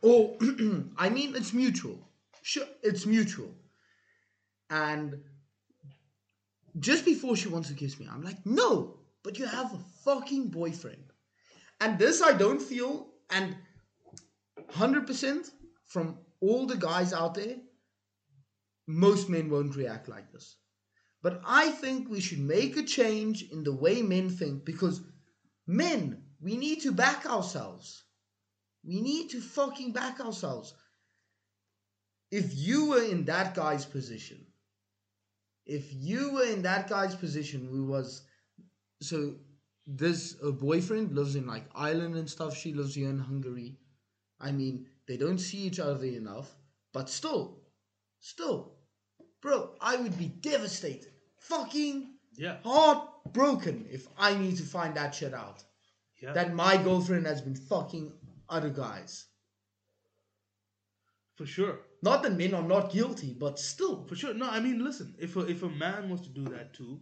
Or, 0.00 0.36
I 0.96 1.08
mean, 1.08 1.34
it's 1.34 1.52
mutual. 1.52 1.98
Sure, 2.40 2.68
it's 2.84 3.04
mutual. 3.04 3.52
And 4.70 5.16
just 6.78 7.04
before 7.04 7.34
she 7.34 7.48
wants 7.48 7.68
to 7.70 7.74
kiss 7.74 7.98
me, 7.98 8.06
I'm 8.08 8.22
like, 8.22 8.46
no, 8.46 9.00
but 9.24 9.40
you 9.40 9.46
have 9.46 9.74
a 9.74 9.84
fucking 10.04 10.50
boyfriend. 10.50 11.02
And 11.80 11.98
this 11.98 12.22
I 12.22 12.34
don't 12.34 12.62
feel, 12.62 13.08
and 13.28 13.56
100% 14.74 15.50
from 15.86 16.18
all 16.40 16.66
the 16.66 16.76
guys 16.76 17.12
out 17.12 17.34
there, 17.34 17.56
most 18.86 19.28
men 19.28 19.50
won't 19.50 19.74
react 19.74 20.08
like 20.08 20.30
this. 20.30 20.54
But 21.24 21.40
I 21.44 21.70
think 21.70 22.08
we 22.08 22.20
should 22.20 22.38
make 22.38 22.76
a 22.76 22.84
change 22.84 23.42
in 23.50 23.64
the 23.64 23.74
way 23.74 24.00
men 24.00 24.30
think 24.30 24.64
because 24.64 25.00
men, 25.66 26.23
we 26.44 26.58
need 26.58 26.82
to 26.82 26.92
back 26.92 27.24
ourselves. 27.24 28.04
We 28.84 29.00
need 29.00 29.30
to 29.30 29.40
fucking 29.40 29.92
back 29.92 30.20
ourselves. 30.20 30.74
If 32.30 32.54
you 32.54 32.90
were 32.90 33.02
in 33.02 33.24
that 33.24 33.54
guy's 33.54 33.86
position, 33.86 34.44
if 35.64 35.86
you 35.90 36.34
were 36.34 36.44
in 36.44 36.60
that 36.62 36.90
guy's 36.90 37.14
position 37.14 37.66
who 37.70 37.86
was 37.86 38.22
so 39.00 39.36
this 39.86 40.36
uh, 40.44 40.50
boyfriend 40.50 41.14
lives 41.14 41.34
in 41.34 41.46
like 41.46 41.64
Ireland 41.74 42.16
and 42.16 42.28
stuff, 42.28 42.56
she 42.56 42.74
lives 42.74 42.94
here 42.94 43.08
in 43.08 43.18
Hungary. 43.18 43.76
I 44.38 44.52
mean, 44.52 44.86
they 45.08 45.16
don't 45.16 45.38
see 45.38 45.58
each 45.58 45.80
other 45.80 46.04
enough, 46.04 46.54
but 46.92 47.08
still, 47.08 47.62
still, 48.20 48.74
bro, 49.40 49.70
I 49.80 49.96
would 49.96 50.18
be 50.18 50.28
devastated. 50.28 51.12
Fucking 51.38 52.10
Yeah. 52.36 52.58
heartbroken 52.64 53.86
if 53.90 54.08
I 54.18 54.36
need 54.36 54.56
to 54.58 54.64
find 54.64 54.94
that 54.96 55.14
shit 55.14 55.32
out. 55.32 55.64
Yeah. 56.24 56.32
That 56.32 56.54
my 56.54 56.76
girlfriend 56.88 57.26
has 57.26 57.40
been 57.42 57.54
fucking 57.56 58.12
other 58.48 58.70
guys. 58.70 59.26
for 61.36 61.46
sure. 61.46 61.80
Not 62.02 62.22
that 62.22 62.32
men 62.36 62.54
are 62.54 62.62
not 62.62 62.92
guilty, 62.92 63.34
but 63.38 63.58
still. 63.58 64.04
For 64.08 64.14
sure. 64.14 64.34
No, 64.34 64.48
I 64.48 64.60
mean, 64.60 64.84
listen. 64.84 65.14
If 65.18 65.36
a, 65.36 65.40
if 65.40 65.62
a 65.62 65.68
man 65.68 66.08
wants 66.08 66.24
to 66.26 66.32
do 66.32 66.44
that 66.54 66.74
too, 66.74 67.00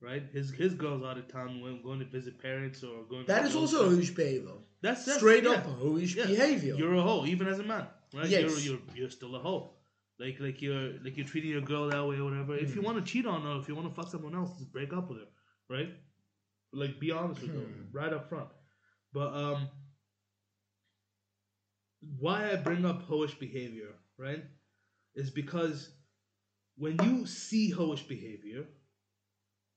right? 0.00 0.22
His 0.32 0.50
his 0.50 0.74
girl's 0.74 1.02
out 1.02 1.18
of 1.18 1.26
town, 1.32 1.60
when 1.62 1.82
going 1.82 1.98
to 2.00 2.04
visit 2.04 2.40
parents 2.40 2.82
or 2.84 3.04
going. 3.10 3.26
That 3.26 3.44
is 3.44 3.56
also 3.56 3.90
hoish 3.90 4.14
behavior. 4.14 4.52
that's, 4.82 5.04
that's 5.04 5.18
Straight 5.18 5.44
yeah. 5.44 5.50
up 5.52 5.66
hoish 5.66 6.14
Yeah. 6.14 6.26
behavior. 6.26 6.74
You're 6.76 6.94
a 6.94 7.02
hoe, 7.02 7.24
even 7.26 7.48
as 7.48 7.58
a 7.58 7.64
man, 7.64 7.86
right? 8.14 8.26
Yes. 8.28 8.42
You're 8.42 8.58
you're 8.76 8.82
you're 8.94 9.10
still 9.10 9.34
a 9.36 9.40
hoe. 9.40 9.72
Like 10.20 10.36
like 10.46 10.62
you're 10.62 10.92
like 11.04 11.16
you're 11.16 11.26
treating 11.32 11.50
your 11.50 11.62
girl 11.72 11.88
that 11.90 12.06
way 12.06 12.16
or 12.16 12.24
whatever. 12.30 12.54
If 12.56 12.70
Hmm. 12.72 12.76
you 12.76 12.82
want 12.88 12.98
to 13.04 13.04
cheat 13.12 13.26
on 13.26 13.42
her, 13.42 13.58
if 13.60 13.68
you 13.68 13.74
want 13.74 13.88
to 13.88 13.94
fuck 13.94 14.08
someone 14.10 14.34
else, 14.34 14.50
just 14.58 14.72
break 14.72 14.92
up 14.92 15.08
with 15.08 15.18
her, 15.22 15.28
right? 15.76 15.90
Like 16.72 17.00
be 17.00 17.10
honest 17.10 17.40
with 17.42 17.52
her 17.54 17.60
Hmm. 17.60 17.96
right 17.96 18.12
up 18.12 18.28
front. 18.28 18.48
But 19.12 19.32
um, 19.34 19.68
why 22.18 22.50
I 22.50 22.56
bring 22.56 22.84
up 22.84 23.06
hoish 23.08 23.38
behavior, 23.38 23.94
right, 24.18 24.44
is 25.14 25.30
because 25.30 25.90
when 26.76 26.98
you 27.02 27.26
see 27.26 27.72
hoish 27.72 28.06
behavior, 28.06 28.66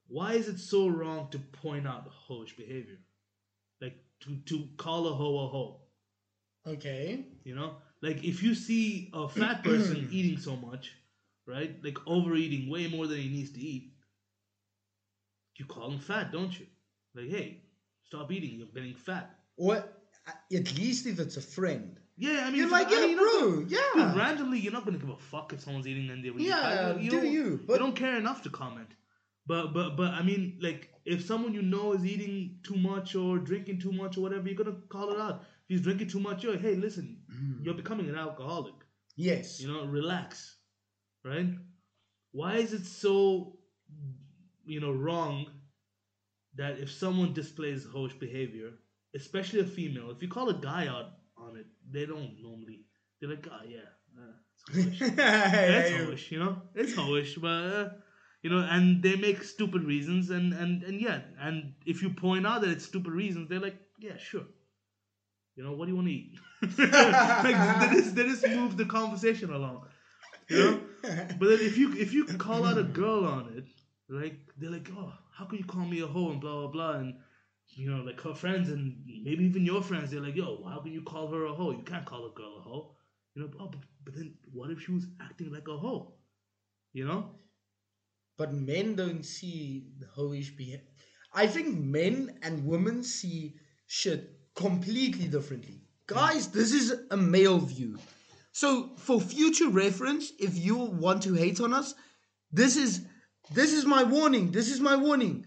why 0.08 0.34
is 0.34 0.48
it 0.48 0.60
so 0.60 0.88
wrong 0.88 1.30
to 1.32 1.40
point 1.40 1.88
out 1.88 2.10
hoish 2.30 2.56
behavior? 2.58 2.98
Like 3.82 3.96
to 4.22 4.36
to 4.46 4.68
call 4.78 5.08
a 5.08 5.14
hoe 5.14 5.40
a 5.46 5.48
hoe. 5.48 5.82
Okay. 6.68 7.26
You 7.44 7.56
know, 7.56 7.76
like 8.02 8.24
if 8.24 8.44
you 8.44 8.54
see 8.56 9.10
a 9.14 9.30
fat 9.30 9.64
person 9.70 10.08
eating 10.12 10.38
so 10.38 10.56
much, 10.58 10.92
right? 11.46 11.74
Like 11.84 11.98
overeating 12.06 12.70
way 12.70 12.88
more 12.88 13.08
than 13.08 13.18
he 13.18 13.30
needs 13.30 13.52
to 13.54 13.60
eat, 13.62 13.94
you 15.58 15.66
call 15.66 15.92
him 15.92 16.00
fat, 16.00 16.32
don't 16.32 16.58
you? 16.60 16.66
Like, 17.20 17.30
hey, 17.30 17.62
stop 18.06 18.32
eating. 18.32 18.58
You're 18.58 18.68
getting 18.74 18.96
fat. 18.96 19.36
Or 19.58 19.76
at 20.54 20.78
least 20.78 21.06
if 21.08 21.20
it's 21.20 21.38
a 21.38 21.42
friend. 21.42 22.00
Yeah, 22.18 22.42
I 22.46 22.48
mean, 22.48 22.56
You're 22.56 22.66
if- 22.66 22.72
like, 22.72 22.88
I 22.90 23.08
mean, 23.08 23.18
bro, 23.18 23.52
gonna- 23.56 23.66
yeah. 23.68 23.80
Dude, 23.96 24.16
randomly, 24.18 24.60
you're 24.60 24.74
not 24.74 24.86
gonna 24.86 24.98
give 24.98 25.10
a 25.10 25.18
fuck 25.18 25.54
if 25.54 25.62
someone's 25.62 25.88
eating 25.88 26.10
and 26.10 26.24
they're 26.24 26.34
Yeah, 26.38 26.94
fat. 26.94 27.00
do 27.10 27.26
you? 27.28 27.62
But- 27.66 27.80
don't 27.80 27.96
care 27.96 28.18
enough 28.18 28.42
to 28.44 28.50
comment. 28.50 28.90
But 29.48 29.74
but 29.74 29.96
but 29.96 30.12
I 30.14 30.22
mean, 30.22 30.60
like, 30.62 30.94
if 31.06 31.26
someone 31.26 31.54
you 31.54 31.62
know 31.64 31.94
is 31.94 32.06
eating 32.06 32.60
too 32.62 32.76
much 32.76 33.16
or 33.16 33.40
drinking 33.40 33.80
too 33.80 33.92
much 33.92 34.18
or 34.18 34.22
whatever, 34.22 34.48
you're 34.48 34.58
gonna 34.64 34.80
call 34.90 35.12
it 35.12 35.20
out. 35.20 35.42
If 35.64 35.70
he's 35.70 35.82
drinking 35.82 36.10
too 36.10 36.20
much, 36.20 36.44
yo, 36.44 36.58
hey, 36.58 36.76
listen, 36.76 37.24
Mm. 37.34 37.66
you're 37.66 37.74
becoming 37.74 38.10
an 38.10 38.16
alcoholic. 38.16 38.76
Yes. 39.16 39.60
You 39.62 39.70
know, 39.70 39.86
relax, 39.86 40.58
right? 41.24 41.50
Why 42.32 42.58
is 42.58 42.74
it 42.74 42.86
so, 42.86 43.58
you 44.66 44.80
know, 44.82 44.92
wrong 44.92 45.48
that 46.60 46.80
if 46.80 46.92
someone 46.92 47.34
displays 47.34 47.86
hoish 47.86 48.20
behavior, 48.20 48.72
especially 49.16 49.62
a 49.62 49.66
female, 49.66 50.12
if 50.12 50.22
you 50.22 50.28
call 50.28 50.50
a 50.50 50.54
guy 50.54 50.88
out 50.88 51.12
on 51.38 51.58
it, 51.58 51.66
they 51.92 52.06
don't 52.06 52.36
normally. 52.42 52.82
They're 53.20 53.30
like, 53.30 53.48
oh 53.52 53.66
yeah, 53.68 53.90
uh, 54.20 54.34
it's 54.74 55.90
hoish. 55.92 56.08
hoish, 56.08 56.32
you 56.32 56.40
know, 56.40 56.62
it's 56.76 56.94
hoish, 56.94 57.42
but 57.42 57.48
uh, 57.48 57.90
you 58.44 58.50
know, 58.50 58.60
and 58.70 59.02
they 59.02 59.16
make 59.16 59.44
stupid 59.44 59.84
reasons, 59.84 60.30
and 60.30 60.54
and 60.54 60.84
and 60.84 61.02
yeah, 61.02 61.22
and 61.40 61.74
if 61.86 62.02
you 62.04 62.10
point 62.12 62.46
out 62.46 62.62
that 62.62 62.70
it's 62.70 62.86
stupid 62.86 63.14
reasons, 63.14 63.50
they're 63.50 63.60
like, 63.60 63.80
yeah, 64.00 64.18
sure. 64.18 64.46
You 65.56 65.64
know, 65.64 65.74
what 65.74 65.86
do 65.86 65.92
you 65.92 65.96
want 65.98 66.08
to 66.08 66.14
eat? 66.14 66.40
like, 66.78 67.82
they 67.90 67.96
just 67.98 68.16
they 68.16 68.24
just 68.24 68.48
move 68.48 68.78
the 68.78 68.86
conversation 68.86 69.52
along. 69.52 69.88
You 70.50 70.58
know, 70.58 70.82
but 71.04 71.48
then 71.50 71.60
if 71.62 71.78
you 71.78 71.94
if 71.94 72.14
you 72.14 72.26
call 72.26 72.66
out 72.66 72.78
a 72.78 72.84
girl 72.84 73.26
on 73.26 73.54
it, 73.58 73.66
Like 74.10 74.40
they're 74.58 74.72
like, 74.72 74.90
oh, 74.98 75.14
how 75.40 75.46
can 75.46 75.58
you 75.58 75.64
call 75.64 75.86
me 75.86 76.02
a 76.02 76.08
hoe 76.08 76.32
and 76.32 76.42
blah 76.42 76.54
blah 76.60 76.68
blah 76.68 76.92
and 77.00 77.14
you 77.70 77.90
know 77.90 78.04
like 78.04 78.20
her 78.20 78.34
friends 78.34 78.70
and 78.70 78.98
maybe 79.24 79.46
even 79.46 79.66
your 79.66 79.82
friends 79.82 80.12
they're 80.12 80.22
like, 80.22 80.36
yo, 80.36 80.62
how 80.68 80.80
can 80.80 80.92
you 80.92 81.02
call 81.02 81.28
her 81.32 81.46
a 81.46 81.54
hoe? 81.54 81.72
You 81.72 81.84
can't 81.84 82.06
call 82.06 82.26
a 82.26 82.32
girl 82.36 82.58
a 82.58 82.62
hoe. 82.62 82.96
You 83.36 83.44
know, 83.44 83.50
oh, 83.60 83.68
but, 83.68 83.80
but 84.04 84.16
then 84.16 84.34
what 84.52 84.70
if 84.70 84.82
she 84.82 84.92
was 84.92 85.06
acting 85.22 85.54
like 85.54 85.68
a 85.70 85.78
hoe? 85.78 86.14
You 86.92 87.06
know? 87.06 87.32
But 88.38 88.54
men 88.54 88.96
don't 88.96 89.24
see 89.24 89.88
the 90.00 90.08
hoish 90.08 90.58
behavior. 90.58 90.82
I 91.34 91.48
think 91.48 91.78
men 91.78 92.40
and 92.42 92.66
women 92.66 93.04
see 93.04 93.56
shit 93.88 94.32
completely 94.56 95.28
differently. 95.28 95.80
Guys, 96.08 96.48
this 96.48 96.74
is 96.74 96.94
a 97.12 97.18
male 97.18 97.60
view. 97.60 97.98
So 98.52 98.90
for 98.98 99.22
future 99.22 99.70
reference, 99.70 100.34
if 100.40 100.58
you 100.58 100.76
want 100.76 101.22
to 101.24 101.34
hate 101.34 101.62
on 101.62 101.74
us, 101.74 101.94
this 102.52 102.76
is 102.76 103.06
this 103.52 103.74
is 103.74 103.86
my 103.86 104.04
warning. 104.04 104.52
This 104.52 104.70
is 104.72 104.80
my 104.80 104.96
warning. 104.96 105.46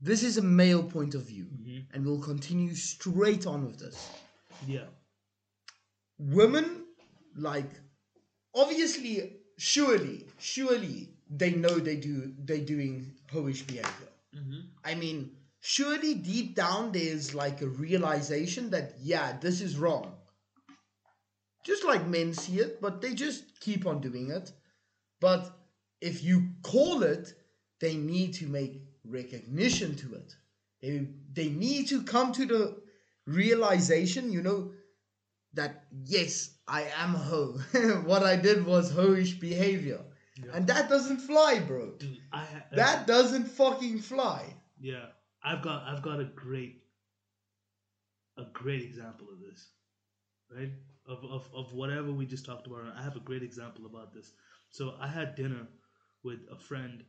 This 0.00 0.22
is 0.22 0.36
a 0.36 0.42
male 0.42 0.82
point 0.82 1.14
of 1.14 1.22
view. 1.22 1.44
Mm-hmm. 1.44 1.78
And 1.94 2.04
we'll 2.04 2.20
continue 2.20 2.74
straight 2.74 3.46
on 3.46 3.64
with 3.66 3.78
this. 3.78 4.10
Yeah. 4.66 4.86
Women, 6.18 6.84
like 7.36 7.70
obviously, 8.54 9.36
surely, 9.58 10.26
surely 10.38 11.14
they 11.30 11.50
know 11.50 11.78
they 11.78 11.96
do 11.96 12.32
they're 12.38 12.58
doing 12.58 13.14
hoish 13.32 13.66
behavior. 13.66 14.10
Mm-hmm. 14.36 14.60
I 14.84 14.94
mean, 14.94 15.30
surely 15.60 16.14
deep 16.14 16.54
down 16.54 16.92
there's 16.92 17.34
like 17.34 17.62
a 17.62 17.66
realization 17.66 18.70
that 18.70 18.94
yeah, 19.00 19.36
this 19.40 19.60
is 19.60 19.78
wrong. 19.78 20.14
Just 21.64 21.84
like 21.84 22.06
men 22.06 22.34
see 22.34 22.60
it, 22.60 22.80
but 22.82 23.00
they 23.00 23.14
just 23.14 23.58
keep 23.60 23.86
on 23.86 24.00
doing 24.00 24.30
it. 24.30 24.52
But 25.20 25.50
if 26.04 26.22
you 26.22 26.48
call 26.62 27.02
it, 27.02 27.32
they 27.80 27.94
need 27.96 28.34
to 28.34 28.46
make 28.46 28.82
recognition 29.04 29.96
to 29.96 30.14
it. 30.14 30.36
They 30.82 31.06
they 31.32 31.48
need 31.48 31.88
to 31.88 32.02
come 32.02 32.32
to 32.32 32.46
the 32.46 32.62
realization, 33.26 34.30
you 34.32 34.42
know, 34.42 34.72
that 35.54 35.86
yes, 36.04 36.50
I 36.68 36.82
am 36.98 37.14
a 37.14 37.18
hoe. 37.18 37.52
what 38.04 38.22
I 38.22 38.36
did 38.36 38.66
was 38.66 38.92
hoish 38.92 39.38
behavior. 39.40 40.00
And 40.52 40.66
that 40.66 40.88
doesn't 40.88 41.18
fly, 41.18 41.60
bro. 41.60 41.92
Dude, 41.92 42.18
I 42.32 42.38
ha- 42.38 42.66
uh, 42.72 42.76
That 42.76 43.06
doesn't 43.06 43.46
fucking 43.46 44.00
fly. 44.00 44.42
Yeah, 44.80 45.06
I've 45.42 45.62
got 45.62 45.84
I've 45.84 46.02
got 46.02 46.20
a 46.20 46.24
great 46.24 46.82
a 48.36 48.44
great 48.52 48.82
example 48.82 49.28
of 49.32 49.40
this, 49.40 49.70
right? 50.54 50.72
Of 51.06 51.24
of 51.24 51.48
of 51.54 51.72
whatever 51.72 52.12
we 52.12 52.26
just 52.26 52.44
talked 52.44 52.66
about. 52.66 52.92
I 52.98 53.02
have 53.02 53.16
a 53.16 53.20
great 53.30 53.42
example 53.42 53.86
about 53.86 54.12
this. 54.12 54.32
So 54.70 54.94
I 55.00 55.06
had 55.06 55.34
dinner 55.36 55.68
with 56.24 56.40
a 56.50 56.56
friend 56.56 57.04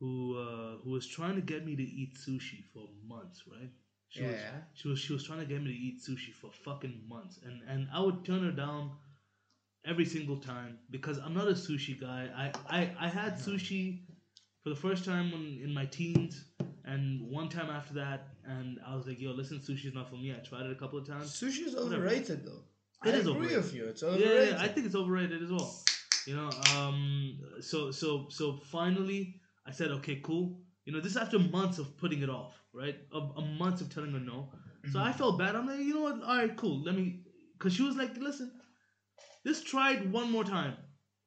who 0.00 0.36
uh, 0.36 0.78
who 0.84 0.90
was 0.90 1.06
trying 1.06 1.34
to 1.36 1.40
get 1.40 1.64
me 1.64 1.76
to 1.76 1.82
eat 1.82 2.14
sushi 2.16 2.64
for 2.72 2.88
months, 3.06 3.44
right? 3.50 3.70
She 4.08 4.22
was 4.24 4.36
Yeah. 4.36 4.60
she 4.74 4.88
was 4.88 4.98
she 4.98 5.12
was 5.12 5.24
trying 5.24 5.40
to 5.40 5.46
get 5.46 5.62
me 5.62 5.68
to 5.72 5.78
eat 5.78 6.00
sushi 6.00 6.32
for 6.32 6.50
fucking 6.52 7.02
months, 7.08 7.38
and 7.44 7.62
and 7.68 7.88
I 7.92 8.00
would 8.00 8.24
turn 8.24 8.42
her 8.44 8.52
down 8.52 8.92
every 9.84 10.04
single 10.04 10.36
time 10.38 10.78
because 10.90 11.18
I'm 11.18 11.34
not 11.34 11.48
a 11.48 11.52
sushi 11.52 11.98
guy. 12.00 12.28
I 12.36 12.78
I, 12.78 12.90
I 13.06 13.08
had 13.08 13.34
sushi 13.34 14.00
for 14.62 14.70
the 14.70 14.76
first 14.76 15.04
time 15.04 15.30
when, 15.32 15.60
in 15.62 15.72
my 15.72 15.86
teens, 15.86 16.44
and 16.84 17.20
one 17.30 17.48
time 17.48 17.70
after 17.70 17.94
that, 17.94 18.28
and 18.44 18.78
I 18.86 18.96
was 18.96 19.06
like, 19.06 19.20
"Yo, 19.20 19.32
listen, 19.32 19.58
sushi's 19.58 19.94
not 19.94 20.08
for 20.10 20.16
me." 20.16 20.32
I 20.32 20.38
tried 20.38 20.66
it 20.66 20.72
a 20.72 20.74
couple 20.74 20.98
of 20.98 21.06
times. 21.06 21.32
Sushi 21.40 21.66
is 21.66 21.74
overrated 21.76 22.44
though. 22.44 22.62
It 23.04 23.14
I 23.14 23.18
is 23.18 23.26
agree 23.26 23.36
overrated. 23.36 23.56
with 23.64 23.74
you. 23.74 23.84
It's 23.86 24.02
Yeah, 24.02 24.08
overrated. 24.08 24.54
yeah, 24.54 24.62
I 24.62 24.68
think 24.68 24.86
it's 24.86 24.94
overrated 24.96 25.42
as 25.42 25.50
well. 25.50 25.74
You 26.28 26.36
know, 26.36 26.48
um, 26.50 27.40
so 27.60 27.90
so 27.90 28.28
so 28.28 28.58
finally, 28.58 29.40
I 29.66 29.70
said, 29.72 29.90
"Okay, 29.98 30.20
cool." 30.20 30.60
You 30.84 30.92
know, 30.92 31.00
this 31.00 31.12
is 31.12 31.16
after 31.16 31.38
months 31.38 31.78
of 31.78 31.96
putting 31.96 32.20
it 32.22 32.28
off, 32.30 32.62
right? 32.72 32.96
Of 33.12 33.32
a 33.36 33.40
months 33.40 33.80
of 33.80 33.88
telling 33.88 34.12
her 34.12 34.20
no. 34.20 34.52
So 34.92 35.00
I 35.00 35.12
felt 35.12 35.38
bad. 35.38 35.56
I'm 35.56 35.66
like, 35.66 35.80
you 35.80 35.94
know 35.94 36.02
what? 36.02 36.22
All 36.22 36.36
right, 36.36 36.54
cool. 36.56 36.82
Let 36.82 36.94
me, 36.94 37.24
because 37.54 37.74
she 37.74 37.82
was 37.82 37.96
like, 37.96 38.16
listen, 38.18 38.52
just 39.46 39.66
try 39.66 39.92
it 39.94 40.06
one 40.08 40.30
more 40.30 40.44
time. 40.44 40.76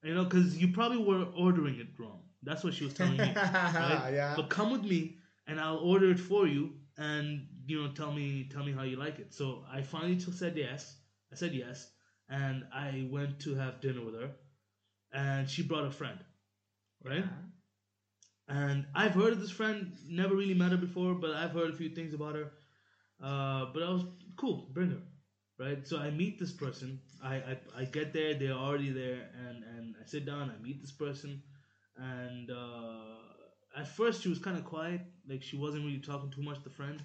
You 0.04 0.14
know, 0.16 0.24
because 0.26 0.58
you 0.58 0.72
probably 0.72 0.98
were 0.98 1.26
ordering 1.36 1.80
it 1.80 2.00
wrong. 2.00 2.30
That's 2.44 2.64
what 2.64 2.74
she 2.74 2.84
was 2.86 2.94
telling 2.94 3.18
me. 3.18 3.34
right? 3.36 4.14
yeah. 4.14 4.36
But 4.36 4.50
come 4.50 4.72
with 4.72 4.84
me, 4.84 5.18
and 5.48 5.60
I'll 5.60 5.78
order 5.78 6.12
it 6.12 6.20
for 6.20 6.48
you, 6.48 6.82
and 6.98 7.48
you 7.66 7.82
know, 7.82 7.92
tell 7.94 8.12
me, 8.12 8.50
tell 8.50 8.64
me 8.64 8.72
how 8.72 8.84
you 8.84 8.98
like 8.98 9.20
it. 9.20 9.34
So 9.34 9.64
I 9.68 9.82
finally 9.82 10.16
t- 10.18 10.32
said 10.32 10.58
yes. 10.58 11.02
I 11.32 11.36
said 11.36 11.54
yes, 11.54 11.92
and 12.30 12.66
I 12.74 13.08
went 13.12 13.40
to 13.42 13.56
have 13.56 13.82
dinner 13.82 14.04
with 14.04 14.16
her, 14.16 14.36
and 15.14 15.50
she 15.50 15.64
brought 15.64 15.86
a 15.86 15.92
friend, 15.92 16.20
right? 17.04 17.26
And 18.48 18.86
I've 18.94 19.14
heard 19.14 19.34
of 19.34 19.40
this 19.40 19.52
friend, 19.52 19.98
never 20.08 20.36
really 20.36 20.54
met 20.54 20.72
her 20.72 20.78
before, 20.78 21.14
but 21.14 21.32
I've 21.32 21.52
heard 21.52 21.70
a 21.70 21.76
few 21.76 21.90
things 21.90 22.14
about 22.14 22.36
her. 22.36 22.52
Uh, 23.24 23.68
but 23.74 23.84
I 23.84 23.90
was 23.90 24.04
cool, 24.36 24.70
bring 24.74 24.90
her, 24.92 25.02
right? 25.60 25.88
So 25.88 25.98
I 26.00 26.10
meet 26.10 26.40
this 26.40 26.52
person. 26.52 27.00
I, 27.24 27.36
I, 27.36 27.58
I 27.78 27.86
get 27.86 28.14
there, 28.14 28.34
they're 28.34 28.52
already 28.54 28.92
there, 28.92 29.30
and, 29.48 29.64
and 29.64 29.96
I 30.02 30.06
sit 30.06 30.26
down, 30.26 30.52
I 30.52 30.62
meet 30.62 30.82
this 30.82 30.92
person, 30.92 31.42
and 31.98 32.50
uh, 32.50 33.80
at 33.80 33.88
first 33.88 34.24
she 34.24 34.30
was 34.30 34.40
kind 34.40 34.58
of 34.58 34.66
quiet, 34.66 35.02
like 35.30 35.44
she 35.44 35.56
wasn't 35.58 35.86
really 35.86 36.00
talking 36.00 36.32
too 36.32 36.42
much 36.42 36.58
to 36.58 36.64
the 36.64 36.70
friend, 36.72 37.02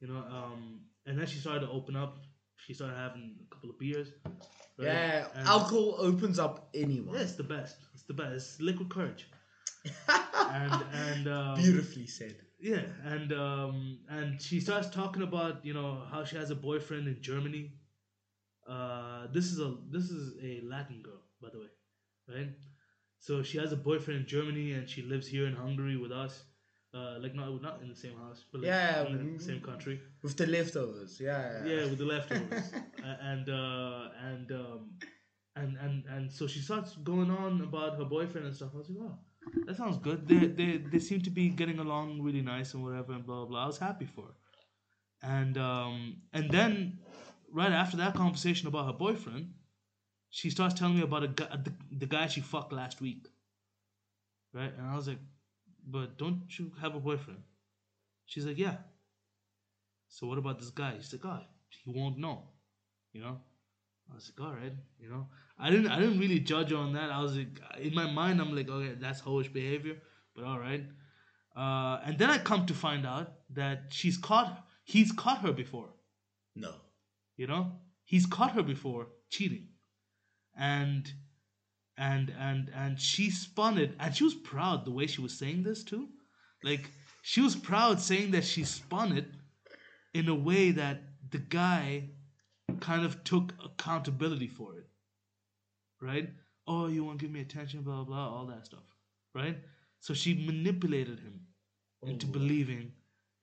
you 0.00 0.08
know. 0.08 0.24
Um, 0.30 0.80
and 1.06 1.18
then 1.18 1.26
she 1.26 1.38
started 1.38 1.66
to 1.66 1.70
open 1.70 1.96
up. 1.96 2.18
She 2.56 2.74
started 2.74 2.96
having 2.96 3.36
a 3.44 3.54
couple 3.54 3.70
of 3.70 3.78
beers. 3.78 4.08
Right? 4.82 4.92
Yeah, 4.92 5.26
And- 5.34 5.48
alcohol 5.48 5.96
opens 5.98 6.38
up 6.38 6.68
anyone. 6.74 7.14
Yeah, 7.14 7.22
it's 7.22 7.34
the 7.36 7.44
best. 7.44 7.76
It's 7.94 8.04
the 8.04 8.14
best. 8.14 8.34
It's 8.34 8.60
liquid 8.60 8.88
courage. 8.90 9.28
and 10.08 10.84
and 10.92 11.28
um, 11.28 11.54
Beautifully 11.56 12.06
said. 12.06 12.36
yeah, 12.60 12.82
and 13.04 13.32
um, 13.32 13.98
and 14.08 14.40
she 14.40 14.60
starts 14.60 14.88
talking 14.90 15.22
about 15.22 15.64
you 15.64 15.74
know 15.74 16.02
how 16.10 16.24
she 16.24 16.36
has 16.36 16.50
a 16.50 16.54
boyfriend 16.54 17.08
in 17.08 17.20
Germany. 17.20 17.72
Uh, 18.68 19.26
this 19.32 19.46
is 19.46 19.58
a 19.58 19.74
this 19.90 20.04
is 20.10 20.34
a 20.42 20.60
Latin 20.64 21.02
girl, 21.02 21.20
by 21.40 21.48
the 21.52 21.58
way, 21.58 21.70
right? 22.28 22.48
So 23.18 23.42
she 23.42 23.58
has 23.58 23.72
a 23.72 23.76
boyfriend 23.76 24.20
in 24.20 24.26
Germany, 24.26 24.72
and 24.72 24.88
she 24.88 25.02
lives 25.02 25.26
here 25.26 25.46
in 25.46 25.54
Hungary 25.56 25.96
with 25.96 26.12
us. 26.12 26.44
Uh, 26.94 27.16
like 27.20 27.34
not 27.34 27.62
not 27.62 27.80
in 27.82 27.88
the 27.88 27.96
same 27.96 28.16
house, 28.18 28.44
but 28.52 28.60
like 28.60 28.68
Yeah, 28.68 29.06
in 29.06 29.36
the 29.38 29.42
same 29.42 29.60
country. 29.60 30.00
With 30.22 30.36
the 30.36 30.46
leftovers. 30.46 31.18
Yeah. 31.18 31.64
Yeah, 31.64 31.84
with 31.84 31.96
the 31.96 32.04
leftovers, 32.14 32.70
and 33.02 33.48
uh, 33.48 34.08
and 34.22 34.52
um, 34.52 34.90
and 35.56 35.76
and 35.78 36.04
and 36.06 36.30
so 36.30 36.46
she 36.46 36.60
starts 36.60 36.96
going 36.96 37.30
on 37.30 37.62
about 37.62 37.96
her 37.96 38.04
boyfriend 38.04 38.46
and 38.46 38.54
stuff. 38.54 38.70
I 38.74 38.78
was 38.78 38.90
like, 38.90 38.98
oh, 39.00 39.18
that 39.66 39.76
sounds 39.76 39.98
good. 39.98 40.28
They 40.28 40.46
they 40.46 40.76
they 40.76 40.98
seem 40.98 41.22
to 41.22 41.30
be 41.30 41.48
getting 41.48 41.78
along 41.78 42.20
really 42.20 42.42
nice 42.42 42.74
and 42.74 42.82
whatever 42.84 43.12
and 43.12 43.24
blah 43.24 43.36
blah. 43.36 43.46
blah. 43.46 43.64
I 43.64 43.66
was 43.66 43.78
happy 43.78 44.06
for 44.06 44.24
her, 44.26 44.34
and 45.22 45.56
um 45.56 46.16
and 46.34 46.50
then 46.50 46.98
right 47.50 47.72
after 47.72 47.96
that 47.98 48.14
conversation 48.14 48.68
about 48.68 48.86
her 48.86 48.92
boyfriend, 48.92 49.54
she 50.30 50.50
starts 50.50 50.74
telling 50.74 50.96
me 50.96 51.02
about 51.02 51.24
a 51.24 51.28
guy, 51.28 51.48
the, 51.56 51.72
the 51.90 52.06
guy 52.06 52.26
she 52.26 52.40
fucked 52.40 52.72
last 52.72 53.00
week. 53.00 53.28
Right, 54.54 54.72
and 54.76 54.86
I 54.86 54.96
was 54.96 55.08
like, 55.08 55.20
but 55.86 56.18
don't 56.18 56.42
you 56.58 56.72
have 56.80 56.94
a 56.94 57.00
boyfriend? 57.00 57.42
She's 58.26 58.46
like, 58.46 58.58
yeah. 58.58 58.76
So 60.08 60.26
what 60.26 60.38
about 60.38 60.58
this 60.58 60.70
guy? 60.70 60.94
She's 61.00 61.12
like, 61.12 61.24
oh, 61.24 61.40
he 61.68 61.90
won't 61.90 62.18
know. 62.18 62.44
You 63.12 63.22
know? 63.22 63.38
I 64.10 64.14
was 64.14 64.30
like, 64.30 64.46
all 64.46 64.54
right, 64.54 64.72
you 64.98 65.08
know. 65.08 65.26
I 65.58 65.70
didn't 65.70 65.88
I 65.88 65.98
didn't 66.00 66.18
really 66.18 66.40
judge 66.40 66.70
her 66.70 66.76
on 66.76 66.92
that. 66.94 67.10
I 67.10 67.22
was 67.22 67.36
like 67.36 67.60
in 67.80 67.94
my 67.94 68.10
mind 68.10 68.40
I'm 68.40 68.54
like, 68.54 68.68
okay, 68.68 68.94
that's 69.00 69.20
hoish 69.20 69.52
behavior, 69.52 69.96
but 70.34 70.44
all 70.44 70.58
right. 70.58 70.84
Uh, 71.56 72.00
and 72.04 72.18
then 72.18 72.30
I 72.30 72.38
come 72.38 72.66
to 72.66 72.74
find 72.74 73.06
out 73.06 73.32
that 73.50 73.84
she's 73.90 74.16
caught 74.16 74.66
he's 74.84 75.12
caught 75.12 75.38
her 75.38 75.52
before. 75.52 75.90
No. 76.54 76.74
You 77.36 77.46
know? 77.46 77.72
He's 78.04 78.26
caught 78.26 78.52
her 78.52 78.62
before 78.62 79.06
cheating. 79.30 79.68
And 80.58 81.10
and 81.98 82.32
and 82.38 82.70
and 82.74 82.98
she 82.98 83.30
spun 83.30 83.78
it 83.78 83.94
and 84.00 84.14
she 84.14 84.24
was 84.24 84.34
proud 84.34 84.84
the 84.84 84.90
way 84.90 85.06
she 85.06 85.20
was 85.20 85.38
saying 85.38 85.62
this 85.62 85.84
too. 85.84 86.08
Like 86.64 86.90
she 87.22 87.40
was 87.40 87.54
proud 87.56 88.00
saying 88.00 88.32
that 88.32 88.44
she 88.44 88.64
spun 88.64 89.16
it 89.16 89.26
in 90.14 90.28
a 90.28 90.34
way 90.34 90.70
that 90.72 91.02
the 91.30 91.38
guy 91.38 92.10
kind 92.80 93.04
of 93.04 93.22
took 93.24 93.54
accountability 93.64 94.48
for 94.48 94.76
it. 94.76 94.86
Right? 96.00 96.30
Oh, 96.66 96.88
you 96.88 97.04
won't 97.04 97.18
give 97.18 97.30
me 97.30 97.40
attention, 97.40 97.82
blah 97.82 98.04
blah, 98.04 98.28
all 98.28 98.46
that 98.46 98.66
stuff. 98.66 98.84
Right? 99.34 99.58
So 100.00 100.14
she 100.14 100.34
manipulated 100.34 101.20
him 101.20 101.40
into 102.04 102.26
mm-hmm. 102.26 102.32
believing 102.32 102.92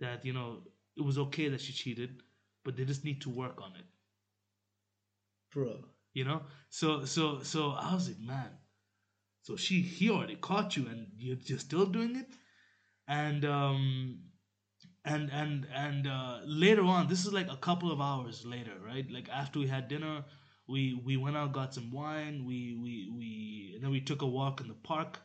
that, 0.02 0.26
you 0.26 0.34
know, 0.34 0.58
it 0.98 1.06
was 1.06 1.18
okay 1.18 1.48
that 1.50 1.62
she 1.62 1.72
cheated, 1.72 2.22
but 2.66 2.76
they 2.76 2.84
just 2.84 3.06
need 3.06 3.22
to 3.22 3.30
work 3.30 3.62
on 3.62 3.72
it 3.78 3.86
Bro. 5.52 5.80
You 6.14 6.26
know? 6.26 6.42
So 6.70 7.06
so 7.06 7.42
so 7.44 7.72
i 7.72 7.94
was 7.94 8.08
like 8.10 8.20
man. 8.20 8.52
So 9.42 9.56
she 9.56 9.82
he 9.82 10.10
already 10.10 10.36
caught 10.36 10.78
you 10.78 10.88
and 10.88 11.08
you're, 11.18 11.38
you're 11.46 11.60
still 11.60 11.86
doing 11.86 12.16
it? 12.16 12.30
And 13.08 13.46
um 13.46 14.20
and 15.06 15.32
and 15.32 15.68
and 15.74 16.08
uh 16.08 16.40
later 16.46 16.84
on 16.84 17.08
this 17.08 17.26
is 17.26 17.34
like 17.34 17.52
a 17.52 17.58
couple 17.58 17.92
of 17.92 18.02
hours 18.02 18.46
later 18.46 18.74
right? 18.86 19.10
Like 19.12 19.30
after 19.30 19.60
we 19.60 19.68
had 19.68 19.88
dinner 19.88 20.24
we 20.68 21.02
we 21.06 21.18
went 21.18 21.38
out 21.38 21.54
got 21.54 21.74
some 21.74 21.92
wine 21.92 22.46
we 22.46 22.78
we 22.82 23.10
we 23.18 23.72
and 23.76 23.84
then 23.84 23.92
we 23.92 24.02
took 24.02 24.22
a 24.22 24.28
walk 24.28 24.62
in 24.62 24.68
the 24.68 24.74
park. 24.76 25.20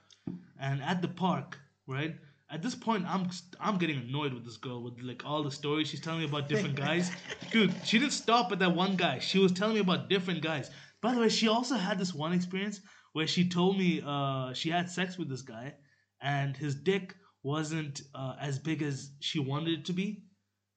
And 0.59 0.83
at 0.83 1.03
the 1.03 1.09
park 1.09 1.59
right 1.87 2.17
at 2.51 2.63
this 2.63 2.75
point, 2.75 3.05
I'm 3.07 3.29
I'm 3.59 3.79
getting 3.79 3.99
annoyed 3.99 4.33
with 4.35 4.45
this 4.45 4.57
girl 4.57 4.83
with 4.83 5.01
like 5.03 5.25
all 5.25 5.43
the 5.43 5.51
stories 5.51 5.89
she's 5.89 6.01
telling 6.01 6.21
me 6.21 6.27
about 6.27 6.49
different 6.49 6.77
guys. 6.77 7.11
Dude, 7.51 7.75
she 7.85 7.99
didn't 7.99 8.13
stop 8.13 8.53
at 8.53 8.59
that 8.59 8.75
one 8.75 8.97
guy. 8.97 9.19
She 9.19 9.39
was 9.39 9.53
telling 9.53 9.75
me 9.75 9.81
about 9.81 10.09
different 10.09 10.43
guys. 10.43 10.71
By 11.01 11.15
the 11.15 11.21
way, 11.21 11.29
she 11.29 11.49
also 11.49 11.75
had 11.77 11.99
this 11.99 12.15
one 12.15 12.33
experience 12.33 12.81
where 13.13 13.27
she 13.27 13.49
told 13.49 13.79
me 13.79 14.03
uh, 14.05 14.53
she 14.53 14.71
had 14.71 14.91
sex 14.91 15.17
with 15.19 15.29
this 15.29 15.43
guy, 15.43 15.75
and 16.21 16.57
his 16.57 16.75
dick 16.75 17.15
wasn't 17.43 18.03
uh, 18.15 18.35
as 18.41 18.59
big 18.59 18.83
as 18.83 19.11
she 19.21 19.39
wanted 19.39 19.81
it 19.81 19.85
to 19.87 19.93
be, 19.93 20.25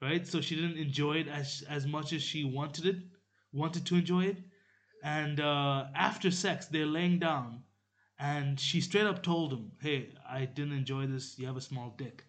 right? 0.02 0.26
So 0.26 0.40
she 0.40 0.54
didn't 0.54 0.78
enjoy 0.78 1.14
it 1.16 1.28
as 1.28 1.62
as 1.68 1.86
much 1.86 2.12
as 2.12 2.22
she 2.22 2.44
wanted 2.44 2.86
it, 2.86 2.96
wanted 3.52 3.86
to 3.86 3.96
enjoy 3.96 4.24
it. 4.24 4.38
And 5.04 5.38
uh, 5.40 5.86
after 5.94 6.30
sex, 6.30 6.66
they're 6.66 6.86
laying 6.86 7.18
down, 7.18 7.62
and 8.18 8.58
she 8.58 8.80
straight 8.80 9.06
up 9.06 9.22
told 9.22 9.52
him, 9.52 9.72
"Hey, 9.80 10.14
I 10.28 10.44
didn't 10.46 10.72
enjoy 10.72 11.06
this. 11.06 11.38
You 11.38 11.46
have 11.46 11.56
a 11.56 11.60
small 11.60 11.94
dick, 11.96 12.24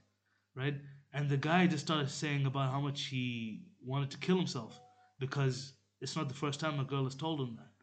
right?" 0.55 0.75
And 1.13 1.29
the 1.29 1.37
guy 1.37 1.67
just 1.67 1.85
started 1.85 2.09
saying 2.09 2.45
about 2.45 2.71
how 2.71 2.79
much 2.81 3.05
he 3.05 3.63
wanted 3.81 4.11
to 4.11 4.17
kill 4.17 4.37
himself 4.37 4.79
because 5.19 5.73
it's 6.01 6.15
not 6.15 6.27
the 6.29 6.35
first 6.35 6.59
time 6.59 6.79
a 6.79 6.83
girl 6.83 7.03
has 7.05 7.15
told 7.15 7.39
him 7.41 7.55
that, 7.57 7.73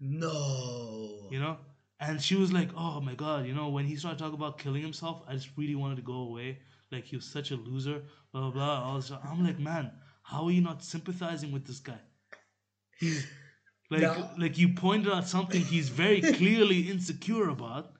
No. 0.00 1.28
you 1.30 1.40
know. 1.40 1.58
And 1.98 2.20
she 2.22 2.34
was 2.36 2.52
like, 2.52 2.70
"Oh 2.76 3.00
my 3.00 3.14
god, 3.14 3.46
you 3.46 3.54
know, 3.54 3.68
when 3.70 3.86
he 3.86 3.96
started 3.96 4.18
talking 4.18 4.34
about 4.34 4.58
killing 4.58 4.82
himself, 4.82 5.22
I 5.26 5.32
just 5.34 5.50
really 5.56 5.74
wanted 5.74 5.96
to 5.96 6.02
go 6.02 6.20
away. 6.28 6.58
Like 6.92 7.04
he 7.04 7.16
was 7.16 7.24
such 7.24 7.50
a 7.50 7.56
loser, 7.56 8.02
blah 8.32 8.42
blah 8.42 8.50
blah." 8.50 8.82
All 8.84 8.96
this. 8.96 9.10
I'm 9.10 9.44
like, 9.44 9.58
man, 9.58 9.90
how 10.22 10.44
are 10.44 10.50
you 10.50 10.60
not 10.60 10.84
sympathizing 10.84 11.52
with 11.52 11.64
this 11.66 11.80
guy? 11.80 12.00
He's 12.98 13.26
like, 13.90 14.02
No. 14.02 14.30
like 14.38 14.58
you 14.58 14.68
pointed 14.74 15.12
out 15.12 15.26
something 15.28 15.60
he's 15.62 15.88
very 15.88 16.20
clearly 16.40 16.80
insecure 16.90 17.48
about, 17.48 17.92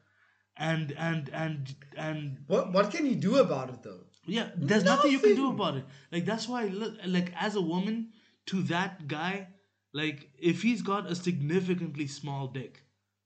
and 0.57 0.93
and 0.93 1.29
and 1.31 1.75
and 1.97 2.39
What 2.47 2.73
what 2.73 2.91
can 2.91 3.07
you 3.07 3.15
do 3.17 3.37
about 3.39 3.71
it 3.71 3.83
though? 3.83 4.01
yeah, 4.27 4.49
there's 4.57 4.85
nothing. 4.85 5.13
you 5.13 5.21
can 5.21 5.37
do 5.37 5.49
about 5.51 5.77
it. 5.77 5.85
Like 6.11 6.25
that's 6.25 6.49
why, 6.49 6.65
look, 6.67 6.95
like 7.07 7.33
as 7.37 7.55
a 7.57 7.61
woman 7.61 8.11
to 8.47 8.63
that 8.65 9.07
guy, 9.07 9.49
like 9.93 10.29
if 10.39 10.63
he's 10.63 10.83
got 10.83 11.11
a 11.11 11.15
significantly 11.15 12.07
small 12.09 12.49
dick, 12.49 12.83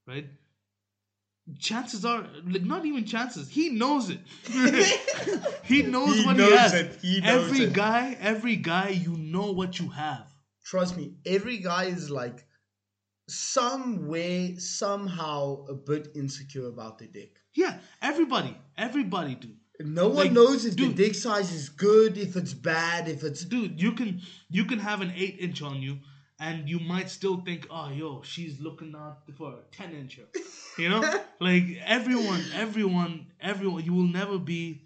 right? 0.07 0.27
Chances 1.59 2.05
are, 2.05 2.27
like 2.47 2.63
not 2.63 2.85
even 2.87 3.05
chances. 3.05 3.49
He 3.49 3.71
knows 3.71 4.09
it. 4.11 4.21
he 5.65 5.83
knows 5.83 6.17
He 6.19 6.25
what 6.27 6.37
knows 6.37 6.51
he 6.53 6.57
has. 6.57 6.75
it. 6.75 6.99
He 7.03 7.21
knows 7.21 7.45
every 7.47 7.61
it. 7.65 7.73
guy, 7.73 8.17
every 8.21 8.57
guy, 8.57 8.91
you 8.91 9.17
know 9.17 9.51
what 9.51 9.79
you 9.81 9.89
have. 9.89 10.27
Trust 10.65 10.97
me, 10.97 11.15
every 11.27 11.57
guy 11.59 11.85
is 11.87 12.09
like 12.11 12.47
some 13.31 14.07
way, 14.09 14.57
somehow 14.57 15.65
a 15.69 15.75
bit 15.75 16.09
insecure 16.15 16.67
about 16.67 16.99
their 16.99 17.09
dick. 17.09 17.37
Yeah, 17.55 17.79
everybody, 18.03 18.57
everybody, 18.77 19.35
dude. 19.35 19.57
No 19.81 20.09
one 20.09 20.17
Like, 20.17 20.33
knows 20.33 20.67
if 20.67 20.77
dude. 20.77 20.91
the 20.97 21.05
dick 21.05 21.15
size 21.15 21.53
is 21.53 21.69
good, 21.71 22.19
if 22.19 22.37
it's 22.37 22.53
bad, 22.53 23.09
if 23.09 23.25
it's 23.25 23.45
dude 23.45 23.81
you 23.81 23.93
can 23.93 24.21
you 24.51 24.65
can 24.67 24.79
have 24.79 25.01
an 25.01 25.13
8 25.17 25.37
inch 25.41 25.63
on 25.63 25.81
you 25.81 25.99
and 26.39 26.69
you 26.69 26.79
might 26.81 27.09
still 27.11 27.39
think 27.47 27.67
oh 27.71 27.89
yo 27.91 28.21
she's 28.23 28.61
looking 28.61 28.95
out 28.97 29.19
for 29.39 29.55
a 29.55 29.63
10 29.77 29.93
incher 29.93 30.27
you 30.79 30.89
know 30.91 31.03
like 31.41 31.65
everyone 31.87 32.43
everyone 32.55 33.27
everyone 33.41 33.83
you 33.85 33.95
will 33.95 34.13
never 34.21 34.39
be 34.39 34.83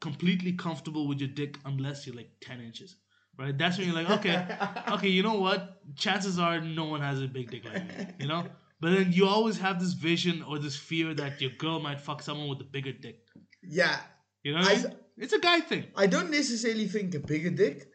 completely 0.00 0.52
comfortable 0.52 1.06
with 1.08 1.18
your 1.20 1.28
dick 1.28 1.58
unless 1.64 2.06
you're 2.06 2.16
like 2.16 2.30
10 2.40 2.60
inches 2.60 2.96
right 3.38 3.56
that's 3.58 3.78
when 3.78 3.86
you're 3.86 3.96
like 3.96 4.10
okay 4.10 4.46
okay 4.92 5.08
you 5.08 5.22
know 5.22 5.34
what 5.34 5.80
chances 5.96 6.38
are 6.38 6.60
no 6.60 6.84
one 6.84 7.00
has 7.00 7.20
a 7.22 7.26
big 7.26 7.50
dick 7.50 7.64
like 7.64 7.86
me 7.88 8.06
you 8.20 8.26
know 8.28 8.44
but 8.80 8.90
then 8.92 9.12
you 9.12 9.26
always 9.26 9.58
have 9.58 9.78
this 9.80 9.92
vision 9.92 10.42
or 10.42 10.58
this 10.58 10.76
fear 10.76 11.14
that 11.14 11.40
your 11.40 11.50
girl 11.58 11.80
might 11.80 12.00
fuck 12.00 12.22
someone 12.22 12.48
with 12.48 12.60
a 12.60 12.64
bigger 12.64 12.92
dick 12.92 13.18
yeah. 13.62 13.98
you 14.42 14.52
know 14.54 14.60
I 14.60 14.84
it's 15.16 15.32
a 15.32 15.38
guy 15.38 15.60
thing 15.60 15.84
I 15.96 16.06
don't 16.06 16.30
necessarily 16.30 16.86
think 16.88 17.14
a 17.14 17.20
bigger 17.20 17.50
dick, 17.50 17.86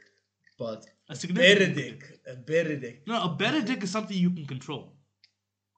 but 0.57 0.85
a 1.09 1.13
better 1.13 1.19
significant 1.19 1.75
dick, 1.75 2.03
a 2.27 2.35
better 2.35 2.75
dick. 2.75 3.03
No, 3.07 3.23
a 3.23 3.29
better 3.29 3.61
dick 3.61 3.83
is 3.83 3.91
something 3.91 4.15
you 4.15 4.29
can 4.29 4.45
control. 4.45 4.93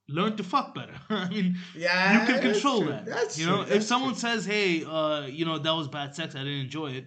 Learn 0.10 0.36
to 0.38 0.44
fuck 0.44 0.74
better. 0.76 0.94
I 1.10 1.30
mean, 1.30 1.56
Yeah, 1.76 2.20
you 2.20 2.28
can 2.34 2.42
control 2.42 2.82
true. 2.82 2.90
that. 2.90 3.06
That's 3.06 3.38
you 3.38 3.46
true. 3.46 3.56
know, 3.56 3.62
if 3.62 3.70
That's 3.70 3.86
someone 3.88 4.14
true. 4.14 4.20
says, 4.20 4.46
"Hey, 4.46 4.84
uh, 4.84 5.28
you 5.28 5.46
know, 5.46 5.60
that 5.60 5.72
was 5.72 5.88
bad 5.88 6.16
sex. 6.16 6.36
I 6.36 6.40
didn't 6.40 6.62
enjoy 6.62 6.92
it," 6.92 7.06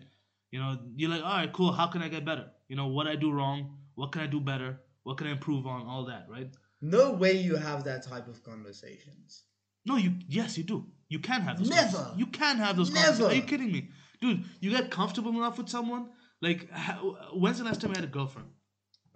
you 0.52 0.60
know, 0.60 0.78
you're 0.96 1.10
like, 1.10 1.22
"All 1.22 1.36
right, 1.40 1.52
cool. 1.52 1.72
How 1.72 1.88
can 1.88 2.02
I 2.02 2.08
get 2.08 2.24
better? 2.24 2.46
You 2.68 2.76
know, 2.76 2.86
what 2.86 3.06
I 3.08 3.16
do 3.16 3.32
wrong? 3.32 3.78
What 3.96 4.12
can 4.12 4.22
I 4.22 4.26
do 4.26 4.40
better? 4.40 4.80
What 5.02 5.18
can 5.18 5.26
I 5.26 5.32
improve 5.32 5.66
on? 5.66 5.86
All 5.88 6.04
that, 6.06 6.26
right?" 6.30 6.48
No 6.80 7.12
way 7.12 7.32
you 7.48 7.56
have 7.56 7.84
that 7.84 8.04
type 8.06 8.28
of 8.28 8.42
conversations. 8.44 9.42
No, 9.84 9.96
you. 9.96 10.12
Yes, 10.28 10.56
you 10.58 10.64
do. 10.64 10.86
You 11.08 11.18
can 11.18 11.40
have 11.42 11.58
those. 11.58 11.68
Never. 11.70 12.12
You 12.16 12.26
can 12.26 12.56
have 12.58 12.76
those. 12.76 12.90
Never. 12.92 13.06
conversations. 13.06 13.32
Are 13.32 13.36
you 13.36 13.42
kidding 13.42 13.72
me, 13.72 13.88
dude? 14.20 14.44
You 14.60 14.70
get 14.70 14.90
comfortable 14.90 15.32
enough 15.32 15.58
with 15.58 15.68
someone. 15.68 16.10
Like, 16.40 16.70
how, 16.70 17.16
when's 17.34 17.58
the 17.58 17.64
last 17.64 17.80
time 17.80 17.90
you 17.90 17.96
had 17.96 18.04
a 18.04 18.14
girlfriend? 18.18 18.48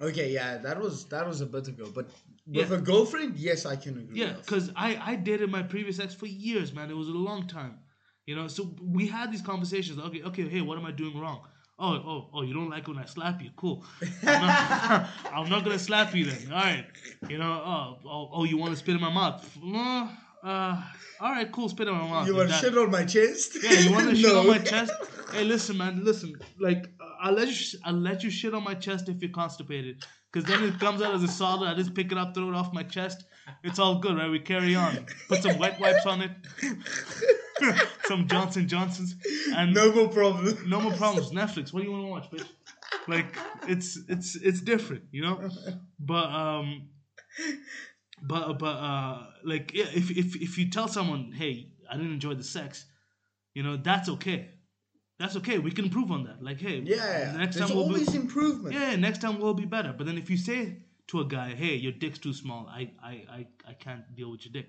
Okay, 0.01 0.31
yeah, 0.33 0.59
that 0.59 0.81
was 0.81 1.07
that 1.07 1.27
was 1.27 1.41
a 1.41 1.47
bit 1.47 1.69
ago, 1.69 1.91
but 1.95 2.11
Yeah. 2.47 2.63
with 2.63 2.73
a 2.73 2.83
girlfriend, 2.83 3.37
yes, 3.37 3.65
I 3.67 3.77
can 3.77 3.99
agree. 3.99 4.21
Yeah, 4.21 4.35
because 4.35 4.71
I 4.77 4.97
I 5.13 5.17
dated 5.17 5.51
my 5.51 5.63
previous 5.63 5.99
ex 5.99 6.15
for 6.15 6.27
years, 6.27 6.73
man. 6.75 6.91
It 6.91 6.97
was 6.97 7.09
a 7.09 7.13
long 7.13 7.47
time, 7.49 7.79
you 8.27 8.36
know. 8.36 8.48
So 8.48 8.74
we 8.82 9.07
had 9.07 9.32
these 9.32 9.43
conversations. 9.43 9.98
Okay, 9.98 10.23
okay, 10.23 10.48
hey, 10.48 10.61
what 10.61 10.78
am 10.78 10.85
I 10.85 10.90
doing 10.90 11.19
wrong? 11.19 11.40
Oh, 11.78 11.93
oh, 11.93 12.28
oh, 12.32 12.43
you 12.43 12.55
don't 12.55 12.70
like 12.70 12.89
when 12.89 12.97
I 12.97 13.05
slap 13.05 13.43
you? 13.43 13.51
Cool. 13.55 13.85
I'm 14.23 14.47
not, 14.47 15.09
I'm 15.32 15.48
not 15.51 15.62
gonna 15.65 15.78
slap 15.78 16.15
you 16.15 16.24
then. 16.24 16.53
All 16.53 16.59
right. 16.59 16.86
You 17.28 17.39
know. 17.39 17.53
Oh, 17.53 17.98
oh, 18.09 18.31
oh 18.32 18.44
you 18.44 18.57
want 18.57 18.73
to 18.73 18.77
spit 18.77 18.94
in 18.94 19.01
my 19.01 19.12
mouth? 19.12 19.47
Uh, 19.62 20.09
uh, 20.43 20.82
all 21.20 21.32
right, 21.32 21.51
cool. 21.53 21.69
Spit 21.69 21.89
in 21.89 21.94
my 21.94 22.09
mouth. 22.09 22.27
you 22.27 22.35
want 22.35 22.48
to 22.48 22.55
shit 22.55 22.77
on 22.77 22.90
my 22.90 23.05
chest? 23.05 23.59
yeah, 23.62 23.81
you 23.81 23.93
want 23.93 24.09
to 24.09 24.16
shit 24.23 24.35
on 24.35 24.47
my 24.47 24.59
chest? 24.59 24.93
Hey, 25.32 25.44
listen, 25.44 25.77
man, 25.77 26.03
listen. 26.03 26.35
Like, 26.59 26.89
I'll 27.20 27.32
let 27.32 27.48
you, 27.48 27.55
sh- 27.55 27.77
I'll 27.85 27.93
let 27.93 28.23
you 28.23 28.31
shit 28.31 28.55
on 28.55 28.65
my 28.65 28.74
chest 28.74 29.09
if 29.09 29.20
you're 29.20 29.32
constipated, 29.32 30.05
because 30.32 30.48
then 30.48 30.65
it 30.65 30.78
comes 30.81 31.03
out 31.03 31.15
as 31.15 31.23
a 31.23 31.28
solid. 31.28 31.69
I 31.69 31.74
just 31.74 31.94
pick 31.94 32.11
it 32.11 32.16
up, 32.16 32.35
throw 32.35 32.48
it 32.48 32.55
off 32.55 32.73
my 32.73 32.85
chest. 32.85 33.24
It's 33.62 33.78
all 33.78 33.98
good, 33.98 34.16
right? 34.16 34.31
We 34.31 34.40
carry 34.40 34.74
on. 34.74 35.06
Put 35.28 35.43
some 35.43 35.59
wet 35.59 35.78
wipes 35.81 36.06
on 36.06 36.23
it, 36.23 36.31
some 38.05 38.27
Johnson 38.28 38.68
Johnsons, 38.68 39.14
and 39.55 39.73
No 39.74 39.93
more 39.93 40.09
problems. 40.09 40.59
no 40.66 40.81
more 40.81 40.93
problems. 40.93 41.31
Netflix. 41.31 41.73
What 41.73 41.82
do 41.82 41.86
you 41.89 41.93
want 41.93 42.05
to 42.05 42.10
watch, 42.10 42.31
bitch? 42.31 42.48
Like, 43.09 43.36
it's 43.68 43.98
it's 44.09 44.36
it's 44.36 44.60
different, 44.60 45.05
you 45.12 45.23
know. 45.23 45.48
But 45.98 46.27
um, 46.31 46.89
but 48.23 48.59
but 48.59 48.66
uh, 48.66 49.27
like 49.44 49.73
yeah, 49.74 49.86
if 49.94 50.10
if 50.10 50.36
if 50.36 50.59
you 50.59 50.70
tell 50.70 50.89
someone, 50.89 51.32
hey, 51.32 51.70
I 51.90 51.97
didn't 51.97 52.12
enjoy 52.12 52.35
the 52.35 52.44
sex, 52.44 52.85
you 53.55 53.62
know, 53.62 53.77
that's 53.77 54.09
okay. 54.09 54.51
That's 55.18 55.35
okay. 55.36 55.59
We 55.59 55.70
can 55.70 55.86
improve 55.86 56.10
on 56.10 56.24
that. 56.24 56.43
Like, 56.43 56.60
hey, 56.60 56.82
Yeah, 56.85 57.32
next 57.39 57.56
there's 57.56 57.68
time 57.70 57.77
we'll 57.77 57.86
always 57.86 58.10
be, 58.10 58.18
improvement. 58.18 58.74
yeah, 58.74 58.97
next 58.97 59.23
time 59.23 59.40
we'll 59.40 59.55
be 59.55 59.64
better. 59.64 59.94
But 59.97 60.06
then 60.06 60.18
if 60.18 60.28
you 60.28 60.36
say 60.36 60.82
to 61.09 61.20
a 61.20 61.24
guy, 61.24 61.55
hey, 61.55 61.74
your 61.74 61.93
dick's 61.93 62.19
too 62.19 62.33
small, 62.33 62.66
I 62.69 62.91
I 63.03 63.11
I, 63.31 63.47
I 63.69 63.73
can't 63.74 64.15
deal 64.15 64.31
with 64.31 64.45
your 64.45 64.53
dick. 64.53 64.69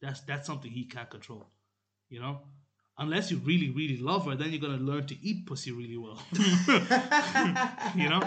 That's 0.00 0.20
that's 0.20 0.46
something 0.46 0.70
he 0.70 0.84
can't 0.84 1.08
control. 1.08 1.50
You 2.08 2.20
know? 2.20 2.40
Unless 2.98 3.30
you 3.30 3.36
really, 3.38 3.68
really 3.68 3.98
love 3.98 4.24
her, 4.24 4.34
then 4.36 4.50
you're 4.52 4.60
gonna 4.60 4.82
learn 4.82 5.06
to 5.06 5.14
eat 5.20 5.46
pussy 5.46 5.70
really 5.70 5.98
well. 5.98 6.18
you 7.94 8.08
know? 8.08 8.22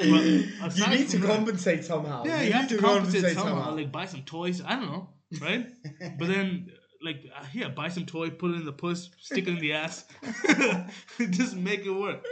You 0.00 0.86
need 0.86 1.10
to 1.10 1.20
compensate 1.20 1.84
somehow. 1.84 2.24
yeah, 2.24 2.40
you, 2.40 2.52
have 2.52 2.70
need 2.70 2.78
to 2.78 2.82
compensate 2.82 3.34
somehow. 3.34 3.74
Like 3.74 3.92
buy 3.92 4.06
some 4.06 4.22
toys. 4.22 4.62
I 4.64 4.76
don't 4.76 4.86
know, 4.86 5.10
right? 5.42 5.66
but 6.18 6.26
then, 6.26 6.70
like, 7.02 7.22
uh, 7.38 7.44
yeah, 7.52 7.68
buy 7.68 7.88
some 7.88 8.06
toy, 8.06 8.30
put 8.30 8.52
it 8.52 8.54
in 8.54 8.64
the 8.64 8.72
puss, 8.72 9.10
stick 9.20 9.46
it 9.46 9.50
in 9.50 9.58
the 9.58 9.74
ass, 9.74 10.06
just 11.30 11.54
make 11.54 11.84
it 11.84 11.90
work. 11.90 12.24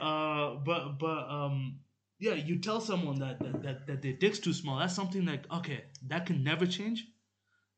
Uh, 0.00 0.56
but 0.64 0.98
but 0.98 1.28
um, 1.30 1.78
yeah, 2.24 2.34
you 2.34 2.58
tell 2.58 2.80
someone 2.80 3.18
that 3.24 3.38
that, 3.44 3.62
that 3.62 3.86
that 3.86 4.02
their 4.02 4.16
dick's 4.24 4.38
too 4.46 4.54
small. 4.60 4.78
That's 4.78 4.94
something 5.00 5.24
like 5.26 5.44
okay, 5.58 5.84
that 6.10 6.26
can 6.26 6.42
never 6.50 6.66
change, 6.66 7.06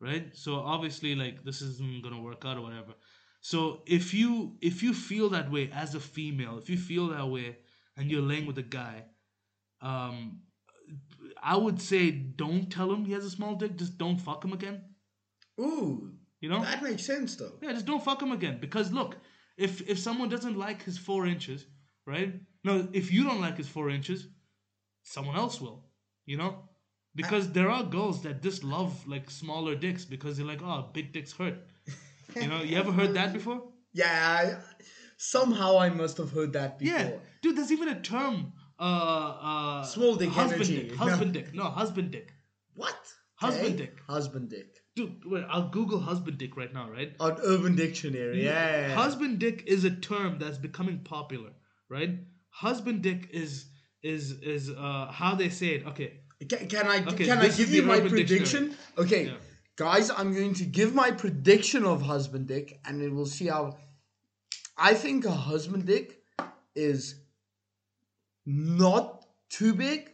right? 0.01 0.27
So 0.45 0.55
obviously, 0.75 1.15
like, 1.15 1.43
this 1.45 1.61
isn't 1.63 2.03
gonna 2.05 2.23
work 2.29 2.45
out 2.45 2.57
or 2.59 2.63
whatever. 2.63 2.95
So 3.41 3.83
if 3.87 4.15
you 4.15 4.31
if 4.61 4.83
you 4.85 4.93
feel 4.95 5.29
that 5.31 5.51
way 5.51 5.71
as 5.73 5.95
a 5.95 6.01
female, 6.01 6.59
if 6.59 6.71
you 6.71 6.79
feel 6.91 7.09
that 7.09 7.29
way, 7.29 7.49
and 7.97 8.11
you're 8.11 8.23
laying 8.33 8.47
with 8.47 8.59
a 8.59 8.69
guy, 8.81 9.05
um, 9.81 10.19
I 11.43 11.57
would 11.57 11.81
say 11.81 12.11
don't 12.11 12.71
tell 12.71 12.93
him 12.93 13.05
he 13.05 13.13
has 13.13 13.25
a 13.25 13.31
small 13.31 13.55
dick. 13.57 13.77
Just 13.77 13.99
don't 13.99 14.21
fuck 14.29 14.45
him 14.45 14.53
again. 14.53 14.83
Ooh, 15.61 16.13
You 16.41 16.49
know? 16.51 16.63
that 16.63 16.83
makes 16.83 17.05
sense 17.05 17.37
though. 17.37 17.55
Yeah, 17.63 17.73
just 17.73 17.87
don't 17.87 18.05
fuck 18.05 18.21
him 18.23 18.33
again. 18.33 18.59
Because 18.61 18.93
look, 18.93 19.17
if 19.57 19.81
if 19.89 19.99
someone 19.99 20.29
doesn't 20.29 20.59
like 20.67 20.83
his 20.83 20.99
four 20.99 21.27
inches, 21.27 21.67
right? 22.07 22.35
No, 22.65 22.89
if 22.93 23.13
you 23.13 23.25
don't 23.25 23.41
like 23.41 23.57
his 23.57 23.69
four 23.69 23.91
inches, 23.91 24.29
someone 25.15 25.37
else 25.37 25.61
will. 25.61 25.85
You 26.27 26.37
know? 26.37 26.53
Because 27.15 27.51
there 27.53 27.71
are 27.71 27.83
girls 27.83 28.23
that 28.25 28.43
just 28.43 28.63
love 28.63 28.93
like 29.09 29.31
smaller 29.31 29.75
dicks 29.75 30.05
because 30.05 30.37
they're 30.37 30.47
like, 30.55 30.63
oh, 30.63 30.91
big 30.93 31.13
dicks 31.13 31.33
hurt. 31.33 31.59
You 32.43 32.49
know? 32.49 32.61
You 32.63 32.77
ever 32.77 32.93
heard 32.93 33.15
that 33.15 33.33
before? 33.33 33.63
Yeah, 33.95 34.13
I, 34.41 34.45
somehow 35.17 35.79
I 35.79 35.89
must 35.89 36.17
have 36.19 36.31
heard 36.33 36.53
that 36.55 36.79
before. 36.79 36.99
Yeah, 36.99 37.11
dude. 37.41 37.57
There's 37.57 37.73
even 37.73 37.89
a 37.89 38.01
term. 38.01 38.53
Uh, 38.79 38.83
uh, 39.51 39.83
Small 39.85 40.17
dick 40.17 40.29
husband 40.31 40.61
energy. 40.65 40.89
dick. 40.89 40.97
Husband 40.99 41.33
dick. 41.33 41.55
No, 41.55 41.65
husband 41.65 42.11
dick. 42.11 42.33
What? 42.75 42.99
Husband 43.37 43.69
Okay. 43.75 43.77
dick. 43.85 43.95
Husband 44.07 44.51
dick. 44.51 44.77
dude, 44.97 45.23
wait, 45.25 45.45
I'll 45.49 45.69
Google 45.71 46.01
husband 46.01 46.37
dick 46.39 46.57
right 46.57 46.73
now, 46.75 46.91
right? 46.91 47.13
On 47.21 47.39
Urban 47.43 47.75
Dictionary, 47.77 48.45
yeah. 48.45 48.95
Husband 48.95 49.39
dick 49.39 49.63
is 49.67 49.85
a 49.85 49.91
term 50.11 50.39
that's 50.39 50.59
becoming 50.59 50.99
popular, 51.05 51.53
right? 51.89 52.13
Husband 52.51 53.01
dick 53.03 53.29
is 53.33 53.67
is 54.15 54.33
is 54.55 54.71
uh 54.71 55.07
how 55.21 55.35
they 55.35 55.49
say 55.49 55.69
it. 55.77 55.87
Okay. 55.87 56.11
Can, 56.51 56.69
can 56.69 56.87
I 56.87 56.97
Okay, 57.13 57.25
can 57.25 57.39
I 57.39 57.49
give 57.49 57.71
you 57.71 57.83
my 57.83 58.01
prediction? 58.01 58.75
Okay, 58.99 59.23
Yeah. 59.27 59.37
guys, 59.77 60.11
I'm 60.11 60.35
going 60.35 60.55
to 60.63 60.65
give 60.65 60.95
my 60.95 61.11
prediction 61.23 61.85
of 61.93 62.03
husband 62.03 62.47
dick, 62.47 62.79
and 62.85 63.01
then 63.01 63.17
we'll 63.17 63.35
see 63.39 63.47
how. 63.47 63.63
I 64.77 64.93
think 64.93 65.25
a 65.25 65.31
husband 65.51 65.87
dick 65.87 66.21
is 66.75 67.15
not 68.45 69.25
too 69.49 69.73
big, 69.75 70.11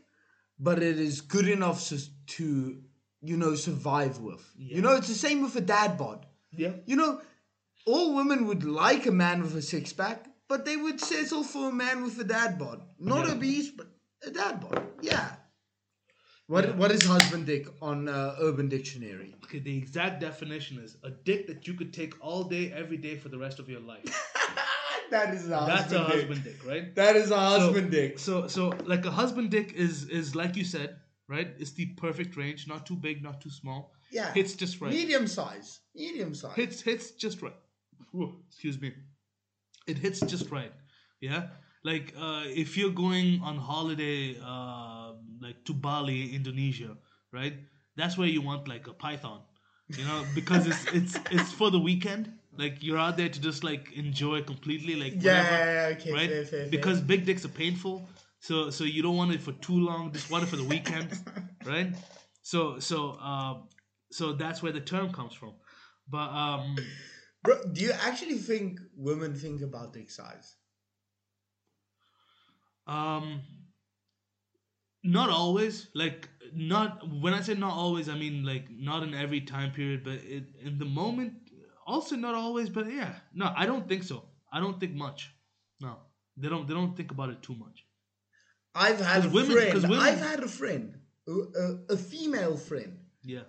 but 0.58 0.80
it 0.90 0.98
is 1.00 1.20
good 1.20 1.48
enough 1.48 1.92
to 2.36 2.78
you 3.20 3.36
know 3.36 3.54
survive 3.56 4.18
with. 4.20 4.44
Yeah. 4.56 4.76
You 4.76 4.82
know, 4.82 4.94
it's 4.94 5.08
the 5.08 5.14
same 5.26 5.42
with 5.42 5.56
a 5.56 5.60
dad 5.60 5.98
bod. 5.98 6.26
Yeah. 6.52 6.72
You 6.86 6.96
know, 6.96 7.20
all 7.84 8.14
women 8.14 8.46
would 8.46 8.64
like 8.64 9.06
a 9.06 9.12
man 9.12 9.42
with 9.42 9.56
a 9.56 9.62
six 9.62 9.92
pack, 9.92 10.26
but 10.52 10.66
they 10.66 10.76
would 10.76 11.00
settle 11.00 11.42
for 11.42 11.70
a 11.70 11.72
man 11.72 12.02
with 12.04 12.20
a 12.20 12.24
dad 12.24 12.58
bod. 12.58 12.82
Not 12.98 13.26
Yeah. 13.26 13.36
obese, 13.36 13.70
but 13.70 13.86
a 14.30 14.30
dad 14.30 14.60
bod. 14.60 14.80
Yeah. 15.00 15.36
What 16.46 16.64
Yeah. 16.64 16.76
what 16.80 16.90
is 16.96 17.04
husband 17.04 17.46
dick 17.46 17.64
on 17.90 18.06
uh, 18.06 18.46
Urban 18.46 18.68
Dictionary? 18.68 19.30
Okay, 19.44 19.60
the 19.60 19.76
exact 19.82 20.20
definition 20.20 20.76
is 20.86 20.96
a 21.10 21.10
dick 21.28 21.46
that 21.50 21.66
you 21.66 21.74
could 21.78 21.92
take 22.00 22.12
all 22.26 22.42
day, 22.56 22.64
every 22.82 22.98
day 23.06 23.14
for 23.22 23.30
the 23.34 23.38
rest 23.38 23.58
of 23.62 23.70
your 23.74 23.80
life. 23.92 24.04
that 25.14 25.32
is 25.36 25.48
a 25.48 25.60
husband 25.60 25.78
That's 25.78 25.92
a 25.92 25.98
dick. 25.98 26.14
husband 26.14 26.44
dick, 26.48 26.66
right? 26.72 26.94
That 26.96 27.16
is 27.22 27.30
a 27.30 27.40
husband 27.52 27.86
so, 27.86 27.96
dick. 27.98 28.18
So 28.26 28.34
so 28.56 28.68
like 28.92 29.06
a 29.12 29.14
husband 29.20 29.50
dick 29.56 29.72
is 29.86 30.04
is 30.20 30.34
like 30.42 30.54
you 30.60 30.66
said, 30.74 30.90
right? 31.36 31.48
It's 31.62 31.72
the 31.80 31.86
perfect 32.04 32.36
range, 32.42 32.66
not 32.74 32.84
too 32.90 32.98
big, 33.06 33.22
not 33.28 33.40
too 33.46 33.54
small. 33.60 33.80
Yeah. 34.18 34.30
Hits 34.34 34.54
just 34.64 34.82
right. 34.82 34.92
Medium 35.00 35.26
size. 35.38 35.80
Medium 35.94 36.34
size. 36.42 36.56
hits 36.60 36.82
hits 36.90 37.10
just 37.24 37.40
right. 37.40 37.58
Whew, 38.10 38.30
excuse 38.50 38.78
me. 38.84 38.92
It 39.86 39.98
hits 39.98 40.20
just 40.20 40.50
right. 40.50 40.72
Yeah. 41.20 41.48
Like 41.84 42.14
uh, 42.18 42.44
if 42.46 42.76
you're 42.76 42.90
going 42.92 43.40
on 43.42 43.56
holiday, 43.58 44.36
uh, 44.44 45.12
like 45.40 45.64
to 45.64 45.72
Bali, 45.74 46.34
Indonesia, 46.34 46.96
right? 47.32 47.54
That's 47.96 48.16
where 48.16 48.28
you 48.28 48.40
want 48.40 48.68
like 48.68 48.86
a 48.86 48.92
python, 48.92 49.40
you 49.88 50.04
know, 50.04 50.24
because 50.34 50.66
it's 50.66 50.84
it's 50.92 51.18
it's 51.30 51.52
for 51.52 51.70
the 51.70 51.78
weekend. 51.80 52.32
Like 52.56 52.82
you're 52.82 52.98
out 52.98 53.16
there 53.16 53.28
to 53.28 53.40
just 53.40 53.64
like 53.64 53.92
enjoy 53.94 54.42
completely, 54.42 54.94
like 54.94 55.14
Yeah, 55.20 55.42
whatever, 55.42 55.56
yeah, 55.56 55.88
yeah, 55.88 55.96
okay, 55.96 56.12
right? 56.12 56.28
fair, 56.30 56.44
fair, 56.44 56.60
fair. 56.60 56.68
because 56.70 57.00
big 57.00 57.24
dicks 57.24 57.44
are 57.44 57.48
painful, 57.48 58.08
so 58.38 58.70
so 58.70 58.84
you 58.84 59.02
don't 59.02 59.16
want 59.16 59.32
it 59.32 59.40
for 59.42 59.52
too 59.52 59.78
long. 59.80 60.12
Just 60.12 60.30
want 60.30 60.44
it 60.44 60.48
for 60.48 60.56
the 60.56 60.64
weekend, 60.64 61.08
right? 61.66 61.94
So 62.42 62.78
so 62.78 63.18
um, 63.18 63.68
so 64.12 64.32
that's 64.34 64.62
where 64.62 64.72
the 64.72 64.80
term 64.80 65.12
comes 65.12 65.34
from. 65.34 65.54
But 66.08 66.28
um, 66.30 66.76
Bro, 67.44 67.64
do 67.72 67.80
you 67.80 67.92
actually 67.92 68.38
think 68.38 68.80
women 68.96 69.34
think 69.34 69.62
about 69.62 69.92
dick 69.92 70.10
size? 70.10 70.56
Um, 72.86 73.40
not 75.02 75.30
always. 75.30 75.88
Like 75.94 76.28
not 76.54 77.08
when 77.20 77.34
I 77.34 77.42
say 77.42 77.54
not 77.54 77.72
always, 77.72 78.08
I 78.08 78.16
mean 78.16 78.44
like 78.44 78.66
not 78.70 79.02
in 79.02 79.14
every 79.14 79.40
time 79.40 79.72
period, 79.72 80.04
but 80.04 80.14
it, 80.14 80.44
in 80.62 80.78
the 80.78 80.84
moment. 80.84 81.34
Also 81.84 82.14
not 82.14 82.34
always, 82.34 82.68
but 82.68 82.86
yeah. 82.92 83.14
No, 83.34 83.52
I 83.56 83.66
don't 83.66 83.88
think 83.88 84.04
so. 84.04 84.24
I 84.52 84.60
don't 84.60 84.78
think 84.78 84.94
much. 84.94 85.34
No, 85.80 85.96
they 86.36 86.48
don't. 86.48 86.68
They 86.68 86.74
don't 86.74 86.96
think 86.96 87.10
about 87.10 87.30
it 87.30 87.42
too 87.42 87.56
much. 87.56 87.84
I've 88.74 89.00
had 89.00 89.24
a 89.26 89.28
women- 89.28 89.50
friend. 89.52 89.82
women- 89.82 89.98
I've 89.98 90.20
had 90.20 90.40
a 90.44 90.48
friend, 90.48 90.98
a, 91.26 91.32
a, 91.32 91.78
a 91.90 91.96
female 91.96 92.56
friend. 92.56 92.98
Yeah. 93.24 93.42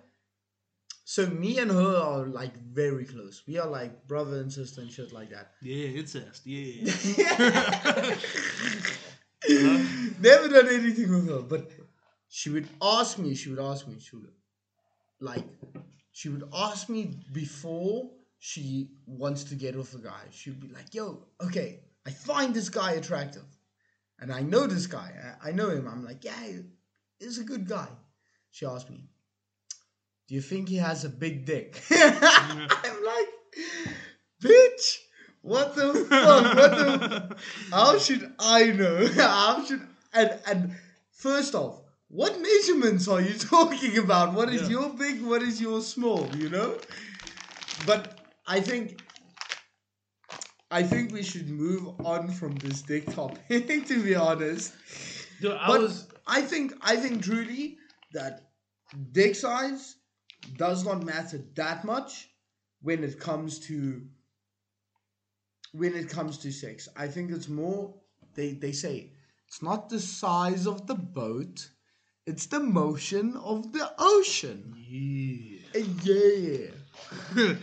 So 1.04 1.26
me 1.26 1.58
and 1.58 1.70
her 1.70 1.96
are 1.96 2.26
like 2.26 2.56
very 2.56 3.04
close. 3.04 3.42
We 3.46 3.58
are 3.58 3.68
like 3.68 4.06
brother 4.06 4.40
and 4.40 4.50
sister 4.50 4.80
and 4.80 4.90
shit 4.90 5.12
like 5.12 5.30
that. 5.30 5.52
Yeah, 5.62 5.88
incest. 5.88 6.42
Yeah. 6.46 8.16
Uh-huh. 9.46 9.84
Never 10.20 10.48
done 10.48 10.68
anything 10.68 11.10
with 11.10 11.28
her, 11.28 11.42
but 11.42 11.70
she 12.28 12.48
would 12.48 12.66
ask 12.80 13.18
me. 13.18 13.34
She 13.34 13.50
would 13.50 13.58
ask 13.58 13.86
me. 13.86 13.96
She 14.00 14.16
would 14.16 14.32
like. 15.20 15.44
She 16.12 16.30
would 16.30 16.44
ask 16.54 16.88
me 16.88 17.14
before 17.30 18.10
she 18.38 18.92
wants 19.06 19.44
to 19.44 19.54
get 19.54 19.76
with 19.76 19.94
a 19.94 19.98
guy. 19.98 20.22
She'd 20.30 20.60
be 20.60 20.68
like, 20.68 20.94
"Yo, 20.94 21.26
okay, 21.42 21.80
I 22.06 22.10
find 22.10 22.54
this 22.54 22.70
guy 22.70 22.92
attractive, 22.92 23.44
and 24.18 24.32
I 24.32 24.40
know 24.40 24.66
this 24.66 24.86
guy. 24.86 25.12
I, 25.42 25.50
I 25.50 25.52
know 25.52 25.68
him. 25.68 25.86
I'm 25.88 26.04
like, 26.04 26.24
yeah, 26.24 26.42
he's 27.18 27.38
a 27.38 27.44
good 27.44 27.68
guy." 27.68 27.88
She 28.50 28.64
asked 28.64 28.88
me, 28.88 29.10
"Do 30.28 30.34
you 30.34 30.40
think 30.40 30.68
he 30.68 30.76
has 30.76 31.04
a 31.04 31.08
big 31.08 31.44
dick?" 31.44 31.82
I'm 31.90 33.04
like, 33.04 33.28
"Bitch." 34.42 34.98
What 35.42 35.76
the 35.76 35.92
fuck? 36.08 36.56
What 36.56 36.70
the 36.78 37.36
how 37.70 37.98
should 37.98 38.32
I 38.38 38.66
know? 38.70 39.06
How 39.14 39.62
should 39.64 39.82
and 40.14 40.38
and 40.46 40.74
first 41.12 41.54
off, 41.54 41.82
what 42.08 42.40
measurements 42.40 43.08
are 43.08 43.20
you 43.20 43.34
talking 43.34 43.98
about? 43.98 44.32
What 44.32 44.48
is 44.48 44.62
Yeah. 44.62 44.68
your 44.76 44.88
big? 44.94 45.22
What 45.22 45.42
is 45.42 45.60
your 45.60 45.82
small? 45.82 46.34
You 46.34 46.48
know. 46.48 46.78
But 47.84 48.18
I 48.46 48.60
think 48.60 49.02
I 50.70 50.82
think 50.82 51.12
we 51.12 51.22
should 51.22 51.48
move 51.50 52.00
on 52.04 52.30
from 52.30 52.54
this 52.56 52.80
dick 52.80 53.04
topic. 53.14 53.46
to 53.88 54.02
be 54.02 54.14
honest, 54.14 54.72
Dude, 55.42 55.52
I 55.52 55.66
but 55.66 55.80
was. 55.82 56.08
I 56.26 56.40
think 56.40 56.72
I 56.80 56.96
think 56.96 57.22
truly 57.22 57.76
that 58.14 58.48
dick 59.12 59.34
size 59.34 59.96
does 60.56 60.84
not 60.84 61.02
matter 61.04 61.40
that 61.54 61.84
much 61.84 62.28
when 62.82 63.02
it 63.02 63.18
comes 63.18 63.58
to 63.60 64.02
when 65.72 65.94
it 65.94 66.08
comes 66.08 66.38
to 66.38 66.52
sex. 66.52 66.88
I 66.96 67.08
think 67.08 67.30
it's 67.30 67.48
more 67.48 67.94
they 68.34 68.52
they 68.52 68.72
say 68.72 69.12
it's 69.48 69.62
not 69.62 69.88
the 69.88 70.00
size 70.00 70.66
of 70.66 70.86
the 70.86 70.94
boat, 70.94 71.68
it's 72.26 72.46
the 72.46 72.60
motion 72.60 73.36
of 73.36 73.72
the 73.72 73.90
ocean. 73.98 74.74
Yeah. 74.76 75.58
Uh, 75.74 75.84
Yeah. 76.02 76.66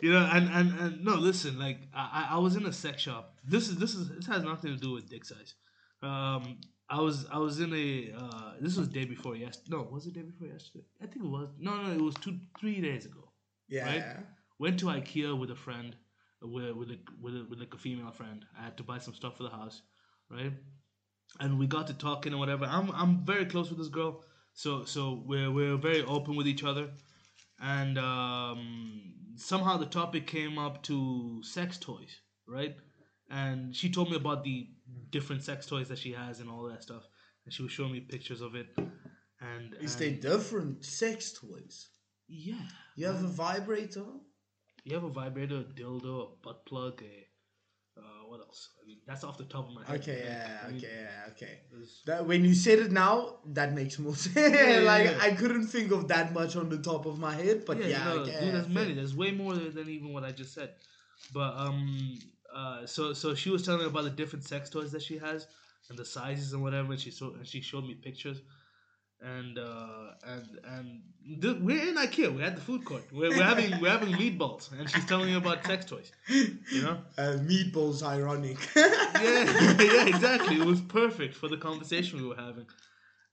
you 0.00 0.12
know, 0.12 0.28
and, 0.32 0.48
and 0.48 0.80
and 0.80 1.04
no, 1.04 1.14
listen, 1.14 1.58
like 1.58 1.78
I, 1.94 2.28
I 2.30 2.34
I 2.36 2.38
was 2.38 2.56
in 2.56 2.66
a 2.66 2.72
sex 2.72 3.02
shop. 3.02 3.38
This 3.44 3.68
is 3.68 3.76
this 3.76 3.94
is 3.94 4.08
this 4.08 4.26
has 4.26 4.42
nothing 4.44 4.74
to 4.74 4.80
do 4.80 4.92
with 4.92 5.08
dick 5.08 5.24
size. 5.24 5.54
Um, 6.02 6.58
I 6.90 7.00
was 7.00 7.26
I 7.30 7.38
was 7.38 7.60
in 7.60 7.72
a 7.74 8.12
uh, 8.16 8.52
this 8.60 8.76
was 8.76 8.88
day 8.88 9.04
before 9.04 9.36
yesterday. 9.36 9.76
No, 9.76 9.88
was 9.90 10.06
it 10.06 10.14
day 10.14 10.22
before 10.22 10.48
yesterday? 10.48 10.84
I 11.02 11.06
think 11.06 11.24
it 11.24 11.30
was. 11.30 11.48
No, 11.58 11.82
no, 11.82 11.92
it 11.92 12.00
was 12.00 12.14
two 12.16 12.38
three 12.58 12.80
days 12.80 13.04
ago. 13.04 13.30
Yeah. 13.68 13.86
Right? 13.86 14.04
Went 14.58 14.78
to 14.80 14.86
IKEA 14.86 15.38
with 15.38 15.50
a 15.50 15.54
friend, 15.54 15.94
with 16.40 16.74
with 16.74 16.90
a, 16.90 16.98
with 17.20 17.34
a, 17.34 17.46
with 17.48 17.58
like 17.60 17.74
a 17.74 17.78
female 17.78 18.10
friend. 18.10 18.44
I 18.58 18.64
had 18.64 18.76
to 18.78 18.82
buy 18.82 18.98
some 18.98 19.14
stuff 19.14 19.36
for 19.36 19.42
the 19.42 19.50
house, 19.50 19.82
right? 20.30 20.52
And 21.40 21.58
we 21.58 21.66
got 21.66 21.86
to 21.88 21.94
talking 21.94 22.32
and 22.32 22.40
whatever. 22.40 22.64
I'm 22.64 22.90
I'm 22.92 23.24
very 23.24 23.44
close 23.44 23.68
with 23.68 23.78
this 23.78 23.88
girl, 23.88 24.22
so 24.54 24.84
so 24.84 25.22
we're 25.26 25.50
we're 25.50 25.76
very 25.76 26.02
open 26.04 26.36
with 26.36 26.48
each 26.48 26.64
other, 26.64 26.88
and 27.60 27.98
um, 27.98 29.12
somehow 29.36 29.76
the 29.76 29.86
topic 29.86 30.26
came 30.26 30.58
up 30.58 30.82
to 30.84 31.42
sex 31.42 31.76
toys, 31.76 32.20
right? 32.46 32.76
And 33.30 33.76
she 33.76 33.90
told 33.90 34.10
me 34.10 34.16
about 34.16 34.42
the 34.42 34.68
different 35.10 35.42
sex 35.42 35.66
toys 35.66 35.88
that 35.88 35.98
she 35.98 36.12
has 36.12 36.40
and 36.40 36.50
all 36.50 36.64
that 36.64 36.82
stuff, 36.82 37.04
and 37.44 37.52
she 37.52 37.62
was 37.62 37.72
showing 37.72 37.92
me 37.92 38.00
pictures 38.00 38.40
of 38.40 38.54
it. 38.54 38.68
And, 39.40 39.74
Is 39.80 39.96
they 39.96 40.10
different 40.12 40.84
sex 40.84 41.32
toys? 41.32 41.88
yeah, 42.28 42.56
You 42.96 43.06
have 43.06 43.22
a 43.22 43.28
vibrator? 43.28 44.04
You 44.84 44.94
have 44.94 45.04
a 45.04 45.10
vibrator, 45.10 45.58
a 45.58 45.64
dildo, 45.64 46.22
a 46.22 46.26
butt 46.42 46.66
plug, 46.66 47.02
a 47.02 47.28
uh, 47.98 48.28
what 48.28 48.40
else? 48.40 48.70
I 48.80 48.86
mean, 48.86 48.98
that's 49.06 49.24
off 49.24 49.38
the 49.38 49.44
top 49.44 49.68
of 49.68 49.74
my 49.74 49.84
head. 49.84 50.00
Okay, 50.00 50.22
yeah, 50.24 50.58
I 50.64 50.68
mean, 50.68 50.76
okay, 50.76 50.92
yeah, 51.02 51.32
okay. 51.32 51.60
That 52.06 52.26
when 52.26 52.44
you 52.44 52.54
said 52.54 52.78
it 52.78 52.92
now, 52.92 53.38
that 53.46 53.74
makes 53.74 53.98
more 53.98 54.14
sense. 54.26 54.36
yeah, 54.36 54.80
like 54.80 55.06
yeah. 55.06 55.18
I 55.20 55.32
couldn't 55.32 55.66
think 55.66 55.90
of 55.90 56.08
that 56.08 56.32
much 56.32 56.54
on 56.56 56.68
the 56.68 56.78
top 56.78 57.06
of 57.06 57.18
my 57.18 57.34
head, 57.34 57.64
but 57.66 57.78
yeah, 57.78 57.86
yeah, 57.86 58.04
no, 58.04 58.10
okay, 58.20 58.38
dude, 58.40 58.54
there's 58.54 58.68
many. 58.68 58.94
There's 58.94 59.16
way 59.16 59.32
more 59.32 59.54
than 59.54 59.88
even 59.88 60.12
what 60.12 60.24
I 60.24 60.32
just 60.32 60.54
said. 60.54 60.74
But 61.32 61.54
um, 61.56 62.18
uh, 62.54 62.86
so 62.86 63.12
so 63.12 63.34
she 63.34 63.50
was 63.50 63.64
telling 63.64 63.80
me 63.80 63.86
about 63.86 64.04
the 64.04 64.10
different 64.10 64.44
sex 64.44 64.70
toys 64.70 64.92
that 64.92 65.02
she 65.02 65.18
has 65.18 65.46
and 65.88 65.98
the 65.98 66.04
sizes 66.04 66.52
and 66.52 66.62
whatever. 66.62 66.92
And 66.92 67.00
she 67.00 67.10
so 67.10 67.34
and 67.34 67.46
she 67.46 67.60
showed 67.60 67.84
me 67.84 67.94
pictures. 67.94 68.42
And 69.20 69.58
uh, 69.58 70.10
and 70.24 70.60
and 70.64 71.42
th- 71.42 71.56
we're 71.56 71.88
in 71.88 71.96
IKEA. 71.96 72.32
We're 72.32 72.44
at 72.44 72.54
the 72.54 72.62
food 72.62 72.84
court. 72.84 73.02
We're, 73.12 73.30
we're 73.30 73.42
having 73.42 73.80
we're 73.80 73.90
having 73.90 74.14
meatballs, 74.14 74.70
and 74.70 74.88
she's 74.88 75.04
telling 75.06 75.26
me 75.26 75.34
about 75.34 75.66
sex 75.66 75.84
toys. 75.86 76.12
You 76.28 76.82
know. 76.82 76.98
Uh, 77.18 77.36
meatballs, 77.38 78.04
ironic. 78.04 78.58
yeah, 78.76 79.16
yeah, 79.80 80.06
exactly. 80.06 80.56
It 80.60 80.64
was 80.64 80.80
perfect 80.80 81.34
for 81.34 81.48
the 81.48 81.56
conversation 81.56 82.22
we 82.22 82.28
were 82.28 82.36
having, 82.36 82.66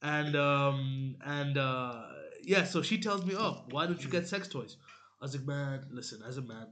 and 0.02 0.36
um, 0.36 1.18
and 1.24 1.56
uh, 1.56 2.02
yeah. 2.42 2.64
So 2.64 2.82
she 2.82 2.98
tells 2.98 3.24
me, 3.24 3.36
"Oh, 3.38 3.66
why 3.70 3.86
don't 3.86 4.04
you 4.04 4.10
get 4.10 4.28
sex 4.28 4.48
toys?" 4.48 4.78
I 5.22 5.26
was 5.26 5.36
like, 5.36 5.46
"Man, 5.46 5.86
listen, 5.92 6.24
as 6.28 6.38
a 6.38 6.42
man, 6.42 6.68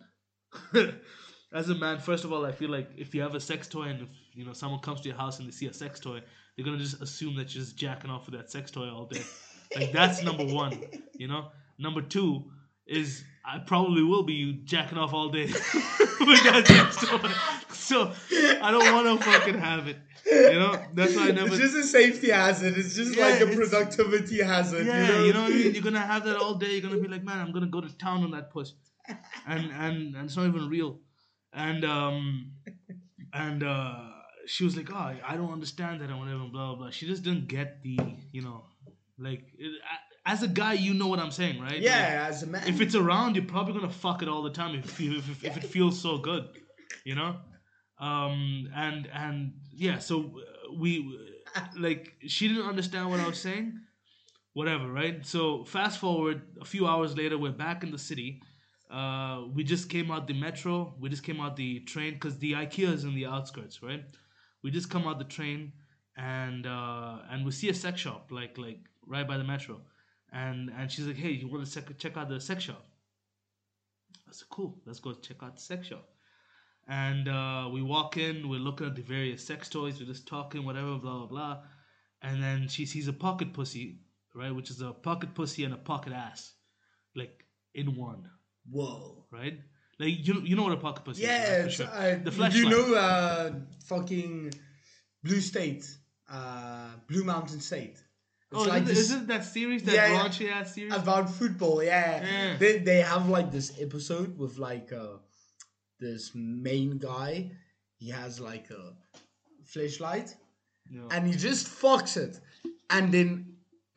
as 1.54 1.70
a 1.70 1.76
man, 1.76 2.00
first 2.00 2.24
of 2.24 2.34
all, 2.34 2.46
I 2.46 2.52
feel 2.52 2.70
like 2.70 2.90
if 2.98 3.14
you 3.14 3.22
have 3.22 3.36
a 3.36 3.40
sex 3.40 3.68
toy 3.68 3.84
and 3.84 4.02
if 4.02 4.08
you 4.34 4.46
know 4.46 4.54
someone 4.54 4.80
comes 4.80 5.02
to 5.02 5.10
your 5.10 5.18
house 5.18 5.40
and 5.40 5.48
they 5.48 5.52
see 5.52 5.68
a 5.68 5.74
sex 5.74 6.00
toy, 6.00 6.22
they're 6.56 6.66
gonna 6.66 6.78
just 6.78 7.02
assume 7.02 7.36
that 7.36 7.54
you're 7.54 7.64
just 7.64 7.78
jacking 7.78 8.10
off 8.10 8.26
with 8.26 8.36
that 8.36 8.52
sex 8.52 8.72
toy 8.72 8.90
all 8.90 9.06
day. 9.06 9.22
Like 9.76 9.92
that's 9.92 10.24
number 10.24 10.46
one. 10.46 10.80
You 11.18 11.28
know. 11.28 11.48
Number 11.80 12.02
two 12.02 12.44
is 12.86 13.24
I 13.46 13.60
probably 13.60 14.04
will 14.04 14.24
be 14.24 14.34
you 14.34 14.54
jacking 14.54 14.98
off 14.98 15.14
all 15.14 15.30
day 15.30 15.46
with 15.48 16.44
that 16.44 16.64
sex 16.68 17.10
toy. 17.10 17.30
So 17.74 18.12
I 18.62 18.72
don't 18.72 18.94
want 18.94 19.20
to 19.20 19.26
fucking 19.26 19.58
have 19.58 19.88
it. 19.88 19.98
You 20.26 20.60
know, 20.60 20.82
that's 20.94 21.16
why 21.16 21.30
I 21.30 21.32
never. 21.32 21.48
It's 21.48 21.58
just 21.58 21.76
a 21.76 21.84
safety 21.84 22.30
hazard. 22.30 22.78
It's 22.78 22.96
just 22.96 23.16
Yeah, 23.16 23.28
like 23.28 23.42
a 23.42 23.48
productivity 23.48 24.42
hazard. 24.42 24.86
Yeah, 24.86 25.02
you 25.02 25.08
know, 25.08 25.24
you 25.26 25.34
know 25.34 25.42
what 25.42 25.52
I 25.52 25.56
mean. 25.56 25.74
You're 25.74 25.84
gonna 25.84 26.00
have 26.00 26.24
that 26.26 26.38
all 26.38 26.56
day. 26.56 26.72
You're 26.74 26.82
gonna 26.82 27.02
be 27.02 27.08
like, 27.08 27.24
man, 27.24 27.40
I'm 27.40 27.52
gonna 27.52 27.68
go 27.68 27.82
to 27.82 27.98
town 27.98 28.24
on 28.24 28.32
that 28.32 28.50
puss, 28.50 28.74
and 29.48 29.72
and 29.72 30.16
and 30.16 30.26
it's 30.26 30.38
not 30.38 30.48
even 30.48 30.70
real. 30.70 31.00
And 31.54 31.86
um, 31.86 32.52
and 33.34 33.64
uh, 33.64 33.96
she 34.46 34.64
was 34.64 34.76
like, 34.76 34.90
oh, 34.92 35.16
I 35.26 35.36
don't 35.36 35.52
understand 35.52 36.02
that 36.02 36.10
and 36.10 36.20
whatever, 36.20 36.40
blah 36.40 36.70
blah 36.70 36.76
blah. 36.76 36.90
She 36.90 37.08
just 37.08 37.24
didn't 37.24 37.48
get 37.48 37.82
the, 37.84 37.98
you 38.32 38.42
know, 38.42 38.66
like 39.18 39.44
it, 39.58 39.80
as 40.26 40.42
a 40.44 40.48
guy, 40.48 40.74
you 40.74 40.94
know 40.94 41.08
what 41.08 41.20
I'm 41.20 41.32
saying, 41.32 41.62
right? 41.62 41.74
Like, 41.74 41.82
yeah, 41.82 42.28
as 42.30 42.44
a 42.44 42.48
man. 42.48 42.68
if 42.68 42.82
it's 42.82 42.96
around, 42.96 43.36
you're 43.36 43.46
probably 43.46 43.74
gonna 43.74 43.92
fuck 43.92 44.22
it 44.22 44.30
all 44.30 44.42
the 44.42 44.50
time 44.52 44.76
if 44.76 45.00
you, 45.00 45.18
if, 45.18 45.44
if 45.44 45.58
it 45.58 45.64
feels 45.66 46.00
so 46.00 46.18
good, 46.18 46.48
you 47.04 47.16
know. 47.16 47.38
Um 48.00 48.70
and 48.76 49.08
and 49.14 49.54
yeah, 49.72 50.00
so 50.00 50.20
uh, 50.22 50.74
we 50.78 51.20
like 51.78 52.14
she 52.26 52.48
didn't 52.48 52.68
understand 52.68 53.10
what 53.10 53.20
I 53.20 53.28
was 53.28 53.40
saying, 53.40 53.80
whatever, 54.54 54.92
right? 54.92 55.26
So 55.26 55.64
fast 55.66 56.00
forward 56.00 56.42
a 56.60 56.66
few 56.66 56.88
hours 56.88 57.16
later, 57.16 57.38
we're 57.38 57.52
back 57.52 57.84
in 57.84 57.92
the 57.92 58.00
city. 58.00 58.42
Uh, 58.94 59.48
we 59.56 59.64
just 59.64 59.90
came 59.90 60.12
out 60.12 60.28
the 60.28 60.34
metro. 60.34 60.94
We 61.00 61.10
just 61.10 61.24
came 61.24 61.42
out 61.42 61.56
the 61.56 61.80
train 61.80 62.14
because 62.14 62.38
the 62.38 62.54
IKEA 62.54 62.94
is 62.94 63.04
in 63.04 63.16
the 63.16 63.26
outskirts, 63.26 63.82
right? 63.82 64.04
We 64.62 64.70
just 64.70 64.90
come 64.90 65.08
out 65.08 65.18
the 65.18 65.26
train 65.26 65.74
and 66.16 66.68
uh, 66.68 67.18
and 67.32 67.44
we 67.44 67.52
see 67.52 67.70
a 67.70 67.74
sex 67.74 68.00
shop 68.00 68.28
like 68.32 68.58
like 68.58 68.80
right 69.08 69.28
by 69.28 69.38
the 69.38 69.44
metro, 69.44 69.82
and 70.32 70.70
and 70.78 70.92
she's 70.92 71.08
like, 71.08 71.18
hey, 71.18 71.32
you 71.32 71.48
want 71.48 71.66
to 71.66 71.74
check 71.74 71.98
check 71.98 72.18
out 72.18 72.30
the 72.30 72.40
sex 72.40 72.66
shop? 72.66 72.86
I 74.30 74.32
said, 74.32 74.50
cool, 74.50 74.80
let's 74.86 75.00
go 75.00 75.14
check 75.14 75.38
out 75.42 75.56
the 75.56 75.62
sex 75.62 75.88
shop. 75.88 76.08
And 76.88 77.30
uh, 77.30 77.70
we 77.72 77.82
walk 77.82 78.18
in, 78.18 78.50
we're 78.50 78.60
looking 78.60 78.88
at 78.88 78.96
the 78.96 79.02
various 79.02 79.46
sex 79.46 79.70
toys, 79.70 80.00
we're 80.00 80.06
just 80.06 80.28
talking, 80.28 80.66
whatever, 80.66 80.98
blah 80.98 81.18
blah 81.18 81.28
blah. 81.28 81.58
And 82.22 82.44
then 82.44 82.68
she 82.68 82.86
sees 82.86 83.08
a 83.08 83.14
pocket 83.14 83.54
pussy, 83.54 84.02
right, 84.36 84.54
which 84.54 84.70
is 84.70 84.82
a 84.82 84.92
pocket 84.92 85.34
pussy 85.34 85.64
and 85.64 85.74
a 85.74 85.78
pocket 85.78 86.14
ass, 86.14 86.54
like 87.16 87.44
in 87.74 87.96
one, 87.96 88.30
Whoa. 88.70 89.26
right? 89.32 89.60
Like 90.00 90.26
you 90.28 90.42
you 90.42 90.56
know 90.56 90.64
what 90.64 90.74
a 90.74 90.78
pocket 90.78 91.06
pussy 91.06 91.24
Yeah, 91.24 91.58
is, 91.58 91.64
right? 91.66 91.72
Sure. 91.74 91.88
uh, 91.88 92.20
the 92.24 92.32
fleshlight. 92.32 92.56
you 92.56 92.70
know 92.70 92.96
uh, 92.96 93.52
fucking 93.86 94.54
Blue 95.24 95.40
State, 95.40 95.86
uh, 96.30 96.90
Blue 97.08 97.24
Mountain 97.24 97.60
State? 97.62 97.98
It's 98.52 98.62
oh, 98.62 98.64
like 98.64 98.84
is, 98.84 98.90
this 98.90 98.98
isn't 99.10 99.28
that 99.28 99.46
series 99.46 99.84
that 99.84 99.96
Yeah, 99.96 100.08
yeah. 100.14 100.20
raunchy 100.24 100.50
ass 100.52 100.74
series? 100.76 100.94
about 100.94 101.30
football. 101.30 101.84
Yeah, 101.84 102.24
Yeah. 102.24 102.58
They 102.58 102.80
they 102.80 103.02
have 103.02 103.30
like 103.30 103.52
this 103.52 103.74
episode 103.80 104.38
with 104.38 104.58
like 104.58 104.92
uh, 104.94 105.18
this 106.00 106.32
main 106.36 106.98
guy. 106.98 107.52
He 107.98 108.10
has 108.10 108.40
like 108.40 108.70
a 108.72 108.94
fleshlight, 109.72 110.36
No. 110.90 111.08
and 111.12 111.28
he 111.28 111.36
just 111.36 111.68
fucks 111.68 112.18
it, 112.18 112.40
and 112.90 113.14
then 113.14 113.30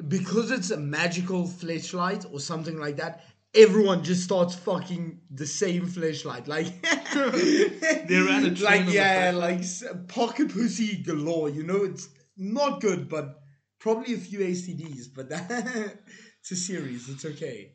because 0.08 0.50
it's 0.50 0.70
a 0.70 0.76
magical 0.76 1.44
fleshlight 1.44 2.30
or 2.32 2.38
something 2.40 2.78
like 2.78 2.96
that. 2.96 3.24
Everyone 3.56 4.04
just 4.04 4.22
starts 4.24 4.54
fucking 4.54 5.20
the 5.30 5.46
same 5.46 5.86
fleshlight, 5.86 6.46
like 6.46 6.66
They 8.08 8.18
ran 8.20 8.44
a 8.44 8.54
train 8.54 8.58
like 8.86 8.94
yeah, 8.94 9.32
like 9.34 9.62
pocket 10.08 10.52
pussy 10.52 11.02
galore. 11.02 11.48
You 11.48 11.62
know, 11.62 11.84
it's 11.84 12.08
not 12.36 12.80
good, 12.80 13.08
but 13.08 13.40
probably 13.78 14.14
a 14.14 14.18
few 14.18 14.40
ACDs. 14.40 15.06
But 15.14 15.28
it's 15.30 16.50
a 16.50 16.56
series. 16.56 17.08
It's 17.08 17.24
okay. 17.24 17.72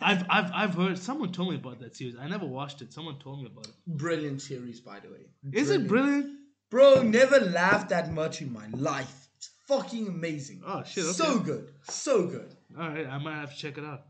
I've 0.00 0.24
I've 0.30 0.50
I've 0.54 0.74
heard 0.74 0.98
someone 0.98 1.32
told 1.32 1.50
me 1.50 1.56
about 1.56 1.80
that 1.80 1.96
series. 1.96 2.16
I 2.16 2.28
never 2.28 2.46
watched 2.46 2.80
it. 2.82 2.92
Someone 2.92 3.18
told 3.18 3.40
me 3.40 3.46
about 3.46 3.66
it. 3.66 3.74
Brilliant 3.86 4.40
series, 4.40 4.80
by 4.80 5.00
the 5.00 5.08
way. 5.08 5.26
Is 5.52 5.70
it 5.70 5.86
brilliant? 5.86 6.38
Bro, 6.70 7.02
never 7.02 7.40
laughed 7.40 7.88
that 7.90 8.12
much 8.12 8.42
in 8.42 8.52
my 8.52 8.68
life. 8.68 9.28
It's 9.36 9.50
fucking 9.66 10.06
amazing. 10.06 10.62
Oh, 10.66 10.82
shit, 10.84 11.04
okay. 11.04 11.12
So 11.14 11.38
good. 11.38 11.72
So 11.82 12.26
good. 12.26 12.57
All 12.78 12.88
right, 12.88 13.06
I 13.06 13.18
might 13.18 13.34
have 13.36 13.52
to 13.52 13.56
check 13.58 13.78
it 13.78 13.84
out. 13.84 14.02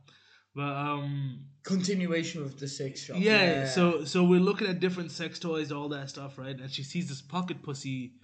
But 0.54 0.62
um, 0.74 1.44
Continuation 1.62 2.42
of 2.42 2.58
the 2.58 2.66
sex 2.66 3.04
shop. 3.04 3.18
yeah, 3.20 3.68
So 3.68 4.04
so 4.04 4.24
we're 4.24 4.40
looking 4.40 4.66
at 4.66 4.80
different 4.80 5.12
sex 5.12 5.38
toys, 5.38 5.70
all 5.70 5.88
that 5.90 6.10
stuff, 6.10 6.38
right? 6.38 6.58
And 6.58 6.70
she 6.70 6.82
sees 6.82 7.08
this 7.08 7.22
pocket 7.22 7.62
pussy, 7.62 8.14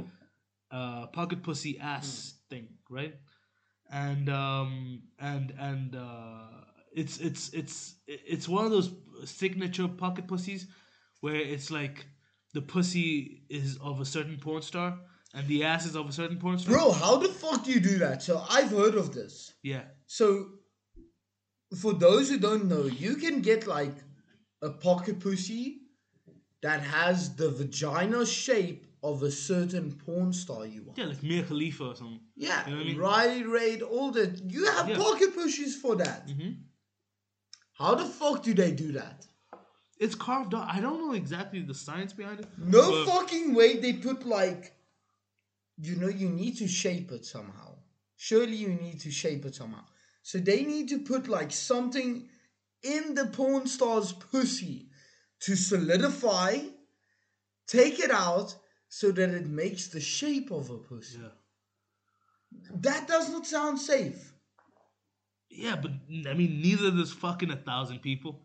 uh, 0.70 1.06
pocket 1.09 1.43
pussy 1.43 1.78
ass 1.78 2.35
thing, 2.51 2.69
right? 2.90 3.15
And 3.93 4.28
um 4.31 5.02
and 5.20 5.52
and 5.59 5.94
uh, 5.94 6.65
it's 6.93 7.19
it's 7.19 7.51
it's 7.52 7.97
it's 8.09 8.48
one 8.48 8.65
of 8.65 8.70
those 8.73 8.90
signature 9.27 9.86
pocket 9.86 10.27
pussies 10.27 10.66
where 11.20 11.36
it's 11.36 11.70
like 11.70 12.06
the 12.55 12.62
pussy 12.62 13.43
is 13.48 13.78
of 13.82 14.01
a 14.01 14.05
certain 14.05 14.39
porn 14.39 14.62
star 14.62 14.98
and 15.35 15.47
the 15.48 15.65
ass 15.65 15.86
is 15.86 15.94
of 15.97 16.09
a 16.09 16.12
certain 16.12 16.39
porn 16.39 16.59
star. 16.59 16.74
Bro, 16.74 16.93
how 16.93 17.16
the 17.19 17.28
fuck 17.28 17.65
do 17.65 17.70
you 17.73 17.81
do 17.81 17.98
that? 17.98 18.23
So 18.23 18.43
I've 18.48 18.70
heard 18.70 18.94
of 18.94 19.12
this. 19.12 19.52
Yeah. 19.62 19.82
So, 20.07 20.51
for 21.81 21.93
those 21.93 22.31
who 22.31 22.39
don't 22.39 22.67
know, 22.67 22.85
you 22.85 23.17
can 23.17 23.41
get 23.41 23.67
like 23.67 23.95
a 24.63 24.71
pocket 24.71 25.21
pussy 25.21 25.81
that 26.63 26.81
has 26.81 27.35
the 27.37 27.51
vagina 27.51 28.25
shape 28.25 28.87
of 29.03 29.23
a 29.23 29.31
certain 29.31 29.93
porn 29.93 30.33
star 30.33 30.65
you 30.67 30.83
want. 30.85 30.97
Yeah, 30.99 31.07
like 31.07 31.23
Mia 31.23 31.43
Khalifa 31.43 31.85
or 31.85 31.95
something. 31.97 32.21
Yeah, 32.37 32.65
You 32.67 32.71
know 32.73 32.77
what 32.79 32.87
I 32.87 32.89
mean? 32.89 32.99
Riley 32.99 33.43
Reid, 33.43 33.83
all 33.83 34.11
that. 34.13 34.39
You 34.51 34.65
have 34.67 34.89
Yeah. 34.89 34.97
pocket 34.97 35.35
pussies 35.35 35.77
for 35.77 35.97
that. 35.97 36.27
Mhm. 36.27 36.57
How 37.75 37.95
the 37.97 38.05
fuck 38.07 38.43
do 38.43 38.55
they 38.55 38.73
do 38.73 38.93
that? 38.93 39.27
It's 39.99 40.15
carved 40.15 40.55
out. 40.55 40.69
I 40.69 40.81
don't 40.81 40.99
know 41.07 41.13
exactly 41.13 41.61
the 41.61 41.75
science 41.75 42.13
behind 42.13 42.41
it. 42.41 42.49
No 42.59 43.05
fucking 43.05 43.55
way 43.55 43.77
they 43.79 43.93
put 43.93 44.25
like, 44.27 44.77
you 45.77 45.97
know, 45.97 46.09
you 46.09 46.29
need 46.31 46.57
to 46.59 46.69
shape 46.69 47.13
it 47.13 47.25
somehow. 47.25 47.77
Surely 48.17 48.57
you 48.57 48.69
need 48.69 49.01
to 49.01 49.11
shape 49.11 49.45
it 49.45 49.55
somehow. 49.55 49.85
So 50.25 50.39
they 50.39 50.65
need 50.65 50.89
to 50.89 51.01
put 51.01 51.29
like 51.29 51.53
something 51.53 52.31
in 52.83 53.15
the 53.15 53.27
porn 53.27 53.67
star's 53.67 54.13
pussy 54.13 54.89
to 55.41 55.55
solidify, 55.55 56.61
take 57.67 58.01
it 58.01 58.11
out 58.11 58.57
so 58.89 59.13
that 59.13 59.29
it 59.29 59.47
makes 59.47 59.89
the 59.89 60.01
shape 60.01 60.51
of 60.51 60.71
a 60.71 60.79
pussy. 60.79 61.19
Yeah. 61.21 61.29
That 62.77 63.07
does 63.07 63.29
not 63.31 63.47
sound 63.47 63.79
safe. 63.79 64.33
Yeah, 65.51 65.77
but 65.77 65.93
I 66.29 66.35
mean, 66.35 66.61
neither 66.61 66.91
there's 66.91 67.12
fucking 67.12 67.51
a 67.51 67.57
thousand 67.57 68.01
people, 68.01 68.43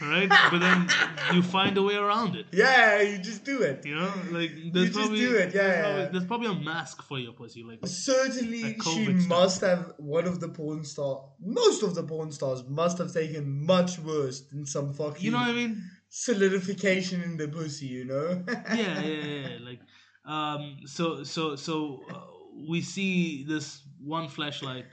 right? 0.00 0.28
but 0.50 0.60
then 0.60 0.88
you 1.34 1.42
find 1.42 1.76
a 1.76 1.82
way 1.82 1.96
around 1.96 2.36
it. 2.36 2.46
Yeah, 2.52 3.00
you 3.02 3.18
just 3.18 3.44
do 3.44 3.62
it. 3.62 3.84
You 3.84 3.96
know, 3.96 4.12
like 4.30 4.52
there's 4.72 4.88
just 4.88 4.98
probably 4.98 5.18
do 5.18 5.34
it, 5.34 5.52
yeah, 5.52 5.62
there's, 5.62 5.64
yeah, 5.74 5.82
probably, 5.82 6.02
yeah. 6.02 6.08
there's 6.12 6.24
probably 6.24 6.46
a 6.48 6.54
mask 6.54 7.02
for 7.02 7.18
your 7.18 7.32
pussy, 7.32 7.64
like 7.64 7.80
Certainly, 7.84 8.62
Like 8.62 8.82
she 8.82 9.04
stuff. 9.04 9.28
must 9.28 9.60
have 9.62 9.92
one 9.98 10.26
of 10.26 10.38
the 10.38 10.48
porn 10.50 10.84
star. 10.84 11.24
Most 11.40 11.82
of 11.82 11.96
the 11.96 12.04
porn 12.04 12.30
stars 12.30 12.62
must 12.68 12.98
have 12.98 13.12
taken 13.12 13.66
much 13.66 13.98
worse 13.98 14.42
than 14.42 14.64
some 14.64 14.94
fucking 14.94 15.24
you 15.24 15.32
know 15.32 15.38
what 15.38 15.48
I 15.48 15.52
mean? 15.52 15.82
solidification 16.10 17.22
in 17.22 17.36
the 17.36 17.48
pussy. 17.48 17.86
You 17.86 18.04
know? 18.04 18.44
yeah, 18.48 18.62
yeah, 18.74 19.00
yeah, 19.02 19.48
yeah. 19.48 19.58
Like, 19.60 19.80
um, 20.24 20.76
so, 20.86 21.24
so, 21.24 21.56
so 21.56 22.02
uh, 22.08 22.20
we 22.68 22.80
see 22.82 23.42
this 23.44 23.82
one 24.00 24.28
fleshlight. 24.28 24.84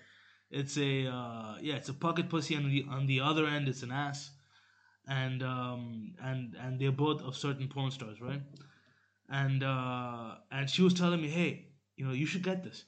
It's 0.52 0.78
a, 0.78 1.08
uh, 1.08 1.58
yeah, 1.62 1.76
it's 1.76 1.90
a 1.90 1.94
pocket 1.94 2.30
pussy, 2.30 2.56
and 2.56 2.72
the 2.72 2.86
on 2.90 3.06
the 3.06 3.20
other 3.20 3.46
end, 3.46 3.68
it's 3.68 3.84
an 3.84 3.92
ass, 3.92 4.32
and 5.08 5.44
um, 5.44 6.14
and 6.24 6.56
and 6.56 6.80
they're 6.80 6.92
both 6.92 7.22
of 7.22 7.36
certain 7.36 7.68
porn 7.68 7.92
stars, 7.92 8.20
right? 8.20 8.42
And 9.30 9.64
uh, 9.64 10.36
and 10.52 10.70
she 10.70 10.82
was 10.82 10.96
telling 10.96 11.22
me, 11.22 11.28
hey, 11.30 11.68
you 11.98 12.06
know, 12.06 12.14
you 12.14 12.26
should 12.26 12.44
get 12.44 12.64
this. 12.64 12.86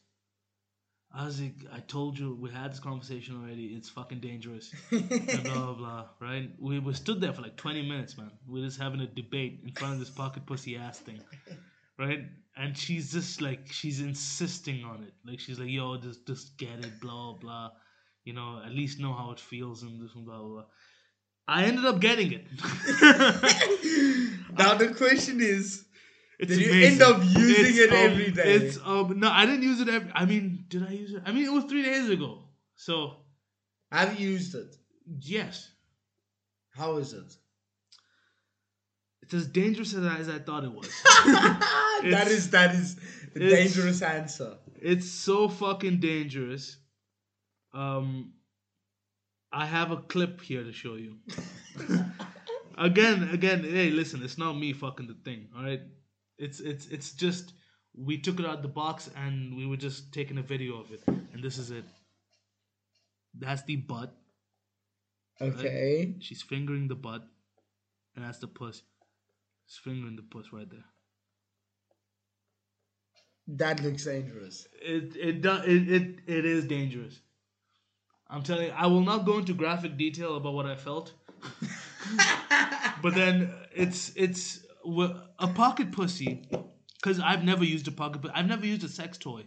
I 1.14 1.26
was 1.26 1.42
like, 1.42 1.56
I 1.72 1.82
told 1.82 2.18
you, 2.18 2.38
we 2.40 2.50
had 2.50 2.72
this 2.72 2.80
conversation 2.80 3.36
already. 3.36 3.66
It's 3.66 3.90
fucking 3.90 4.22
dangerous. 4.22 4.74
and 4.92 5.10
blah 5.44 5.54
blah 5.54 5.74
blah. 5.74 6.06
Right? 6.20 6.50
We 6.58 6.80
we 6.80 6.94
stood 6.94 7.22
there 7.22 7.34
for 7.34 7.42
like 7.42 7.58
twenty 7.58 7.82
minutes, 7.82 8.18
man. 8.18 8.32
We're 8.48 8.66
just 8.66 8.80
having 8.80 9.02
a 9.02 9.08
debate 9.08 9.62
in 9.66 9.74
front 9.74 9.94
of 9.96 10.00
this 10.00 10.10
pocket 10.10 10.46
pussy 10.46 10.78
ass 10.78 11.00
thing, 11.00 11.22
right? 12.00 12.26
And 12.58 12.78
she's 12.78 13.12
just 13.12 13.42
like 13.42 13.68
she's 13.72 14.02
insisting 14.02 14.84
on 14.84 15.04
it. 15.04 15.14
Like 15.26 15.40
she's 15.40 15.60
like, 15.60 15.70
yo, 15.70 15.98
just 15.98 16.26
just 16.28 16.58
get 16.58 16.80
it, 16.80 17.00
blah 17.00 17.34
blah. 17.34 17.72
You 18.24 18.34
know, 18.34 18.62
at 18.66 18.72
least 18.72 19.00
know 19.00 19.14
how 19.14 19.32
it 19.32 19.40
feels 19.40 19.84
and 19.84 20.02
this 20.02 20.14
and 20.16 20.26
blah 20.26 20.40
blah. 20.40 20.48
blah. 20.50 20.66
I 21.48 21.66
ended 21.66 21.86
up 21.86 22.00
getting 22.00 22.32
it. 22.32 22.46
now 24.58 24.76
the 24.76 24.94
question 24.96 25.42
is, 25.42 25.86
It's 26.40 26.56
Did 26.56 26.66
you 26.66 26.74
end 26.74 27.02
up 27.02 27.22
using 27.24 27.66
It's, 27.66 27.78
it 27.80 27.90
um, 27.92 27.98
every 27.98 28.32
day? 28.32 28.54
It's 28.54 28.78
um 28.84 29.20
no, 29.20 29.30
I 29.32 29.46
didn't 29.46 29.64
use 29.64 29.82
it 29.82 29.90
every. 29.90 30.12
I 30.14 30.26
mean, 30.26 30.66
did 30.70 30.84
I 30.88 30.92
use 30.92 31.14
it? 31.14 31.24
I 31.26 31.32
mean, 31.32 31.46
it 31.46 31.52
was 31.52 31.66
three 31.66 31.84
days 31.84 32.10
ago. 32.10 32.44
So 32.76 33.18
have 33.92 34.20
you 34.20 34.30
used 34.30 34.56
it? 34.56 34.76
yes, 35.20 35.70
How 36.72 36.98
is 36.98 37.14
it? 37.14 37.34
It's 39.32 39.46
as 39.46 39.48
dangerous 39.48 39.94
as 39.94 40.28
I, 40.28 40.40
thought 40.40 40.66
it 40.66 40.74
was. 40.74 40.90
that 42.04 42.26
is 42.28 42.50
that 42.50 42.76
is 42.76 42.98
it's- 43.34 43.52
dangerous 43.52 44.02
answer. 44.02 44.58
It's 44.82 45.10
so 45.10 45.48
fucking 45.48 46.02
dangerous. 46.02 46.76
Um, 47.74 48.34
I 49.54 49.66
have 49.66 49.92
a 49.92 49.98
clip 49.98 50.42
here 50.42 50.64
to 50.66 50.74
show 50.74 50.96
you. 50.96 51.18
again, 52.78 53.30
again, 53.32 53.64
hey, 53.64 53.90
listen, 53.92 54.22
it's 54.22 54.38
not 54.38 54.54
me 54.54 54.74
fucking 54.74 55.08
the 55.08 55.14
thing, 55.24 55.48
all 55.56 55.64
right? 55.64 55.82
It's 56.38 56.60
it's 56.60 56.88
it's 56.88 57.14
just 57.14 57.54
we 57.96 58.18
took 58.18 58.38
it 58.40 58.46
out 58.46 58.58
of 58.58 58.64
the 58.64 58.68
box 58.68 59.10
and 59.16 59.56
we 59.56 59.66
were 59.66 59.78
just 59.78 60.12
taking 60.12 60.40
a 60.40 60.44
video 60.44 60.82
of 60.82 60.92
it, 60.92 61.04
and 61.08 61.42
this 61.42 61.58
is 61.58 61.72
it. 61.72 61.86
That's 63.40 63.64
the 63.64 63.78
butt. 63.78 64.14
Okay. 65.40 66.16
She's 66.20 66.42
fingering 66.42 66.90
the 66.90 66.96
butt, 66.96 67.26
and 68.16 68.26
that's 68.26 68.40
the 68.40 68.48
puss. 68.48 68.82
She's 69.72 69.80
fingering 69.80 70.18
the 70.18 70.22
puss 70.24 70.52
right 70.52 70.70
there. 70.70 70.84
That 73.48 73.82
looks 73.82 74.04
dangerous. 74.04 74.68
It 74.82 75.16
it 75.16 75.42
does 75.42 75.66
it, 75.66 75.90
it 75.90 76.20
it 76.28 76.46
is 76.46 76.66
dangerous. 76.66 77.22
I'm 78.30 78.44
telling 78.44 78.68
you, 78.68 78.74
I 78.76 78.88
will 78.88 79.02
not 79.02 79.26
go 79.26 79.38
into 79.38 79.54
graphic 79.54 79.96
detail 79.98 80.36
about 80.36 80.54
what 80.54 80.66
I 80.66 80.76
felt. 80.76 81.14
but 83.02 83.16
then 83.16 83.54
it's 83.74 84.12
it's 84.16 84.60
a 84.86 85.48
pocket 85.48 85.94
pussy 85.94 86.50
because 86.96 87.22
I've 87.22 87.46
never 87.46 87.64
used 87.64 87.88
a 87.88 87.92
pocket. 87.92 88.22
But 88.22 88.32
I've 88.36 88.48
never 88.48 88.66
used 88.66 88.84
a 88.84 88.90
sex 88.90 89.18
toy, 89.18 89.46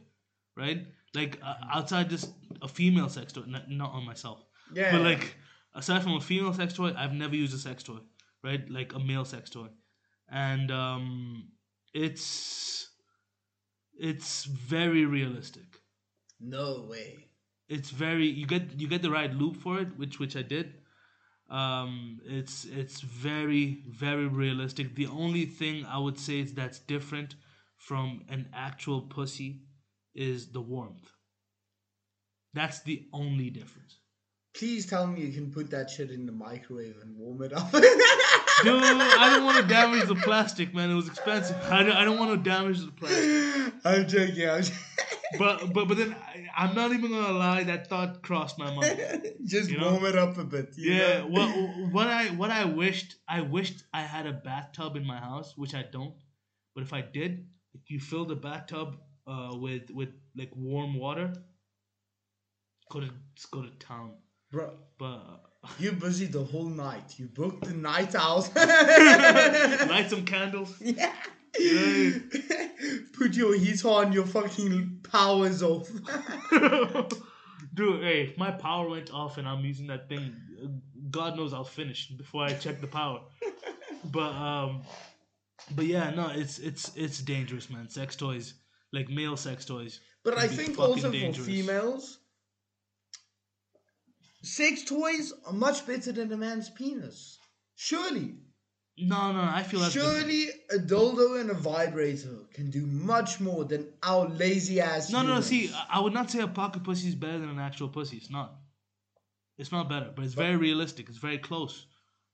right? 0.57 0.87
Like 1.15 1.39
uh, 1.43 1.55
outside 1.71 2.09
just 2.09 2.31
a 2.63 2.69
female 2.69 3.11
sex 3.11 3.35
toy, 3.35 3.43
not, 3.47 3.71
not 3.71 3.93
on 3.93 4.07
myself. 4.07 4.43
Yeah. 4.73 4.91
But 4.91 5.03
like 5.03 5.37
aside 5.75 6.03
from 6.03 6.15
a 6.15 6.21
female 6.21 6.55
sex 6.55 6.73
toy, 6.73 6.95
I've 6.97 7.13
never 7.13 7.37
used 7.37 7.55
a 7.55 7.59
sex 7.59 7.83
toy, 7.83 8.01
right? 8.43 8.69
Like 8.71 8.95
a 8.95 8.99
male 8.99 9.27
sex 9.27 9.51
toy, 9.51 9.69
and 10.31 10.71
um, 10.71 11.53
it's 11.93 12.89
it's 13.99 14.45
very 14.45 15.05
realistic. 15.07 15.81
No 16.41 16.87
way. 16.89 17.31
it's 17.69 17.91
very 17.91 18.27
you 18.27 18.47
get 18.47 18.79
you 18.81 18.89
get 18.89 19.03
the 19.03 19.11
right 19.11 19.33
lube 19.35 19.57
for 19.57 19.79
it 19.81 19.97
which 19.99 20.19
which 20.19 20.37
i 20.37 20.43
did. 20.43 20.75
Um 21.51 22.21
it's 22.25 22.65
it's 22.65 23.01
very 23.01 23.85
very 23.89 24.27
realistic. 24.27 24.95
The 24.97 25.07
only 25.09 25.47
thing 25.47 25.85
i 25.87 25.99
would 25.99 26.19
say 26.19 26.41
is 26.41 26.55
that's 26.55 26.81
different 26.81 27.37
from 27.77 28.25
an 28.29 28.49
actual 28.55 29.03
pussy 29.03 29.63
is 30.15 30.53
the 30.53 30.61
warmth. 30.61 31.13
That's 32.55 32.81
the 32.81 33.07
only 33.13 33.51
difference 33.51 33.99
Please 34.57 34.87
tell 34.87 35.07
me 35.07 35.21
you 35.23 35.33
can 35.33 35.51
put 35.51 35.71
that 35.71 35.91
shit 35.91 36.11
in 36.13 36.27
the 36.27 36.33
microwave 36.33 36.95
and 37.03 37.17
warm 37.17 37.43
it 37.43 37.53
up. 37.53 37.71
dude 37.73 37.83
i 37.83 39.29
don't 39.35 39.45
want 39.45 39.57
to 39.61 39.65
damage 39.79 40.07
the 40.07 40.15
plastic 40.15 40.73
man 40.73 40.91
it 40.91 40.95
was 40.95 41.09
expensive 41.09 41.57
i 41.71 41.83
don't, 41.83 41.93
I 41.97 42.05
don't 42.05 42.19
want 42.21 42.31
to 42.33 42.51
damage 42.51 42.79
the 42.85 42.93
plastic 42.93 43.75
I'm 43.85 44.07
joking. 44.07 44.49
I'm 44.49 44.63
joking. 44.63 44.79
but 45.41 45.73
but 45.75 45.89
but 45.89 45.97
then 45.97 46.15
I, 46.15 46.47
i'm 46.57 46.75
not 46.77 46.93
even 46.93 47.11
gonna 47.11 47.33
lie 47.37 47.65
that 47.65 47.89
thought 47.89 48.23
crossed 48.23 48.57
my 48.59 48.73
mind 48.73 49.33
Just 49.45 49.71
You 49.71 49.79
know? 49.79 49.91
warm 49.93 50.05
it 50.07 50.17
up 50.17 50.39
a 50.39 50.45
bit. 50.45 50.69
you 50.77 50.93
Yeah, 50.93 51.19
know? 51.19 51.27
what 51.29 51.49
what 51.97 52.07
I 52.07 52.27
what 52.41 52.51
I 52.51 52.65
wished 52.65 53.17
I 53.29 53.41
wished 53.43 53.83
I 53.93 54.03
had 54.03 54.27
a 54.27 54.33
bathtub 54.33 54.95
in 54.97 55.05
my 55.05 55.19
house, 55.19 55.53
which 55.57 55.75
I 55.75 55.85
don't. 55.97 56.15
But 56.75 56.83
if 56.85 56.93
I 56.95 57.03
did, 57.03 57.47
if 57.75 57.91
you 57.91 57.99
fill 58.01 58.25
the 58.25 58.37
bathtub 58.37 58.97
uh, 59.27 59.51
with 59.65 59.91
with 59.91 60.11
like 60.37 60.53
warm 60.57 60.95
water, 61.05 61.35
go 62.91 63.01
to 63.01 63.11
go 63.51 63.63
to 63.63 63.71
town. 63.91 64.15
Bro, 64.55 64.71
But 64.99 65.21
you're 65.81 65.95
busy 65.95 66.27
the 66.27 66.45
whole 66.45 66.67
night. 66.69 67.19
You 67.19 67.27
booked 67.27 67.65
the 67.65 67.75
night 67.75 68.15
out. 68.15 68.49
light 68.57 70.07
some 70.09 70.25
candles. 70.25 70.77
yeah. 70.81 71.13
Put 73.19 73.35
your 73.35 73.57
heat 73.57 73.85
on, 73.85 74.13
your 74.13 74.25
fucking 74.25 75.01
powers 75.11 75.61
off. 75.61 75.91
Dude, 77.75 78.05
hey, 78.05 78.29
if 78.31 78.39
my 78.39 78.53
power 78.53 78.89
went 78.89 79.13
off 79.13 79.39
and 79.39 79.49
I'm 79.49 79.65
using 79.65 79.89
that 79.89 80.09
thing, 80.09 80.37
God 81.11 81.37
knows 81.37 81.53
I'll 81.53 81.65
finish 81.65 82.07
before 82.07 82.45
I 82.45 82.53
check 82.53 82.81
the 82.81 82.87
power. 82.87 83.23
But 84.05 84.35
um, 84.35 84.83
but 85.75 85.87
yeah, 85.87 86.11
no, 86.11 86.31
it's 86.33 86.61
it's 86.61 86.93
it's 86.95 87.19
dangerous, 87.19 87.71
man. 87.71 87.89
Sex 87.89 88.15
toys, 88.15 88.55
like 88.93 89.09
male 89.09 89.37
sex 89.37 89.65
toys. 89.65 89.99
But 90.23 90.39
I 90.39 90.47
think 90.47 90.79
also 90.79 91.11
dangerous. 91.11 91.39
for 91.39 91.43
females, 91.43 92.19
sex 94.45 94.85
toys 94.85 95.33
are 95.47 95.53
much 95.53 95.87
better 95.87 96.13
than 96.13 96.33
a 96.33 96.37
man's 96.37 96.71
penis. 96.71 97.39
Surely. 97.77 98.35
No, 98.97 99.33
no, 99.33 99.41
I 99.41 99.65
feel 99.65 99.81
that's. 99.81 99.93
Surely 99.93 100.47
a 100.71 100.79
dildo 100.79 101.41
and 101.41 101.51
a 101.51 101.55
vibrator 101.55 102.37
can 102.53 102.71
do 102.71 102.87
much 102.87 103.41
more 103.41 103.65
than 103.65 103.89
our 104.05 104.29
lazy 104.29 104.81
ass. 104.81 105.11
No, 105.11 105.19
no, 105.19 105.23
no. 105.23 105.29
humans. 105.33 105.47
See, 105.47 105.73
I- 105.75 105.97
I 105.99 106.01
would 106.01 106.13
not 106.13 106.31
say 106.31 106.41
a 106.41 106.47
pocket 106.47 106.85
pussy 106.85 107.09
is 107.09 107.17
better 107.17 107.41
than 107.41 107.49
an 107.49 107.59
actual 107.59 107.89
pussy. 107.89 108.17
It's 108.19 108.31
not. 108.31 108.55
It's 109.59 109.73
not 109.73 109.89
better, 109.89 110.13
but 110.15 110.25
it's 110.25 110.35
very 110.35 110.57
realistic. 110.57 111.09
It's 111.09 111.19
very 111.19 111.39
close, 111.39 111.87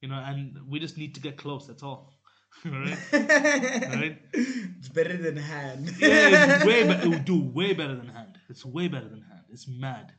you 0.03 0.09
know. 0.09 0.17
And 0.17 0.59
we 0.69 0.79
just 0.81 0.99
need 0.99 1.15
to 1.15 1.21
get 1.21 1.39
close. 1.39 1.67
That's 1.67 1.83
all. 1.83 2.13
Alright? 2.67 2.99
Right? 3.13 4.19
it's 4.35 4.89
better 4.89 5.17
than 5.17 5.37
hand. 5.37 5.95
Yeah, 5.99 6.57
it's 6.57 6.65
way 6.67 6.87
better. 6.91 7.19
Do 7.21 7.43
way 7.43 7.73
better 7.73 7.95
than 7.95 8.09
hand. 8.09 8.37
It's 8.51 8.65
way 8.67 8.89
better 8.89 9.09
than 9.09 9.23
hand. 9.23 9.45
It's 9.51 9.67
mad. 9.69 10.13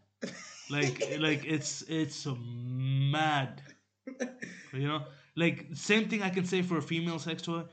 Like, 0.72 1.18
like 1.20 1.44
it's 1.46 1.84
it's 1.88 2.28
mad. 2.38 3.62
You 4.74 4.88
know, 4.88 5.02
like 5.36 5.68
same 5.74 6.08
thing 6.10 6.22
I 6.24 6.30
can 6.30 6.46
say 6.46 6.62
for 6.62 6.78
a 6.78 6.82
female 6.82 7.20
sex 7.20 7.42
toy. 7.42 7.64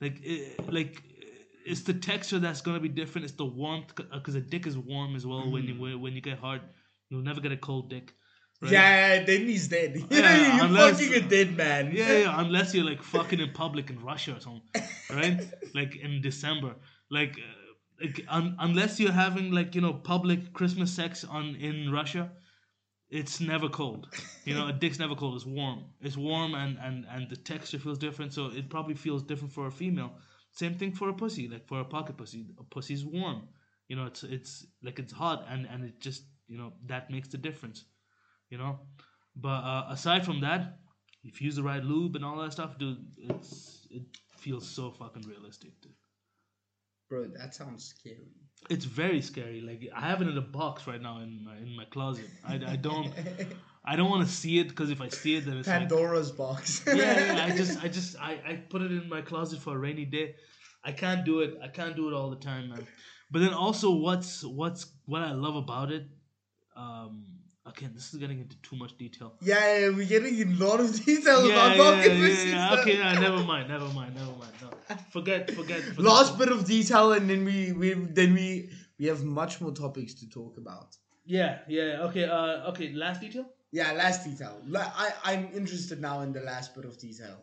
Like, 0.00 0.20
it, 0.22 0.72
like 0.72 1.02
eh, 1.20 1.24
it's 1.66 1.82
the 1.82 1.94
texture 1.94 2.38
that's 2.38 2.60
gonna 2.60 2.80
be 2.80 2.88
different. 2.88 3.24
It's 3.26 3.34
the 3.34 3.44
warmth 3.44 3.94
because 3.94 4.34
a 4.34 4.40
dick 4.40 4.66
is 4.66 4.76
warm 4.78 5.16
as 5.16 5.26
well 5.26 5.50
when 5.50 5.64
you 5.64 5.74
when 5.80 6.00
when 6.00 6.12
you 6.14 6.20
get 6.20 6.38
hard. 6.38 6.62
You'll 7.10 7.22
never 7.22 7.40
get 7.40 7.52
a 7.52 7.56
cold 7.56 7.88
dick. 7.90 8.14
right? 8.62 8.72
Yeah, 8.72 9.24
then 9.24 9.42
he's 9.46 9.68
dead. 9.68 9.96
Yeah, 10.10 10.56
You're 10.56 10.64
unless- 10.66 11.00
fucking 11.00 11.14
a 11.14 11.28
dead 11.28 11.56
man. 11.56 11.92
Yeah, 11.94 12.12
yeah, 12.18 12.40
unless 12.40 12.74
you're 12.74 12.84
like 12.84 13.02
fucking 13.02 13.38
in 13.40 13.50
public 13.52 13.90
in 13.90 14.00
Russia 14.02 14.36
or 14.36 14.40
something, 14.40 14.82
right? 15.10 15.38
like 15.74 15.96
in 15.96 16.20
December, 16.20 16.74
like, 17.10 17.38
uh, 17.38 18.04
like 18.04 18.24
un- 18.28 18.56
unless 18.58 18.98
you're 19.00 19.12
having 19.12 19.50
like 19.52 19.74
you 19.74 19.80
know 19.82 19.92
public 19.92 20.52
Christmas 20.52 20.90
sex 20.92 21.22
on 21.24 21.54
in 21.56 21.92
Russia, 21.92 22.30
it's 23.10 23.40
never 23.40 23.68
cold. 23.68 24.08
You 24.44 24.54
know, 24.54 24.68
a 24.68 24.72
dick's 24.82 24.98
never 24.98 25.14
cold. 25.14 25.36
It's 25.36 25.46
warm. 25.46 25.84
It's 26.00 26.16
warm, 26.16 26.54
and 26.54 26.78
and 26.78 27.06
and 27.10 27.28
the 27.28 27.36
texture 27.36 27.78
feels 27.78 27.98
different. 27.98 28.32
So 28.32 28.46
it 28.46 28.68
probably 28.68 28.94
feels 28.94 29.22
different 29.22 29.52
for 29.52 29.66
a 29.66 29.70
female. 29.70 30.12
Same 30.52 30.74
thing 30.74 30.92
for 30.92 31.08
a 31.08 31.12
pussy. 31.14 31.48
Like 31.48 31.66
for 31.66 31.80
a 31.80 31.84
pocket 31.84 32.16
pussy, 32.16 32.46
a 32.58 32.64
pussy's 32.64 33.04
warm. 33.04 33.48
You 33.88 33.96
know, 33.96 34.06
it's 34.06 34.22
it's 34.24 34.66
like 34.82 34.98
it's 34.98 35.12
hot, 35.12 35.46
and 35.48 35.66
and 35.66 35.84
it 35.84 36.00
just 36.00 36.24
you 36.48 36.58
know 36.58 36.72
that 36.86 37.10
makes 37.10 37.28
the 37.28 37.38
difference. 37.38 37.84
You 38.50 38.58
know, 38.58 38.80
but 39.34 39.48
uh, 39.64 39.86
aside 39.90 40.24
from 40.24 40.40
that, 40.40 40.78
if 41.24 41.40
you 41.40 41.46
use 41.46 41.56
the 41.56 41.62
right 41.62 41.82
lube 41.84 42.16
and 42.16 42.24
all 42.24 42.38
that 42.38 42.52
stuff, 42.52 42.78
dude, 42.78 43.04
it's 43.18 43.86
it 43.90 44.02
feels 44.36 44.68
so 44.68 44.90
fucking 44.90 45.22
realistic, 45.22 45.80
dude. 45.80 45.92
Bro, 47.08 47.28
that 47.38 47.54
sounds 47.54 47.84
scary. 47.84 48.45
It's 48.68 48.84
very 48.84 49.20
scary. 49.22 49.60
Like 49.60 49.88
I 49.94 50.08
have 50.08 50.22
it 50.22 50.28
in 50.28 50.36
a 50.36 50.42
box 50.42 50.86
right 50.86 51.00
now 51.00 51.20
in 51.20 51.44
my 51.44 51.56
in 51.56 51.76
my 51.76 51.84
closet. 51.84 52.28
I, 52.44 52.54
I 52.54 52.76
don't 52.76 53.12
I 53.84 53.94
don't 53.94 54.10
want 54.10 54.26
to 54.26 54.32
see 54.32 54.58
it 54.58 54.68
because 54.68 54.90
if 54.90 55.00
I 55.00 55.08
see 55.08 55.36
it, 55.36 55.46
then 55.46 55.58
it's 55.58 55.68
like 55.68 55.88
Pandora's 55.88 56.32
box. 56.32 56.82
yeah, 56.86 56.94
yeah. 57.34 57.44
I 57.46 57.56
just 57.56 57.82
I 57.84 57.88
just 57.88 58.16
I 58.20 58.32
I 58.46 58.56
put 58.68 58.82
it 58.82 58.90
in 58.90 59.08
my 59.08 59.22
closet 59.22 59.60
for 59.60 59.74
a 59.74 59.78
rainy 59.78 60.04
day. 60.04 60.34
I 60.84 60.92
can't 60.92 61.24
do 61.24 61.40
it. 61.40 61.58
I 61.62 61.68
can't 61.68 61.94
do 61.94 62.08
it 62.08 62.14
all 62.14 62.30
the 62.30 62.36
time, 62.36 62.70
man. 62.70 62.86
But 63.30 63.40
then 63.40 63.54
also, 63.54 63.92
what's 63.92 64.44
what's 64.44 64.86
what 65.04 65.22
I 65.22 65.32
love 65.32 65.56
about 65.56 65.92
it. 65.92 66.06
Um, 66.76 67.24
again, 67.76 67.92
this 67.94 68.12
is 68.12 68.20
getting 68.20 68.40
into 68.40 68.56
too 68.62 68.76
much 68.76 68.96
detail. 68.96 69.34
Yeah, 69.40 69.78
yeah, 69.78 69.88
we're 69.90 70.06
getting 70.06 70.38
in 70.38 70.52
a 70.52 70.64
lot 70.64 70.80
of 70.80 71.04
detail 71.04 71.46
yeah, 71.46 71.54
about 71.54 71.76
yeah, 71.76 71.82
pocket 71.84 72.12
yeah, 72.12 72.28
pussies. 72.28 72.52
yeah. 72.52 72.76
Okay, 72.80 72.98
yeah, 72.98 73.20
never 73.20 73.42
mind, 73.42 73.68
never 73.68 73.88
mind, 73.88 74.14
never 74.14 74.32
mind. 74.32 74.52
No, 74.62 74.70
forget, 75.10 75.50
forget. 75.50 75.82
forget. 75.82 75.98
Last 75.98 76.38
bit 76.38 76.48
of 76.48 76.64
detail, 76.64 77.12
and 77.12 77.28
then 77.28 77.44
we, 77.44 77.72
we 77.72 77.94
then 77.94 78.34
we 78.34 78.70
we 78.98 79.06
have 79.06 79.22
much 79.24 79.60
more 79.60 79.72
topics 79.72 80.14
to 80.14 80.28
talk 80.28 80.56
about. 80.58 80.96
Yeah, 81.24 81.58
yeah. 81.68 82.04
Okay, 82.08 82.24
uh, 82.24 82.70
okay. 82.70 82.92
Last 82.92 83.20
detail. 83.20 83.46
Yeah, 83.72 83.92
last 83.92 84.24
detail. 84.24 84.62
I 84.74 85.12
I'm 85.24 85.48
interested 85.54 86.00
now 86.00 86.20
in 86.20 86.32
the 86.32 86.40
last 86.40 86.74
bit 86.74 86.84
of 86.84 86.98
detail. 86.98 87.42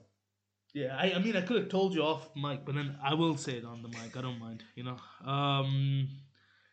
Yeah, 0.74 0.98
I, 0.98 1.14
I 1.14 1.20
mean, 1.20 1.36
I 1.36 1.42
could 1.42 1.58
have 1.58 1.70
told 1.70 1.94
you 1.94 2.02
off 2.02 2.30
mic, 2.36 2.66
but 2.66 2.74
then 2.74 2.98
I 3.04 3.14
will 3.14 3.38
say 3.38 3.54
it 3.54 3.66
on 3.66 3.84
the 3.84 3.90
mic. 3.90 4.18
I 4.18 4.22
don't 4.22 4.40
mind, 4.40 4.64
you 4.76 4.84
know. 4.84 4.98
Um, 5.24 6.10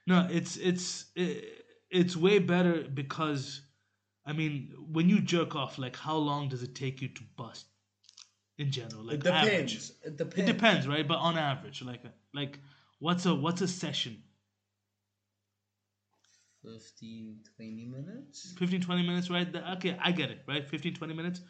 no, 0.06 0.26
it's 0.30 0.56
it's 0.56 1.06
it, 1.14 1.59
it's 1.90 2.16
way 2.16 2.38
better 2.38 2.82
because, 2.82 3.62
I 4.24 4.32
mean, 4.32 4.72
when 4.90 5.08
you 5.08 5.20
jerk 5.20 5.54
off, 5.56 5.78
like, 5.78 5.96
how 5.96 6.16
long 6.16 6.48
does 6.48 6.62
it 6.62 6.74
take 6.74 7.00
you 7.02 7.08
to 7.08 7.22
bust? 7.36 7.66
In 8.58 8.70
general, 8.70 9.04
like 9.04 9.14
It 9.14 9.22
depends. 9.22 9.48
average. 9.48 9.90
It 10.04 10.16
depends. 10.18 10.38
It 10.50 10.52
depends, 10.52 10.88
right? 10.88 11.08
But 11.08 11.16
on 11.16 11.38
average, 11.38 11.82
like, 11.82 12.02
like, 12.34 12.58
what's 12.98 13.24
a 13.24 13.34
what's 13.34 13.62
a 13.62 13.68
session? 13.68 14.22
15, 16.62 17.38
20 17.56 17.86
minutes. 17.86 18.52
15, 18.58 18.82
20 18.82 19.02
minutes, 19.02 19.30
right? 19.30 19.48
Okay, 19.76 19.96
I 20.02 20.12
get 20.12 20.30
it, 20.30 20.40
right? 20.46 20.68
15, 20.68 20.94
20 20.94 21.14
minutes. 21.14 21.40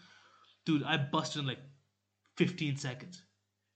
Dude, 0.65 0.85
I 0.85 0.99
busted 0.99 1.41
in 1.43 1.49
like 1.49 1.59
15 2.37 2.77
seconds. 2.77 3.23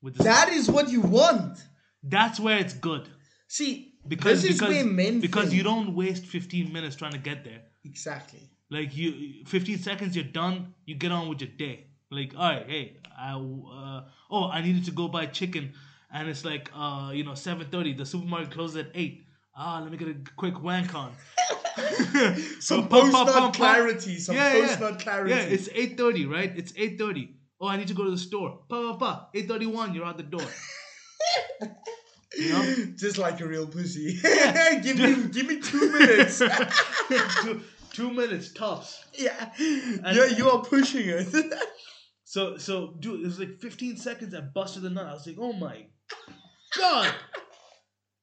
With 0.01 0.15
this. 0.17 0.25
That 0.27 0.51
is 0.51 0.71
what 0.71 0.89
you 0.91 1.01
want. 1.01 1.59
That's 2.05 2.39
where 2.39 2.59
it's 2.59 2.75
good. 2.75 3.09
See, 3.49 3.94
Because 4.07 4.43
this 4.43 4.61
is 4.61 4.61
because, 4.61 5.21
because 5.21 5.55
you 5.55 5.63
don't 5.63 5.95
waste 5.95 6.27
15 6.27 6.73
minutes 6.73 6.97
trying 6.97 7.13
to 7.13 7.19
get 7.19 7.45
there. 7.45 7.63
exactly. 7.85 8.41
Like 8.71 8.97
you, 8.97 9.45
15 9.47 9.79
seconds, 9.79 10.17
you're 10.17 10.25
done. 10.25 10.75
You 10.85 10.95
get 10.97 11.13
on 11.13 11.29
with 11.29 11.41
your 11.41 11.51
day. 11.51 11.87
Like, 12.11 12.35
all 12.37 12.49
right, 12.51 12.67
hey, 12.69 12.97
I 13.17 13.33
uh, 13.33 14.03
oh, 14.31 14.49
I 14.51 14.63
needed 14.63 14.85
to 14.87 14.91
go 14.91 15.09
buy 15.09 15.27
chicken, 15.27 15.73
and 16.13 16.29
it's 16.29 16.45
like 16.45 16.71
uh, 16.75 17.11
you 17.15 17.25
know, 17.25 17.33
7:30. 17.33 17.97
The 17.97 18.07
supermarket 18.07 18.51
closes 18.53 18.77
at 18.77 18.89
eight. 18.95 19.27
Ah, 19.57 19.81
let 19.83 19.91
me 19.93 19.97
get 19.97 20.09
a 20.09 20.17
quick 20.37 20.61
wank 20.63 20.95
on. 20.95 21.13
Some 22.61 22.89
Pum, 22.89 22.89
pum, 22.89 23.13
post-nut 23.13 23.27
pum, 23.27 23.43
pum. 23.43 23.53
clarity. 23.53 24.19
Some 24.19 24.35
Yeah, 24.37 24.55
yeah. 24.55 24.67
post-nut 24.67 24.99
clarity. 25.01 25.31
Yeah, 25.31 25.43
it's 25.43 25.69
8:30, 25.69 26.31
right? 26.31 26.53
It's 26.57 26.73
8:30. 26.73 27.29
Oh, 27.61 27.69
I 27.69 27.77
need 27.77 27.89
to 27.89 27.95
go 27.95 28.05
to 28.05 28.11
the 28.11 28.19
store. 28.19 28.59
Pa 28.69 28.93
pa 28.93 28.97
pa. 28.97 29.29
8:31. 29.35 29.95
You're 29.95 30.05
out 30.05 30.17
the 30.17 30.25
door. 30.25 30.47
You 32.37 32.53
know? 32.53 32.75
Just 32.97 33.19
like 33.19 33.41
a 33.41 33.47
real 33.47 33.67
pussy. 33.67 34.19
give 34.83 34.99
me 34.99 35.29
give 35.29 35.47
me 35.47 35.61
two 35.61 35.93
minutes. 35.93 36.39
two, 37.43 37.61
two 37.93 38.13
minutes 38.13 38.53
tops. 38.53 39.05
yeah. 39.19 39.51
yeah, 39.59 40.27
you 40.27 40.51
are 40.51 40.63
pushing 40.63 41.09
it. 41.09 41.55
So 42.35 42.57
so 42.57 42.95
dude, 42.99 43.21
it 43.21 43.27
was 43.27 43.39
like 43.39 43.61
15 43.61 43.97
seconds. 43.97 44.35
I 44.35 44.41
busted 44.41 44.83
the 44.83 44.91
nut. 44.91 45.07
I 45.07 45.13
was 45.13 45.25
like, 45.25 45.37
oh 45.39 45.53
my 45.53 45.87
god, 46.77 47.15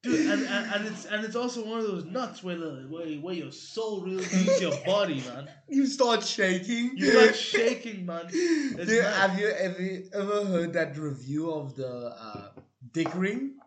dude. 0.03 0.29
And, 0.29 0.45
and, 0.45 0.73
and 0.73 0.87
it's 0.87 1.05
and 1.05 1.23
it's 1.23 1.37
also 1.37 1.65
one 1.65 1.79
of 1.79 1.87
those 1.87 2.03
nuts 2.03 2.43
where 2.43 2.57
the 2.57 2.87
where, 2.89 3.07
where 3.21 3.33
your 3.33 3.53
soul 3.53 4.01
really 4.01 4.25
leaves 4.25 4.59
your 4.59 4.75
body, 4.85 5.21
man. 5.21 5.49
you 5.69 5.85
start 5.85 6.25
shaking. 6.25 6.91
You 6.97 7.11
start 7.11 7.35
shaking, 7.37 8.05
man. 8.05 8.27
Dude, 8.27 9.01
have 9.01 9.39
you 9.39 9.47
ever 9.47 9.99
ever 10.13 10.45
heard 10.45 10.73
that 10.73 10.97
review 10.97 11.49
of 11.53 11.77
the 11.77 12.13
uh, 12.19 12.49
dick 12.91 13.15
ring? 13.15 13.59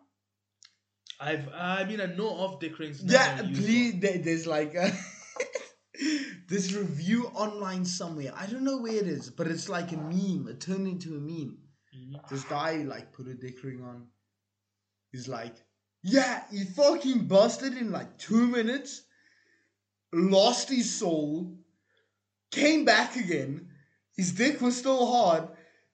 I've 1.19 1.47
I 1.53 1.85
mean 1.85 2.01
I 2.01 2.07
know 2.07 2.37
of 2.39 2.59
dick 2.59 2.77
rings. 2.79 3.01
Yeah, 3.03 3.41
please. 3.41 3.99
There, 3.99 4.17
there's 4.17 4.45
like 4.47 4.75
a 4.75 4.91
this 6.49 6.73
review 6.73 7.27
online 7.33 7.85
somewhere. 7.85 8.33
I 8.35 8.45
don't 8.47 8.63
know 8.63 8.77
where 8.77 8.93
it 8.95 9.07
is, 9.07 9.29
but 9.29 9.47
it's 9.47 9.69
like 9.69 9.91
a 9.91 9.97
meme. 9.97 10.47
It 10.49 10.61
turned 10.61 10.87
into 10.87 11.15
a 11.15 11.19
meme. 11.19 11.57
Mhm. 11.95 12.29
This 12.29 12.43
guy 12.43 12.77
like 12.77 13.13
put 13.13 13.27
a 13.27 13.33
dick 13.33 13.63
ring 13.63 13.81
on. 13.81 14.07
He's 15.11 15.27
like, 15.27 15.55
yeah, 16.03 16.43
he 16.51 16.65
fucking 16.65 17.27
busted 17.27 17.77
in 17.77 17.91
like 17.91 18.17
two 18.17 18.47
minutes, 18.47 19.03
lost 20.13 20.69
his 20.69 20.93
soul, 20.99 21.57
came 22.51 22.85
back 22.85 23.15
again. 23.15 23.69
His 24.17 24.31
dick 24.33 24.61
was 24.61 24.77
still 24.77 25.05
hard. 25.05 25.49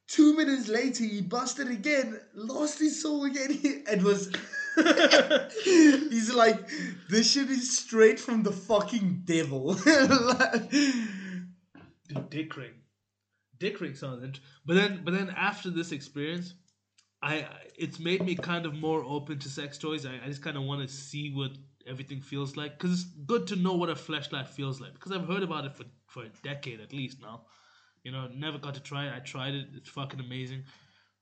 Two 0.08 0.36
minutes 0.36 0.68
later, 0.68 1.04
he 1.04 1.22
busted 1.22 1.70
again, 1.70 2.20
lost 2.34 2.80
his 2.80 3.02
soul 3.02 3.26
again. 3.26 3.60
It 3.92 4.02
was. 4.04 4.32
He's 5.64 6.34
like, 6.34 6.70
this 7.10 7.32
shit 7.32 7.50
is 7.50 7.78
straight 7.78 8.20
from 8.20 8.44
the 8.44 8.52
fucking 8.52 9.24
devil. 9.26 9.74
Dude, 12.08 12.30
dick 12.30 12.56
ring. 12.58 12.72
Dick 13.60 13.80
ring 13.80 13.96
sounds 13.96 14.24
int- 14.24 14.40
but 14.66 14.76
then 14.76 15.02
but 15.04 15.14
then 15.14 15.30
after 15.38 15.70
this 15.70 15.92
experience, 15.92 16.54
I- 17.22 17.48
it's 17.78 18.00
made 18.00 18.24
me 18.26 18.36
kind 18.36 18.66
of 18.66 18.74
more 18.76 19.04
open 19.04 19.40
to 19.40 19.50
sex 19.50 19.78
toys. 19.78 20.06
I, 20.06 20.20
I 20.24 20.28
just 20.28 20.42
kind 20.44 20.58
of 20.58 20.64
want 20.64 20.88
to 20.88 20.94
see 20.94 21.32
what 21.34 21.52
everything 21.88 22.22
feels 22.22 22.56
like 22.56 22.78
because 22.78 22.92
it's 23.02 23.04
good 23.26 23.48
to 23.48 23.56
know 23.56 23.74
what 23.74 23.90
a 23.90 23.96
fleshlight 23.96 24.48
feels 24.48 24.80
like 24.80 24.94
because 24.94 25.12
I've 25.12 25.28
heard 25.28 25.44
about 25.44 25.66
it 25.66 25.76
for 25.76 25.86
for 26.08 26.24
a 26.24 26.30
decade 26.44 26.80
at 26.80 26.94
least 26.94 27.22
now. 27.22 27.46
You 28.04 28.12
know, 28.12 28.28
never 28.34 28.58
got 28.58 28.74
to 28.76 28.82
try 28.82 29.06
it. 29.08 29.14
I 29.16 29.20
tried 29.20 29.54
it. 29.54 29.68
It's 29.76 29.90
fucking 29.90 30.20
amazing, 30.20 30.64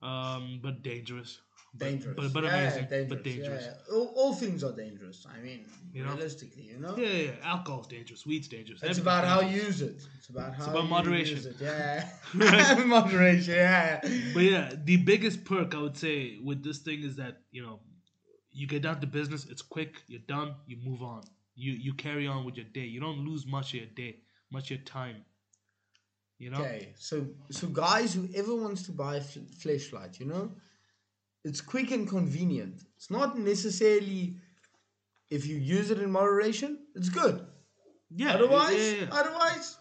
um, 0.02 0.60
but 0.62 0.82
dangerous. 0.82 1.40
But- 1.72 1.86
dangerous. 1.88 2.16
but 2.16 2.32
but 2.32 2.44
Yeah, 2.44 2.56
amazing, 2.56 2.86
dangerous, 2.90 3.08
but 3.08 3.22
dangerous. 3.24 3.64
yeah, 3.64 3.74
yeah. 3.88 3.94
All, 3.94 4.06
all 4.16 4.34
things 4.34 4.64
are 4.64 4.72
dangerous. 4.72 5.24
I 5.34 5.40
mean, 5.40 5.64
You 5.92 6.02
know? 6.04 6.12
realistically, 6.14 6.64
you 6.64 6.78
know? 6.78 6.96
Yeah, 6.96 7.06
yeah, 7.08 7.22
yeah. 7.30 7.52
Alcohol's 7.52 7.86
dangerous. 7.86 8.26
Weed's 8.26 8.48
dangerous. 8.48 8.82
It's 8.82 8.98
about 8.98 9.24
how 9.24 9.40
you 9.42 9.62
use 9.62 9.80
it. 9.80 10.02
It's 10.18 10.28
about 10.30 10.54
how 10.54 10.62
It's 10.64 10.66
about 10.66 10.82
you 10.84 10.88
moderation. 10.90 11.36
use 11.36 11.46
it. 11.46 11.56
Yeah. 11.60 12.08
moderation, 12.96 13.54
yeah. 13.54 14.00
But 14.34 14.42
yeah, 14.52 14.72
the 14.84 14.96
biggest 14.98 15.44
perk 15.44 15.74
I 15.74 15.80
would 15.80 15.96
say 15.96 16.38
with 16.42 16.64
this 16.64 16.78
thing 16.78 17.02
is 17.02 17.14
that 17.16 17.34
you 17.52 17.62
know 17.62 17.78
you 18.52 18.66
get 18.66 18.82
down 18.82 19.00
to 19.00 19.06
business. 19.06 19.46
It's 19.46 19.62
quick. 19.62 20.02
You're 20.08 20.26
done. 20.26 20.54
You 20.66 20.76
move 20.84 21.02
on. 21.02 21.22
You 21.54 21.72
you 21.72 21.92
carry 21.94 22.26
on 22.26 22.44
with 22.44 22.56
your 22.56 22.66
day. 22.66 22.86
You 22.94 23.00
don't 23.00 23.20
lose 23.24 23.46
much 23.46 23.68
of 23.74 23.80
your 23.82 23.90
day, 24.02 24.12
much 24.50 24.64
of 24.64 24.78
your 24.78 24.84
time. 24.84 25.24
You 26.38 26.50
know. 26.50 26.58
Okay, 26.62 26.94
so 26.98 27.26
so 27.50 27.68
guys, 27.68 28.14
whoever 28.14 28.54
wants 28.56 28.82
to 28.84 28.92
buy 28.92 29.16
a 29.16 29.20
fl- 29.20 29.50
fleshlight, 29.62 30.18
you 30.20 30.26
know, 30.26 30.50
it's 31.44 31.60
quick 31.60 31.90
and 31.90 32.08
convenient. 32.08 32.82
It's 32.96 33.10
not 33.10 33.38
necessarily 33.38 34.36
if 35.30 35.46
you 35.46 35.56
use 35.56 35.90
it 35.90 36.00
in 36.00 36.10
moderation, 36.10 36.78
it's 36.94 37.08
good. 37.08 37.46
Yeah. 38.10 38.34
Otherwise, 38.34 38.76
yeah, 38.76 38.90
yeah, 38.92 39.00
yeah. 39.02 39.08
otherwise, 39.12 39.76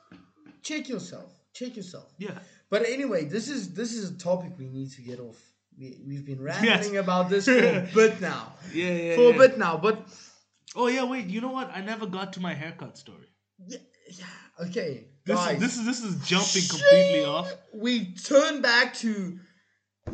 check 0.61 0.88
yourself. 0.88 1.31
Check 1.53 1.76
yourself. 1.76 2.14
Yeah. 2.19 2.38
But 2.69 2.88
anyway, 2.88 3.26
this 3.26 3.49
is 3.49 3.73
this 3.73 3.94
is 3.94 4.11
a 4.11 4.18
topic 4.18 4.52
we 4.57 4.68
need 4.68 4.91
to 4.91 5.02
get 5.02 5.19
off. 5.19 5.38
We, 5.77 5.98
we've 6.06 6.26
been 6.26 6.44
Yes. 6.45 6.61
rambling 6.64 6.98
about 6.98 7.30
this 7.30 7.45
for 7.53 7.57
a 7.57 7.90
bit 7.94 8.22
now. 8.22 8.53
Yeah, 8.73 8.94
yeah, 8.94 9.15
for 9.15 9.34
a 9.34 9.38
bit 9.38 9.57
now, 9.57 9.77
but 9.77 10.06
Oh 10.76 10.88
yeah, 10.88 11.03
wait. 11.03 11.27
You 11.27 11.41
know 11.41 11.49
what? 11.52 11.72
I 11.73 11.81
never 11.81 12.06
got 12.06 12.34
to 12.34 12.40
my 12.41 12.53
haircut 12.53 12.98
story. 12.98 13.27
yeah, 13.68 13.80
yeah 14.11 14.65
okay, 14.68 15.07
This 15.26 15.36
guys. 15.38 15.56
is 15.56 15.60
this 15.61 15.77
is 15.77 15.86
this 15.86 16.03
is 16.03 16.27
jumping 16.27 16.69
completely 16.69 17.26
off. 17.26 17.52
we 17.73 18.14
turn 18.14 18.61
back 18.61 18.94
to 18.95 19.40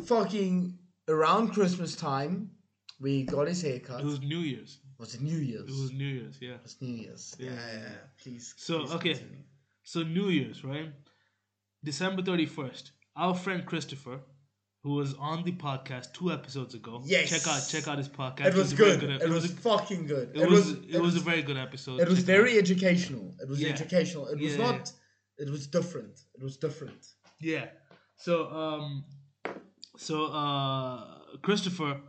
fucking 0.06 0.75
around 1.08 1.48
Christmas 1.52 1.94
time. 1.96 2.50
We 3.00 3.24
got 3.24 3.46
his 3.48 3.60
haircut. 3.62 4.00
It 4.00 4.06
was 4.06 4.20
New 4.20 4.38
Year's. 4.38 4.78
was 4.98 5.14
it 5.14 5.20
New 5.20 5.36
Year's? 5.36 5.68
It 5.68 5.80
was 5.82 5.92
New 5.92 6.06
Year's. 6.06 6.38
Yeah. 6.40 6.52
It 6.54 6.62
was 6.62 6.76
New 6.80 6.94
Year's. 6.94 7.36
Yeah, 7.38 7.50
Yeah, 7.50 7.56
yeah, 7.56 7.72
yeah, 7.74 7.78
yeah. 7.82 7.88
Please. 8.22 8.54
So, 8.56 8.78
please 8.80 8.92
okay. 8.94 9.12
continue. 9.14 9.42
So 9.82 10.02
New 10.02 10.28
Year's, 10.30 10.64
right? 10.64 10.90
December 11.84 12.22
thirty 12.22 12.46
first. 12.46 12.92
Our 13.16 13.34
friend 13.34 13.64
Christopher, 13.64 14.20
who 14.82 14.94
was 14.94 15.14
on 15.14 15.44
the 15.44 15.52
podcast 15.52 16.12
two 16.12 16.32
episodes 16.32 16.74
ago. 16.74 17.02
Yes. 17.04 17.30
Check 17.30 17.46
out 17.46 17.62
check 17.68 17.86
out 17.88 17.98
his 17.98 18.08
podcast. 18.08 18.46
It 18.46 18.54
was 18.54 18.72
a 18.72 18.76
very 18.76 18.96
good. 18.96 19.10
ep- 19.10 19.22
It 19.22 19.28
was 19.28 19.44
a- 19.44 19.48
fucking 19.48 20.06
good. 20.06 20.36
it, 20.36 20.48
was, 20.48 20.70
it 20.88 21.00
was 21.00 21.16
a 21.16 21.20
very 21.20 21.42
good 21.42 21.56
episode. 21.56 22.00
It 22.00 22.08
was 22.08 22.18
Check 22.18 22.26
very 22.26 22.52
out. 22.52 22.58
educational. 22.58 23.34
It 23.40 23.48
was 23.48 23.60
Yeah. 23.60 23.70
educational. 23.70 24.26
It 24.28 24.40
was 24.40 24.56
Yeah, 24.56 24.70
not. 24.70 24.92
It 25.38 25.50
was 25.50 25.66
different. 25.66 26.18
It 26.34 26.42
was 26.42 26.56
different. 26.56 27.06
Yeah. 27.40 27.66
So 28.16 28.50
um 28.50 29.04
so 29.96 30.26
uh 30.26 31.18
Christopher 31.42 32.00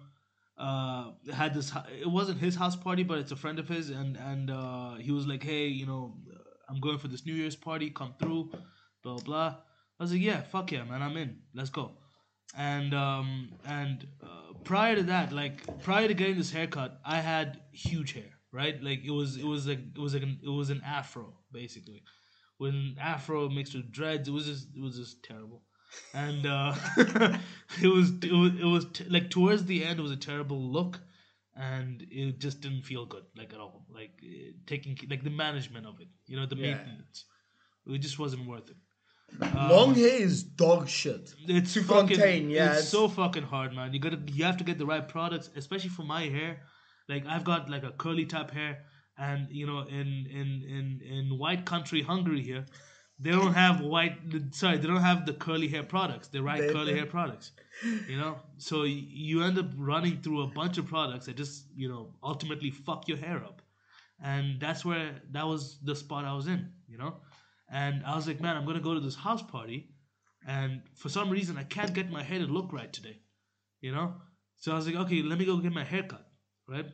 uh 0.57 1.11
had 1.33 1.53
this 1.53 1.71
it 2.01 2.09
wasn't 2.09 2.39
his 2.39 2.55
house 2.55 2.75
party 2.75 3.03
but 3.03 3.19
it's 3.19 3.31
a 3.31 3.35
friend 3.35 3.59
of 3.59 3.67
his. 3.67 3.89
And 3.89 4.17
and 4.17 4.49
uh 4.49 4.95
he 4.95 5.11
was 5.11 5.27
like 5.27 5.43
hey 5.43 5.67
you 5.67 5.85
know 5.85 6.15
I'm 6.69 6.79
going 6.79 6.97
for 6.97 7.07
this 7.07 7.25
New 7.25 7.33
Year's 7.33 7.55
party. 7.55 7.89
Come 7.89 8.13
through. 8.19 8.51
Blah 9.03 9.17
blah. 9.17 9.55
I 9.99 10.03
was 10.03 10.11
like 10.11 10.21
yeah 10.21 10.41
fuck 10.41 10.71
yeah 10.71 10.83
man. 10.83 11.01
I'm 11.01 11.17
in. 11.17 11.39
Let's 11.53 11.69
go. 11.69 11.91
And 12.55 12.93
um 12.93 13.49
and 13.65 14.07
uh, 14.23 14.53
prior 14.63 14.95
to 14.95 15.03
that 15.03 15.31
like 15.31 15.81
prior 15.83 16.07
to 16.07 16.13
getting 16.13 16.37
this 16.37 16.51
haircut 16.51 16.99
I 17.05 17.17
had 17.17 17.61
huge 17.71 18.13
hair 18.13 18.37
right? 18.51 18.81
Like 18.81 19.03
it 19.03 19.11
was 19.11 19.37
it 19.37 19.45
was 19.45 19.67
like 19.67 19.79
it 19.95 19.99
was 19.99 20.13
like 20.13 20.23
an, 20.23 20.39
it 20.43 20.49
was 20.49 20.69
an 20.69 20.81
afro 20.85 21.33
basically. 21.51 22.03
With 22.59 22.73
an 22.73 22.95
afro 22.99 23.49
mixed 23.49 23.75
with 23.75 23.91
dreads. 23.91 24.27
It 24.27 24.31
was 24.31 24.45
just 24.45 24.67
it 24.75 24.81
was 24.81 24.97
just 24.97 25.23
terrible, 25.23 25.63
and 26.13 26.45
uh, 26.45 26.75
it 27.81 27.87
was 27.87 28.11
it 28.23 28.31
was 28.33 28.51
it 28.59 28.65
was 28.65 28.85
t- 28.93 29.05
like 29.09 29.29
towards 29.29 29.65
the 29.65 29.83
end 29.83 29.99
it 29.99 30.01
was 30.03 30.11
a 30.11 30.17
terrible 30.17 30.59
look, 30.71 30.99
and 31.55 32.05
it 32.09 32.39
just 32.39 32.61
didn't 32.61 32.83
feel 32.83 33.05
good 33.05 33.23
like 33.37 33.53
at 33.53 33.59
all. 33.59 33.85
Like 33.93 34.11
eh, 34.23 34.51
taking 34.65 34.97
like 35.09 35.23
the 35.23 35.29
management 35.29 35.85
of 35.85 35.99
it, 35.99 36.07
you 36.25 36.37
know, 36.37 36.45
the 36.45 36.55
Yeah. 36.55 36.75
maintenance, 36.75 37.25
it 37.85 37.99
just 37.99 38.19
wasn't 38.19 38.47
worth 38.47 38.69
it. 38.69 38.77
Long 39.53 39.93
hair 39.95 40.21
is 40.21 40.43
dog 40.43 40.87
shit. 40.87 41.33
It's 41.47 41.73
To 41.73 41.83
fucking, 41.83 42.07
contain, 42.17 42.49
yeah, 42.49 42.67
It's, 42.69 42.77
it's- 42.77 42.89
so 42.89 43.09
fucking 43.09 43.43
hard, 43.43 43.73
man. 43.73 43.93
You 43.93 43.99
gotta 43.99 44.19
you 44.31 44.43
have 44.45 44.57
to 44.57 44.63
get 44.63 44.77
the 44.77 44.85
right 44.85 45.05
products, 45.07 45.49
especially 45.55 45.89
for 45.89 46.03
my 46.03 46.23
hair. 46.23 46.61
Like 47.09 47.25
I've 47.25 47.43
got 47.43 47.69
like 47.69 47.83
a 47.83 47.91
curly 47.91 48.25
type 48.25 48.51
hair, 48.51 48.85
and 49.17 49.47
you 49.49 49.65
know, 49.67 49.79
in 49.81 50.07
in 50.41 50.49
in 50.77 51.01
in 51.15 51.37
white 51.37 51.65
country 51.65 52.01
Hungary 52.03 52.41
here, 52.41 52.65
they 53.19 53.31
don't 53.31 53.53
have 53.53 53.81
white. 53.81 54.17
Sorry, 54.51 54.77
they 54.77 54.87
don't 54.87 55.01
have 55.01 55.25
the 55.25 55.33
curly 55.33 55.67
hair 55.67 55.83
products. 55.83 56.27
The 56.27 56.41
right 56.41 56.61
They- 56.61 56.73
curly 56.73 56.93
hair 56.93 57.05
products. 57.05 57.51
You 58.07 58.17
know, 58.17 58.39
so 58.57 58.83
you 58.83 59.43
end 59.43 59.57
up 59.59 59.67
running 59.77 60.21
through 60.21 60.41
a 60.41 60.47
bunch 60.47 60.77
of 60.77 60.87
products 60.87 61.25
that 61.27 61.37
just 61.37 61.65
you 61.75 61.89
know 61.89 62.15
ultimately 62.23 62.71
fuck 62.71 63.07
your 63.07 63.17
hair 63.17 63.43
up, 63.43 63.61
and 64.19 64.59
that's 64.59 64.83
where 64.83 65.21
that 65.31 65.45
was 65.45 65.79
the 65.83 65.95
spot 65.95 66.25
I 66.25 66.33
was 66.33 66.47
in. 66.47 66.71
You 66.87 66.97
know, 66.97 67.17
and 67.69 68.03
I 68.05 68.15
was 68.15 68.27
like, 68.27 68.39
man, 68.41 68.55
I'm 68.57 68.65
gonna 68.65 68.79
go 68.79 68.93
to 68.93 68.99
this 68.99 69.15
house 69.15 69.43
party 69.43 69.89
and 70.45 70.81
for 70.95 71.09
some 71.09 71.29
reason 71.29 71.57
I 71.57 71.63
can't 71.63 71.93
get 71.93 72.09
my 72.09 72.23
hair 72.23 72.39
to 72.39 72.45
look 72.45 72.71
right 72.71 72.91
today, 72.91 73.19
you 73.81 73.91
know. 73.91 74.15
So 74.57 74.71
I 74.71 74.75
was 74.75 74.87
like, 74.87 74.95
okay, 74.95 75.21
let 75.21 75.37
me 75.37 75.45
go 75.45 75.57
get 75.57 75.73
my 75.73 75.83
hair 75.83 76.03
cut, 76.03 76.25
right? 76.67 76.85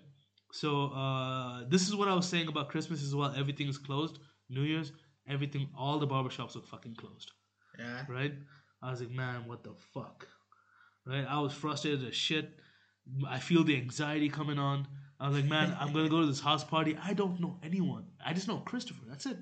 So 0.52 0.88
uh, 0.88 1.64
this 1.70 1.88
is 1.88 1.96
what 1.96 2.08
I 2.08 2.16
was 2.16 2.28
saying 2.28 2.48
about 2.48 2.70
Christmas 2.70 3.04
as 3.04 3.16
well. 3.16 3.34
Everything 3.38 3.68
is 3.68 3.78
closed. 3.78 4.20
New 4.50 4.62
Year's, 4.62 4.92
everything, 5.28 5.70
all 5.78 6.00
the 6.00 6.08
barbershops 6.08 6.56
are 6.56 6.62
fucking 6.62 6.96
closed, 6.96 7.32
Yeah. 7.80 8.06
right? 8.10 8.34
I 8.82 8.92
was 8.92 9.00
like, 9.02 9.12
man, 9.12 9.48
what 9.48 9.64
the 9.64 9.74
fuck, 9.94 10.28
right? 11.06 11.26
I 11.28 11.40
was 11.40 11.54
frustrated 11.54 12.08
as 12.08 12.16
shit. 12.16 12.50
I 13.28 13.40
feel 13.40 13.64
the 13.64 13.76
anxiety 13.78 14.30
coming 14.30 14.60
on. 14.60 14.88
I 15.20 15.28
was 15.28 15.38
like, 15.38 15.46
man, 15.46 15.76
I'm 15.80 15.94
gonna 15.94 16.10
go 16.10 16.22
to 16.22 16.28
this 16.28 16.40
house 16.42 16.64
party. 16.64 16.98
I 17.02 17.14
don't 17.14 17.40
know 17.40 17.58
anyone. 17.64 18.06
I 18.26 18.34
just 18.34 18.48
know 18.48 18.58
Christopher. 18.58 19.02
That's 19.08 19.26
it. 19.26 19.38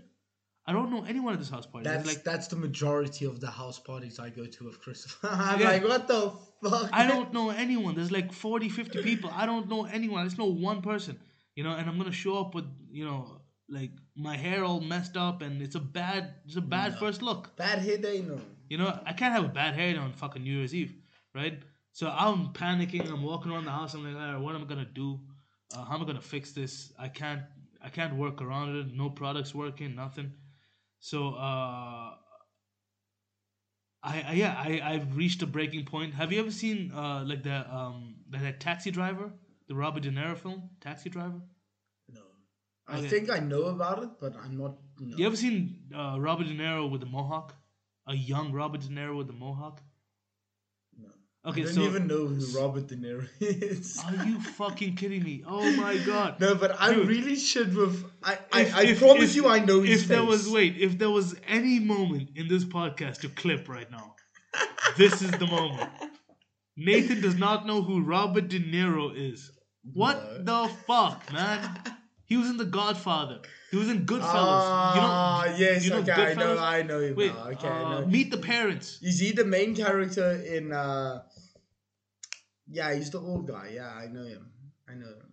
I 0.67 0.73
don't 0.73 0.91
know 0.91 1.03
anyone 1.05 1.33
at 1.33 1.39
this 1.39 1.49
house 1.49 1.65
party. 1.65 1.85
That's 1.89 2.05
like 2.05 2.23
that's 2.23 2.47
the 2.47 2.55
majority 2.55 3.25
of 3.25 3.39
the 3.39 3.49
house 3.49 3.79
parties 3.79 4.19
I 4.19 4.29
go 4.29 4.45
to 4.45 4.65
with 4.65 4.79
Christopher. 4.79 5.27
I'm 5.31 5.59
Yeah. 5.59 5.69
like, 5.71 5.83
what 5.83 6.07
the 6.07 6.31
fuck? 6.63 6.89
I 6.93 7.07
don't 7.07 7.33
know 7.33 7.49
anyone. 7.49 7.95
There's 7.95 8.11
like 8.11 8.31
40, 8.31 8.69
50 8.69 9.01
people. 9.01 9.31
I 9.33 9.47
don't 9.47 9.67
know 9.69 9.85
anyone. 9.85 10.21
I 10.21 10.25
just 10.25 10.37
know 10.37 10.45
one 10.45 10.83
person, 10.83 11.19
you 11.55 11.63
know, 11.63 11.71
and 11.71 11.89
I'm 11.89 11.97
gonna 11.97 12.11
show 12.11 12.37
up 12.39 12.53
with, 12.53 12.65
you 12.91 13.05
know, 13.05 13.41
like 13.69 13.91
my 14.15 14.35
hair 14.35 14.63
all 14.63 14.81
messed 14.81 15.15
up 15.15 15.41
and 15.41 15.61
it's 15.61 15.75
a 15.75 15.79
bad 15.79 16.35
it's 16.45 16.55
a 16.57 16.61
bad 16.61 16.97
first 16.97 17.21
look. 17.21 17.55
Bad 17.55 17.79
hair 17.79 17.97
day, 17.97 18.21
no. 18.21 18.39
You 18.69 18.77
know, 18.77 18.99
I 19.05 19.13
can't 19.13 19.33
have 19.33 19.43
a 19.43 19.49
bad 19.49 19.73
hair 19.75 19.93
day 19.93 19.99
on 19.99 20.13
fucking 20.13 20.43
New 20.43 20.57
Year's 20.57 20.75
Eve, 20.75 20.93
right? 21.35 21.59
So 21.93 22.07
I'm 22.09 22.53
panicking. 22.53 23.09
I'm 23.09 23.23
walking 23.23 23.51
around 23.51 23.65
the 23.65 23.71
house. 23.71 23.93
I'm 23.93 24.03
like, 24.05 24.15
All 24.15 24.33
right, 24.33 24.41
what 24.41 24.55
am 24.55 24.61
I 24.61 24.65
gonna 24.65 24.85
do? 24.85 25.19
Uh, 25.75 25.83
how 25.83 25.95
am 25.95 26.01
I 26.01 26.05
gonna 26.05 26.21
fix 26.21 26.51
this? 26.51 26.93
I 26.97 27.07
can't. 27.07 27.41
I 27.83 27.89
can't 27.89 28.15
work 28.15 28.41
around 28.41 28.75
it. 28.75 28.93
No 28.93 29.09
products 29.09 29.55
working. 29.55 29.95
Nothing. 29.95 30.33
So 30.99 31.29
uh, 31.29 32.13
I, 34.03 34.23
I 34.27 34.33
yeah 34.33 34.55
I 34.57 34.81
I've 34.83 35.15
reached 35.15 35.41
a 35.41 35.47
breaking 35.47 35.85
point. 35.85 36.13
Have 36.13 36.31
you 36.31 36.39
ever 36.39 36.51
seen 36.51 36.91
uh 36.93 37.23
like 37.25 37.43
the 37.43 37.73
um 37.73 38.15
that, 38.29 38.41
that 38.41 38.59
Taxi 38.59 38.91
Driver, 38.91 39.31
the 39.67 39.75
Robert 39.75 40.03
De 40.03 40.11
Niro 40.11 40.37
film, 40.37 40.69
Taxi 40.79 41.09
Driver? 41.09 41.41
No. 42.87 42.95
I 42.95 42.97
Okay. 42.99 43.07
think 43.07 43.29
I 43.29 43.39
know 43.39 43.63
about 43.65 44.03
it, 44.03 44.09
but 44.19 44.35
I'm 44.43 44.57
not. 44.57 44.77
No. 44.99 45.17
You 45.17 45.25
ever 45.27 45.35
seen 45.35 45.79
uh, 45.95 46.17
Robert 46.19 46.47
De 46.47 46.53
Niro 46.53 46.89
with 46.91 47.03
a 47.03 47.05
mohawk? 47.05 47.55
A 48.07 48.15
young 48.15 48.51
Robert 48.51 48.81
De 48.81 48.87
Niro 48.89 49.17
with 49.17 49.29
a 49.29 49.33
mohawk? 49.33 49.81
No. 50.97 51.07
Okay, 51.45 51.61
I 51.61 51.65
don't 51.65 51.73
so 51.73 51.81
even 51.83 52.07
know 52.07 52.25
who 52.27 52.59
Robert 52.59 52.87
De 52.87 52.95
Niro 52.95 53.27
is. 53.39 53.99
Are 54.05 54.25
you 54.25 54.39
fucking 54.41 54.95
kidding 54.95 55.23
me? 55.23 55.43
Oh 55.47 55.71
my 55.73 55.97
god. 55.97 56.39
no, 56.43 56.55
but 56.55 56.75
I 56.79 56.93
Dude. 56.93 57.07
really 57.07 57.35
should 57.35 57.69
have. 57.75 58.03
I, 58.23 58.37
I, 58.51 58.61
If- 58.61 58.75
I 58.75 58.81
if- 58.83 58.99
promise 58.99 59.29
if- 59.31 59.35
you, 59.37 59.47
I 59.47 59.59
know 59.59 59.81
his 59.81 60.01
If 60.03 60.07
there 60.09 60.23
was 60.25 60.49
wait, 60.49 60.77
if 60.77 60.97
there 60.97 61.09
was 61.09 61.35
any 61.47 61.79
moment 61.79 62.31
in 62.35 62.47
this 62.47 62.63
podcast 62.65 63.21
to 63.21 63.29
clip 63.29 63.69
right 63.69 63.89
now, 63.89 64.15
this 64.97 65.21
is 65.21 65.31
the 65.31 65.47
moment. 65.47 65.89
Nathan 66.77 67.21
does 67.21 67.35
not 67.37 67.65
know 67.67 67.81
who 67.83 68.01
Robert 68.01 68.47
De 68.49 68.59
Niro 68.59 69.11
is. 69.15 69.51
What 69.93 70.45
the 70.45 70.69
fuck, 70.87 71.31
man? 71.33 71.79
He 72.31 72.37
was 72.37 72.49
in 72.49 72.55
The 72.55 72.63
Godfather. 72.63 73.39
He 73.71 73.75
was 73.75 73.89
in 73.89 74.05
Goodfellas. 74.05 74.63
Ah, 74.63 75.43
you 75.43 75.51
know, 75.51 75.57
yes, 75.57 75.83
you 75.83 75.89
know 75.89 75.97
okay, 75.97 76.13
I 76.13 76.33
know, 76.33 76.57
I 76.57 76.81
know 76.81 77.01
him 77.01 77.15
Wait, 77.17 77.33
now. 77.33 77.47
Okay, 77.47 77.67
uh. 77.67 78.05
Meet 78.05 78.31
the 78.31 78.37
Parents. 78.37 78.99
Is 79.01 79.19
he 79.19 79.33
the 79.33 79.43
main 79.43 79.75
character 79.75 80.29
in? 80.55 80.71
uh 80.71 81.23
Yeah, 82.69 82.93
he's 82.95 83.09
the 83.09 83.19
old 83.19 83.47
guy. 83.49 83.71
Yeah, 83.73 83.91
I 84.03 84.07
know 84.07 84.23
him. 84.23 84.49
I 84.87 84.93
know 84.93 85.11
him. 85.19 85.27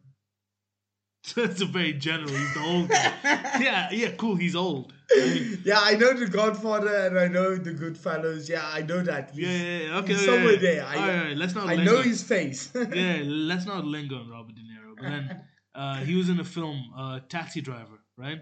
That's 1.37 1.61
a 1.61 1.67
very 1.67 1.93
general. 1.93 2.31
He's 2.31 2.55
the 2.55 2.65
old 2.73 2.89
guy. 2.89 3.13
yeah, 3.69 3.91
yeah, 3.93 4.11
cool. 4.23 4.35
He's 4.35 4.57
old. 4.57 4.93
I 5.17 5.21
mean, 5.21 5.63
Yeah, 5.65 5.79
I 5.91 5.95
know 5.95 6.15
the 6.15 6.27
Godfather 6.27 6.97
and 7.07 7.17
I 7.17 7.29
know 7.29 7.55
the 7.55 7.75
Goodfellas. 7.75 8.49
Yeah, 8.49 8.69
I 8.79 8.83
know 8.83 9.03
that. 9.03 9.31
yeah, 9.37 9.49
He's- 9.49 9.61
yeah, 9.61 9.79
yeah. 9.87 9.99
Okay, 9.99 10.15
he's 10.15 10.23
okay, 10.23 10.33
somewhere 10.33 10.55
yeah. 10.55 10.67
there. 10.67 10.85
I, 10.85 10.97
All 10.97 11.01
right, 11.01 11.19
all 11.19 11.25
right, 11.27 11.37
let's 11.37 11.55
not. 11.55 11.69
I 11.69 11.75
linger. 11.77 11.93
know 11.93 12.03
his 12.03 12.25
face. 12.25 12.73
yeah, 12.75 13.23
let's 13.25 13.67
not 13.67 13.85
linger 13.85 14.17
on 14.17 14.29
Robert 14.29 14.57
De 14.57 14.63
Niro. 14.63 14.97
But 14.97 15.05
then 15.05 15.45
uh, 15.79 15.99
he 15.99 16.17
was 16.17 16.29
in 16.29 16.41
a 16.41 16.45
film, 16.45 16.93
uh, 16.99 17.21
Taxi 17.29 17.61
Driver, 17.61 18.01
right? 18.17 18.41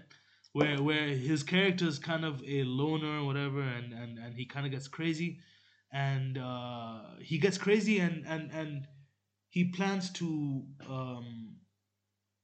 Where 0.53 0.81
where 0.81 1.09
his 1.09 1.43
character 1.43 1.85
is 1.85 1.99
kind 1.99 2.25
of 2.25 2.41
a 2.43 2.63
loner 2.63 3.19
or 3.19 3.25
whatever, 3.25 3.61
and, 3.61 3.93
and, 3.93 4.17
and 4.17 4.33
he 4.33 4.45
kind 4.45 4.65
of 4.65 4.71
gets 4.71 4.87
crazy, 4.87 5.39
and 5.93 6.39
uh, 6.39 7.01
he 7.21 7.37
gets 7.37 7.59
crazy, 7.59 7.99
and 7.99 8.25
and 8.25 8.51
and 8.51 8.87
he 9.49 9.65
plans 9.65 10.09
to 10.13 10.63
um, 10.89 11.57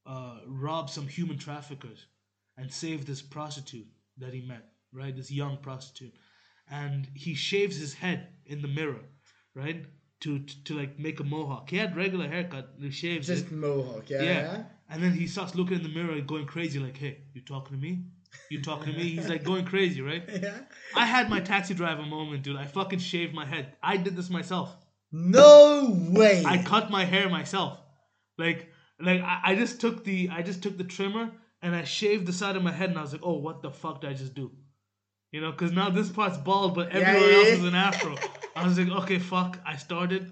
uh, 0.05 0.41
rob 0.47 0.91
some 0.91 1.07
human 1.07 1.39
traffickers 1.39 2.05
and 2.57 2.71
save 2.71 3.07
this 3.07 3.21
prostitute 3.21 3.87
that 4.19 4.31
he 4.31 4.41
met, 4.41 4.73
right? 4.93 5.15
This 5.15 5.31
young 5.31 5.57
prostitute, 5.57 6.13
and 6.69 7.09
he 7.15 7.33
shaves 7.33 7.77
his 7.77 7.95
head 7.95 8.27
in 8.45 8.61
the 8.61 8.67
mirror, 8.67 9.05
right? 9.55 9.87
To, 10.23 10.39
to, 10.39 10.63
to 10.65 10.73
like 10.79 10.97
make 10.99 11.19
a 11.19 11.23
mohawk. 11.23 11.69
He 11.69 11.77
had 11.77 11.95
regular 11.97 12.27
haircut. 12.27 12.69
He 12.79 12.91
shaves 12.91 13.27
Just 13.27 13.47
it. 13.47 13.51
mohawk. 13.51 14.09
Yeah. 14.09 14.21
Yeah. 14.23 14.63
And 14.89 15.03
then 15.03 15.11
he 15.13 15.27
starts 15.27 15.53
looking 15.55 15.77
in 15.77 15.83
the 15.83 15.89
mirror 15.89 16.13
and 16.13 16.25
going 16.27 16.45
crazy, 16.45 16.79
like, 16.79 16.97
"Hey, 16.97 17.17
you 17.33 17.41
talking 17.41 17.75
to 17.75 17.81
me? 17.81 18.05
You 18.49 18.61
talking 18.61 18.93
to 18.93 18.97
me?" 18.97 19.09
He's 19.09 19.27
like 19.27 19.43
going 19.43 19.65
crazy, 19.65 20.01
right? 20.01 20.23
Yeah. 20.41 20.59
I 20.95 21.05
had 21.05 21.29
my 21.29 21.39
taxi 21.41 21.73
driver 21.73 22.03
moment, 22.03 22.43
dude. 22.43 22.55
I 22.55 22.65
fucking 22.65 22.99
shaved 22.99 23.33
my 23.33 23.45
head. 23.45 23.75
I 23.83 23.97
did 23.97 24.15
this 24.15 24.29
myself. 24.29 24.73
No 25.11 25.93
way. 26.11 26.43
I 26.45 26.57
cut 26.63 26.89
my 26.89 27.05
hair 27.05 27.29
myself. 27.29 27.79
Like, 28.37 28.69
like 28.99 29.21
I, 29.21 29.39
I 29.49 29.55
just 29.55 29.81
took 29.81 30.03
the 30.03 30.29
I 30.31 30.41
just 30.41 30.63
took 30.63 30.77
the 30.77 30.83
trimmer 30.83 31.31
and 31.61 31.75
I 31.75 31.83
shaved 31.83 32.25
the 32.27 32.33
side 32.33 32.55
of 32.55 32.63
my 32.63 32.71
head, 32.71 32.89
and 32.89 32.97
I 32.97 33.01
was 33.01 33.11
like, 33.13 33.21
"Oh, 33.23 33.39
what 33.39 33.61
the 33.61 33.71
fuck 33.71 34.01
did 34.01 34.09
I 34.09 34.13
just 34.13 34.35
do?" 34.35 34.51
You 35.34 35.41
know, 35.41 35.51
because 35.51 35.72
now 35.72 35.89
this 35.89 36.10
part's 36.10 36.38
bald, 36.38 36.76
but 36.76 36.89
everywhere 36.91 37.31
yeah, 37.31 37.38
else 37.38 37.47
yeah. 37.47 37.53
is 37.55 37.64
an 37.65 37.76
afro. 37.76 38.15
I 38.55 38.65
was 38.68 38.77
like, 38.77 38.88
"Okay, 39.03 39.18
fuck." 39.18 39.57
I 39.65 39.76
started. 39.77 40.31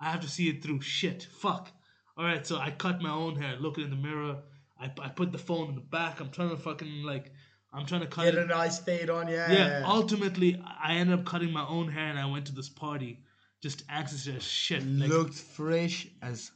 I 0.00 0.10
have 0.12 0.20
to 0.20 0.28
see 0.28 0.48
it 0.48 0.62
through. 0.62 0.80
Shit, 0.82 1.26
fuck. 1.38 1.68
All 2.16 2.24
right, 2.24 2.46
so 2.46 2.56
I 2.56 2.70
cut 2.70 3.02
my 3.02 3.10
own 3.10 3.34
hair, 3.36 3.56
looking 3.58 3.84
in 3.84 3.90
the 3.90 3.96
mirror. 3.96 4.36
I, 4.80 4.90
I 5.02 5.08
put 5.08 5.32
the 5.32 5.38
phone 5.38 5.68
in 5.70 5.74
the 5.74 5.80
back. 5.80 6.20
I'm 6.20 6.30
trying 6.30 6.50
to 6.50 6.56
fucking 6.56 7.02
like, 7.02 7.32
I'm 7.72 7.86
trying 7.86 8.02
to 8.02 8.06
cut 8.06 8.24
Get 8.26 8.34
it. 8.36 8.42
a 8.42 8.46
nice 8.46 8.78
fade 8.78 9.10
on. 9.10 9.26
Yeah. 9.26 9.50
Yeah, 9.50 9.82
ultimately, 9.84 10.62
I 10.82 10.94
ended 10.94 11.18
up 11.18 11.24
cutting 11.26 11.50
my 11.52 11.66
own 11.66 11.88
hair, 11.88 12.06
and 12.08 12.18
I 12.18 12.26
went 12.26 12.46
to 12.46 12.54
this 12.54 12.68
party, 12.68 13.18
just 13.60 13.82
anxious 13.88 14.28
as 14.28 14.44
shit. 14.44 14.86
Like, 14.86 15.08
Looked 15.10 15.34
fresh 15.34 16.06
as 16.22 16.52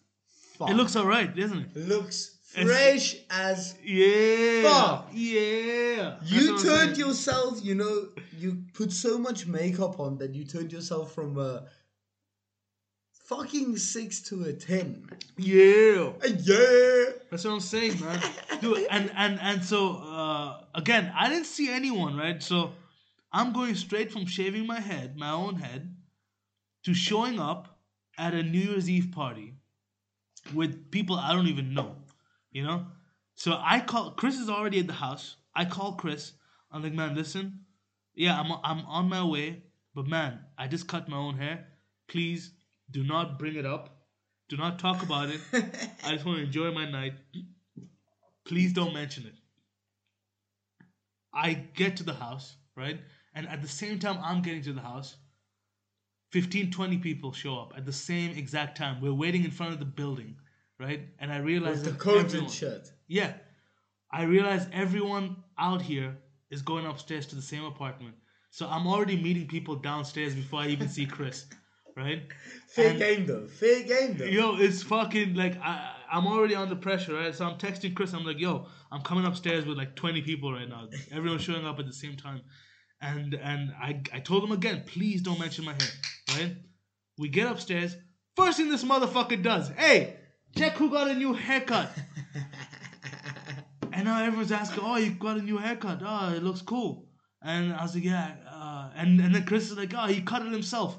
fuck. 0.56 0.70
it 0.70 0.74
looks 0.74 0.94
alright, 0.94 1.34
doesn't 1.34 1.58
it? 1.58 1.76
looks 1.76 2.33
fresh 2.54 3.16
as 3.30 3.76
Yeah. 3.84 4.62
Fuck. 4.62 5.08
Yeah. 5.12 6.18
You 6.24 6.58
turned 6.60 6.96
yourself. 6.96 7.64
You 7.64 7.74
know, 7.74 8.08
you 8.38 8.64
put 8.72 8.92
so 8.92 9.18
much 9.18 9.46
makeup 9.46 9.98
on 10.00 10.18
that 10.18 10.34
you 10.34 10.44
turned 10.44 10.72
yourself 10.72 11.14
from 11.14 11.38
a 11.38 11.64
fucking 13.26 13.76
six 13.76 14.20
to 14.20 14.44
a 14.44 14.52
ten. 14.52 15.08
Yeah. 15.36 16.12
Uh, 16.22 16.28
Yeah. 16.38 17.04
That's 17.30 17.44
what 17.44 17.54
I'm 17.54 17.60
saying, 17.60 18.00
man. 18.00 18.20
Dude, 18.60 18.86
and 18.90 19.10
and 19.16 19.40
and 19.40 19.64
so 19.64 19.96
uh, 19.96 20.60
again, 20.74 21.12
I 21.16 21.28
didn't 21.28 21.46
see 21.46 21.70
anyone, 21.70 22.16
right? 22.16 22.42
So 22.42 22.72
I'm 23.32 23.52
going 23.52 23.74
straight 23.74 24.12
from 24.12 24.26
shaving 24.26 24.66
my 24.66 24.80
head, 24.80 25.16
my 25.16 25.30
own 25.32 25.56
head, 25.56 25.96
to 26.84 26.94
showing 26.94 27.40
up 27.40 27.78
at 28.16 28.34
a 28.34 28.42
New 28.42 28.60
Year's 28.60 28.88
Eve 28.88 29.10
party 29.12 29.54
with 30.54 30.90
people 30.90 31.16
I 31.16 31.32
don't 31.32 31.48
even 31.48 31.74
know, 31.74 31.96
you 32.54 32.62
know. 32.62 32.86
So 33.34 33.60
I 33.62 33.80
call 33.80 34.12
Chris 34.12 34.38
is 34.38 34.48
already 34.48 34.80
at 34.80 34.86
the 34.86 34.94
house. 34.94 35.36
I 35.54 35.66
call 35.66 35.92
Chris. 35.96 36.32
I'm 36.72 36.82
like, 36.82 36.94
man, 36.94 37.14
listen, 37.14 37.60
yeah, 38.14 38.40
I'm 38.40 38.50
I'm 38.64 38.86
on 38.86 39.10
my 39.10 39.22
way, 39.22 39.64
but 39.94 40.06
man, 40.06 40.40
I 40.56 40.68
just 40.68 40.88
cut 40.88 41.08
my 41.08 41.18
own 41.18 41.36
hair. 41.36 41.66
Please 42.08 42.52
do 42.90 43.04
not 43.04 43.38
bring 43.38 43.56
it 43.56 43.66
up. 43.66 43.90
Do 44.48 44.56
not 44.56 44.78
talk 44.78 45.02
about 45.02 45.28
it. 45.28 45.40
I 46.04 46.12
just 46.12 46.24
want 46.24 46.38
to 46.38 46.44
enjoy 46.44 46.70
my 46.70 46.90
night. 46.90 47.14
Please 48.44 48.72
don't 48.72 48.94
mention 48.94 49.26
it. 49.26 49.34
I 51.32 51.54
get 51.54 51.96
to 51.96 52.04
the 52.04 52.14
house, 52.14 52.56
right? 52.76 53.00
And 53.34 53.48
at 53.48 53.62
the 53.62 53.68
same 53.68 53.98
time 53.98 54.18
I'm 54.22 54.42
getting 54.42 54.62
to 54.62 54.72
the 54.72 54.80
house, 54.80 55.16
15, 56.30 56.70
20 56.70 56.98
people 56.98 57.32
show 57.32 57.58
up 57.58 57.72
at 57.76 57.86
the 57.86 57.92
same 57.92 58.36
exact 58.36 58.76
time. 58.76 59.00
We're 59.00 59.14
waiting 59.14 59.44
in 59.44 59.50
front 59.50 59.72
of 59.72 59.78
the 59.78 59.84
building, 59.84 60.36
right? 60.78 61.08
And 61.18 61.32
I 61.32 61.38
realize 61.38 61.82
With 61.82 61.92
the 61.94 61.98
coat 61.98 62.24
everyone- 62.26 62.44
and 62.46 62.52
shirt. 62.54 62.92
yeah. 63.08 63.34
I 64.12 64.22
realize 64.24 64.66
everyone 64.72 65.36
out 65.58 65.82
here 65.82 66.16
is 66.50 66.62
going 66.62 66.86
upstairs 66.86 67.26
to 67.26 67.34
the 67.36 67.42
same 67.42 67.64
apartment. 67.64 68.14
So 68.50 68.68
I'm 68.68 68.86
already 68.86 69.20
meeting 69.20 69.48
people 69.48 69.74
downstairs 69.76 70.34
before 70.34 70.60
I 70.60 70.68
even 70.68 70.88
see 70.88 71.04
Chris, 71.06 71.46
right? 71.96 72.22
Fair 72.68 72.90
And- 72.90 72.98
game 72.98 73.26
though. 73.26 73.46
Fair 73.48 73.82
game 73.82 74.16
though. 74.16 74.24
Yo, 74.26 74.56
it's 74.56 74.82
fucking 74.84 75.34
like 75.34 75.56
I, 75.60 75.96
I'm 76.12 76.26
already 76.28 76.54
under 76.54 76.76
pressure, 76.76 77.14
right? 77.14 77.34
So 77.34 77.44
I'm 77.44 77.58
texting 77.58 77.94
Chris. 77.94 78.12
I'm 78.12 78.24
like, 78.24 78.38
yo, 78.38 78.66
I'm 78.92 79.02
coming 79.02 79.24
upstairs 79.26 79.66
with 79.66 79.76
like 79.76 79.96
20 79.96 80.22
people 80.22 80.52
right 80.52 80.68
now. 80.68 80.88
Everyone's 81.10 81.42
showing 81.42 81.66
up 81.66 81.80
at 81.80 81.86
the 81.86 81.92
same 81.92 82.16
time, 82.16 82.42
and 83.00 83.34
and 83.34 83.72
I 83.80 84.00
I 84.12 84.20
told 84.20 84.44
him 84.44 84.52
again, 84.52 84.84
please 84.86 85.22
don't 85.22 85.40
mention 85.40 85.64
my 85.64 85.72
hair, 85.72 85.90
right? 86.38 86.56
We 87.18 87.28
get 87.30 87.50
upstairs. 87.50 87.96
First 88.36 88.58
thing 88.58 88.68
this 88.70 88.84
motherfucker 88.84 89.42
does, 89.42 89.70
hey, 89.70 90.16
check 90.56 90.74
who 90.76 90.90
got 90.90 91.08
a 91.10 91.14
new 91.14 91.32
haircut. 91.32 91.90
and 93.92 94.04
now 94.04 94.22
everyone's 94.22 94.52
asking, 94.52 94.82
oh, 94.84 94.96
you 94.96 95.12
got 95.12 95.36
a 95.36 95.42
new 95.42 95.58
haircut. 95.58 96.00
Oh, 96.04 96.32
it 96.34 96.42
looks 96.42 96.62
cool. 96.62 97.06
And 97.42 97.72
I 97.72 97.82
was 97.82 97.94
like, 97.94 98.04
yeah. 98.04 98.34
Uh, 98.50 98.90
and 98.96 99.20
and 99.20 99.34
then 99.34 99.44
Chris 99.44 99.70
is 99.70 99.76
like, 99.76 99.92
oh, 99.96 100.06
he 100.06 100.22
cut 100.22 100.42
it 100.42 100.52
himself. 100.52 100.98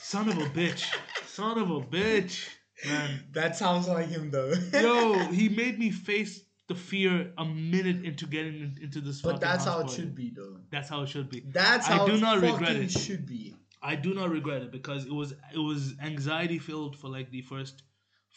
Son 0.00 0.28
of 0.28 0.38
a 0.38 0.46
bitch. 0.46 0.86
Son 1.26 1.58
of 1.58 1.70
a 1.70 1.80
bitch. 1.80 2.48
Man. 2.84 3.24
That 3.32 3.56
sounds 3.56 3.88
like 3.88 4.08
him 4.08 4.30
though. 4.30 4.52
Yo, 4.72 5.14
he 5.32 5.48
made 5.48 5.78
me 5.78 5.90
face 5.90 6.42
the 6.68 6.74
fear 6.74 7.32
a 7.38 7.44
minute 7.44 8.04
into 8.04 8.26
getting 8.26 8.76
into 8.82 9.00
this 9.00 9.22
but 9.22 9.40
that's 9.40 9.64
how 9.64 9.80
it 9.80 9.90
should 9.90 10.14
be 10.14 10.32
though. 10.34 10.58
That's 10.70 10.88
how 10.88 11.02
it 11.02 11.08
should 11.08 11.30
be. 11.30 11.42
That's 11.46 11.88
I 11.88 11.92
how 11.92 12.06
do 12.06 12.14
it 12.14 12.20
not 12.20 12.42
regret 12.42 12.76
it. 12.76 12.90
should 12.90 13.26
be. 13.26 13.56
I 13.82 13.94
do 13.94 14.14
not 14.14 14.30
regret 14.30 14.62
it 14.62 14.72
because 14.72 15.06
it 15.06 15.12
was 15.12 15.32
it 15.54 15.58
was 15.58 15.94
anxiety 16.02 16.58
filled 16.58 16.96
for 16.96 17.08
like 17.08 17.30
the 17.30 17.42
first 17.42 17.82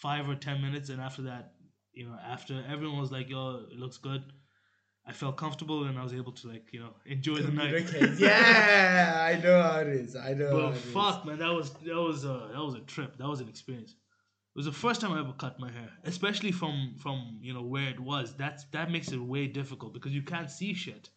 five 0.01 0.27
or 0.30 0.35
ten 0.35 0.61
minutes, 0.61 0.89
and 0.89 0.99
after 1.01 1.23
that, 1.23 1.53
you 1.93 2.05
know, 2.07 2.17
after 2.35 2.63
everyone 2.69 2.99
was 2.99 3.11
like, 3.11 3.30
"Yo, 3.30 3.65
it 3.71 3.77
looks 3.77 3.97
good," 3.97 4.23
I 5.05 5.11
felt 5.13 5.38
comfortable 5.38 5.85
and 5.85 5.97
I 5.97 6.03
was 6.03 6.13
able 6.13 6.34
to 6.34 6.47
like 6.47 6.67
you 6.71 6.80
know 6.80 6.93
enjoy 7.05 7.39
the 7.39 7.51
night. 7.51 7.71
Yeah, 8.19 9.23
I 9.31 9.41
know 9.41 9.61
how 9.61 9.80
it 9.80 9.88
is. 9.88 10.15
I 10.15 10.34
know. 10.34 10.49
how 10.49 10.55
But 10.69 10.71
it 10.77 10.85
is. 10.85 10.93
fuck, 10.93 11.26
man, 11.26 11.39
that 11.39 11.53
was 11.59 11.71
that 11.89 11.95
was 12.09 12.26
uh, 12.26 12.49
that 12.53 12.63
was 12.63 12.76
a 12.76 12.81
trip. 12.81 13.17
That 13.17 13.27
was 13.27 13.41
an 13.41 13.49
experience. 13.49 13.91
It 13.91 14.57
was 14.59 14.65
the 14.65 14.71
first 14.85 14.99
time 15.01 15.11
I 15.13 15.19
ever 15.19 15.34
cut 15.34 15.59
my 15.59 15.71
hair, 15.71 15.89
especially 16.03 16.51
from 16.51 16.95
from 17.03 17.39
you 17.41 17.53
know 17.53 17.63
where 17.63 17.89
it 17.89 17.99
was. 17.99 18.35
That's 18.35 18.65
that 18.71 18.91
makes 18.91 19.11
it 19.11 19.21
way 19.34 19.47
difficult 19.47 19.93
because 19.93 20.11
you 20.11 20.23
can't 20.23 20.51
see 20.59 20.73
shit, 20.73 21.09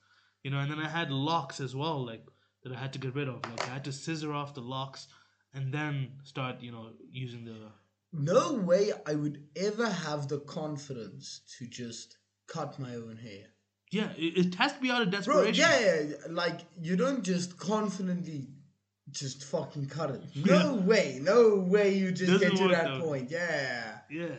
you 0.43 0.51
know. 0.51 0.59
And 0.59 0.71
then 0.71 0.79
I 0.79 0.89
had 0.89 1.11
locks 1.11 1.61
as 1.61 1.75
well, 1.75 2.05
like 2.05 2.25
that 2.63 2.73
I 2.73 2.79
had 2.79 2.93
to 2.95 2.99
get 2.99 3.15
rid 3.15 3.29
of. 3.29 3.41
Like 3.51 3.69
I 3.69 3.73
had 3.75 3.85
to 3.85 3.93
scissor 3.93 4.33
off 4.33 4.55
the 4.55 4.61
locks 4.61 5.09
and 5.55 5.73
then 5.73 5.93
start 6.25 6.61
you 6.63 6.73
know 6.73 6.91
using 7.11 7.45
the. 7.45 7.59
No 8.13 8.53
way 8.55 8.93
I 9.07 9.15
would 9.15 9.43
ever 9.57 9.89
have 9.89 10.29
the 10.29 10.41
confidence 10.41 11.41
to 11.59 11.67
just 11.67 12.19
cut 12.47 12.79
my 12.79 12.95
own 12.95 13.17
hair. 13.17 13.47
Yeah, 13.91 14.11
it, 14.17 14.47
it 14.47 14.55
has 14.57 14.73
to 14.75 14.81
be 14.81 14.91
out 14.91 15.03
of 15.03 15.11
Bro, 15.11 15.19
desperation. 15.21 15.55
yeah, 15.55 15.81
yeah, 15.81 16.17
like 16.31 16.61
you 16.81 16.97
don't 16.97 17.23
just 17.23 17.59
confidently 17.59 18.49
just 19.11 19.45
fucking 19.45 19.87
cut 19.87 20.11
it. 20.11 20.23
No 20.47 20.75
way, 20.75 21.21
no 21.23 21.57
way 21.57 21.95
you 21.95 22.13
just 22.13 22.33
Doesn't 22.33 22.57
get 22.57 22.59
to 22.59 22.69
that 22.69 23.01
point. 23.01 23.31
Yeah. 23.31 23.99
Yeah. 24.11 24.37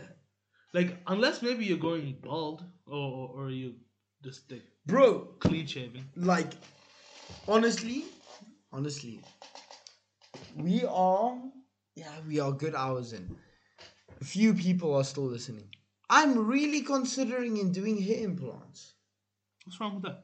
Like 0.74 0.98
unless 1.08 1.42
maybe 1.42 1.66
you're 1.66 1.78
going 1.78 2.18
bald 2.22 2.64
or 2.88 2.96
or, 2.98 3.46
or 3.46 3.50
you 3.52 3.76
just 4.24 4.52
like 4.52 4.64
Bro, 4.86 5.36
clean 5.40 5.68
shaven. 5.68 6.04
like 6.16 6.54
honestly, 7.48 8.06
honestly, 8.72 9.20
we 10.56 10.84
are 10.86 11.38
yeah, 11.96 12.12
we 12.28 12.40
are 12.40 12.52
good 12.52 12.74
hours 12.76 13.14
in. 13.14 13.36
A 14.22 14.26
few 14.26 14.54
people 14.54 14.96
are 14.96 15.04
still 15.04 15.26
listening. 15.26 15.68
I'm 16.10 16.48
really 16.48 16.82
considering 16.82 17.58
in 17.58 17.72
doing 17.72 18.02
hair 18.02 18.24
implants. 18.24 18.94
What's 19.66 19.80
wrong 19.80 19.96
with 19.96 20.04
that? 20.04 20.24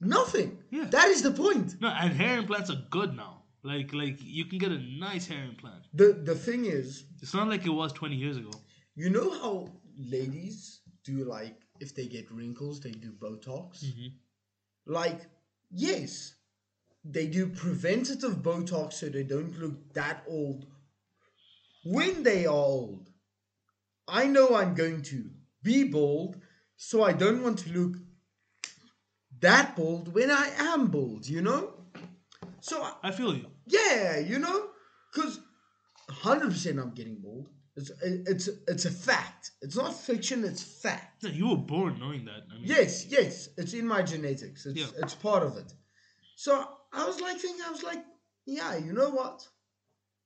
Nothing. 0.00 0.58
Yeah. 0.70 0.84
That 0.84 1.08
is 1.08 1.22
the 1.22 1.30
point. 1.32 1.80
No, 1.80 1.88
and 1.88 2.12
hair 2.12 2.38
implants 2.38 2.70
are 2.70 2.82
good 2.90 3.16
now. 3.16 3.42
Like 3.64 3.92
like 3.92 4.18
you 4.22 4.44
can 4.44 4.58
get 4.58 4.70
a 4.70 4.78
nice 4.78 5.26
hair 5.26 5.42
implant. 5.44 5.86
The 5.92 6.12
the 6.24 6.34
thing 6.36 6.64
is, 6.66 7.04
It's 7.20 7.34
not 7.34 7.48
like 7.48 7.66
it 7.66 7.70
was 7.70 7.92
20 7.92 8.14
years 8.14 8.36
ago. 8.36 8.50
you 8.94 9.10
know 9.10 9.30
how 9.30 9.68
ladies 9.98 10.80
do 11.04 11.24
like 11.24 11.56
if 11.80 11.94
they 11.94 12.06
get 12.06 12.30
wrinkles, 12.30 12.80
they 12.80 12.92
do 12.92 13.12
Botox? 13.12 13.84
Mm-hmm. 13.84 14.08
Like, 14.86 15.20
yes, 15.70 16.34
they 17.04 17.26
do 17.26 17.48
preventative 17.48 18.36
Botox 18.42 18.94
so 18.94 19.08
they 19.08 19.22
don't 19.24 19.58
look 19.58 19.92
that 19.94 20.22
old 20.28 20.66
when 21.84 22.22
they 22.22 22.46
are 22.46 22.52
old. 22.54 23.07
I 24.08 24.26
know 24.26 24.54
I'm 24.56 24.74
going 24.74 25.02
to 25.02 25.30
be 25.62 25.84
bald, 25.84 26.40
so 26.76 27.02
I 27.02 27.12
don't 27.12 27.42
want 27.42 27.58
to 27.60 27.70
look 27.70 27.96
that 29.40 29.76
bald 29.76 30.12
when 30.14 30.30
I 30.30 30.50
am 30.58 30.86
bald, 30.88 31.26
you 31.28 31.42
know? 31.42 31.74
So, 32.60 32.82
I- 32.82 32.94
I 33.04 33.10
feel 33.12 33.34
you. 33.34 33.46
yeah, 33.66 34.18
you 34.18 34.38
know? 34.38 34.70
Because 35.12 35.40
100% 36.08 36.78
I'm 36.80 36.90
getting 36.94 37.16
bald. 37.20 37.48
It's, 37.76 37.90
it's, 38.02 38.48
it's 38.66 38.84
a 38.86 38.90
fact. 38.90 39.52
It's 39.62 39.76
not 39.76 39.94
fiction, 39.94 40.44
it's 40.44 40.62
fact. 40.62 41.22
Yeah, 41.22 41.30
you 41.30 41.48
were 41.50 41.56
born 41.56 41.98
knowing 42.00 42.24
that. 42.24 42.42
I 42.50 42.54
mean, 42.54 42.64
Yes, 42.64 43.06
yes, 43.06 43.50
it's 43.56 43.72
in 43.72 43.86
my 43.86 44.02
genetics. 44.02 44.66
It's 44.66 44.76
Yeah. 44.80 44.86
it's 45.00 45.14
part 45.14 45.44
of 45.44 45.56
it. 45.56 45.72
So 46.34 46.66
I 46.92 47.06
was 47.06 47.20
like 47.20 47.38
thinking, 47.38 47.64
I 47.64 47.70
was 47.70 47.84
like, 47.84 48.04
yeah, 48.46 48.76
you 48.76 48.92
know 48.92 49.10
what? 49.10 49.46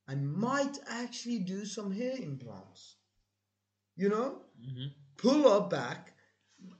I 0.07 0.15
might 0.15 0.77
actually 0.89 1.39
do 1.39 1.65
some 1.65 1.91
hair 1.91 2.15
implants. 2.17 2.95
You 3.95 4.09
know, 4.09 4.41
Mhm. 4.59 4.93
pull 5.17 5.47
up 5.47 5.69
back. 5.69 6.13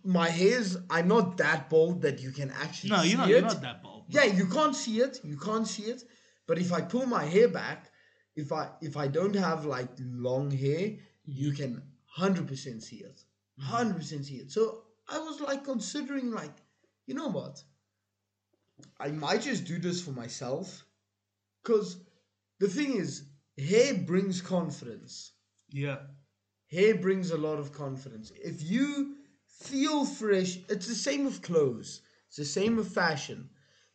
My 0.04 0.30
hair's. 0.30 0.78
I'm 0.90 1.08
not 1.08 1.38
that 1.38 1.70
bald 1.70 2.02
that 2.04 2.20
you 2.22 2.32
can 2.32 2.50
actually. 2.52 2.92
No, 2.92 3.02
see 3.02 3.10
you're 3.10 3.18
not. 3.18 3.28
it. 3.28 3.32
You're 3.32 3.42
not 3.42 3.62
that 3.62 3.84
bald. 3.84 4.06
Yeah, 4.10 4.24
you 4.26 4.48
can't 4.48 4.76
see 4.76 5.00
it. 5.00 5.20
You 5.24 5.38
can't 5.38 5.68
see 5.68 5.84
it. 5.84 6.04
But 6.48 6.58
if 6.60 6.72
I 6.74 6.82
pull 6.82 7.06
my 7.06 7.26
hair 7.26 7.48
back, 7.48 7.92
if 8.36 8.52
I 8.52 8.72
if 8.82 8.98
I 8.98 9.08
don't 9.08 9.36
have 9.36 9.66
like 9.66 9.90
long 10.00 10.52
hair, 10.52 10.98
you 11.26 11.52
can 11.52 11.84
hundred 12.06 12.48
percent 12.48 12.84
see 12.84 12.98
it. 12.98 13.24
Hundred 13.60 13.98
percent 13.98 14.26
see 14.26 14.36
it. 14.38 14.52
So 14.52 14.84
I 15.08 15.20
was 15.20 15.40
like 15.42 15.64
considering 15.64 16.32
like, 16.32 16.56
you 17.06 17.14
know 17.14 17.28
what? 17.30 17.64
I 19.00 19.12
might 19.12 19.42
just 19.42 19.66
do 19.66 19.78
this 19.80 20.02
for 20.02 20.12
myself. 20.12 20.86
Cause 21.64 21.98
the 22.60 22.68
thing 22.68 22.94
is, 22.96 23.24
hair 23.58 23.94
brings 23.96 24.42
confidence. 24.42 25.34
Yeah. 25.70 26.00
Hair 26.74 26.96
brings 26.96 27.32
a 27.32 27.38
lot 27.38 27.60
of 27.60 27.72
confidence. 27.72 28.32
If 28.36 28.64
you 28.64 29.16
feel 29.46 30.06
fresh, 30.06 30.58
it's 30.70 30.88
the 30.88 30.96
same 30.96 31.26
with 31.26 31.42
clothes. 31.42 32.02
It's 32.28 32.38
the 32.38 32.46
same 32.46 32.78
with 32.78 32.94
fashion. 32.94 33.50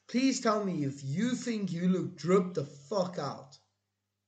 Please 0.07 0.41
tell 0.41 0.65
me 0.65 0.85
if 0.85 1.03
you 1.03 1.35
think 1.35 1.73
you 1.73 1.89
look 1.89 2.17
drip 2.17 2.55
the 2.55 2.65
fuck 2.65 3.19
out, 3.19 3.59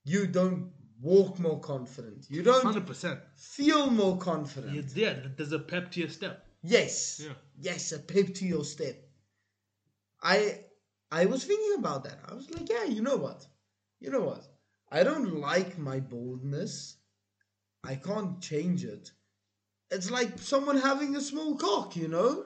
you 0.04 0.26
don't 0.26 0.72
walk 1.00 1.38
more 1.38 1.60
confident. 1.60 2.26
You 2.28 2.42
don't 2.42 2.64
100%. 2.64 3.20
feel 3.36 3.90
more 3.90 4.18
confident. 4.18 4.74
Yeah, 4.94 5.12
yeah, 5.12 5.28
there's 5.36 5.52
a 5.52 5.58
pep 5.58 5.92
to 5.92 6.00
your 6.00 6.10
step. 6.10 6.44
Yes. 6.62 7.22
Yeah. 7.24 7.34
Yes, 7.58 7.92
a 7.92 7.98
pep 7.98 8.34
to 8.34 8.44
your 8.44 8.64
step. 8.64 8.96
I 10.22 10.64
I 11.10 11.26
was 11.26 11.44
thinking 11.44 11.78
about 11.78 12.04
that. 12.04 12.18
I 12.28 12.34
was 12.34 12.50
like, 12.50 12.68
yeah, 12.68 12.84
you 12.84 13.00
know 13.00 13.16
what? 13.16 13.46
You 14.00 14.10
know 14.10 14.20
what? 14.20 14.44
I 14.90 15.02
don't 15.02 15.40
like 15.40 15.78
my 15.78 16.00
boldness. 16.00 16.96
I 17.84 17.94
can't 17.96 18.40
change 18.40 18.84
it. 18.84 19.10
It's 19.90 20.10
like 20.10 20.38
someone 20.38 20.78
having 20.78 21.16
a 21.16 21.20
small 21.20 21.56
cock, 21.56 21.96
you 21.96 22.08
know? 22.08 22.44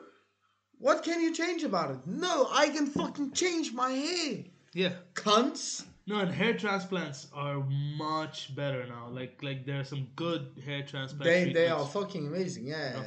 What 0.79 1.03
can 1.03 1.21
you 1.21 1.33
change 1.35 1.63
about 1.63 1.91
it? 1.91 2.07
No, 2.07 2.49
I 2.51 2.69
can 2.69 2.87
fucking 2.87 3.33
change 3.33 3.73
my 3.73 3.91
hair. 3.91 4.45
Yeah. 4.73 4.93
Cunts. 5.15 5.85
No, 6.07 6.19
and 6.19 6.31
hair 6.31 6.55
transplants 6.55 7.29
are 7.33 7.65
much 7.97 8.55
better 8.55 8.87
now. 8.87 9.09
Like 9.09 9.39
like 9.43 9.65
there 9.65 9.81
are 9.81 9.85
some 9.85 10.09
good 10.17 10.61
hair 10.65 10.83
transplants. 10.83 11.25
They 11.25 11.53
they 11.53 11.69
are 11.69 11.87
fucking 11.87 12.27
amazing. 12.27 12.67
Yeah. 12.67 12.93
Oh. 12.97 13.05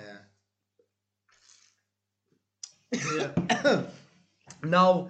Yeah. 2.92 3.82
Now, 4.64 5.10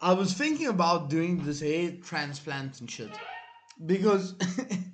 I 0.00 0.12
was 0.12 0.32
thinking 0.34 0.68
about 0.68 1.10
doing 1.10 1.44
this 1.44 1.60
hair 1.60 1.92
transplant 2.02 2.80
and 2.80 2.90
shit. 2.90 3.10
Because, 3.84 4.34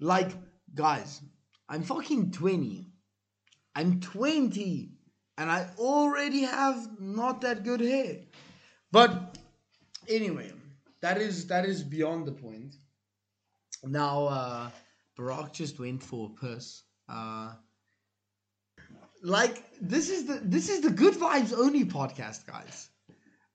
like, 0.00 0.30
guys, 0.74 1.20
I'm 1.68 1.82
fucking 1.82 2.32
20. 2.32 2.86
I'm 3.74 4.00
20. 4.00 4.92
And 5.38 5.50
I 5.50 5.68
already 5.78 6.42
have 6.42 7.00
not 7.00 7.40
that 7.42 7.64
good 7.64 7.80
hair. 7.80 8.18
But, 8.92 9.38
anyway, 10.08 10.52
that 11.00 11.18
is 11.18 11.46
that 11.46 11.64
is 11.64 11.82
beyond 11.82 12.26
the 12.26 12.32
point. 12.32 12.74
Now, 13.84 14.26
uh, 14.26 14.70
Barack 15.18 15.52
just 15.52 15.78
went 15.78 16.02
for 16.02 16.30
a 16.30 16.46
piss. 16.46 16.82
Uh, 17.08 17.52
like 19.22 19.64
this 19.80 20.10
is 20.10 20.26
the 20.26 20.40
this 20.42 20.68
is 20.68 20.80
the 20.82 20.90
good 20.90 21.14
vibes 21.14 21.52
only 21.56 21.84
podcast 21.84 22.46
guys 22.46 22.89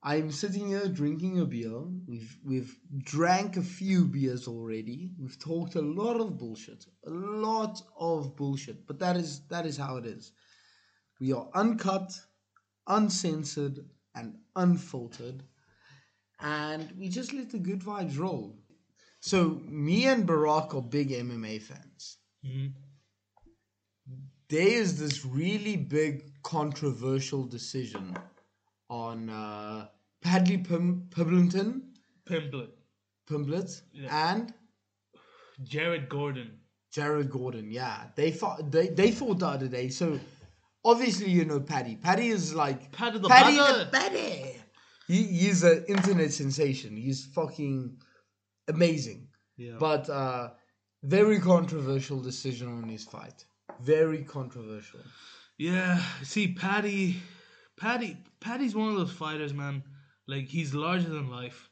i'm 0.05 0.31
sitting 0.31 0.67
here 0.67 0.87
drinking 0.87 1.39
a 1.39 1.45
beer. 1.45 1.79
We've 2.07 2.37
we've 2.43 2.77
drank 2.99 3.57
a 3.57 3.61
few 3.63 4.05
beers 4.05 4.47
already. 4.47 5.09
We've 5.19 5.39
talked 5.39 5.75
a 5.75 5.81
lot 5.81 6.21
of 6.21 6.37
bullshit 6.37 6.85
a 7.05 7.09
lot 7.09 7.81
of 7.99 8.35
bullshit 8.35 8.85
but 8.87 8.99
that 8.99 9.17
is 9.17 9.41
that 9.49 9.65
is 9.65 9.77
how 9.77 9.97
it 9.97 10.05
is. 10.05 10.31
We 11.19 11.33
are 11.33 11.47
uncut 11.53 12.13
uncensored 12.87 13.79
and 14.13 14.37
unfiltered 14.55 15.43
and 16.39 16.91
we 16.99 17.09
just 17.09 17.33
let 17.33 17.49
the 17.49 17.57
good 17.57 17.81
vibes 17.81 18.19
roll. 18.19 18.55
So 19.21 19.61
me 19.65 20.05
and 20.05 20.27
barack 20.27 20.75
are 20.75 20.83
big 20.83 21.09
mma 21.09 21.61
fans. 21.61 22.17
Mhm. 22.45 22.73
there 24.49 24.67
is 24.83 24.99
this 24.99 25.25
really 25.25 25.75
big 25.75 26.13
controversial 26.43 27.43
decision 27.57 28.15
on 28.89 29.29
uh, 29.29 29.87
Padley 30.21 30.57
Pim- 30.57 31.07
Pimblington, 31.09 31.81
Pimplet. 32.27 32.69
Pimblett, 33.29 33.81
Yeah. 33.93 34.31
and 34.33 34.53
Jared 35.63 36.09
Gordon. 36.09 36.59
Jared 36.91 37.29
Gordon. 37.29 37.69
Yeah, 37.71 38.07
they 38.15 38.31
fought. 38.31 38.71
They 38.71 38.87
they 38.87 39.11
fought 39.11 39.39
the 39.39 39.47
other 39.47 39.67
day. 39.67 39.89
So 39.89 40.19
obviously 40.83 41.29
you 41.29 41.45
know 41.45 41.59
Paddy. 41.59 41.95
Paddy 41.95 42.27
is 42.29 42.53
like 42.53 42.91
Paddy 42.91 43.19
the 43.19 43.27
Paddy 43.29 43.57
the 43.57 43.89
Paddy. 43.91 44.55
He, 45.07 45.23
he's 45.23 45.63
an 45.63 45.85
internet 45.87 46.31
sensation. 46.31 46.95
He's 46.97 47.25
fucking 47.25 47.97
amazing. 48.67 49.27
Yeah. 49.57 49.75
But 49.79 50.09
uh, 50.09 50.49
very 51.03 51.39
controversial 51.39 52.19
decision 52.21 52.67
on 52.67 52.89
his 52.89 53.03
fight. 53.03 53.45
Very 53.81 54.23
controversial. 54.23 55.01
Yeah, 55.57 56.01
see, 56.23 56.53
Paddy, 56.53 57.17
Paddy, 57.77 58.17
Paddy's 58.39 58.75
one 58.75 58.89
of 58.89 58.95
those 58.97 59.11
fighters, 59.11 59.53
man. 59.53 59.83
Like 60.27 60.47
he's 60.47 60.73
larger 60.73 61.09
than 61.09 61.29
life. 61.29 61.69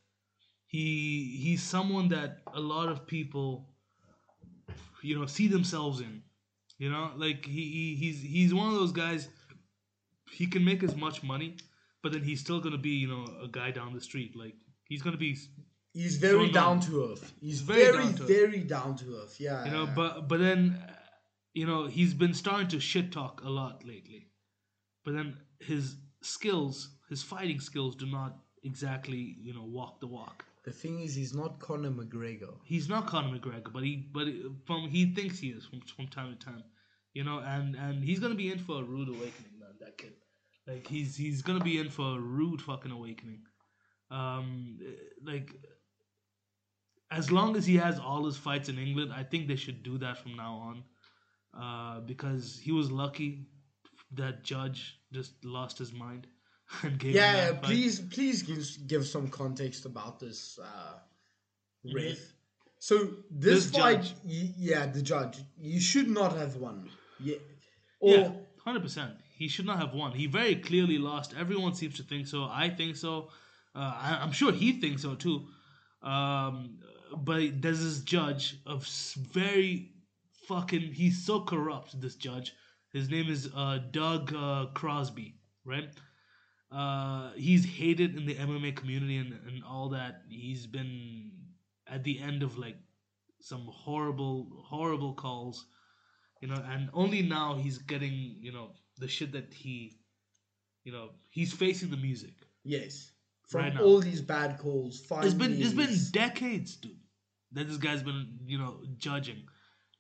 He 0.68 1.38
he's 1.42 1.64
someone 1.64 2.10
that 2.10 2.40
a 2.54 2.60
lot 2.60 2.90
of 2.90 3.06
people, 3.08 3.70
you 5.02 5.18
know, 5.18 5.26
see 5.26 5.48
themselves 5.48 6.02
in. 6.02 6.22
You 6.80 6.90
know, 6.92 7.12
like 7.16 7.46
he, 7.46 7.72
he 7.72 7.96
he's 7.96 8.22
he's 8.22 8.54
one 8.54 8.68
of 8.68 8.76
those 8.76 8.92
guys. 8.92 9.30
he 10.32 10.48
can 10.48 10.66
make 10.66 10.84
as 10.84 10.96
much 10.96 11.24
money, 11.24 11.58
but 12.02 12.12
then 12.12 12.24
he's 12.24 12.40
still 12.40 12.60
gonna 12.60 12.78
be 12.78 12.90
you 12.92 13.08
know 13.08 13.26
a 13.44 13.48
guy 13.48 13.72
down 13.72 13.94
the 13.94 14.02
street. 14.02 14.36
Like 14.36 14.56
he's 14.86 15.02
gonna 15.02 15.18
be 15.18 15.38
He's 15.94 16.18
very 16.18 16.50
down 16.50 16.80
to 16.82 17.12
earth. 17.12 17.34
He's 17.40 17.62
Very 17.62 17.84
very, 17.84 18.04
down 18.06 18.16
to 18.16 18.24
earth. 18.24 18.68
down 18.68 18.96
to 18.98 19.16
earth. 19.18 19.36
Yeah. 19.40 19.64
you 19.66 19.72
know, 19.72 19.88
but 19.96 20.28
but 20.28 20.40
then 20.40 20.82
you 21.54 21.68
know 21.68 21.86
he's 21.88 22.14
been 22.16 22.34
starting 22.34 22.68
to 22.70 22.80
shit 22.80 23.12
talk 23.12 23.42
a 23.44 23.50
lot 23.50 23.86
lately, 23.86 24.28
but 25.06 25.14
then 25.14 25.38
his 25.64 25.96
skills, 26.22 26.96
his 27.10 27.24
fighting 27.24 27.60
skills, 27.60 27.96
do 27.96 28.06
not 28.06 28.38
exactly 28.64 29.36
you 29.42 29.54
know 29.54 29.64
walk 29.64 30.00
the 30.00 30.08
walk. 30.08 30.46
the 30.66 30.72
thing 30.72 31.02
is, 31.02 31.14
he's 31.16 31.34
not 31.34 31.60
Conor 31.60 31.92
McGregor. 31.92 32.54
He's 32.64 32.88
not 32.90 33.08
Conor 33.08 33.38
McGregor, 33.38 33.72
but 33.74 33.84
he 33.84 34.08
but 34.12 34.28
from 34.66 34.88
he 34.90 35.14
thinks 35.14 35.40
he 35.40 35.50
is 35.50 35.66
from 35.66 35.82
from 35.96 36.08
time 36.08 36.36
to 36.38 36.46
time, 36.46 36.64
you 37.14 37.24
know, 37.24 37.40
and 37.40 37.76
and 37.76 38.04
he's 38.04 38.20
gonna 38.20 38.36
be 38.36 38.52
in 38.52 38.60
for 38.60 38.82
a 38.82 38.84
rude 38.84 39.10
awakening, 39.10 39.60
man. 39.60 39.76
That 39.80 39.98
kid, 39.98 40.14
like 40.68 40.88
he's 40.88 41.16
he's 41.16 41.42
gonna 41.42 41.64
be 41.64 41.78
in 41.80 41.90
for 41.90 42.18
a 42.18 42.20
rude 42.20 42.62
fucking 42.62 42.92
awakening. 42.92 43.42
Um, 44.12 44.80
like 45.24 45.56
as 47.12 47.32
long 47.32 47.56
as 47.56 47.66
he 47.66 47.76
has 47.78 48.00
all 48.00 48.26
his 48.26 48.38
fights 48.38 48.70
in 48.70 48.78
England, 48.80 49.12
I 49.14 49.24
think 49.24 49.48
they 49.48 49.56
should 49.56 49.84
do 49.84 49.98
that 50.00 50.18
from 50.18 50.36
now 50.36 50.56
on, 50.70 50.84
uh, 51.62 52.00
because 52.02 52.60
he 52.64 52.72
was 52.72 52.92
lucky 52.92 53.48
that 54.16 54.44
judge 54.44 55.00
just 55.12 55.34
lost 55.46 55.78
his 55.78 55.94
mind 55.94 56.28
and 56.84 56.98
gave 57.00 57.16
Yeah, 57.16 57.36
yeah, 57.36 57.48
fight. 57.52 57.64
please, 57.64 58.00
please 58.00 58.42
give 58.44 58.66
give 58.88 59.06
some 59.08 59.28
context 59.30 59.86
about 59.86 60.20
this 60.20 60.60
uh, 60.64 61.00
ref. 61.94 62.18
So 62.80 62.96
this, 63.32 63.66
This 63.66 63.72
fight, 63.72 64.02
judge. 64.02 64.14
y- 64.26 64.54
yeah, 64.58 64.86
the 64.88 65.02
judge, 65.02 65.38
you 65.58 65.80
should 65.80 66.10
not 66.10 66.36
have 66.36 66.58
won. 66.58 66.90
Yeah, 67.20 67.38
or 68.00 68.16
yeah, 68.18 68.32
hundred 68.66 68.82
percent. 68.84 69.14
He 69.38 69.48
should 69.48 69.66
not 69.66 69.80
have 69.80 69.94
won. 69.94 70.12
He 70.12 70.28
very 70.28 70.56
clearly 70.56 70.98
lost. 70.98 71.34
Everyone 71.38 71.74
seems 71.74 71.96
to 71.98 72.04
think 72.04 72.28
so. 72.28 72.44
I 72.44 72.70
think 72.70 72.96
so. 72.98 73.30
Uh, 73.76 73.80
I, 73.80 74.20
I'm 74.22 74.32
sure 74.32 74.52
he 74.52 74.74
thinks 74.80 75.02
so 75.02 75.16
too. 75.16 75.48
Um, 76.02 76.80
but 77.16 77.62
there's 77.62 77.82
this 77.84 78.00
judge 78.02 78.58
of 78.66 78.86
very 79.32 79.92
fucking. 80.48 80.82
He's 80.94 81.26
so 81.26 81.42
corrupt. 81.42 82.00
This 82.00 82.16
judge. 82.16 82.54
His 82.94 83.10
name 83.10 83.30
is 83.30 83.50
uh, 83.56 83.80
Doug 83.92 84.34
uh, 84.34 84.68
Crosby, 84.74 85.36
right? 85.66 85.90
Uh, 86.72 87.32
he's 87.36 87.66
hated 87.66 88.16
in 88.16 88.26
the 88.26 88.36
MMA 88.36 88.76
community 88.76 89.18
and, 89.18 89.34
and 89.48 89.64
all 89.68 89.90
that. 89.90 90.22
He's 90.30 90.66
been 90.66 91.32
at 91.88 92.04
the 92.04 92.20
end 92.20 92.44
of 92.44 92.58
like 92.58 92.78
some 93.42 93.68
horrible, 93.72 94.48
horrible 94.66 95.14
calls 95.14 95.66
you 96.44 96.50
know 96.50 96.62
and 96.72 96.90
only 96.94 97.22
now 97.22 97.56
he's 97.56 97.78
getting 97.78 98.36
you 98.42 98.52
know 98.52 98.72
the 98.98 99.08
shit 99.08 99.32
that 99.32 99.54
he 99.54 99.94
you 100.84 100.92
know 100.92 101.10
he's 101.30 101.54
facing 101.54 101.90
the 101.90 101.96
music 101.98 102.36
yes, 102.66 103.12
from 103.48 103.62
Right 103.62 103.80
all 103.80 104.00
these 104.02 104.22
bad 104.22 104.60
calls, 104.60 105.06
it's 105.24 105.34
been 105.34 105.54
it's 105.62 105.72
been 105.72 105.96
decades 106.12 106.76
dude 106.76 107.00
that 107.54 107.70
this 107.70 107.78
guy's 107.78 108.04
been 108.04 108.40
you 108.46 108.58
know 108.58 108.82
judging 108.98 109.44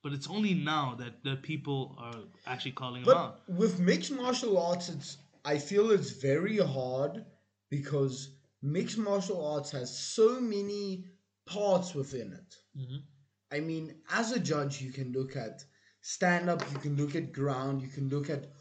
but 0.04 0.14
it's 0.14 0.28
only 0.30 0.54
now 0.54 0.96
that 1.00 1.24
the 1.24 1.38
people 1.38 1.96
are 1.98 2.16
actually 2.46 2.74
calling 2.74 3.04
him 3.04 3.10
out 3.10 3.42
But 3.48 3.56
with 3.56 3.80
mixed 3.80 4.12
martial 4.12 4.58
arts, 4.58 4.90
it's 4.90 5.18
I 5.46 5.58
feel 5.58 5.92
it's 5.92 6.12
very 6.12 6.58
hard 6.58 7.26
because 7.70 8.36
mixed 8.62 8.98
martial 8.98 9.46
arts 9.46 9.72
has 9.72 9.98
so 9.98 10.40
many 10.40 11.06
parts 11.46 11.94
within 11.96 12.34
it. 12.34 12.56
Mhm. 12.78 13.04
I 13.52 13.60
mean, 13.60 13.96
as 14.10 14.32
a 14.32 14.40
judge, 14.40 14.82
you 14.82 14.92
can 14.92 15.12
look 15.12 15.36
at 15.36 15.66
stand 16.02 16.50
up, 16.50 16.62
you 16.72 16.80
can 16.80 16.96
look 16.96 17.16
at 17.16 17.34
ground, 17.34 17.82
you 17.82 17.88
can 17.88 18.10
look 18.10 18.30
at 18.30 18.52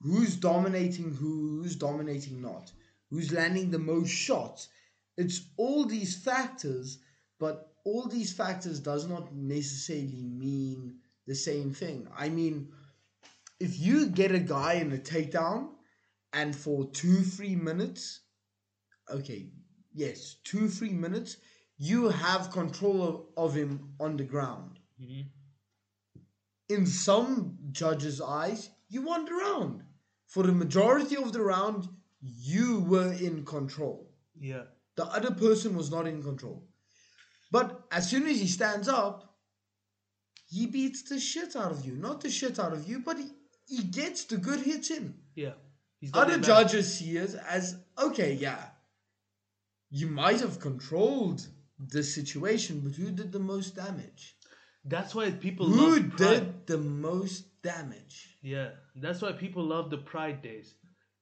who's 0.00 0.36
dominating 0.36 1.14
who, 1.14 1.60
who's 1.62 1.76
dominating 1.76 2.40
not, 2.40 2.72
who's 3.10 3.32
landing 3.32 3.70
the 3.70 3.78
most 3.78 4.10
shots. 4.10 4.68
It's 5.16 5.42
all 5.56 5.84
these 5.84 6.16
factors, 6.16 6.98
but 7.38 7.69
all 7.84 8.06
these 8.08 8.32
factors 8.32 8.80
does 8.80 9.06
not 9.06 9.34
necessarily 9.34 10.22
mean 10.24 10.98
the 11.26 11.34
same 11.34 11.72
thing. 11.72 12.08
I 12.16 12.28
mean, 12.28 12.72
if 13.60 13.78
you 13.78 14.06
get 14.08 14.32
a 14.32 14.38
guy 14.38 14.74
in 14.74 14.92
a 14.92 14.98
takedown 14.98 15.70
and 16.32 16.54
for 16.54 16.90
two, 16.90 17.22
three 17.22 17.56
minutes, 17.56 18.20
okay, 19.10 19.50
yes, 19.92 20.36
two, 20.44 20.68
three 20.68 20.92
minutes, 20.92 21.36
you 21.78 22.08
have 22.08 22.50
control 22.50 23.02
of, 23.02 23.22
of 23.36 23.54
him 23.54 23.94
on 24.00 24.16
the 24.16 24.24
ground. 24.24 24.78
Mhm. 25.00 25.26
In 26.68 26.86
some 26.86 27.58
judges' 27.72 28.20
eyes, 28.20 28.70
you 28.88 29.02
won 29.02 29.24
the 29.24 29.32
round. 29.34 29.84
For 30.26 30.44
the 30.44 30.52
majority 30.52 31.16
of 31.16 31.32
the 31.32 31.42
round, 31.42 31.88
you 32.20 32.80
were 32.80 33.12
in 33.12 33.44
control. 33.44 34.12
yeah 34.38 34.64
The 34.96 35.06
other 35.06 35.32
person 35.32 35.76
was 35.76 35.90
not 35.90 36.06
in 36.06 36.22
control. 36.22 36.69
But 37.50 37.84
as 37.90 38.08
soon 38.10 38.26
as 38.26 38.38
he 38.40 38.46
stands 38.46 38.88
up, 38.88 39.34
he 40.48 40.66
beats 40.66 41.02
the 41.02 41.18
shit 41.20 41.56
out 41.56 41.72
of 41.72 41.84
you. 41.84 41.94
Not 41.94 42.20
the 42.20 42.30
shit 42.30 42.58
out 42.58 42.72
of 42.72 42.88
you, 42.88 43.00
but 43.00 43.18
he, 43.18 43.28
he 43.68 43.82
gets 43.84 44.24
the 44.24 44.36
good 44.36 44.60
hits 44.60 44.90
in. 44.90 45.14
yeah 45.34 45.52
Other 46.14 46.38
judges 46.38 46.94
see 46.98 47.16
it 47.16 47.34
as 47.48 47.76
okay, 47.98 48.32
yeah, 48.34 48.62
you 49.90 50.06
might 50.06 50.40
have 50.40 50.58
controlled 50.60 51.46
the 51.78 52.02
situation, 52.02 52.80
but 52.84 52.94
who 52.94 53.10
did 53.10 53.32
the 53.32 53.38
most 53.52 53.76
damage? 53.76 54.36
that's 54.86 55.14
why 55.14 55.30
people 55.30 55.66
Who 55.66 56.00
did 56.00 56.66
the 56.66 56.78
most 56.78 57.44
damage? 57.62 58.38
yeah 58.42 58.68
that's 58.96 59.20
why 59.20 59.32
people 59.32 59.62
love 59.62 59.90
the 59.90 59.98
pride 60.12 60.40
days 60.40 60.68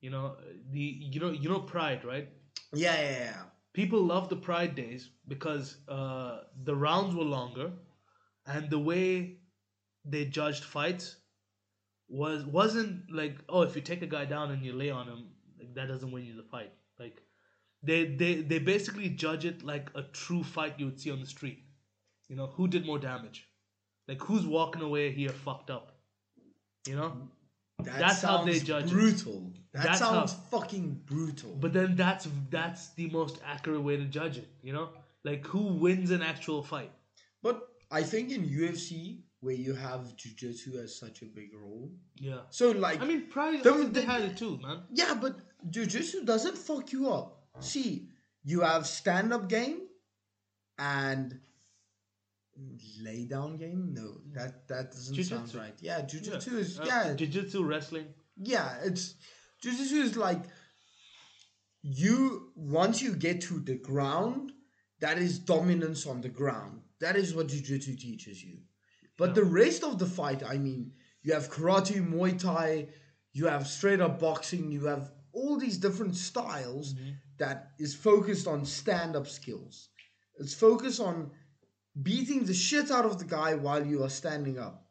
you 0.01 0.11
know 0.11 0.37
the 0.71 0.79
you 1.13 1.19
know 1.23 1.33
you 1.43 1.49
know 1.53 1.59
pride 1.75 2.05
right 2.05 2.29
Yeah, 2.73 2.95
yeah, 3.03 3.19
yeah. 3.25 3.43
People 3.79 4.03
love 4.03 4.29
the 4.29 4.35
Pride 4.35 4.75
days 4.75 5.11
because 5.29 5.77
uh, 5.89 6.39
the 6.65 6.75
rounds 6.75 7.15
were 7.15 7.29
longer, 7.39 7.71
and 8.45 8.69
the 8.71 8.79
way 8.79 9.37
they 10.05 10.25
judged 10.25 10.65
fights 10.65 11.17
was 12.09 12.45
wasn't 12.45 13.13
like 13.13 13.37
oh 13.49 13.63
if 13.63 13.77
you 13.77 13.83
take 13.83 14.03
a 14.03 14.11
guy 14.17 14.25
down 14.25 14.51
and 14.51 14.65
you 14.65 14.73
lay 14.73 14.91
on 14.91 15.07
him 15.07 15.27
like, 15.61 15.75
that 15.75 15.87
doesn't 15.87 16.11
win 16.11 16.25
you 16.25 16.35
the 16.37 16.49
fight. 16.55 16.73
Like 16.99 17.23
they 17.83 18.05
they 18.23 18.35
they 18.53 18.59
basically 18.59 19.11
judge 19.11 19.45
it 19.45 19.63
like 19.63 19.91
a 19.95 20.03
true 20.23 20.43
fight 20.43 20.75
you 20.79 20.87
would 20.87 21.01
see 21.01 21.13
on 21.13 21.21
the 21.21 21.33
street. 21.37 21.59
You 22.29 22.37
know 22.37 22.47
who 22.47 22.67
did 22.67 22.85
more 22.85 22.99
damage? 22.99 23.47
Like 24.09 24.21
who's 24.23 24.47
walking 24.47 24.83
away 24.83 25.13
here 25.13 25.35
fucked 25.47 25.71
up? 25.71 25.93
You 26.87 26.97
know 26.97 27.13
That 27.83 27.99
That's 28.01 28.23
how 28.23 28.45
they 28.45 28.55
sounds 28.55 28.65
judge 28.65 28.85
it. 28.87 28.91
brutal. 28.93 29.53
That 29.73 29.85
That's 29.85 29.99
sounds 30.01 30.33
how- 30.33 30.39
fucking 30.61 31.03
brutal. 31.07 31.55
But 31.55 31.73
then 31.73 31.95
that's 31.95 32.27
that's 32.51 32.89
the 32.95 33.09
most 33.11 33.39
accurate 33.45 33.83
way 33.83 33.97
to 33.97 34.05
judge 34.05 34.37
it, 34.39 34.49
you 34.63 34.73
know? 34.73 34.91
Like 35.25 35.47
who 35.47 35.63
wins 35.75 36.11
an 36.11 36.23
actual 36.23 36.63
fight? 36.63 36.91
But 37.43 37.69
I 37.91 38.03
think 38.03 38.31
in 38.33 38.45
UFC, 38.49 39.23
where 39.41 39.55
you 39.55 39.75
have 39.75 40.17
jujitsu 40.17 40.83
as 40.83 40.99
such 40.99 41.23
a 41.23 41.27
big 41.27 41.55
role, 41.55 41.91
Yeah. 42.17 42.41
so 42.51 42.73
like, 42.73 43.01
I 43.01 43.05
mean, 43.05 43.27
Pride, 43.29 43.63
The- 43.63 43.89
they 43.93 44.03
had 44.03 44.23
it 44.23 44.37
too, 44.37 44.59
man. 44.59 44.83
yeah, 44.91 45.15
but 45.15 45.39
jujitsu 45.71 46.25
doesn't 46.27 46.59
fuck 46.59 46.93
you 46.93 47.13
up. 47.13 47.47
See, 47.61 48.09
you 48.43 48.61
have 48.63 48.87
stand 48.89 49.33
up 49.33 49.49
game 49.49 49.83
and 50.79 51.41
lay 53.03 53.25
down 53.25 53.57
game. 53.57 53.93
No, 53.95 54.21
that 54.35 54.67
that 54.69 54.91
doesn't 54.93 55.25
sound 55.25 55.55
right. 55.55 55.75
Yeah, 55.81 56.01
jujitsu 56.03 56.55
is 56.55 56.79
Uh, 56.81 56.85
yeah, 56.87 57.15
Jiu-jitsu, 57.15 57.65
wrestling. 57.65 58.07
yeah. 58.37 58.79
It's 58.85 59.15
jujitsu 59.65 60.03
is 60.03 60.17
like 60.17 60.43
you 61.83 62.53
once 62.57 63.01
you 63.03 63.15
get 63.15 63.41
to 63.43 63.61
the 63.61 63.77
ground, 63.77 64.53
that 65.01 65.19
is 65.19 65.39
dominance 65.39 66.07
on 66.07 66.21
the 66.21 66.29
ground. 66.29 66.83
That 67.01 67.17
is 67.17 67.35
what 67.35 67.49
jujitsu 67.49 67.99
teaches 67.99 68.43
you. 68.43 68.59
But 69.17 69.29
Yeah. 69.31 69.35
the 69.35 69.45
rest 69.45 69.85
of 69.85 69.99
the 69.99 70.07
fight, 70.07 70.43
I 70.43 70.59
mean, 70.59 70.93
you 71.23 71.33
have 71.35 71.51
karate, 71.51 72.01
muay 72.07 72.39
thai, 72.39 72.89
you 73.33 73.47
have 73.47 73.67
straight 73.67 74.01
up 74.01 74.19
boxing, 74.19 74.71
you 74.73 74.87
have 74.87 75.13
all 75.33 75.57
these 75.59 75.79
different 75.79 76.17
styles 76.17 76.95
that 77.39 77.73
is 77.79 77.95
focused 77.95 78.47
on 78.49 78.65
stand 78.65 79.15
up 79.15 79.29
skills. 79.29 79.91
It's 80.41 80.55
focused 80.55 81.01
on 81.01 81.31
beating 82.03 82.45
the 82.45 82.55
shit 82.55 82.91
out 82.91 83.05
of 83.05 83.19
the 83.19 83.25
guy 83.25 83.55
while 83.55 83.85
you 83.85 84.03
are 84.05 84.11
standing 84.11 84.59
up. 84.59 84.85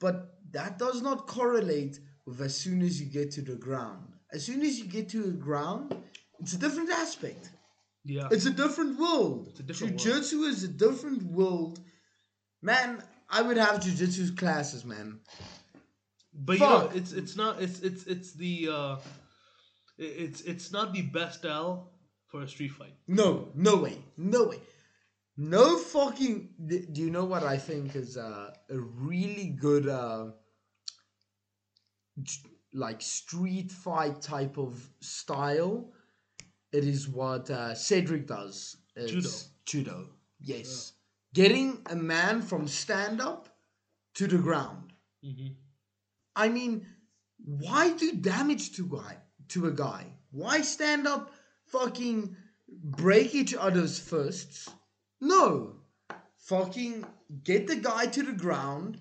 But 0.00 0.38
that 0.52 0.78
does 0.78 1.02
not 1.02 1.26
correlate 1.26 1.98
with 2.26 2.40
as 2.40 2.56
soon 2.56 2.82
as 2.82 3.00
you 3.00 3.06
get 3.06 3.30
to 3.32 3.42
the 3.42 3.56
ground. 3.56 4.12
As 4.32 4.44
soon 4.44 4.62
as 4.62 4.78
you 4.78 4.86
get 4.86 5.08
to 5.10 5.22
the 5.22 5.32
ground, 5.32 5.96
it's 6.40 6.54
a 6.54 6.58
different 6.58 6.90
aspect. 6.90 7.50
Yeah. 8.04 8.28
It's 8.30 8.46
a 8.46 8.50
different 8.50 8.98
world. 8.98 9.48
It's 9.50 9.60
a 9.60 9.62
different. 9.62 9.98
Jiu-jitsu 9.98 10.42
is 10.42 10.64
a 10.64 10.68
different 10.68 11.22
world. 11.24 11.80
Man, 12.62 13.02
I 13.30 13.42
would 13.42 13.56
have 13.56 13.82
jiu-jitsu 13.82 14.34
classes, 14.34 14.84
man. 14.84 15.20
but 16.34 16.54
you 16.54 16.60
know, 16.60 16.90
it's 16.94 17.12
it's 17.12 17.36
not 17.36 17.60
it's 17.60 17.80
it's 17.80 18.06
it's 18.06 18.32
the 18.32 18.68
uh 18.70 18.96
it's 19.98 20.40
it's 20.42 20.72
not 20.72 20.92
the 20.92 21.02
best 21.02 21.40
style 21.40 21.92
for 22.26 22.42
a 22.42 22.48
street 22.48 22.72
fight. 22.72 22.94
No, 23.06 23.48
no 23.54 23.76
way, 23.76 23.98
no 24.16 24.44
way, 24.44 24.58
no 25.36 25.78
fucking. 25.78 26.50
Do 26.66 27.00
you 27.00 27.10
know 27.10 27.24
what 27.24 27.42
I 27.42 27.58
think 27.58 27.96
is 27.96 28.16
uh, 28.16 28.50
a 28.70 28.78
really 28.78 29.48
good 29.48 29.88
uh, 29.88 30.32
like 32.72 33.00
street 33.00 33.70
fight 33.70 34.20
type 34.20 34.58
of 34.58 34.88
style, 35.00 35.92
it 36.72 36.84
is 36.84 37.08
what 37.08 37.50
uh, 37.50 37.74
Cedric 37.74 38.26
does. 38.26 38.76
It's 38.96 39.48
Judo. 39.66 40.08
Yes. 40.40 40.92
Getting 41.34 41.80
a 41.86 41.96
man 41.96 42.42
from 42.42 42.68
stand 42.68 43.20
up 43.20 43.48
to 44.14 44.26
the 44.26 44.38
ground. 44.38 44.92
Mhm. 45.24 45.56
I 46.36 46.48
mean, 46.48 46.86
why 47.38 47.92
do 47.92 48.12
damage 48.12 48.72
to 48.76 48.86
guy 48.86 49.18
to 49.48 49.66
a 49.66 49.72
guy? 49.72 50.06
Why 50.30 50.62
stand 50.62 51.06
up 51.06 51.32
fucking 51.66 52.36
break 52.68 53.34
each 53.34 53.54
other's 53.54 53.98
fists? 53.98 54.68
No. 55.22 55.76
Fucking 56.36 57.06
get 57.44 57.66
the 57.66 57.76
guy 57.76 58.06
to 58.06 58.22
the 58.22 58.32
ground. 58.32 59.00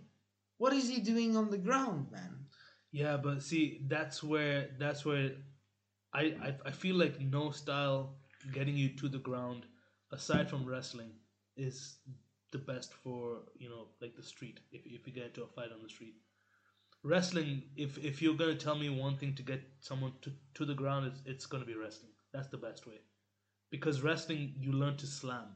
What 0.58 0.74
is 0.74 0.88
he 0.88 1.02
doing 1.02 1.36
on 1.36 1.50
the 1.50 1.58
ground, 1.58 2.12
man? 2.12 2.46
Yeah, 2.92 3.18
but 3.18 3.42
see, 3.42 3.82
that's 3.88 4.24
where 4.24 4.70
that's 4.78 5.04
where 5.06 5.32
I, 6.14 6.22
I 6.48 6.56
I 6.66 6.72
feel 6.72 6.96
like 6.96 7.20
no 7.20 7.52
style 7.52 8.18
getting 8.54 8.78
you 8.78 8.90
to 8.98 9.10
the 9.10 9.20
ground 9.20 9.66
aside 10.12 10.50
from 10.50 10.66
wrestling 10.66 11.12
is 11.58 11.98
the 12.52 12.58
best 12.60 12.94
for 12.94 13.44
you 13.58 13.70
know 13.70 13.88
like 14.02 14.16
the 14.16 14.24
street 14.24 14.60
if 14.72 14.86
if 14.86 15.08
you 15.08 15.14
get 15.14 15.28
into 15.28 15.44
a 15.44 15.48
fight 15.48 15.72
on 15.74 15.82
the 15.82 15.90
street. 15.90 16.16
Wrestling, 17.04 17.64
if 17.76 17.98
if 17.98 18.22
you're 18.22 18.36
gonna 18.36 18.56
tell 18.56 18.76
me 18.76 18.90
one 18.90 19.18
thing 19.18 19.34
to 19.36 19.44
get 19.44 19.62
someone 19.80 20.14
to, 20.22 20.32
to 20.54 20.66
the 20.66 20.76
ground, 20.76 21.08
it's 21.08 21.22
it's 21.26 21.46
gonna 21.48 21.66
be 21.66 21.76
wrestling. 21.76 22.12
That's 22.34 22.50
the 22.50 22.58
best 22.58 22.86
way, 22.86 23.00
because 23.72 24.02
wrestling 24.04 24.54
you 24.60 24.72
learn 24.74 24.98
to 24.98 25.08
slam, 25.08 25.48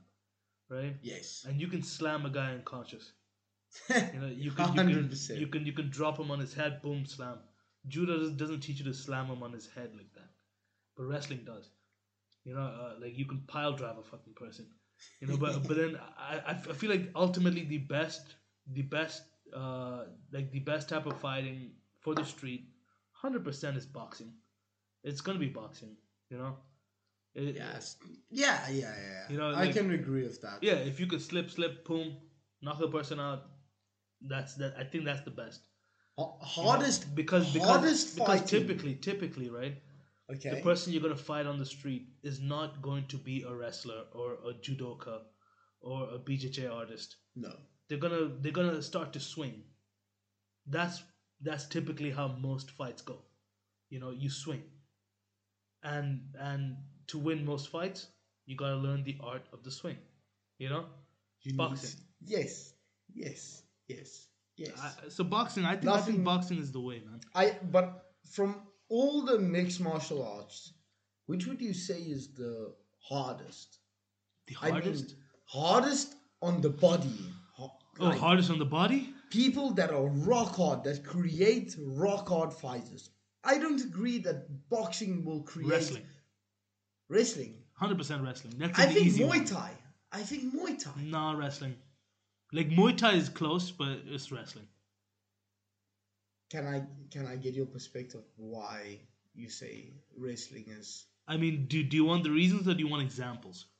right? 0.69 0.95
Yes. 1.01 1.45
And 1.47 1.59
you 1.59 1.67
can 1.67 1.83
slam 1.83 2.25
a 2.25 2.29
guy 2.29 2.51
unconscious. 2.51 3.11
You 3.89 4.19
know, 4.21 4.27
you 4.27 4.51
can, 4.51 4.69
you 4.69 4.83
can, 4.83 5.09
100%. 5.09 5.39
you 5.39 5.47
can, 5.47 5.65
you 5.65 5.73
can 5.73 5.89
drop 5.89 6.17
him 6.17 6.31
on 6.31 6.39
his 6.39 6.53
head, 6.53 6.81
boom, 6.81 7.05
slam. 7.05 7.39
Judo 7.87 8.17
doesn't, 8.17 8.37
doesn't 8.37 8.61
teach 8.61 8.79
you 8.79 8.85
to 8.85 8.93
slam 8.93 9.25
him 9.27 9.43
on 9.43 9.51
his 9.51 9.67
head 9.67 9.91
like 9.95 10.11
that, 10.13 10.29
but 10.95 11.03
wrestling 11.03 11.41
does. 11.45 11.69
You 12.45 12.55
know, 12.55 12.61
uh, 12.61 12.93
like 13.01 13.17
you 13.17 13.25
can 13.25 13.41
pile 13.47 13.73
drive 13.73 13.97
a 13.97 14.03
fucking 14.03 14.33
person. 14.35 14.67
You 15.19 15.27
know, 15.27 15.37
but 15.37 15.63
but 15.67 15.77
then 15.77 15.99
I, 16.17 16.41
I 16.47 16.53
feel 16.53 16.89
like 16.89 17.11
ultimately 17.15 17.65
the 17.65 17.79
best 17.79 18.35
the 18.71 18.83
best 18.83 19.23
uh 19.55 20.05
like 20.31 20.51
the 20.51 20.59
best 20.59 20.89
type 20.89 21.05
of 21.05 21.19
fighting 21.19 21.71
for 21.99 22.15
the 22.15 22.23
street, 22.23 22.69
hundred 23.11 23.43
percent 23.43 23.77
is 23.77 23.85
boxing. 23.85 24.33
It's 25.03 25.21
gonna 25.21 25.39
be 25.39 25.49
boxing. 25.49 25.95
You 26.29 26.37
know. 26.37 26.55
It- 27.35 27.55
Yes. 27.55 27.97
Yeah, 28.31 28.67
yeah, 28.69 28.73
yeah. 28.73 28.95
yeah. 28.97 29.25
You 29.29 29.37
know, 29.37 29.53
I 29.53 29.71
can 29.71 29.91
agree 29.91 30.23
with 30.23 30.41
that. 30.41 30.63
yeah, 30.63 30.75
if 30.91 30.99
you 30.99 31.07
could 31.07 31.21
slip, 31.21 31.49
slip, 31.51 31.85
boom, 31.85 32.17
knock 32.61 32.79
the 32.79 32.87
person 32.89 33.19
out, 33.19 33.43
that's 34.21 34.55
that. 34.55 34.75
I 34.77 34.83
think 34.83 35.05
that's 35.05 35.21
the 35.21 35.31
best. 35.31 35.67
Ha- 36.17 36.37
Hardest 36.39 37.13
because 37.15 37.51
because, 37.53 37.67
hardest 37.67 38.15
because 38.15 38.27
fighting. 38.41 38.47
typically 38.47 38.95
typically 38.95 39.49
right 39.49 39.77
Okay. 40.31 40.49
the 40.49 40.61
person 40.61 40.93
you're 40.93 41.01
gonna 41.01 41.15
fight 41.15 41.45
on 41.45 41.59
the 41.59 41.65
street 41.65 42.07
is 42.23 42.39
not 42.39 42.81
going 42.81 43.05
to 43.07 43.17
be 43.17 43.43
a 43.43 43.53
wrestler 43.53 44.05
or 44.13 44.33
a 44.49 44.53
judoka 44.53 45.21
or 45.81 46.09
a 46.15 46.19
BJJ 46.19 46.67
artist. 46.67 47.17
no. 47.35 47.53
They're 47.87 47.99
gonna 47.99 48.29
they're 48.41 48.51
gonna 48.59 48.81
start 48.81 49.13
to 49.13 49.19
swing. 49.19 49.63
That's 50.67 51.01
that's 51.41 51.65
typically 51.65 52.11
how 52.11 52.27
most 52.27 52.69
fights 52.71 53.01
go. 53.01 53.25
You 53.89 53.99
know, 53.99 54.11
you 54.11 54.29
swing. 54.29 54.63
And 55.83 56.35
and 56.39 56.77
to 57.07 57.17
win 57.17 57.45
most 57.45 57.69
fights, 57.69 58.07
you 58.45 58.55
gotta 58.55 58.75
learn 58.75 59.03
the 59.03 59.17
art 59.21 59.45
of 59.53 59.63
the 59.63 59.71
swing. 59.71 59.97
You 60.57 60.69
know, 60.69 60.85
You 61.41 61.51
need- 61.51 61.57
boxing. 61.57 61.99
Yes. 62.21 62.73
Yes. 63.13 63.63
Yes. 63.87 64.27
Yes. 64.57 64.71
I, 64.81 65.09
so 65.09 65.23
boxing, 65.23 65.65
I 65.65 65.75
think 65.75 65.91
I 65.91 66.01
think 66.01 66.23
boxing 66.23 66.57
is 66.57 66.71
the 66.71 66.79
way, 66.79 67.01
man. 67.07 67.19
I 67.33 67.57
but 67.71 67.87
from 68.31 68.61
all 68.89 69.23
the 69.25 69.37
mixed 69.39 69.81
martial 69.81 70.23
arts, 70.25 70.73
which 71.25 71.45
would 71.47 71.61
you 71.61 71.73
say 71.73 71.99
is 71.99 72.33
the 72.33 72.73
hardest? 72.99 73.79
The 74.47 74.55
I 74.61 74.65
mean, 74.65 74.73
hardest. 74.73 75.15
hardest 75.45 76.15
on 76.41 76.61
the 76.61 76.69
body. 76.69 77.19
Ho- 77.57 77.77
oh, 77.99 78.11
hardest 78.11 78.49
on 78.49 78.59
the 78.59 78.65
body. 78.65 79.13
people 79.29 79.71
that 79.71 79.89
are 79.91 80.07
rock 80.07 80.55
hard, 80.55 80.83
that 80.85 81.03
create 81.03 81.75
rock 81.79 82.29
hard 82.29 82.53
fighters. 82.53 83.09
I 83.43 83.57
don't 83.59 83.81
agree 83.81 84.17
that 84.19 84.69
boxing 84.69 85.23
will 85.25 85.41
create 85.43 85.69
Wrestling. 85.71 86.05
Wrestling. 87.09 87.55
Hundred 87.73 87.97
percent 87.97 88.23
wrestling. 88.23 88.55
That's 88.57 88.79
I 88.79 88.85
think 88.87 89.13
Muay 89.13 89.27
one. 89.27 89.45
Thai. 89.45 89.71
I 90.11 90.21
think 90.21 90.53
Muay 90.53 90.81
Thai. 90.81 91.01
Nah, 91.03 91.33
wrestling. 91.33 91.75
Like 92.53 92.69
Muay 92.69 92.97
Thai 92.97 93.13
is 93.13 93.29
close, 93.29 93.71
but 93.71 93.99
it's 94.07 94.31
wrestling. 94.31 94.67
Can 96.51 96.65
I 96.67 96.83
can 97.11 97.27
I 97.27 97.35
get 97.35 97.53
your 97.53 97.65
perspective 97.65 98.21
why 98.37 98.99
you 99.33 99.49
say 99.49 99.93
wrestling 100.17 100.65
is? 100.67 101.05
I 101.27 101.37
mean, 101.37 101.65
do 101.67 101.83
do 101.83 101.97
you 101.97 102.05
want 102.05 102.23
the 102.23 102.31
reasons 102.31 102.67
or 102.67 102.73
do 102.73 102.79
you 102.79 102.87
want 102.87 103.03
examples? 103.03 103.65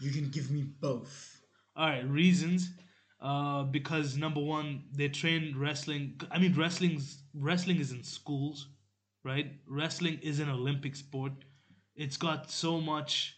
You 0.00 0.12
can 0.12 0.30
give 0.30 0.50
me 0.50 0.62
both. 0.62 1.40
All 1.76 1.88
right, 1.88 2.08
reasons. 2.08 2.70
Uh, 3.20 3.64
because 3.64 4.16
number 4.16 4.40
one, 4.40 4.84
they 4.92 5.08
train 5.08 5.54
wrestling. 5.58 6.20
I 6.30 6.38
mean, 6.38 6.54
wrestling's 6.54 7.22
wrestling 7.34 7.80
is 7.80 7.90
in 7.90 8.04
schools, 8.04 8.68
right? 9.24 9.52
Wrestling 9.66 10.20
is 10.22 10.38
an 10.38 10.48
Olympic 10.48 10.94
sport. 10.94 11.32
It's 11.98 12.16
got 12.16 12.50
so 12.50 12.80
much. 12.80 13.36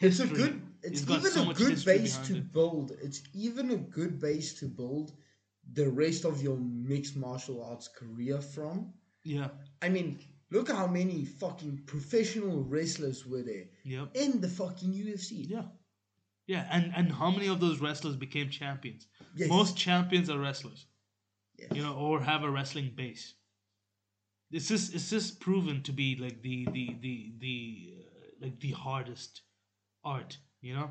It's 0.00 0.18
a 0.20 0.26
good. 0.26 0.60
It's, 0.82 1.02
got 1.02 1.18
even 1.20 1.30
so 1.30 1.42
a 1.42 1.46
much 1.46 1.56
good 1.58 1.84
base 1.84 2.16
to 2.28 2.36
it. 2.38 2.52
build. 2.52 2.92
It's 3.02 3.22
even 3.34 3.70
a 3.70 3.76
good 3.76 4.18
base 4.20 4.54
to 4.60 4.66
build 4.66 5.12
the 5.72 5.88
rest 5.88 6.24
of 6.24 6.42
your 6.42 6.56
mixed 6.56 7.16
martial 7.16 7.62
arts 7.62 7.88
career 7.88 8.40
from. 8.40 8.92
Yeah. 9.22 9.48
I 9.82 9.88
mean, 9.90 10.18
look 10.50 10.70
how 10.70 10.86
many 10.86 11.24
fucking 11.24 11.82
professional 11.86 12.62
wrestlers 12.64 13.26
were 13.26 13.42
there 13.42 13.66
Yep. 13.84 14.08
in 14.14 14.40
the 14.40 14.48
fucking 14.48 14.92
UFC. 14.92 15.48
Yeah. 15.48 15.66
Yeah, 16.46 16.66
and 16.72 16.92
and 16.96 17.12
how 17.12 17.30
many 17.30 17.46
of 17.46 17.60
those 17.60 17.78
wrestlers 17.80 18.16
became 18.16 18.50
champions? 18.50 19.06
Yes. 19.36 19.48
Most 19.48 19.76
champions 19.76 20.28
are 20.28 20.38
wrestlers. 20.40 20.86
Yes. 21.56 21.68
you 21.74 21.82
know, 21.82 21.94
or 21.94 22.20
have 22.22 22.42
a 22.42 22.50
wrestling 22.50 22.90
base. 22.96 23.34
It's 24.50 24.66
just 24.66 24.94
it's 24.94 25.10
just 25.10 25.38
proven 25.38 25.82
to 25.84 25.92
be 25.92 26.16
like 26.16 26.42
the 26.42 26.64
the 26.72 26.96
the 27.00 27.32
the 27.38 27.94
like 28.40 28.60
the 28.60 28.70
hardest 28.72 29.42
art, 30.04 30.36
you 30.60 30.74
know, 30.74 30.90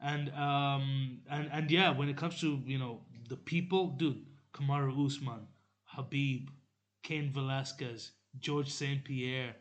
and 0.00 0.30
um 0.34 1.20
and 1.30 1.48
and 1.52 1.70
yeah, 1.70 1.90
when 1.90 2.08
it 2.08 2.16
comes 2.16 2.40
to 2.40 2.60
you 2.64 2.78
know 2.78 3.00
the 3.28 3.36
people, 3.36 3.88
dude, 3.88 4.24
Kamaru 4.52 5.06
Usman, 5.06 5.46
Khabib, 5.94 6.48
Cain 7.02 7.32
Velasquez, 7.32 8.12
George 8.38 8.70
Saint 8.70 9.04
Pierre, 9.04 9.56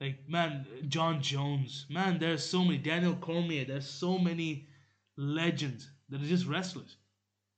like 0.00 0.28
man, 0.28 0.66
Jon 0.88 1.20
Jones, 1.22 1.86
man, 1.90 2.18
there's 2.18 2.44
so 2.44 2.64
many 2.64 2.78
Daniel 2.78 3.14
Cormier, 3.16 3.64
there's 3.64 3.88
so 3.88 4.18
many 4.18 4.68
legends 5.16 5.90
that 6.08 6.22
are 6.22 6.26
just 6.26 6.46
wrestlers. 6.46 6.96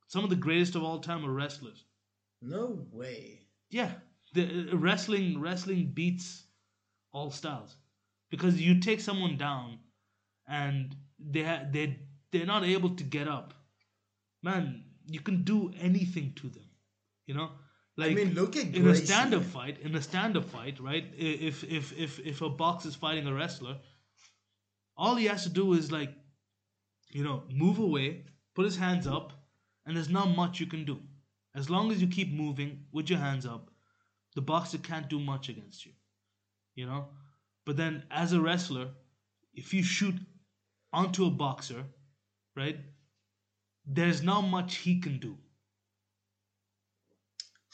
Some 0.09 0.25
of 0.25 0.31
the 0.31 0.37
greatest 0.37 0.75
of 0.75 0.83
all 0.83 0.99
time 0.99 1.25
are 1.25 1.33
wrestlers. 1.33 1.85
No 2.43 2.87
way. 2.91 3.47
Yeah, 3.71 3.93
the 4.35 4.71
uh, 4.73 4.77
wrestling 4.77 5.41
wrestling 5.41 5.93
beats 5.95 6.45
all 7.13 7.31
styles 7.31 7.77
because 8.31 8.61
you 8.61 8.81
take 8.81 9.01
someone 9.01 9.37
down 9.37 9.79
and 10.49 10.97
they 11.19 11.43
ha- 11.43 11.65
they 11.71 11.99
they're 12.33 12.47
not 12.47 12.65
able 12.65 12.91
to 12.97 13.05
get 13.05 13.29
up. 13.29 13.55
Man, 14.43 14.85
you 15.07 15.21
can 15.21 15.43
do 15.43 15.73
anything 15.81 16.33
to 16.37 16.49
them. 16.49 16.69
You 17.27 17.35
know, 17.35 17.51
like 17.97 18.13
I 18.13 18.15
mean, 18.15 18.35
look 18.35 18.57
at 18.57 18.75
in 18.75 18.87
a 18.87 18.95
stand-up 18.95 19.43
fight. 19.43 19.79
In 19.81 19.95
a 19.95 20.03
stand-up 20.03 20.45
fight, 20.45 20.81
right? 20.81 21.05
If 21.17 21.65
if 21.65 21.97
if 21.99 22.19
if 22.21 22.41
a 22.41 22.49
box 22.49 22.87
is 22.87 22.95
fighting 22.95 23.27
a 23.27 23.35
wrestler, 23.35 23.77
all 24.97 25.17
he 25.17 25.27
has 25.27 25.43
to 25.45 25.49
do 25.49 25.73
is 25.75 25.93
like, 25.93 26.13
you 27.11 27.25
know, 27.25 27.43
move 27.51 27.79
away, 27.79 28.25
put 28.55 28.65
his 28.65 28.77
hands 28.77 29.07
up, 29.07 29.33
and 29.87 29.97
there's 29.97 30.09
not 30.09 30.37
much 30.37 30.61
you 30.61 30.67
can 30.67 30.85
do. 30.85 31.01
As 31.55 31.69
long 31.69 31.91
as 31.91 32.01
you 32.01 32.07
keep 32.07 32.33
moving 32.33 32.85
with 32.93 33.11
your 33.11 33.19
hands 33.19 33.45
up, 33.45 33.71
the 34.35 34.41
boxer 34.41 34.79
can't 34.79 35.09
do 35.09 35.19
much 35.19 35.49
against 35.49 35.85
you. 35.85 35.93
You 36.77 36.87
know? 36.87 37.09
But 37.65 37.77
then 37.77 38.05
as 38.11 38.33
a 38.33 38.41
wrestler, 38.41 38.91
if 39.55 39.73
you 39.73 39.83
shoot 39.83 40.15
onto 40.93 41.25
a 41.27 41.31
boxer, 41.31 41.85
right? 42.57 42.79
There's 43.85 44.23
not 44.23 44.41
much 44.43 44.77
he 44.77 45.01
can 45.01 45.19
do. 45.19 45.39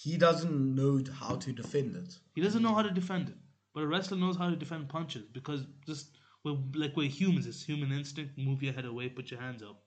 He 0.00 0.16
doesn't 0.16 0.74
know 0.74 1.02
how 1.12 1.36
to 1.36 1.52
defend 1.52 1.96
it. 1.96 2.18
He 2.34 2.40
doesn't 2.40 2.62
know 2.62 2.74
how 2.74 2.82
to 2.82 2.90
defend 2.90 3.28
it. 3.28 3.36
But 3.74 3.82
a 3.82 3.86
wrestler 3.86 4.16
knows 4.16 4.36
how 4.36 4.48
to 4.48 4.56
defend 4.56 4.88
punches 4.88 5.26
because 5.26 5.66
just 5.86 6.16
we're 6.44 6.56
like 6.74 6.96
we're 6.96 7.08
humans, 7.10 7.46
it's 7.46 7.62
human 7.64 7.92
instinct. 7.92 8.38
Move 8.38 8.62
your 8.62 8.72
head 8.72 8.84
away, 8.86 9.08
put 9.08 9.30
your 9.30 9.40
hands 9.40 9.62
up. 9.62 9.82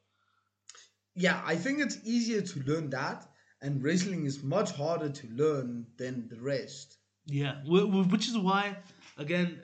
Yeah, 1.15 1.41
I 1.45 1.55
think 1.55 1.79
it's 1.79 1.97
easier 2.03 2.41
to 2.41 2.59
learn 2.63 2.89
that, 2.91 3.27
and 3.61 3.83
wrestling 3.83 4.25
is 4.25 4.43
much 4.43 4.71
harder 4.71 5.09
to 5.09 5.27
learn 5.27 5.87
than 5.97 6.27
the 6.29 6.39
rest. 6.39 6.97
Yeah, 7.25 7.61
wh- 7.65 7.89
wh- 7.89 8.11
which 8.11 8.27
is 8.27 8.37
why, 8.37 8.77
again, 9.17 9.61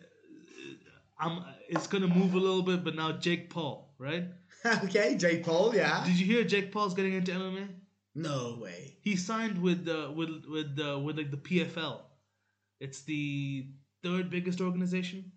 I'm. 1.20 1.44
It's 1.70 1.88
gonna 1.88 2.08
move 2.08 2.34
a 2.34 2.40
little 2.40 2.62
bit, 2.62 2.84
but 2.84 2.96
now 2.96 3.12
Jake 3.14 3.50
Paul, 3.50 3.94
right? 3.98 4.26
okay, 4.84 5.16
Jake 5.18 5.44
Paul, 5.44 5.76
yeah. 5.76 6.04
Did 6.06 6.20
you 6.20 6.26
hear 6.26 6.44
Jake 6.44 6.72
Paul's 6.72 6.94
getting 6.94 7.14
into 7.14 7.32
MMA? 7.32 7.68
No 8.16 8.58
way. 8.62 8.98
He 9.02 9.16
signed 9.16 9.62
with 9.62 9.86
the 9.86 10.12
with 10.16 10.46
with 10.50 10.76
the 10.76 10.98
with 11.00 11.18
like 11.18 11.32
the 11.32 11.38
PFL, 11.38 12.02
It's 12.80 13.02
the 13.02 13.68
third 14.04 14.30
biggest 14.30 14.62
organization. 14.62 15.32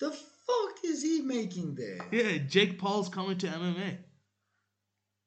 The 0.00 0.10
fuck 0.10 0.84
is 0.84 1.02
he 1.02 1.20
making 1.22 1.74
there? 1.74 1.98
Yeah, 2.10 2.38
Jake 2.38 2.78
Paul's 2.78 3.08
coming 3.08 3.38
to 3.38 3.46
MMA. 3.46 3.98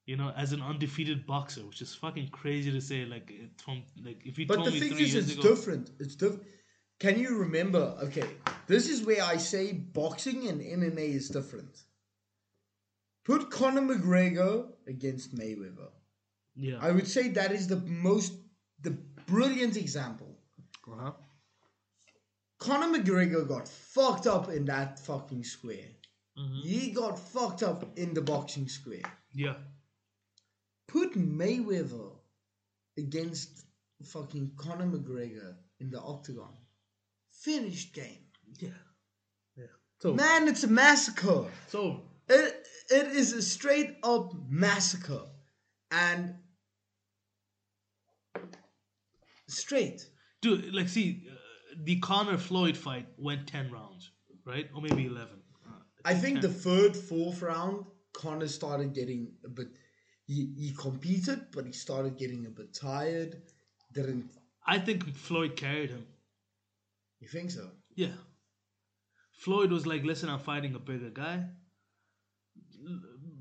You 0.06 0.16
know, 0.16 0.32
as 0.36 0.52
an 0.52 0.62
undefeated 0.62 1.26
boxer, 1.26 1.60
which 1.66 1.82
is 1.82 1.94
fucking 1.94 2.28
crazy 2.28 2.72
to 2.72 2.80
say. 2.80 3.04
Like 3.04 3.30
it's 3.30 3.62
from 3.62 3.82
like 4.02 4.22
if 4.24 4.38
you 4.38 4.46
But 4.46 4.56
told 4.56 4.68
the 4.68 4.80
thing 4.80 4.98
is, 4.98 5.14
it's 5.14 5.32
ago, 5.34 5.42
different. 5.42 5.90
It's 6.00 6.14
different. 6.16 6.42
Can 7.00 7.18
you 7.18 7.38
remember? 7.38 7.96
Okay, 8.02 8.28
this 8.66 8.88
is 8.88 9.04
where 9.06 9.22
I 9.22 9.36
say 9.36 9.72
boxing 9.72 10.48
and 10.48 10.60
MMA 10.60 11.14
is 11.14 11.28
different. 11.28 11.82
Put 13.24 13.50
Conor 13.50 13.82
McGregor 13.82 14.68
against 14.86 15.34
Mayweather. 15.34 15.90
yeah, 16.56 16.78
I 16.80 16.90
would 16.90 17.06
say 17.06 17.28
that 17.28 17.52
is 17.52 17.68
the 17.68 17.76
most, 17.76 18.32
the 18.82 18.92
brilliant 19.26 19.76
example. 19.76 20.38
uh-huh. 20.90 21.12
Conor 22.58 22.98
McGregor 22.98 23.46
got 23.46 23.68
fucked 23.68 24.26
up 24.26 24.48
in 24.48 24.64
that 24.64 24.98
fucking 24.98 25.44
square. 25.44 25.90
Mhm. 26.36 26.62
He 26.62 26.90
got 26.90 27.18
fucked 27.18 27.62
up 27.62 27.96
in 27.98 28.14
the 28.14 28.22
boxing 28.22 28.68
square. 28.68 29.02
yeah, 29.32 29.56
Put 30.88 31.12
Mayweather 31.12 32.16
against 32.96 33.66
fucking 34.04 34.52
Conor 34.56 34.86
McGregor 34.86 35.54
in 35.80 35.90
the 35.90 36.00
octagon. 36.00 36.56
Finished 37.42 37.94
game. 37.94 38.24
yeah, 38.58 38.70
yeah. 39.56 39.64
So 40.00 40.14
Man, 40.14 40.48
it's 40.48 40.64
a 40.64 40.68
massacre. 40.68 41.44
so 41.68 42.02
It, 42.28 42.66
it 42.90 43.06
is 43.08 43.32
a 43.32 43.42
straight 43.42 43.96
up 44.02 44.32
massacre. 44.48 45.22
And 45.90 46.34
straight. 49.48 50.06
dude, 50.42 50.74
like 50.74 50.88
see, 50.88 51.22
uh, 51.30 51.34
the 51.84 51.98
Conor 52.00 52.38
Floyd 52.38 52.76
fight 52.76 53.06
went 53.16 53.46
ten 53.46 53.70
rounds, 53.70 54.10
right, 54.44 54.68
or 54.74 54.82
maybe 54.82 55.06
eleven. 55.06 55.40
Uh, 55.66 55.80
I 56.04 56.14
think 56.14 56.40
the 56.40 56.48
third, 56.48 56.96
fourth 56.96 57.40
round, 57.40 57.84
Conor 58.12 58.48
started 58.48 58.94
getting 58.94 59.32
a 59.44 59.48
bit. 59.48 59.68
He, 60.26 60.52
he 60.58 60.74
competed, 60.76 61.46
but 61.52 61.64
he 61.64 61.72
started 61.72 62.18
getting 62.18 62.44
a 62.46 62.50
bit 62.50 62.74
tired. 62.74 63.40
Didn't 63.94 64.30
I 64.66 64.78
think 64.78 65.14
Floyd 65.14 65.56
carried 65.56 65.88
him. 65.88 66.06
You 67.20 67.28
think 67.28 67.50
so? 67.50 67.70
Yeah. 67.94 68.16
Floyd 69.32 69.70
was 69.70 69.86
like, 69.86 70.04
"Listen, 70.04 70.28
I'm 70.28 70.38
fighting 70.38 70.74
a 70.74 70.78
bigger 70.78 71.10
guy. 71.10 71.44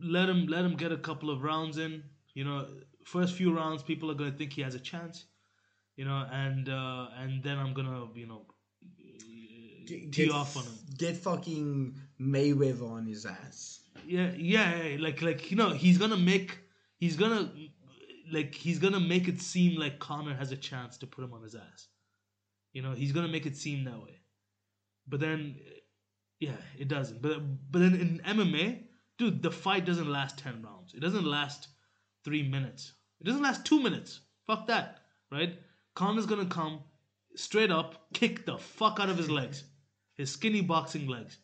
Let 0.02 0.30
him 0.30 0.48
let 0.48 0.64
him 0.64 0.76
get 0.76 0.92
a 0.92 0.98
couple 0.98 1.30
of 1.30 1.44
rounds 1.44 1.78
in. 1.78 2.04
You 2.34 2.44
know, 2.44 2.68
first 3.04 3.36
few 3.36 3.56
rounds, 3.56 3.84
people 3.84 4.12
are 4.12 4.14
gonna 4.16 4.32
think 4.32 4.54
he 4.54 4.62
has 4.62 4.76
a 4.76 4.80
chance. 4.80 5.26
You 5.96 6.06
know, 6.06 6.28
and 6.32 6.70
uh, 6.70 7.08
and 7.18 7.44
then 7.44 7.58
I'm 7.58 7.74
gonna 7.74 8.08
you 8.16 8.28
know 8.28 8.46
Get, 9.88 10.12
tee 10.12 10.26
get 10.26 10.32
off 10.32 10.58
on 10.58 10.64
him. 10.64 10.74
Get 10.98 11.18
fucking 11.18 11.96
Mayweather 12.20 12.90
on 12.92 13.06
his 13.06 13.26
ass. 13.26 13.82
Yeah, 14.06 14.32
yeah, 14.38 14.84
yeah, 14.84 14.98
like 15.00 15.22
like 15.22 15.50
you 15.50 15.58
know, 15.58 15.70
he's 15.70 15.98
gonna 15.98 16.18
make 16.18 16.60
he's 16.98 17.16
gonna 17.16 17.52
like 18.32 18.54
he's 18.54 18.80
gonna 18.80 19.00
make 19.00 19.28
it 19.28 19.42
seem 19.42 19.80
like 19.80 19.98
Conor 20.00 20.36
has 20.36 20.52
a 20.52 20.58
chance 20.58 20.98
to 20.98 21.08
put 21.08 21.24
him 21.24 21.34
on 21.34 21.42
his 21.42 21.56
ass. 21.56 21.88
You 22.78 22.84
know, 22.84 22.92
he's 22.92 23.12
gonna 23.12 23.28
make 23.28 23.48
it 23.48 23.58
seem 23.58 23.86
that 23.86 24.04
way. 24.04 24.20
But 25.08 25.20
then, 25.20 25.56
yeah, 26.40 26.58
it 26.78 26.88
doesn't. 26.88 27.24
But 27.24 27.40
but 27.72 27.80
then 27.80 27.96
in 27.96 28.20
MMA, 28.24 28.84
dude, 29.18 29.42
the 29.42 29.50
fight 29.50 29.84
doesn't 29.84 30.08
last 30.08 30.38
ten 30.38 30.62
rounds. 30.62 30.94
It 30.94 31.00
doesn't 31.00 31.26
last 31.26 31.70
three 32.24 32.48
minutes. 32.48 32.94
It 33.20 33.24
doesn't 33.24 33.42
last 33.42 33.66
two 33.66 33.82
minutes. 33.82 34.20
Fuck 34.46 34.68
that, 34.68 35.00
right? 35.32 35.58
Conor's 35.96 36.28
gonna 36.28 36.46
come 36.46 36.82
straight 37.36 37.72
up, 37.72 38.14
kick 38.14 38.46
the 38.46 38.60
fuck 38.60 39.00
out 39.00 39.10
of 39.10 39.18
his 39.18 39.32
legs, 39.32 39.64
his 40.14 40.30
skinny 40.30 40.62
boxing 40.62 41.08
legs, 41.08 41.40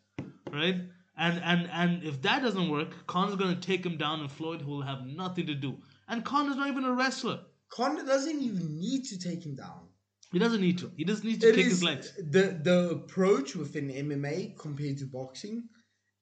right? 0.51 0.81
And 1.17 1.41
and 1.43 1.67
and 1.71 2.03
if 2.03 2.21
that 2.21 2.43
doesn't 2.43 2.69
work, 2.69 3.07
Conor's 3.07 3.37
gonna 3.37 3.55
take 3.55 3.83
him 3.83 3.97
down, 3.97 4.19
and 4.19 4.31
Floyd 4.31 4.61
will 4.61 4.83
have 4.83 5.03
nothing 5.03 5.47
to 5.47 5.55
do. 5.55 5.79
And 6.07 6.23
Conor's 6.23 6.57
not 6.57 6.67
even 6.67 6.85
a 6.85 6.93
wrestler. 6.93 7.39
Conor 7.69 8.05
doesn't 8.05 8.39
even 8.39 8.79
need 8.79 9.05
to 9.05 9.17
take 9.17 9.43
him 9.43 9.55
down. 9.55 9.87
He 10.33 10.39
doesn't 10.39 10.61
need 10.61 10.77
to. 10.79 10.91
He 10.97 11.03
doesn't 11.05 11.25
need 11.29 11.41
to 11.41 11.49
It 11.49 11.55
kick 11.55 11.65
is 11.67 11.71
his 11.73 11.83
legs. 11.83 12.07
the 12.35 12.59
the 12.69 12.77
approach 12.97 13.55
within 13.55 13.87
MMA 13.89 14.57
compared 14.57 14.97
to 15.01 15.05
boxing 15.05 15.57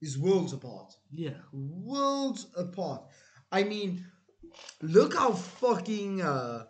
is 0.01 0.17
worlds 0.17 0.53
apart. 0.53 0.89
Yeah. 1.13 1.37
Worlds 1.53 2.47
apart. 2.65 3.01
I 3.51 3.63
mean, 3.63 4.05
look 4.81 5.13
how 5.15 5.31
fucking 5.33 6.21
uh, 6.21 6.65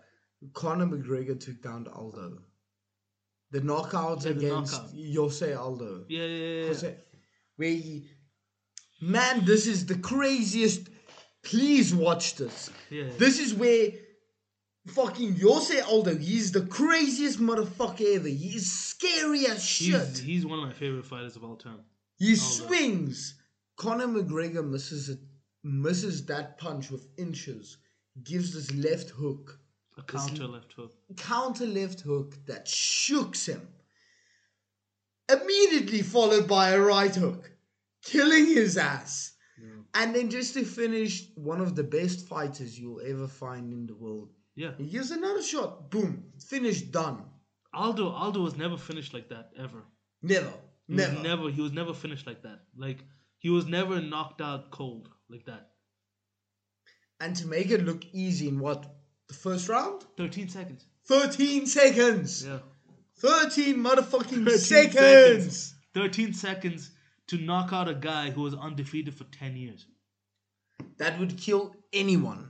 Conor 0.54 0.86
McGregor 0.94 1.40
took 1.40 1.62
down 1.62 1.88
Aldo. 1.88 2.28
The 3.52 3.62
knockouts 3.62 4.24
Yeah, 4.26 4.32
the 4.34 4.38
against 4.38 4.74
knockout. 4.74 5.16
Jose 5.16 5.54
Aldo. 5.54 6.06
Yeah, 6.10 6.24
yeah, 6.26 6.28
yeah. 6.28 6.62
yeah. 6.62 6.68
Jose, 6.68 6.96
where 7.58 7.70
he, 7.70 8.10
man, 9.02 9.46
this 9.46 9.66
is 9.68 9.86
the 9.86 9.98
craziest. 9.98 10.90
Please 11.44 11.94
watch 11.94 12.36
this. 12.36 12.70
Yeah. 12.92 13.06
This 13.18 13.40
is 13.40 13.54
where 13.54 13.90
fucking 14.88 15.40
Jose 15.40 15.80
Aldo, 15.82 16.18
he's 16.18 16.52
the 16.52 16.66
craziest 16.66 17.40
motherfucker 17.40 18.16
ever. 18.16 18.28
He 18.28 18.56
is 18.56 18.72
scary 18.72 19.46
as 19.48 19.64
shit. 19.64 20.08
He's, 20.10 20.20
he's 20.20 20.46
one 20.46 20.60
of 20.60 20.66
my 20.66 20.74
favorite 20.74 21.06
fighters 21.06 21.36
of 21.36 21.44
all 21.44 21.56
time. 21.56 21.80
He 22.18 22.32
Aldo. 22.32 22.38
swings. 22.42 23.36
Conor 23.78 24.08
McGregor 24.08 24.68
misses 24.68 25.10
it, 25.10 25.20
misses 25.64 26.26
that 26.28 26.58
punch 26.58 26.92
with 26.92 27.08
inches. 27.18 27.78
Gives 28.24 28.54
this 28.54 28.72
left 28.76 29.10
hook, 29.10 29.60
A 29.98 30.04
counter 30.04 30.46
left 30.48 30.74
hook. 30.74 30.94
counter 31.18 31.66
left 31.66 32.02
hook 32.02 32.36
that 32.46 32.68
shooks 32.68 33.46
him. 33.48 33.68
Immediately 35.32 36.02
followed 36.02 36.48
by 36.48 36.72
a 36.72 36.80
right 36.80 37.16
hook, 37.16 37.52
killing 38.04 38.48
his 38.48 38.78
ass. 38.78 39.30
And 39.94 40.16
then 40.16 40.30
just 40.30 40.54
to 40.56 40.64
finish, 40.66 41.28
one 41.36 41.60
of 41.62 41.76
the 41.76 41.84
best 41.84 42.28
fighters 42.28 42.80
you'll 42.80 43.02
ever 43.06 43.28
find 43.28 43.72
in 43.74 43.86
the 43.88 43.94
world. 43.96 44.32
Yeah. 44.56 44.72
He 44.78 44.86
gives 44.86 45.12
another 45.12 45.42
shot. 45.42 45.90
Boom. 45.90 46.26
Finished. 46.48 46.92
Done. 46.92 47.24
Aldo 47.74 48.10
Aldo 48.10 48.42
was 48.42 48.58
never 48.58 48.78
finished 48.78 49.14
like 49.14 49.30
that 49.30 49.52
ever. 49.58 49.84
Never. 50.22 50.52
He 50.88 50.94
was 50.96 51.08
Never. 51.08 51.24
never 51.24 51.50
he 51.50 51.62
was 51.62 51.72
never 51.72 51.94
finished 51.94 52.28
like 52.28 52.42
that. 52.44 52.60
Like 52.78 53.00
he 53.40 53.50
was 53.50 53.66
never 53.66 54.02
knocked 54.02 54.42
out 54.42 54.72
cold 54.72 55.08
like 55.30 55.46
that. 55.46 55.70
And 57.22 57.36
to 57.38 57.48
make 57.48 57.70
it 57.72 57.86
look 57.86 58.04
easy 58.14 58.48
in 58.50 58.60
what? 58.60 58.86
The 59.28 59.34
first 59.36 59.70
round? 59.70 60.04
13 60.18 60.50
seconds. 60.50 60.86
13 61.08 61.66
seconds. 61.66 62.46
Yeah. 62.46 62.60
13 63.20 63.78
motherfucking 63.78 64.44
13 64.46 64.58
seconds. 64.58 64.94
seconds. 64.96 65.76
13 65.94 66.34
seconds 66.34 66.92
to 67.28 67.38
knock 67.38 67.72
out 67.72 67.88
a 67.88 67.94
guy 67.94 68.32
who 68.32 68.42
was 68.42 68.56
undefeated 68.56 69.14
for 69.14 69.24
10 69.26 69.56
years. 69.56 69.86
That 70.98 71.20
would 71.20 71.38
kill 71.38 71.76
anyone. 71.94 72.50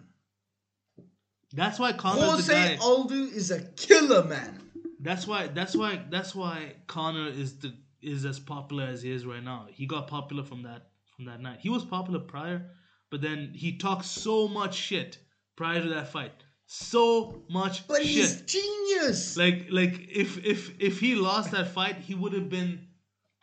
That's 1.54 1.80
why 1.80 1.94
Conor's 1.94 2.48
the 2.48 2.56
Jose. 2.56 2.78
Aldo 2.78 3.16
is 3.16 3.52
a 3.52 3.62
killer, 3.62 4.24
man. 4.24 4.60
That's 5.00 5.26
why 5.28 5.48
that's 5.48 5.76
why 5.76 6.02
that's 6.10 6.34
why 6.36 6.74
Conor 6.88 7.28
is 7.30 7.60
the 7.60 7.74
is 8.02 8.26
as 8.26 8.40
popular 8.40 8.86
as 8.86 9.02
he 9.02 9.12
is 9.12 9.26
right 9.26 9.44
now. 9.44 9.68
He 9.70 9.86
got 9.86 10.08
popular 10.08 10.44
from 10.44 10.64
that 10.64 10.90
from 11.16 11.26
that 11.26 11.42
night. 11.42 11.60
He 11.62 11.70
was 11.70 11.84
popular 11.84 12.20
prior, 12.20 12.70
but 13.10 13.22
then 13.22 13.52
he 13.54 13.78
talked 13.78 14.06
so 14.06 14.48
much 14.48 14.76
shit 14.76 15.18
prior 15.56 15.82
to 15.82 15.90
that 15.90 16.08
fight. 16.10 16.32
So 16.66 17.44
much 17.50 17.86
But 17.88 17.98
shit. 17.98 18.08
he's 18.08 18.42
genius. 18.44 19.36
Like 19.38 19.68
like 19.72 20.08
if 20.10 20.38
if 20.46 20.80
if 20.80 21.00
he 21.00 21.16
lost 21.16 21.52
that 21.52 21.68
fight, 21.70 21.98
he 21.98 22.16
would 22.16 22.34
have 22.34 22.50
been 22.50 22.88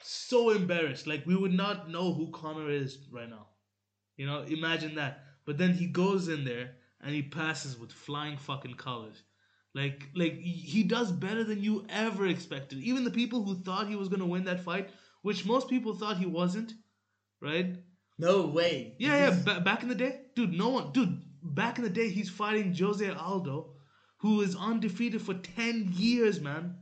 so 0.03 0.51
embarrassed. 0.51 1.07
Like 1.07 1.27
we 1.27 1.37
would 1.37 1.53
not 1.53 1.91
know 1.91 2.13
who 2.15 2.31
Conor 2.31 2.71
is 2.71 2.99
right 3.13 3.29
now. 3.29 3.49
You 4.17 4.27
know, 4.27 4.43
imagine 4.43 4.95
that. 4.95 5.25
But 5.45 5.59
then 5.59 5.75
he 5.75 5.87
goes 5.87 6.29
in 6.29 6.45
there 6.45 6.77
and 7.01 7.15
he 7.15 7.23
passes 7.23 7.79
with 7.79 7.93
flying 7.93 8.37
fucking 8.37 8.75
colors. 8.75 9.23
Like 9.75 10.09
like 10.15 10.35
he 10.39 10.83
does 10.83 11.13
better 11.13 11.45
than 11.45 11.63
you 11.63 11.87
ever 11.89 12.27
expected. 12.27 12.79
Even 12.79 13.05
the 13.05 13.11
people 13.11 13.45
who 13.45 13.55
thought 13.55 13.89
he 13.89 13.97
was 13.97 14.09
gonna 14.09 14.27
win 14.27 14.45
that 14.45 14.65
fight, 14.65 14.91
which 15.23 15.47
most 15.47 15.69
people 15.69 15.95
thought 15.95 16.17
he 16.19 16.27
wasn't, 16.27 16.73
right? 17.41 17.77
no 18.19 18.47
way. 18.47 18.97
Yeah, 18.99 19.17
yeah. 19.31 19.39
Ba- 19.45 19.61
back 19.61 19.83
in 19.83 19.89
the 19.89 19.95
day, 19.95 20.23
dude, 20.35 20.53
no 20.53 20.71
one, 20.71 20.93
dude. 20.93 21.23
Back 21.41 21.79
in 21.79 21.85
the 21.85 21.91
day, 21.91 22.09
he's 22.09 22.29
fighting 22.29 22.75
Jose 22.75 23.09
Aldo, 23.09 23.77
who 24.19 24.41
is 24.41 24.57
undefeated 24.57 25.23
for 25.23 25.35
ten 25.35 25.93
years, 25.93 26.41
man. 26.41 26.79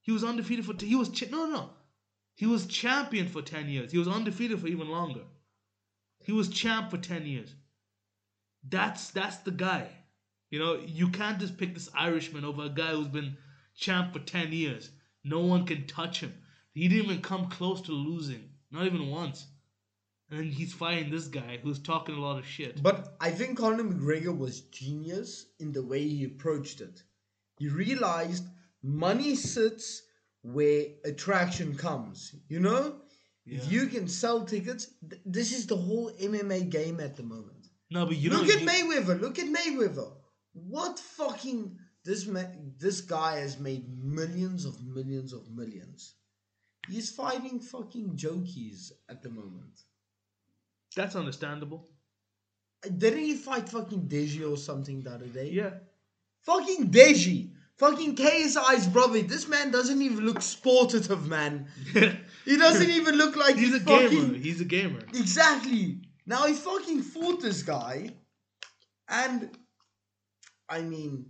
He 0.00 0.10
was 0.10 0.24
undefeated 0.24 0.66
for. 0.66 0.74
T- 0.74 0.88
he 0.88 0.96
was 0.96 1.08
ch- 1.10 1.30
no, 1.30 1.46
no, 1.46 1.52
no. 1.52 1.70
He 2.34 2.46
was 2.46 2.66
champion 2.66 3.28
for 3.28 3.42
ten 3.42 3.68
years. 3.68 3.92
He 3.92 3.98
was 3.98 4.08
undefeated 4.08 4.60
for 4.60 4.66
even 4.66 4.88
longer. 4.88 5.22
He 6.24 6.32
was 6.32 6.48
champ 6.48 6.90
for 6.90 6.98
ten 6.98 7.26
years. 7.26 7.54
That's 8.68 9.10
that's 9.10 9.38
the 9.38 9.50
guy. 9.50 9.88
You 10.50 10.58
know, 10.58 10.74
you 10.84 11.08
can't 11.08 11.38
just 11.38 11.56
pick 11.56 11.74
this 11.74 11.88
Irishman 11.94 12.44
over 12.44 12.64
a 12.64 12.68
guy 12.68 12.90
who's 12.90 13.08
been 13.08 13.36
champ 13.74 14.12
for 14.12 14.20
ten 14.20 14.52
years. 14.52 14.90
No 15.24 15.40
one 15.40 15.66
can 15.66 15.86
touch 15.86 16.20
him. 16.20 16.34
He 16.74 16.88
didn't 16.88 17.10
even 17.10 17.22
come 17.22 17.48
close 17.48 17.80
to 17.82 17.92
losing, 17.92 18.50
not 18.70 18.86
even 18.86 19.08
once. 19.08 19.46
And 20.30 20.52
he's 20.52 20.72
fighting 20.72 21.10
this 21.10 21.28
guy 21.28 21.58
who's 21.62 21.78
talking 21.78 22.14
a 22.14 22.20
lot 22.20 22.38
of 22.38 22.46
shit. 22.46 22.82
But 22.82 23.16
I 23.20 23.30
think 23.30 23.58
Conor 23.58 23.84
McGregor 23.84 24.36
was 24.36 24.62
genius 24.62 25.46
in 25.60 25.72
the 25.72 25.82
way 25.82 26.06
he 26.08 26.24
approached 26.24 26.80
it. 26.80 27.02
He 27.58 27.68
realized 27.68 28.46
money 28.82 29.34
sits 29.34 30.02
where 30.42 30.86
attraction 31.04 31.76
comes. 31.76 32.34
You 32.48 32.60
know, 32.60 33.02
if 33.44 33.70
you 33.70 33.86
can 33.86 34.08
sell 34.08 34.44
tickets, 34.44 34.88
th- 35.08 35.20
this 35.26 35.52
is 35.52 35.66
the 35.66 35.76
whole 35.76 36.10
MMA 36.12 36.70
game 36.70 37.00
at 37.00 37.16
the 37.16 37.22
moment. 37.22 37.61
No, 37.92 38.06
but 38.06 38.16
you 38.16 38.30
look 38.30 38.48
at 38.48 38.62
Mayweather. 38.62 39.20
Look 39.20 39.38
at 39.38 39.46
Mayweather. 39.46 40.10
What 40.54 40.98
fucking 40.98 41.76
this 42.04 42.26
ma- 42.26 42.54
this 42.78 43.00
guy 43.02 43.38
has 43.38 43.58
made 43.58 43.84
millions 44.02 44.64
of 44.64 44.82
millions 44.82 45.32
of 45.32 45.50
millions. 45.50 46.14
He's 46.88 47.10
fighting 47.10 47.60
fucking 47.60 48.16
jokies 48.16 48.92
at 49.08 49.22
the 49.22 49.28
moment. 49.28 49.82
That's 50.96 51.14
understandable. 51.14 51.88
Uh, 52.84 52.88
didn't 52.88 53.20
he 53.20 53.34
fight 53.34 53.68
fucking 53.68 54.08
Deji 54.08 54.50
or 54.50 54.56
something 54.56 55.02
the 55.02 55.10
other 55.10 55.26
day? 55.26 55.50
Yeah. 55.50 55.74
Fucking 56.44 56.90
Deji. 56.90 57.50
Fucking 57.76 58.16
KSI's 58.16 58.88
brother. 58.88 59.22
This 59.22 59.48
man 59.48 59.70
doesn't 59.70 60.02
even 60.02 60.26
look 60.26 60.38
sportative, 60.38 61.26
man. 61.26 61.66
He 62.44 62.56
doesn't 62.56 62.90
even 62.90 63.14
look 63.16 63.36
like 63.36 63.56
He's 63.56 63.70
he 63.70 63.76
a 63.76 63.80
fucking... 63.80 64.08
gamer. 64.10 64.34
He's 64.34 64.60
a 64.60 64.64
gamer. 64.64 64.98
Exactly. 65.14 66.00
Now 66.26 66.46
he 66.46 66.54
fucking 66.54 67.02
fought 67.02 67.40
this 67.40 67.62
guy, 67.62 68.10
and 69.08 69.50
I 70.68 70.82
mean, 70.82 71.26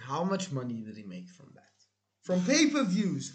how 0.00 0.24
much 0.24 0.50
money 0.52 0.82
did 0.84 0.96
he 0.96 1.04
make 1.04 1.28
from 1.28 1.52
that? 1.54 1.62
From 2.22 2.44
pay 2.46 2.70
per 2.70 2.84
views? 2.84 3.32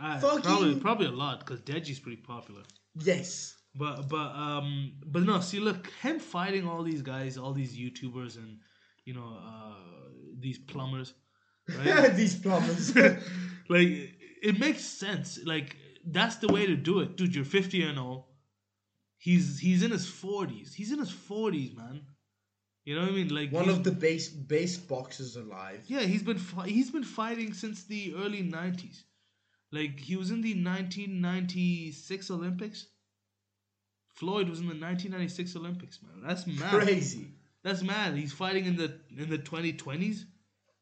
Uh, 0.00 0.18
Fucking- 0.18 0.42
Probably, 0.42 0.80
probably 0.80 1.06
a 1.06 1.10
lot 1.10 1.40
because 1.40 1.60
Deji's 1.60 1.98
pretty 1.98 2.22
popular. 2.22 2.62
Yes. 2.94 3.54
But 3.74 4.08
but 4.08 4.32
um 4.34 4.94
but 5.06 5.22
no, 5.22 5.40
see 5.40 5.60
look, 5.60 5.88
him 6.02 6.18
fighting 6.18 6.66
all 6.66 6.82
these 6.82 7.02
guys, 7.02 7.38
all 7.38 7.52
these 7.52 7.78
YouTubers 7.78 8.36
and 8.36 8.58
you 9.04 9.14
know 9.14 9.38
uh 9.40 9.74
these 10.40 10.58
plumbers, 10.58 11.14
right? 11.68 12.08
These 12.16 12.36
plumbers. 12.36 12.96
like 13.68 13.88
it 14.42 14.58
makes 14.58 14.82
sense. 14.82 15.38
Like 15.44 15.76
that's 16.04 16.36
the 16.36 16.48
way 16.48 16.66
to 16.66 16.74
do 16.74 16.98
it, 17.00 17.16
dude. 17.16 17.34
You're 17.34 17.44
50 17.44 17.82
and 17.82 17.98
old. 17.98 18.24
He's 19.20 19.58
he's 19.60 19.82
in 19.82 19.90
his 19.90 20.06
40s. 20.06 20.72
He's 20.74 20.92
in 20.92 20.98
his 20.98 21.12
40s, 21.12 21.76
man. 21.76 22.00
You 22.86 22.94
know 22.96 23.02
what 23.02 23.10
I 23.10 23.14
mean? 23.14 23.28
Like 23.28 23.52
One 23.52 23.68
of 23.68 23.84
the 23.84 23.92
base 23.92 24.28
best 24.30 24.88
boxers 24.88 25.36
alive. 25.36 25.80
yeah, 25.86 26.00
he's 26.00 26.22
been 26.22 26.38
fi- 26.38 26.68
he's 26.68 26.90
been 26.90 27.04
fighting 27.04 27.52
since 27.52 27.84
the 27.84 28.14
early 28.16 28.42
90s. 28.42 29.02
Like 29.70 30.00
he 30.00 30.16
was 30.16 30.30
in 30.30 30.40
the 30.40 30.54
1996 30.54 32.30
Olympics. 32.30 32.86
Floyd 34.14 34.48
was 34.48 34.58
in 34.60 34.66
the 34.66 34.74
1996 34.74 35.56
Olympics, 35.56 36.00
man. 36.02 36.26
That's 36.26 36.46
mad. 36.46 36.82
Crazy. 36.82 37.28
That's 37.62 37.82
mad. 37.82 38.16
He's 38.16 38.32
fighting 38.32 38.64
in 38.64 38.76
the 38.76 38.98
in 39.16 39.28
the 39.30 39.38
2020s. 39.38 40.24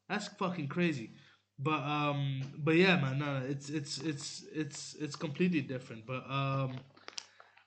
That's 0.07 0.27
fucking 0.29 0.69
crazy. 0.69 1.11
But 1.59 1.83
um 1.83 2.41
but 2.57 2.75
yeah, 2.75 2.95
man, 3.01 3.19
no, 3.19 3.39
no, 3.39 3.45
it's 3.45 3.69
it's 3.69 3.97
it's 3.99 4.45
it's 4.53 4.95
it's 4.95 5.15
completely 5.17 5.61
different. 5.61 6.05
But 6.07 6.23
um 6.29 6.77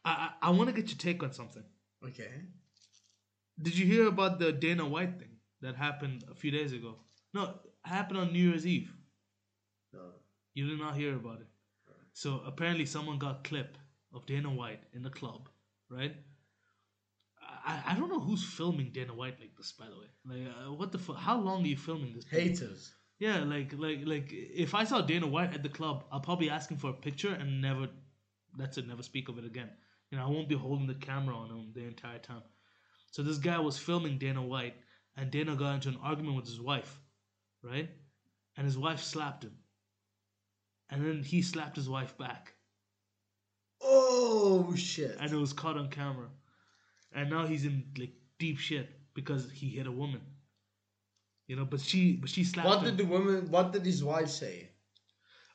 I 0.04 0.10
I, 0.42 0.48
I 0.48 0.50
want 0.50 0.68
to 0.68 0.74
get 0.74 0.88
your 0.88 0.98
take 0.98 1.22
on 1.22 1.32
something. 1.32 1.64
Okay. 2.06 2.30
Did 3.60 3.76
you 3.78 3.86
hear 3.86 4.08
about 4.08 4.38
the 4.38 4.52
Dana 4.52 4.86
White 4.86 5.18
thing 5.18 5.36
that 5.60 5.76
happened 5.76 6.24
a 6.30 6.34
few 6.34 6.50
days 6.50 6.72
ago? 6.72 6.96
No, 7.34 7.54
happened 7.84 8.18
on 8.18 8.32
New 8.32 8.50
Year's 8.50 8.66
Eve. 8.66 8.92
No. 9.92 10.00
You 10.54 10.68
did 10.68 10.78
not 10.78 10.96
hear 10.96 11.14
about 11.14 11.40
it. 11.40 11.46
So 12.14 12.42
apparently, 12.46 12.86
someone 12.86 13.18
got 13.18 13.44
clip 13.44 13.78
of 14.12 14.26
Dana 14.26 14.50
White 14.50 14.82
in 14.92 15.02
the 15.02 15.10
club, 15.10 15.48
right? 15.90 16.14
I, 17.64 17.82
I 17.88 17.94
don't 17.94 18.08
know 18.08 18.20
who's 18.20 18.44
filming 18.44 18.90
Dana 18.92 19.14
White 19.14 19.40
like 19.40 19.56
this, 19.56 19.72
by 19.72 19.86
the 19.86 19.98
way. 19.98 20.06
Like, 20.44 20.54
uh, 20.54 20.72
what 20.72 20.92
the 20.92 20.98
fuck? 20.98 21.16
How 21.16 21.40
long 21.40 21.64
are 21.64 21.66
you 21.66 21.76
filming 21.76 22.14
this? 22.14 22.26
Haters. 22.28 22.92
Yeah, 23.18 23.44
like, 23.44 23.72
like, 23.78 24.00
like, 24.04 24.28
if 24.30 24.74
I 24.74 24.84
saw 24.84 25.00
Dana 25.00 25.26
White 25.26 25.54
at 25.54 25.62
the 25.62 25.68
club, 25.68 26.04
I'll 26.10 26.20
probably 26.20 26.50
ask 26.50 26.70
him 26.70 26.76
for 26.76 26.90
a 26.90 26.94
picture 26.94 27.32
and 27.32 27.62
never. 27.62 27.88
That's 28.58 28.76
it. 28.78 28.86
Never 28.86 29.02
speak 29.02 29.28
of 29.28 29.38
it 29.38 29.44
again. 29.46 29.70
You 30.12 30.18
know, 30.18 30.24
I 30.24 30.28
won't 30.28 30.48
be 30.48 30.54
holding 30.54 30.86
the 30.86 30.94
camera 30.94 31.34
on 31.34 31.48
him 31.48 31.72
the 31.74 31.84
entire 31.84 32.18
time. 32.18 32.42
So 33.10 33.22
this 33.22 33.38
guy 33.38 33.58
was 33.58 33.78
filming 33.78 34.18
Dana 34.18 34.42
White, 34.42 34.74
and 35.16 35.30
Dana 35.30 35.56
got 35.56 35.74
into 35.74 35.88
an 35.88 35.98
argument 36.02 36.36
with 36.36 36.44
his 36.46 36.60
wife, 36.60 37.00
right? 37.62 37.88
And 38.56 38.66
his 38.66 38.76
wife 38.78 39.00
slapped 39.02 39.42
him. 39.44 39.56
And 40.90 41.04
then 41.04 41.22
he 41.22 41.40
slapped 41.42 41.76
his 41.76 41.88
wife 41.88 42.16
back, 42.18 42.52
Oh 43.80 44.74
shit. 44.76 45.16
and 45.18 45.32
it 45.32 45.36
was 45.36 45.52
caught 45.52 45.76
on 45.76 45.88
camera. 45.88 46.28
And 47.14 47.30
now 47.30 47.46
he's 47.46 47.64
in 47.64 47.84
like 47.98 48.12
deep 48.38 48.58
shit 48.58 48.88
because 49.14 49.50
he 49.50 49.68
hit 49.70 49.86
a 49.86 49.92
woman. 49.92 50.20
You 51.46 51.56
know, 51.56 51.64
but 51.64 51.80
she, 51.80 52.16
but 52.16 52.30
she 52.30 52.44
slapped 52.44 52.68
What 52.68 52.78
him. 52.80 52.84
did 52.84 52.98
the 52.98 53.10
woman? 53.10 53.50
What 53.50 53.72
did 53.72 53.84
his 53.84 54.04
wife 54.04 54.28
say? 54.28 54.68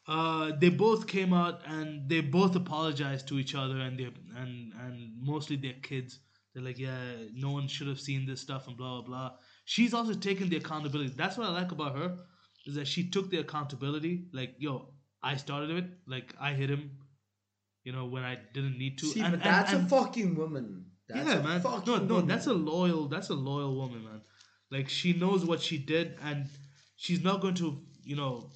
uh, 0.07 0.53
they 0.57 0.69
both 0.69 1.05
came 1.05 1.34
out 1.34 1.59
and 1.65 2.07
they 2.09 2.21
both 2.21 2.55
apologized 2.55 3.27
to 3.27 3.38
each 3.39 3.53
other 3.53 3.77
and 3.79 3.99
they 3.99 4.09
and 4.38 4.73
and 4.80 5.11
mostly 5.22 5.55
their 5.55 5.80
kids. 5.81 6.19
They're 6.53 6.64
like, 6.64 6.80
yeah, 6.80 6.97
no 7.34 7.51
one 7.51 7.68
should 7.68 7.88
have 7.88 7.99
seen 7.99 8.26
this 8.26 8.41
stuff 8.41 8.68
and 8.68 8.77
blah 8.77 9.01
blah 9.01 9.07
blah. 9.07 9.31
She's 9.65 9.93
also 9.93 10.14
taking 10.14 10.49
the 10.49 10.57
accountability. 10.57 11.14
That's 11.15 11.38
what 11.38 11.47
I 11.47 11.51
like 11.51 11.72
about 11.72 11.97
her 11.97 12.18
is 12.68 12.76
that 12.76 12.88
she 12.88 13.09
took 13.09 13.30
the 13.30 13.39
accountability. 13.39 14.26
Like, 14.34 14.55
yo, 14.59 14.89
I 15.23 15.38
started 15.38 15.72
it. 15.72 15.85
Like, 16.05 16.35
I 16.39 16.53
hit 16.53 16.69
him. 16.69 16.91
You 17.84 17.93
know, 17.93 18.05
when 18.05 18.23
I 18.23 18.38
didn't 18.53 18.77
need 18.77 18.97
to. 18.99 19.05
See, 19.05 19.22
and, 19.22 19.31
but 19.31 19.43
that's 19.43 19.72
and, 19.72 19.85
a 19.85 19.89
fucking 19.89 20.35
woman. 20.35 20.85
That's 21.07 21.26
yeah, 21.26 21.35
a 21.35 21.43
man. 21.43 21.61
No, 21.64 21.80
no, 21.80 22.15
woman. 22.15 22.27
that's 22.27 22.47
a 22.47 22.53
loyal. 22.53 23.07
That's 23.07 23.30
a 23.30 23.34
loyal 23.34 23.76
woman, 23.76 24.03
man. 24.03 24.22
Like 24.69 24.89
she 24.89 25.14
knows 25.14 25.45
what 25.45 25.61
she 25.61 25.77
did, 25.77 26.15
and 26.22 26.47
she's 26.97 27.23
not 27.23 27.39
going 27.39 27.55
to, 27.55 27.81
you 28.03 28.18
know, 28.18 28.49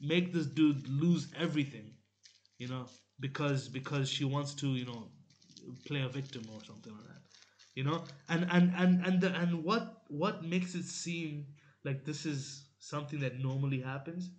make 0.00 0.32
this 0.32 0.46
dude 0.46 0.86
lose 0.88 1.26
everything, 1.36 1.94
you 2.58 2.68
know, 2.68 2.86
because 3.18 3.68
because 3.68 4.08
she 4.08 4.24
wants 4.24 4.54
to, 4.56 4.68
you 4.68 4.86
know, 4.86 5.08
play 5.86 6.02
a 6.02 6.08
victim 6.08 6.44
or 6.52 6.62
something 6.64 6.92
like 6.92 7.06
that, 7.06 7.22
you 7.74 7.84
know. 7.84 8.04
And 8.28 8.46
and 8.50 8.72
and 8.76 9.04
and 9.06 9.20
the, 9.20 9.34
and 9.34 9.64
what 9.64 10.02
what 10.08 10.44
makes 10.44 10.74
it 10.74 10.84
seem 10.84 11.46
like 11.84 12.04
this 12.04 12.26
is 12.26 12.64
something 12.78 13.20
that 13.20 13.38
normally 13.40 13.80
happens 13.80 14.30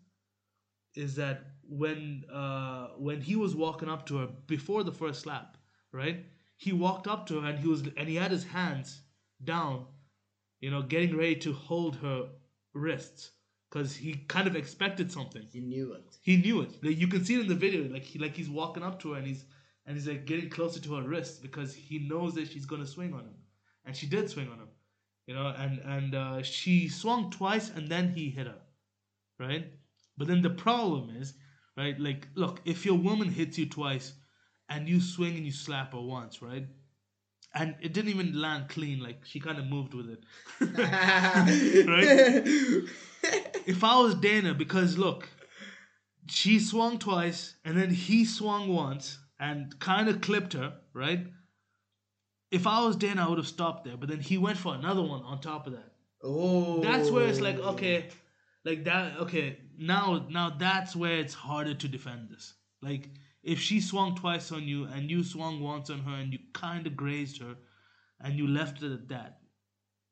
is 0.96 1.16
that 1.16 1.42
when 1.68 2.24
uh 2.34 2.88
when 2.98 3.22
he 3.22 3.36
was 3.36 3.56
walking 3.56 3.90
up 3.90 4.06
to 4.08 4.18
her 4.18 4.28
before 4.48 4.84
the 4.84 4.92
first 4.92 5.22
slap, 5.22 5.58
right? 5.92 6.26
He 6.58 6.74
walked 6.74 7.08
up 7.08 7.26
to 7.28 7.40
her 7.40 7.50
and 7.50 7.60
he 7.60 7.68
was 7.68 7.84
and 7.98 8.08
he 8.10 8.16
had 8.16 8.32
his 8.32 8.44
hands 8.46 9.02
down, 9.44 9.86
you 10.60 10.72
know, 10.72 10.82
getting 10.82 11.16
ready 11.16 11.36
to 11.38 11.54
hold 11.54 11.98
her 11.98 12.30
wrists 12.74 13.32
because 13.70 13.96
he 13.96 14.14
kind 14.28 14.48
of 14.48 14.56
expected 14.56 15.12
something. 15.12 15.48
he 15.52 15.60
knew 15.62 15.94
it. 15.94 16.18
He 16.22 16.38
knew 16.38 16.62
it. 16.62 16.84
Like, 16.84 16.98
you 16.98 17.08
can 17.08 17.24
see 17.24 17.36
it 17.36 17.42
in 17.42 17.48
the 17.48 17.56
video. 17.56 17.88
Like 17.92 18.04
he 18.04 18.20
like 18.20 18.36
he's 18.36 18.50
walking 18.50 18.84
up 18.84 19.00
to 19.02 19.12
her 19.14 19.18
and 19.20 19.28
he's 19.28 19.46
and 19.90 19.98
he's 19.98 20.08
like 20.08 20.26
getting 20.28 20.52
closer 20.52 20.80
to 20.80 20.94
her 20.94 21.02
wrist 21.02 21.42
because 21.42 21.74
he 21.74 21.98
knows 21.98 22.36
that 22.36 22.48
she's 22.48 22.68
gonna 22.68 22.86
swing 22.86 23.12
on 23.12 23.22
him, 23.22 23.34
and 23.86 23.98
she 23.98 24.06
did 24.06 24.30
swing 24.30 24.48
on 24.48 24.60
him, 24.60 24.68
you 25.26 25.34
know. 25.34 25.48
And 25.48 25.80
and 25.80 26.14
uh, 26.16 26.44
she 26.44 26.88
swung 26.88 27.32
twice 27.32 27.72
and 27.72 27.90
then 27.90 28.14
he 28.14 28.30
hit 28.30 28.46
her, 28.46 28.62
right? 29.40 29.66
But 30.16 30.28
then 30.28 30.44
the 30.44 30.52
problem 30.52 31.10
is, 31.20 31.34
right? 31.76 32.00
Like, 32.00 32.28
look, 32.36 32.62
if 32.66 32.86
your 32.86 33.00
woman 33.00 33.30
hits 33.30 33.58
you 33.58 33.66
twice, 33.66 34.14
and 34.70 34.88
you 34.88 35.02
swing 35.02 35.36
and 35.38 35.46
you 35.46 35.52
slap 35.52 35.94
her 35.94 36.02
once, 36.02 36.40
right? 36.40 36.68
And 37.56 37.76
it 37.82 37.92
didn't 37.92 38.12
even 38.12 38.40
land 38.40 38.70
clean. 38.70 39.00
Like 39.00 39.26
she 39.26 39.40
kind 39.40 39.58
of 39.58 39.66
moved 39.66 39.96
with 39.96 40.08
it. 40.08 40.24
right? 41.88 42.44
if 43.66 43.84
I 43.84 44.00
was 44.00 44.14
Dana, 44.14 44.54
because 44.54 45.00
look, 45.00 45.28
she 46.28 46.60
swung 46.60 47.00
twice 47.00 47.56
and 47.66 47.76
then 47.76 47.90
he 47.90 48.24
swung 48.24 48.72
once 48.72 49.18
and 49.40 49.80
kind 49.80 50.10
of 50.10 50.22
clipped 50.22 50.54
her, 50.54 50.74
right? 50.94 51.26
If 52.52 52.68
I 52.68 52.86
was 52.86 52.96
Dana, 52.96 53.26
I 53.26 53.30
would 53.30 53.38
have 53.38 53.48
stopped 53.48 53.86
there, 53.86 53.96
but 53.98 54.10
then 54.10 54.20
he 54.20 54.38
went 54.38 54.58
for 54.58 54.74
another 54.74 55.02
one 55.02 55.22
on 55.22 55.40
top 55.40 55.68
of 55.68 55.74
that. 55.74 55.94
Oh. 56.24 56.82
That's 56.82 57.10
where 57.10 57.28
it's 57.28 57.40
like, 57.40 57.58
oh. 57.60 57.72
okay, 57.72 58.10
like 58.66 58.84
that, 58.86 59.18
okay, 59.20 59.60
now, 59.78 60.26
now 60.30 60.50
that's 60.58 60.96
where 60.96 61.18
it's 61.18 61.34
harder 61.34 61.74
to 61.74 61.88
defend 61.88 62.30
this. 62.30 62.54
Like, 62.82 63.10
if 63.44 63.60
she 63.60 63.80
swung 63.80 64.16
twice 64.16 64.52
on 64.52 64.64
you 64.64 64.86
and 64.86 65.10
you 65.10 65.24
swung 65.24 65.62
once 65.62 65.90
on 65.90 66.00
her 66.00 66.16
and 66.16 66.34
you 66.34 66.40
kind 66.54 66.86
of 66.86 66.96
grazed 66.96 67.42
her 67.42 67.56
and 68.20 68.34
you 68.34 68.48
left 68.48 68.84
it 68.84 68.92
at 68.92 69.08
that, 69.10 69.40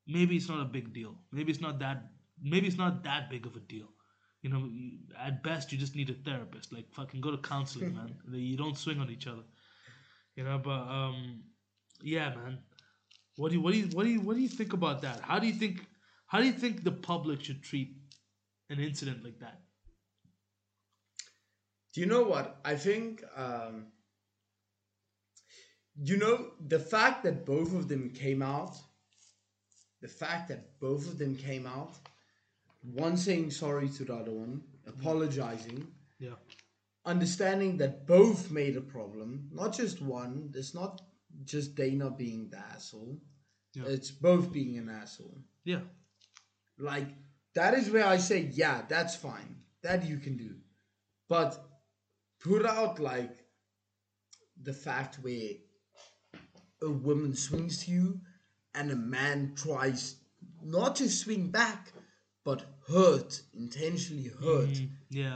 maybe 0.08 0.38
it's 0.38 0.48
not 0.48 0.62
a 0.62 0.66
big 0.66 0.94
deal. 0.94 1.16
Maybe 1.32 1.52
it's 1.52 1.62
not 1.62 1.80
that. 1.80 2.12
Maybe 2.42 2.68
it's 2.68 2.78
not 2.78 3.04
that 3.04 3.30
big 3.30 3.46
of 3.46 3.56
a 3.56 3.60
deal. 3.60 3.88
You 4.42 4.50
know, 4.50 4.70
at 5.20 5.44
best 5.44 5.72
you 5.72 5.78
just 5.78 5.96
need 5.96 6.10
a 6.10 6.14
therapist. 6.14 6.72
Like 6.72 6.92
fucking 6.92 7.22
go 7.22 7.32
to 7.32 7.38
counseling, 7.38 7.96
man. 7.96 8.16
You 8.32 8.58
don't 8.58 8.78
swing 8.78 9.00
on 9.00 9.10
each 9.10 9.28
other. 9.28 9.44
You 10.36 10.44
know, 10.44 10.60
but 10.60 10.82
um, 10.82 11.44
yeah, 12.02 12.30
man. 12.30 12.60
What 13.36 13.50
do 13.50 13.56
you 13.56 13.62
what 13.62 13.74
do 13.74 13.80
you 13.80 13.88
what 13.88 14.04
do 14.04 14.10
you 14.10 14.22
what 14.22 14.36
do 14.36 14.42
you 14.42 14.48
think 14.48 14.74
about 14.74 15.02
that? 15.02 15.22
How 15.22 15.40
do 15.40 15.48
you 15.48 15.54
think 15.54 15.86
how 16.28 16.40
do 16.40 16.46
you 16.46 16.54
think 16.54 16.84
the 16.84 16.92
public 16.92 17.44
should 17.44 17.64
treat 17.64 17.96
an 18.70 18.80
incident 18.80 19.24
like 19.24 19.40
that? 19.40 19.62
Do 21.94 22.02
you 22.02 22.08
know 22.08 22.24
what? 22.24 22.60
I 22.64 22.76
think, 22.76 23.24
um, 23.36 23.88
you 25.96 26.18
know, 26.18 26.52
the 26.68 26.80
fact 26.80 27.24
that 27.24 27.46
both 27.46 27.74
of 27.74 27.88
them 27.88 28.12
came 28.12 28.44
out, 28.44 28.76
the 30.02 30.08
fact 30.08 30.50
that 30.50 30.80
both 30.80 31.08
of 31.08 31.18
them 31.18 31.36
came 31.36 31.66
out 31.66 31.96
one 32.94 33.18
saying 33.18 33.52
sorry 33.52 33.90
to 33.90 34.06
the 34.06 34.16
other 34.16 34.32
one, 34.32 34.64
apologizing, 34.86 35.88
Yeah. 36.20 36.36
understanding 37.06 37.78
that 37.78 38.06
both 38.08 38.52
made 38.52 38.76
a 38.78 38.82
problem, 38.82 39.50
not 39.52 39.74
just 39.74 40.02
one. 40.02 40.52
It's 40.56 40.74
not 40.74 41.02
just 41.44 41.76
Dana 41.76 42.10
being 42.12 42.50
the 42.50 42.58
asshole. 42.58 43.20
Yeah. 43.74 43.84
It's 43.86 44.12
both 44.12 44.52
being 44.52 44.78
an 44.78 44.90
asshole. 44.90 45.38
Yeah. 45.64 45.82
Like 46.78 47.08
that 47.54 47.74
is 47.74 47.90
where 47.90 48.06
I 48.06 48.18
say, 48.18 48.50
yeah, 48.54 48.84
that's 48.88 49.16
fine. 49.16 49.64
That 49.82 50.06
you 50.06 50.18
can 50.18 50.38
do. 50.38 50.56
But 51.28 51.64
put 52.40 52.66
out 52.66 53.00
like 53.00 53.36
the 54.62 54.74
fact 54.74 55.16
where 55.22 55.52
a 56.82 56.90
woman 56.90 57.36
swings 57.36 57.86
to 57.86 57.92
you 57.92 58.22
and 58.74 58.92
a 58.92 58.96
man 58.96 59.54
tries 59.56 60.18
not 60.64 60.96
to 60.98 61.10
swing 61.10 61.50
back, 61.50 61.92
but 62.48 62.64
hurt, 62.90 63.42
intentionally 63.54 64.32
hurt. 64.42 64.70
Mm, 64.70 64.90
yeah. 65.10 65.36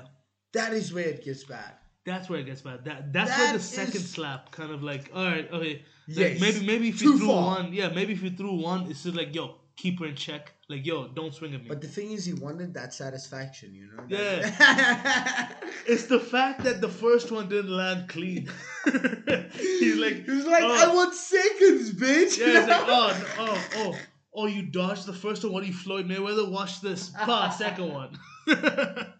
That 0.53 0.71
is 0.71 0.93
where 0.93 1.09
it 1.09 1.25
gets 1.25 1.43
bad. 1.43 1.73
That's 2.05 2.29
where 2.29 2.39
it 2.39 2.45
gets 2.45 2.61
bad. 2.61 2.85
That 2.85 3.11
that's 3.11 3.37
where 3.37 3.51
the 3.51 3.59
second 3.59 3.95
is- 3.97 4.09
slap 4.09 4.49
kind 4.51 4.71
of 4.71 4.81
like, 4.81 5.11
all 5.13 5.25
right, 5.25 5.47
okay, 5.51 5.83
like, 6.07 6.39
Yes. 6.39 6.39
maybe 6.39 6.65
maybe 6.65 6.87
if 6.89 6.99
Too 6.99 7.05
you 7.11 7.17
threw 7.17 7.27
far. 7.27 7.57
one, 7.57 7.73
yeah, 7.73 7.89
maybe 7.89 8.13
if 8.13 8.23
you 8.23 8.31
threw 8.31 8.55
one, 8.55 8.89
it's 8.89 9.03
just 9.03 9.17
like, 9.17 9.35
yo, 9.35 9.57
keep 9.75 9.99
her 9.99 10.05
in 10.05 10.15
check. 10.15 10.53
Like, 10.69 10.85
yo, 10.85 11.09
don't 11.09 11.33
swing 11.33 11.53
at 11.53 11.61
me. 11.63 11.67
But 11.67 11.81
the 11.81 11.87
thing 11.87 12.11
is, 12.11 12.23
he 12.23 12.33
wanted 12.33 12.73
that 12.75 12.93
satisfaction, 12.93 13.75
you 13.75 13.87
know? 13.91 14.03
Yeah. 14.07 15.49
it's 15.85 16.05
the 16.05 16.19
fact 16.19 16.63
that 16.63 16.79
the 16.79 16.87
first 16.87 17.29
one 17.29 17.49
didn't 17.49 17.71
land 17.71 18.07
clean. 18.07 18.49
He's 18.85 19.97
like, 19.97 20.17
he 20.27 20.31
was 20.31 20.45
like, 20.45 20.63
oh. 20.63 20.91
I 20.91 20.95
want 20.95 21.13
seconds, 21.13 21.91
bitch. 21.93 22.39
Yeah, 22.39 22.59
it's 22.59 22.69
like, 22.69 22.85
oh, 22.87 23.27
oh, 23.39 23.67
oh, 23.75 23.95
oh, 24.33 24.45
you 24.47 24.63
dodged 24.63 25.05
the 25.05 25.13
first 25.13 25.43
one. 25.43 25.53
What 25.53 25.65
you, 25.65 25.73
Floyd 25.73 26.07
Mayweather? 26.07 26.49
Watch 26.49 26.81
this. 26.81 27.09
Pa, 27.25 27.49
second 27.49 27.91
one. 27.93 28.17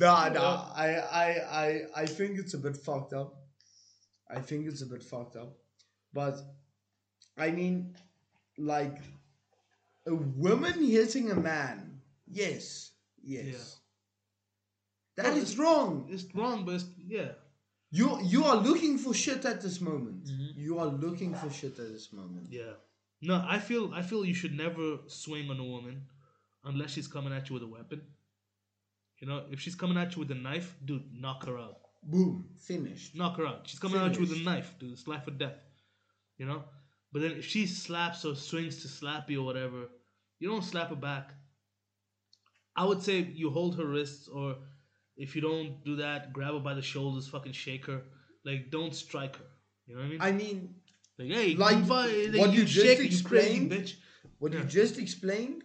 Nah, 0.00 0.28
nah. 0.30 0.68
I, 0.74 0.88
I, 0.96 1.26
I, 1.62 1.80
I 2.02 2.06
think 2.06 2.38
it's 2.38 2.54
a 2.54 2.58
bit 2.58 2.76
fucked 2.76 3.12
up. 3.12 3.34
I 4.28 4.40
think 4.40 4.66
it's 4.66 4.82
a 4.82 4.86
bit 4.86 5.02
fucked 5.02 5.36
up. 5.36 5.52
But, 6.12 6.38
I 7.38 7.50
mean, 7.50 7.94
like, 8.58 8.96
a 10.06 10.14
woman 10.14 10.82
hitting 10.82 11.30
a 11.30 11.36
man. 11.36 12.00
Yes. 12.26 12.90
Yes. 13.22 13.78
That 15.16 15.26
Well, 15.26 15.36
is 15.36 15.56
wrong. 15.58 16.08
it's 16.10 16.24
wrong, 16.34 16.64
but 16.64 16.76
it's, 16.76 16.86
yeah. 17.06 17.32
You 17.94 18.18
you 18.22 18.44
are 18.44 18.56
looking 18.56 18.96
for 18.96 19.12
shit 19.12 19.44
at 19.44 19.60
this 19.60 19.78
moment. 19.80 20.24
Mhm. 20.24 20.56
You 20.56 20.78
are 20.78 20.86
looking 20.86 21.34
for 21.34 21.50
shit 21.50 21.78
at 21.78 21.92
this 21.92 22.10
moment. 22.10 22.46
Yeah. 22.50 22.72
No, 23.22 23.44
I 23.48 23.58
feel 23.60 23.94
I 23.94 24.02
feel 24.02 24.24
you 24.24 24.34
should 24.34 24.56
never 24.56 24.98
swing 25.06 25.48
on 25.48 25.60
a 25.60 25.64
woman 25.64 26.02
unless 26.64 26.90
she's 26.90 27.06
coming 27.06 27.32
at 27.32 27.48
you 27.48 27.54
with 27.54 27.62
a 27.62 27.68
weapon. 27.68 28.02
You 29.20 29.28
know, 29.28 29.44
if 29.52 29.60
she's 29.60 29.76
coming 29.76 29.96
at 29.96 30.16
you 30.16 30.20
with 30.20 30.30
a 30.32 30.34
knife, 30.34 30.76
dude, 30.84 31.04
knock 31.12 31.46
her 31.46 31.56
out. 31.56 31.78
Boom. 32.02 32.48
Finished. 32.58 33.14
Knock 33.14 33.36
her 33.36 33.46
out. 33.46 33.68
She's 33.68 33.78
coming 33.78 34.00
at 34.00 34.14
you 34.14 34.22
with 34.22 34.32
a 34.32 34.42
knife, 34.42 34.74
dude. 34.80 34.92
It's 34.92 35.06
life 35.06 35.28
or 35.28 35.30
death. 35.30 35.60
You 36.36 36.46
know? 36.46 36.64
But 37.12 37.22
then 37.22 37.32
if 37.32 37.46
she 37.46 37.66
slaps 37.66 38.24
or 38.24 38.34
swings 38.34 38.82
to 38.82 38.88
slap 38.88 39.30
you 39.30 39.42
or 39.42 39.44
whatever, 39.44 39.88
you 40.40 40.48
don't 40.48 40.64
slap 40.64 40.88
her 40.88 40.96
back. 40.96 41.34
I 42.74 42.84
would 42.84 43.02
say 43.02 43.20
you 43.20 43.50
hold 43.50 43.76
her 43.76 43.86
wrists 43.86 44.26
or 44.26 44.56
if 45.16 45.36
you 45.36 45.42
don't 45.42 45.84
do 45.84 45.96
that, 45.96 46.32
grab 46.32 46.54
her 46.54 46.60
by 46.60 46.74
the 46.74 46.82
shoulders, 46.82 47.28
fucking 47.28 47.52
shake 47.52 47.86
her. 47.86 48.02
Like 48.44 48.70
don't 48.70 48.94
strike 48.94 49.36
her. 49.36 49.44
You 49.86 49.94
know 49.94 50.00
what 50.00 50.06
I 50.06 50.10
mean? 50.10 50.20
I 50.20 50.32
mean, 50.32 50.74
like, 51.18 51.28
hey, 51.28 51.54
like 51.56 51.84
what 51.88 52.52
you 52.52 52.64
just 52.64 52.86
you 52.86 52.94
crazy 52.96 53.06
explained, 53.06 53.70
bitch. 53.72 53.94
what 54.38 54.52
you 54.52 54.62
just 54.64 54.98
explained, 54.98 55.62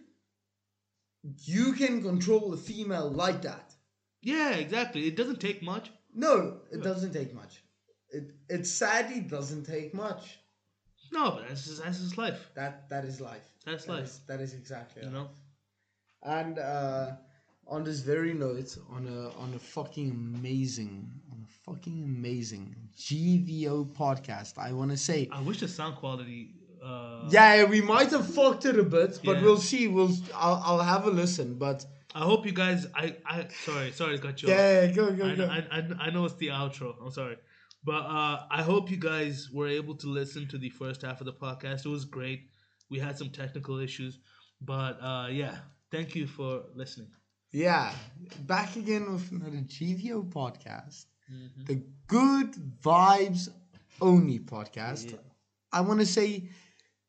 you 1.44 1.72
can 1.72 2.02
control 2.02 2.52
a 2.52 2.56
female 2.56 3.10
like 3.10 3.42
that. 3.42 3.74
Yeah, 4.22 4.54
exactly. 4.54 5.06
It 5.06 5.16
doesn't 5.16 5.40
take 5.40 5.62
much. 5.62 5.90
No, 6.14 6.60
it 6.72 6.82
doesn't 6.82 7.12
take 7.12 7.34
much. 7.34 7.62
It 8.10 8.32
it 8.48 8.66
sadly 8.66 9.20
doesn't 9.20 9.64
take 9.64 9.94
much. 9.94 10.38
No, 11.12 11.30
but 11.32 11.48
that's 11.48 11.64
just, 11.66 11.82
that's 11.82 12.00
just 12.00 12.18
life. 12.18 12.50
That 12.54 12.88
that 12.90 13.04
is 13.04 13.20
life. 13.20 13.46
That's 13.64 13.84
That 13.84 13.92
life. 13.92 14.04
is- 14.04 14.20
that 14.28 14.40
is 14.40 14.54
exactly 14.54 15.02
You 15.02 15.08
life. 15.10 15.14
know? 15.14 15.28
And 16.22 16.58
uh, 16.58 17.12
on 17.66 17.84
this 17.84 18.00
very 18.00 18.34
note, 18.34 18.76
on 18.90 19.06
a 19.06 19.30
on 19.42 19.52
a 19.54 19.58
fucking 19.58 20.10
amazing, 20.10 21.10
fucking 21.64 22.02
amazing 22.04 22.74
GVO 22.96 23.92
podcast, 23.96 24.58
I 24.58 24.72
want 24.72 24.90
to 24.90 24.96
say, 24.96 25.28
I 25.32 25.40
wish 25.40 25.60
the 25.60 25.68
sound 25.68 25.96
quality. 25.96 26.54
Uh, 26.84 27.28
yeah, 27.30 27.64
we 27.64 27.80
might 27.80 28.10
have 28.10 28.32
fucked 28.32 28.64
it 28.66 28.78
a 28.78 28.82
bit, 28.84 29.18
but 29.24 29.36
Yeah. 29.36 29.42
we'll 29.42 29.56
see. 29.58 29.88
We'll 29.88 30.12
I'll, 30.34 30.62
I'll 30.64 30.78
have 30.94 31.06
a 31.06 31.10
listen, 31.10 31.58
but 31.58 31.84
I 32.14 32.20
hope 32.20 32.46
you 32.46 32.52
guys. 32.52 32.86
I 32.94 33.16
I 33.26 33.46
sorry 33.64 33.90
sorry 33.92 34.18
cut 34.18 34.40
you 34.42 34.48
off. 34.48 34.54
yeah, 34.58 34.86
go 34.92 35.10
go 35.12 35.26
I, 35.26 35.34
go. 35.34 35.44
I, 35.46 35.58
I, 35.76 35.80
I 36.06 36.10
know 36.10 36.24
it's 36.24 36.36
the 36.36 36.48
outro. 36.48 36.94
I'm 37.04 37.10
sorry. 37.10 37.36
But 37.84 38.04
uh, 38.06 38.46
I 38.50 38.62
hope 38.62 38.90
you 38.90 38.96
guys 38.96 39.50
were 39.52 39.68
able 39.68 39.94
to 39.96 40.06
listen 40.08 40.46
to 40.48 40.58
the 40.58 40.70
first 40.70 41.02
half 41.02 41.20
of 41.20 41.26
the 41.26 41.32
podcast. 41.32 41.84
It 41.86 41.88
was 41.88 42.04
great. 42.04 42.40
We 42.90 42.98
had 42.98 43.16
some 43.18 43.30
technical 43.30 43.78
issues. 43.80 44.18
But 44.60 44.98
uh, 45.02 45.28
yeah, 45.30 45.56
thank 45.90 46.14
you 46.14 46.26
for 46.26 46.62
listening. 46.74 47.08
Yeah, 47.52 47.92
back 48.40 48.76
again 48.76 49.10
with 49.12 49.30
another 49.32 49.62
GVO 49.74 50.30
podcast, 50.30 51.06
Mm-hmm. 51.32 51.64
the 51.66 51.82
Good 52.06 52.52
Vibes 52.82 53.48
Only 54.00 54.38
podcast. 54.38 55.18
I 55.72 55.80
want 55.82 56.00
to 56.00 56.06
say, 56.06 56.48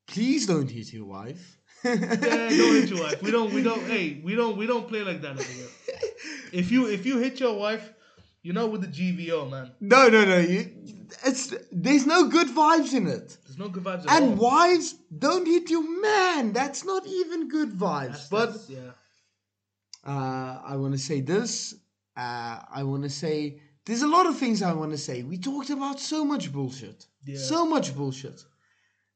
please 0.08 0.46
don't 0.48 0.70
hit 0.70 0.92
your 0.92 1.06
wife. 1.06 1.58
Yeah, 1.84 1.96
don't 1.96 2.76
hit 2.82 2.90
your 2.90 3.02
wife. 3.04 3.22
We 3.22 3.32
don't. 3.32 3.54
We 3.54 3.64
don't. 3.64 3.82
Hey, 3.94 4.20
we 4.24 4.36
don't. 4.36 4.58
We 4.58 4.68
don't 4.68 4.88
play 4.88 5.04
like 5.04 5.22
that 5.22 5.32
over 5.40 5.44
here. 5.44 5.68
If 6.52 6.72
you 6.72 6.88
if 6.88 7.06
you 7.06 7.18
hit 7.20 7.40
your 7.40 7.56
wife, 7.58 7.94
you're 8.44 8.56
not 8.56 8.72
with 8.72 8.82
the 8.82 8.88
GVO, 8.88 9.50
man. 9.50 9.72
No, 9.80 10.10
no, 10.10 10.26
no. 10.26 10.40
You, 10.40 10.70
it's 11.26 11.54
there's 11.72 12.06
no 12.06 12.28
good 12.28 12.48
vibes 12.50 12.94
in 12.94 13.08
it. 13.08 13.38
There's 13.46 13.58
no 13.58 13.70
good 13.70 13.84
vibes 13.84 14.06
And 14.10 14.26
all. 14.40 14.50
wives 14.50 14.96
don't 15.18 15.46
hit 15.48 15.70
your 15.70 15.88
man. 16.02 16.52
That's 16.52 16.84
not 16.84 17.08
even 17.08 17.48
good 17.48 17.72
vibes. 17.72 18.28
That's- 18.28 18.30
but 18.30 18.46
that's- 18.48 18.70
yeah. 18.70 18.92
uh, 20.06 20.62
I 20.66 20.76
want 20.76 20.94
to 20.94 21.00
say 21.00 21.22
this. 21.22 21.76
Uh, 22.18 22.60
I 22.80 22.84
want 22.84 23.04
to 23.04 23.10
say 23.10 23.62
there's 23.86 24.02
a 24.02 24.08
lot 24.08 24.26
of 24.28 24.38
things 24.38 24.62
I 24.62 24.74
want 24.74 24.92
to 24.92 24.98
say. 24.98 25.24
We 25.24 25.38
talked 25.38 25.70
about 25.70 26.00
so 26.00 26.24
much 26.24 26.52
bullshit. 26.52 27.06
Yeah. 27.26 27.38
So 27.38 27.66
much 27.66 27.96
bullshit. 27.96 28.42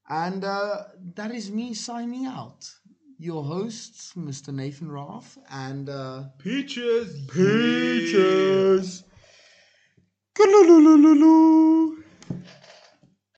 And 0.09 0.43
uh, 0.43 0.83
that 1.15 1.31
is 1.31 1.51
me 1.51 1.73
signing 1.73 2.25
out. 2.25 2.69
Your 3.19 3.43
host, 3.43 4.17
Mr. 4.17 4.53
Nathan 4.53 4.91
Roth, 4.91 5.37
and 5.49 5.87
uh, 5.89 6.23
Peaches. 6.39 7.25
Peaches. 7.31 9.03
Galulululu. 10.35 12.03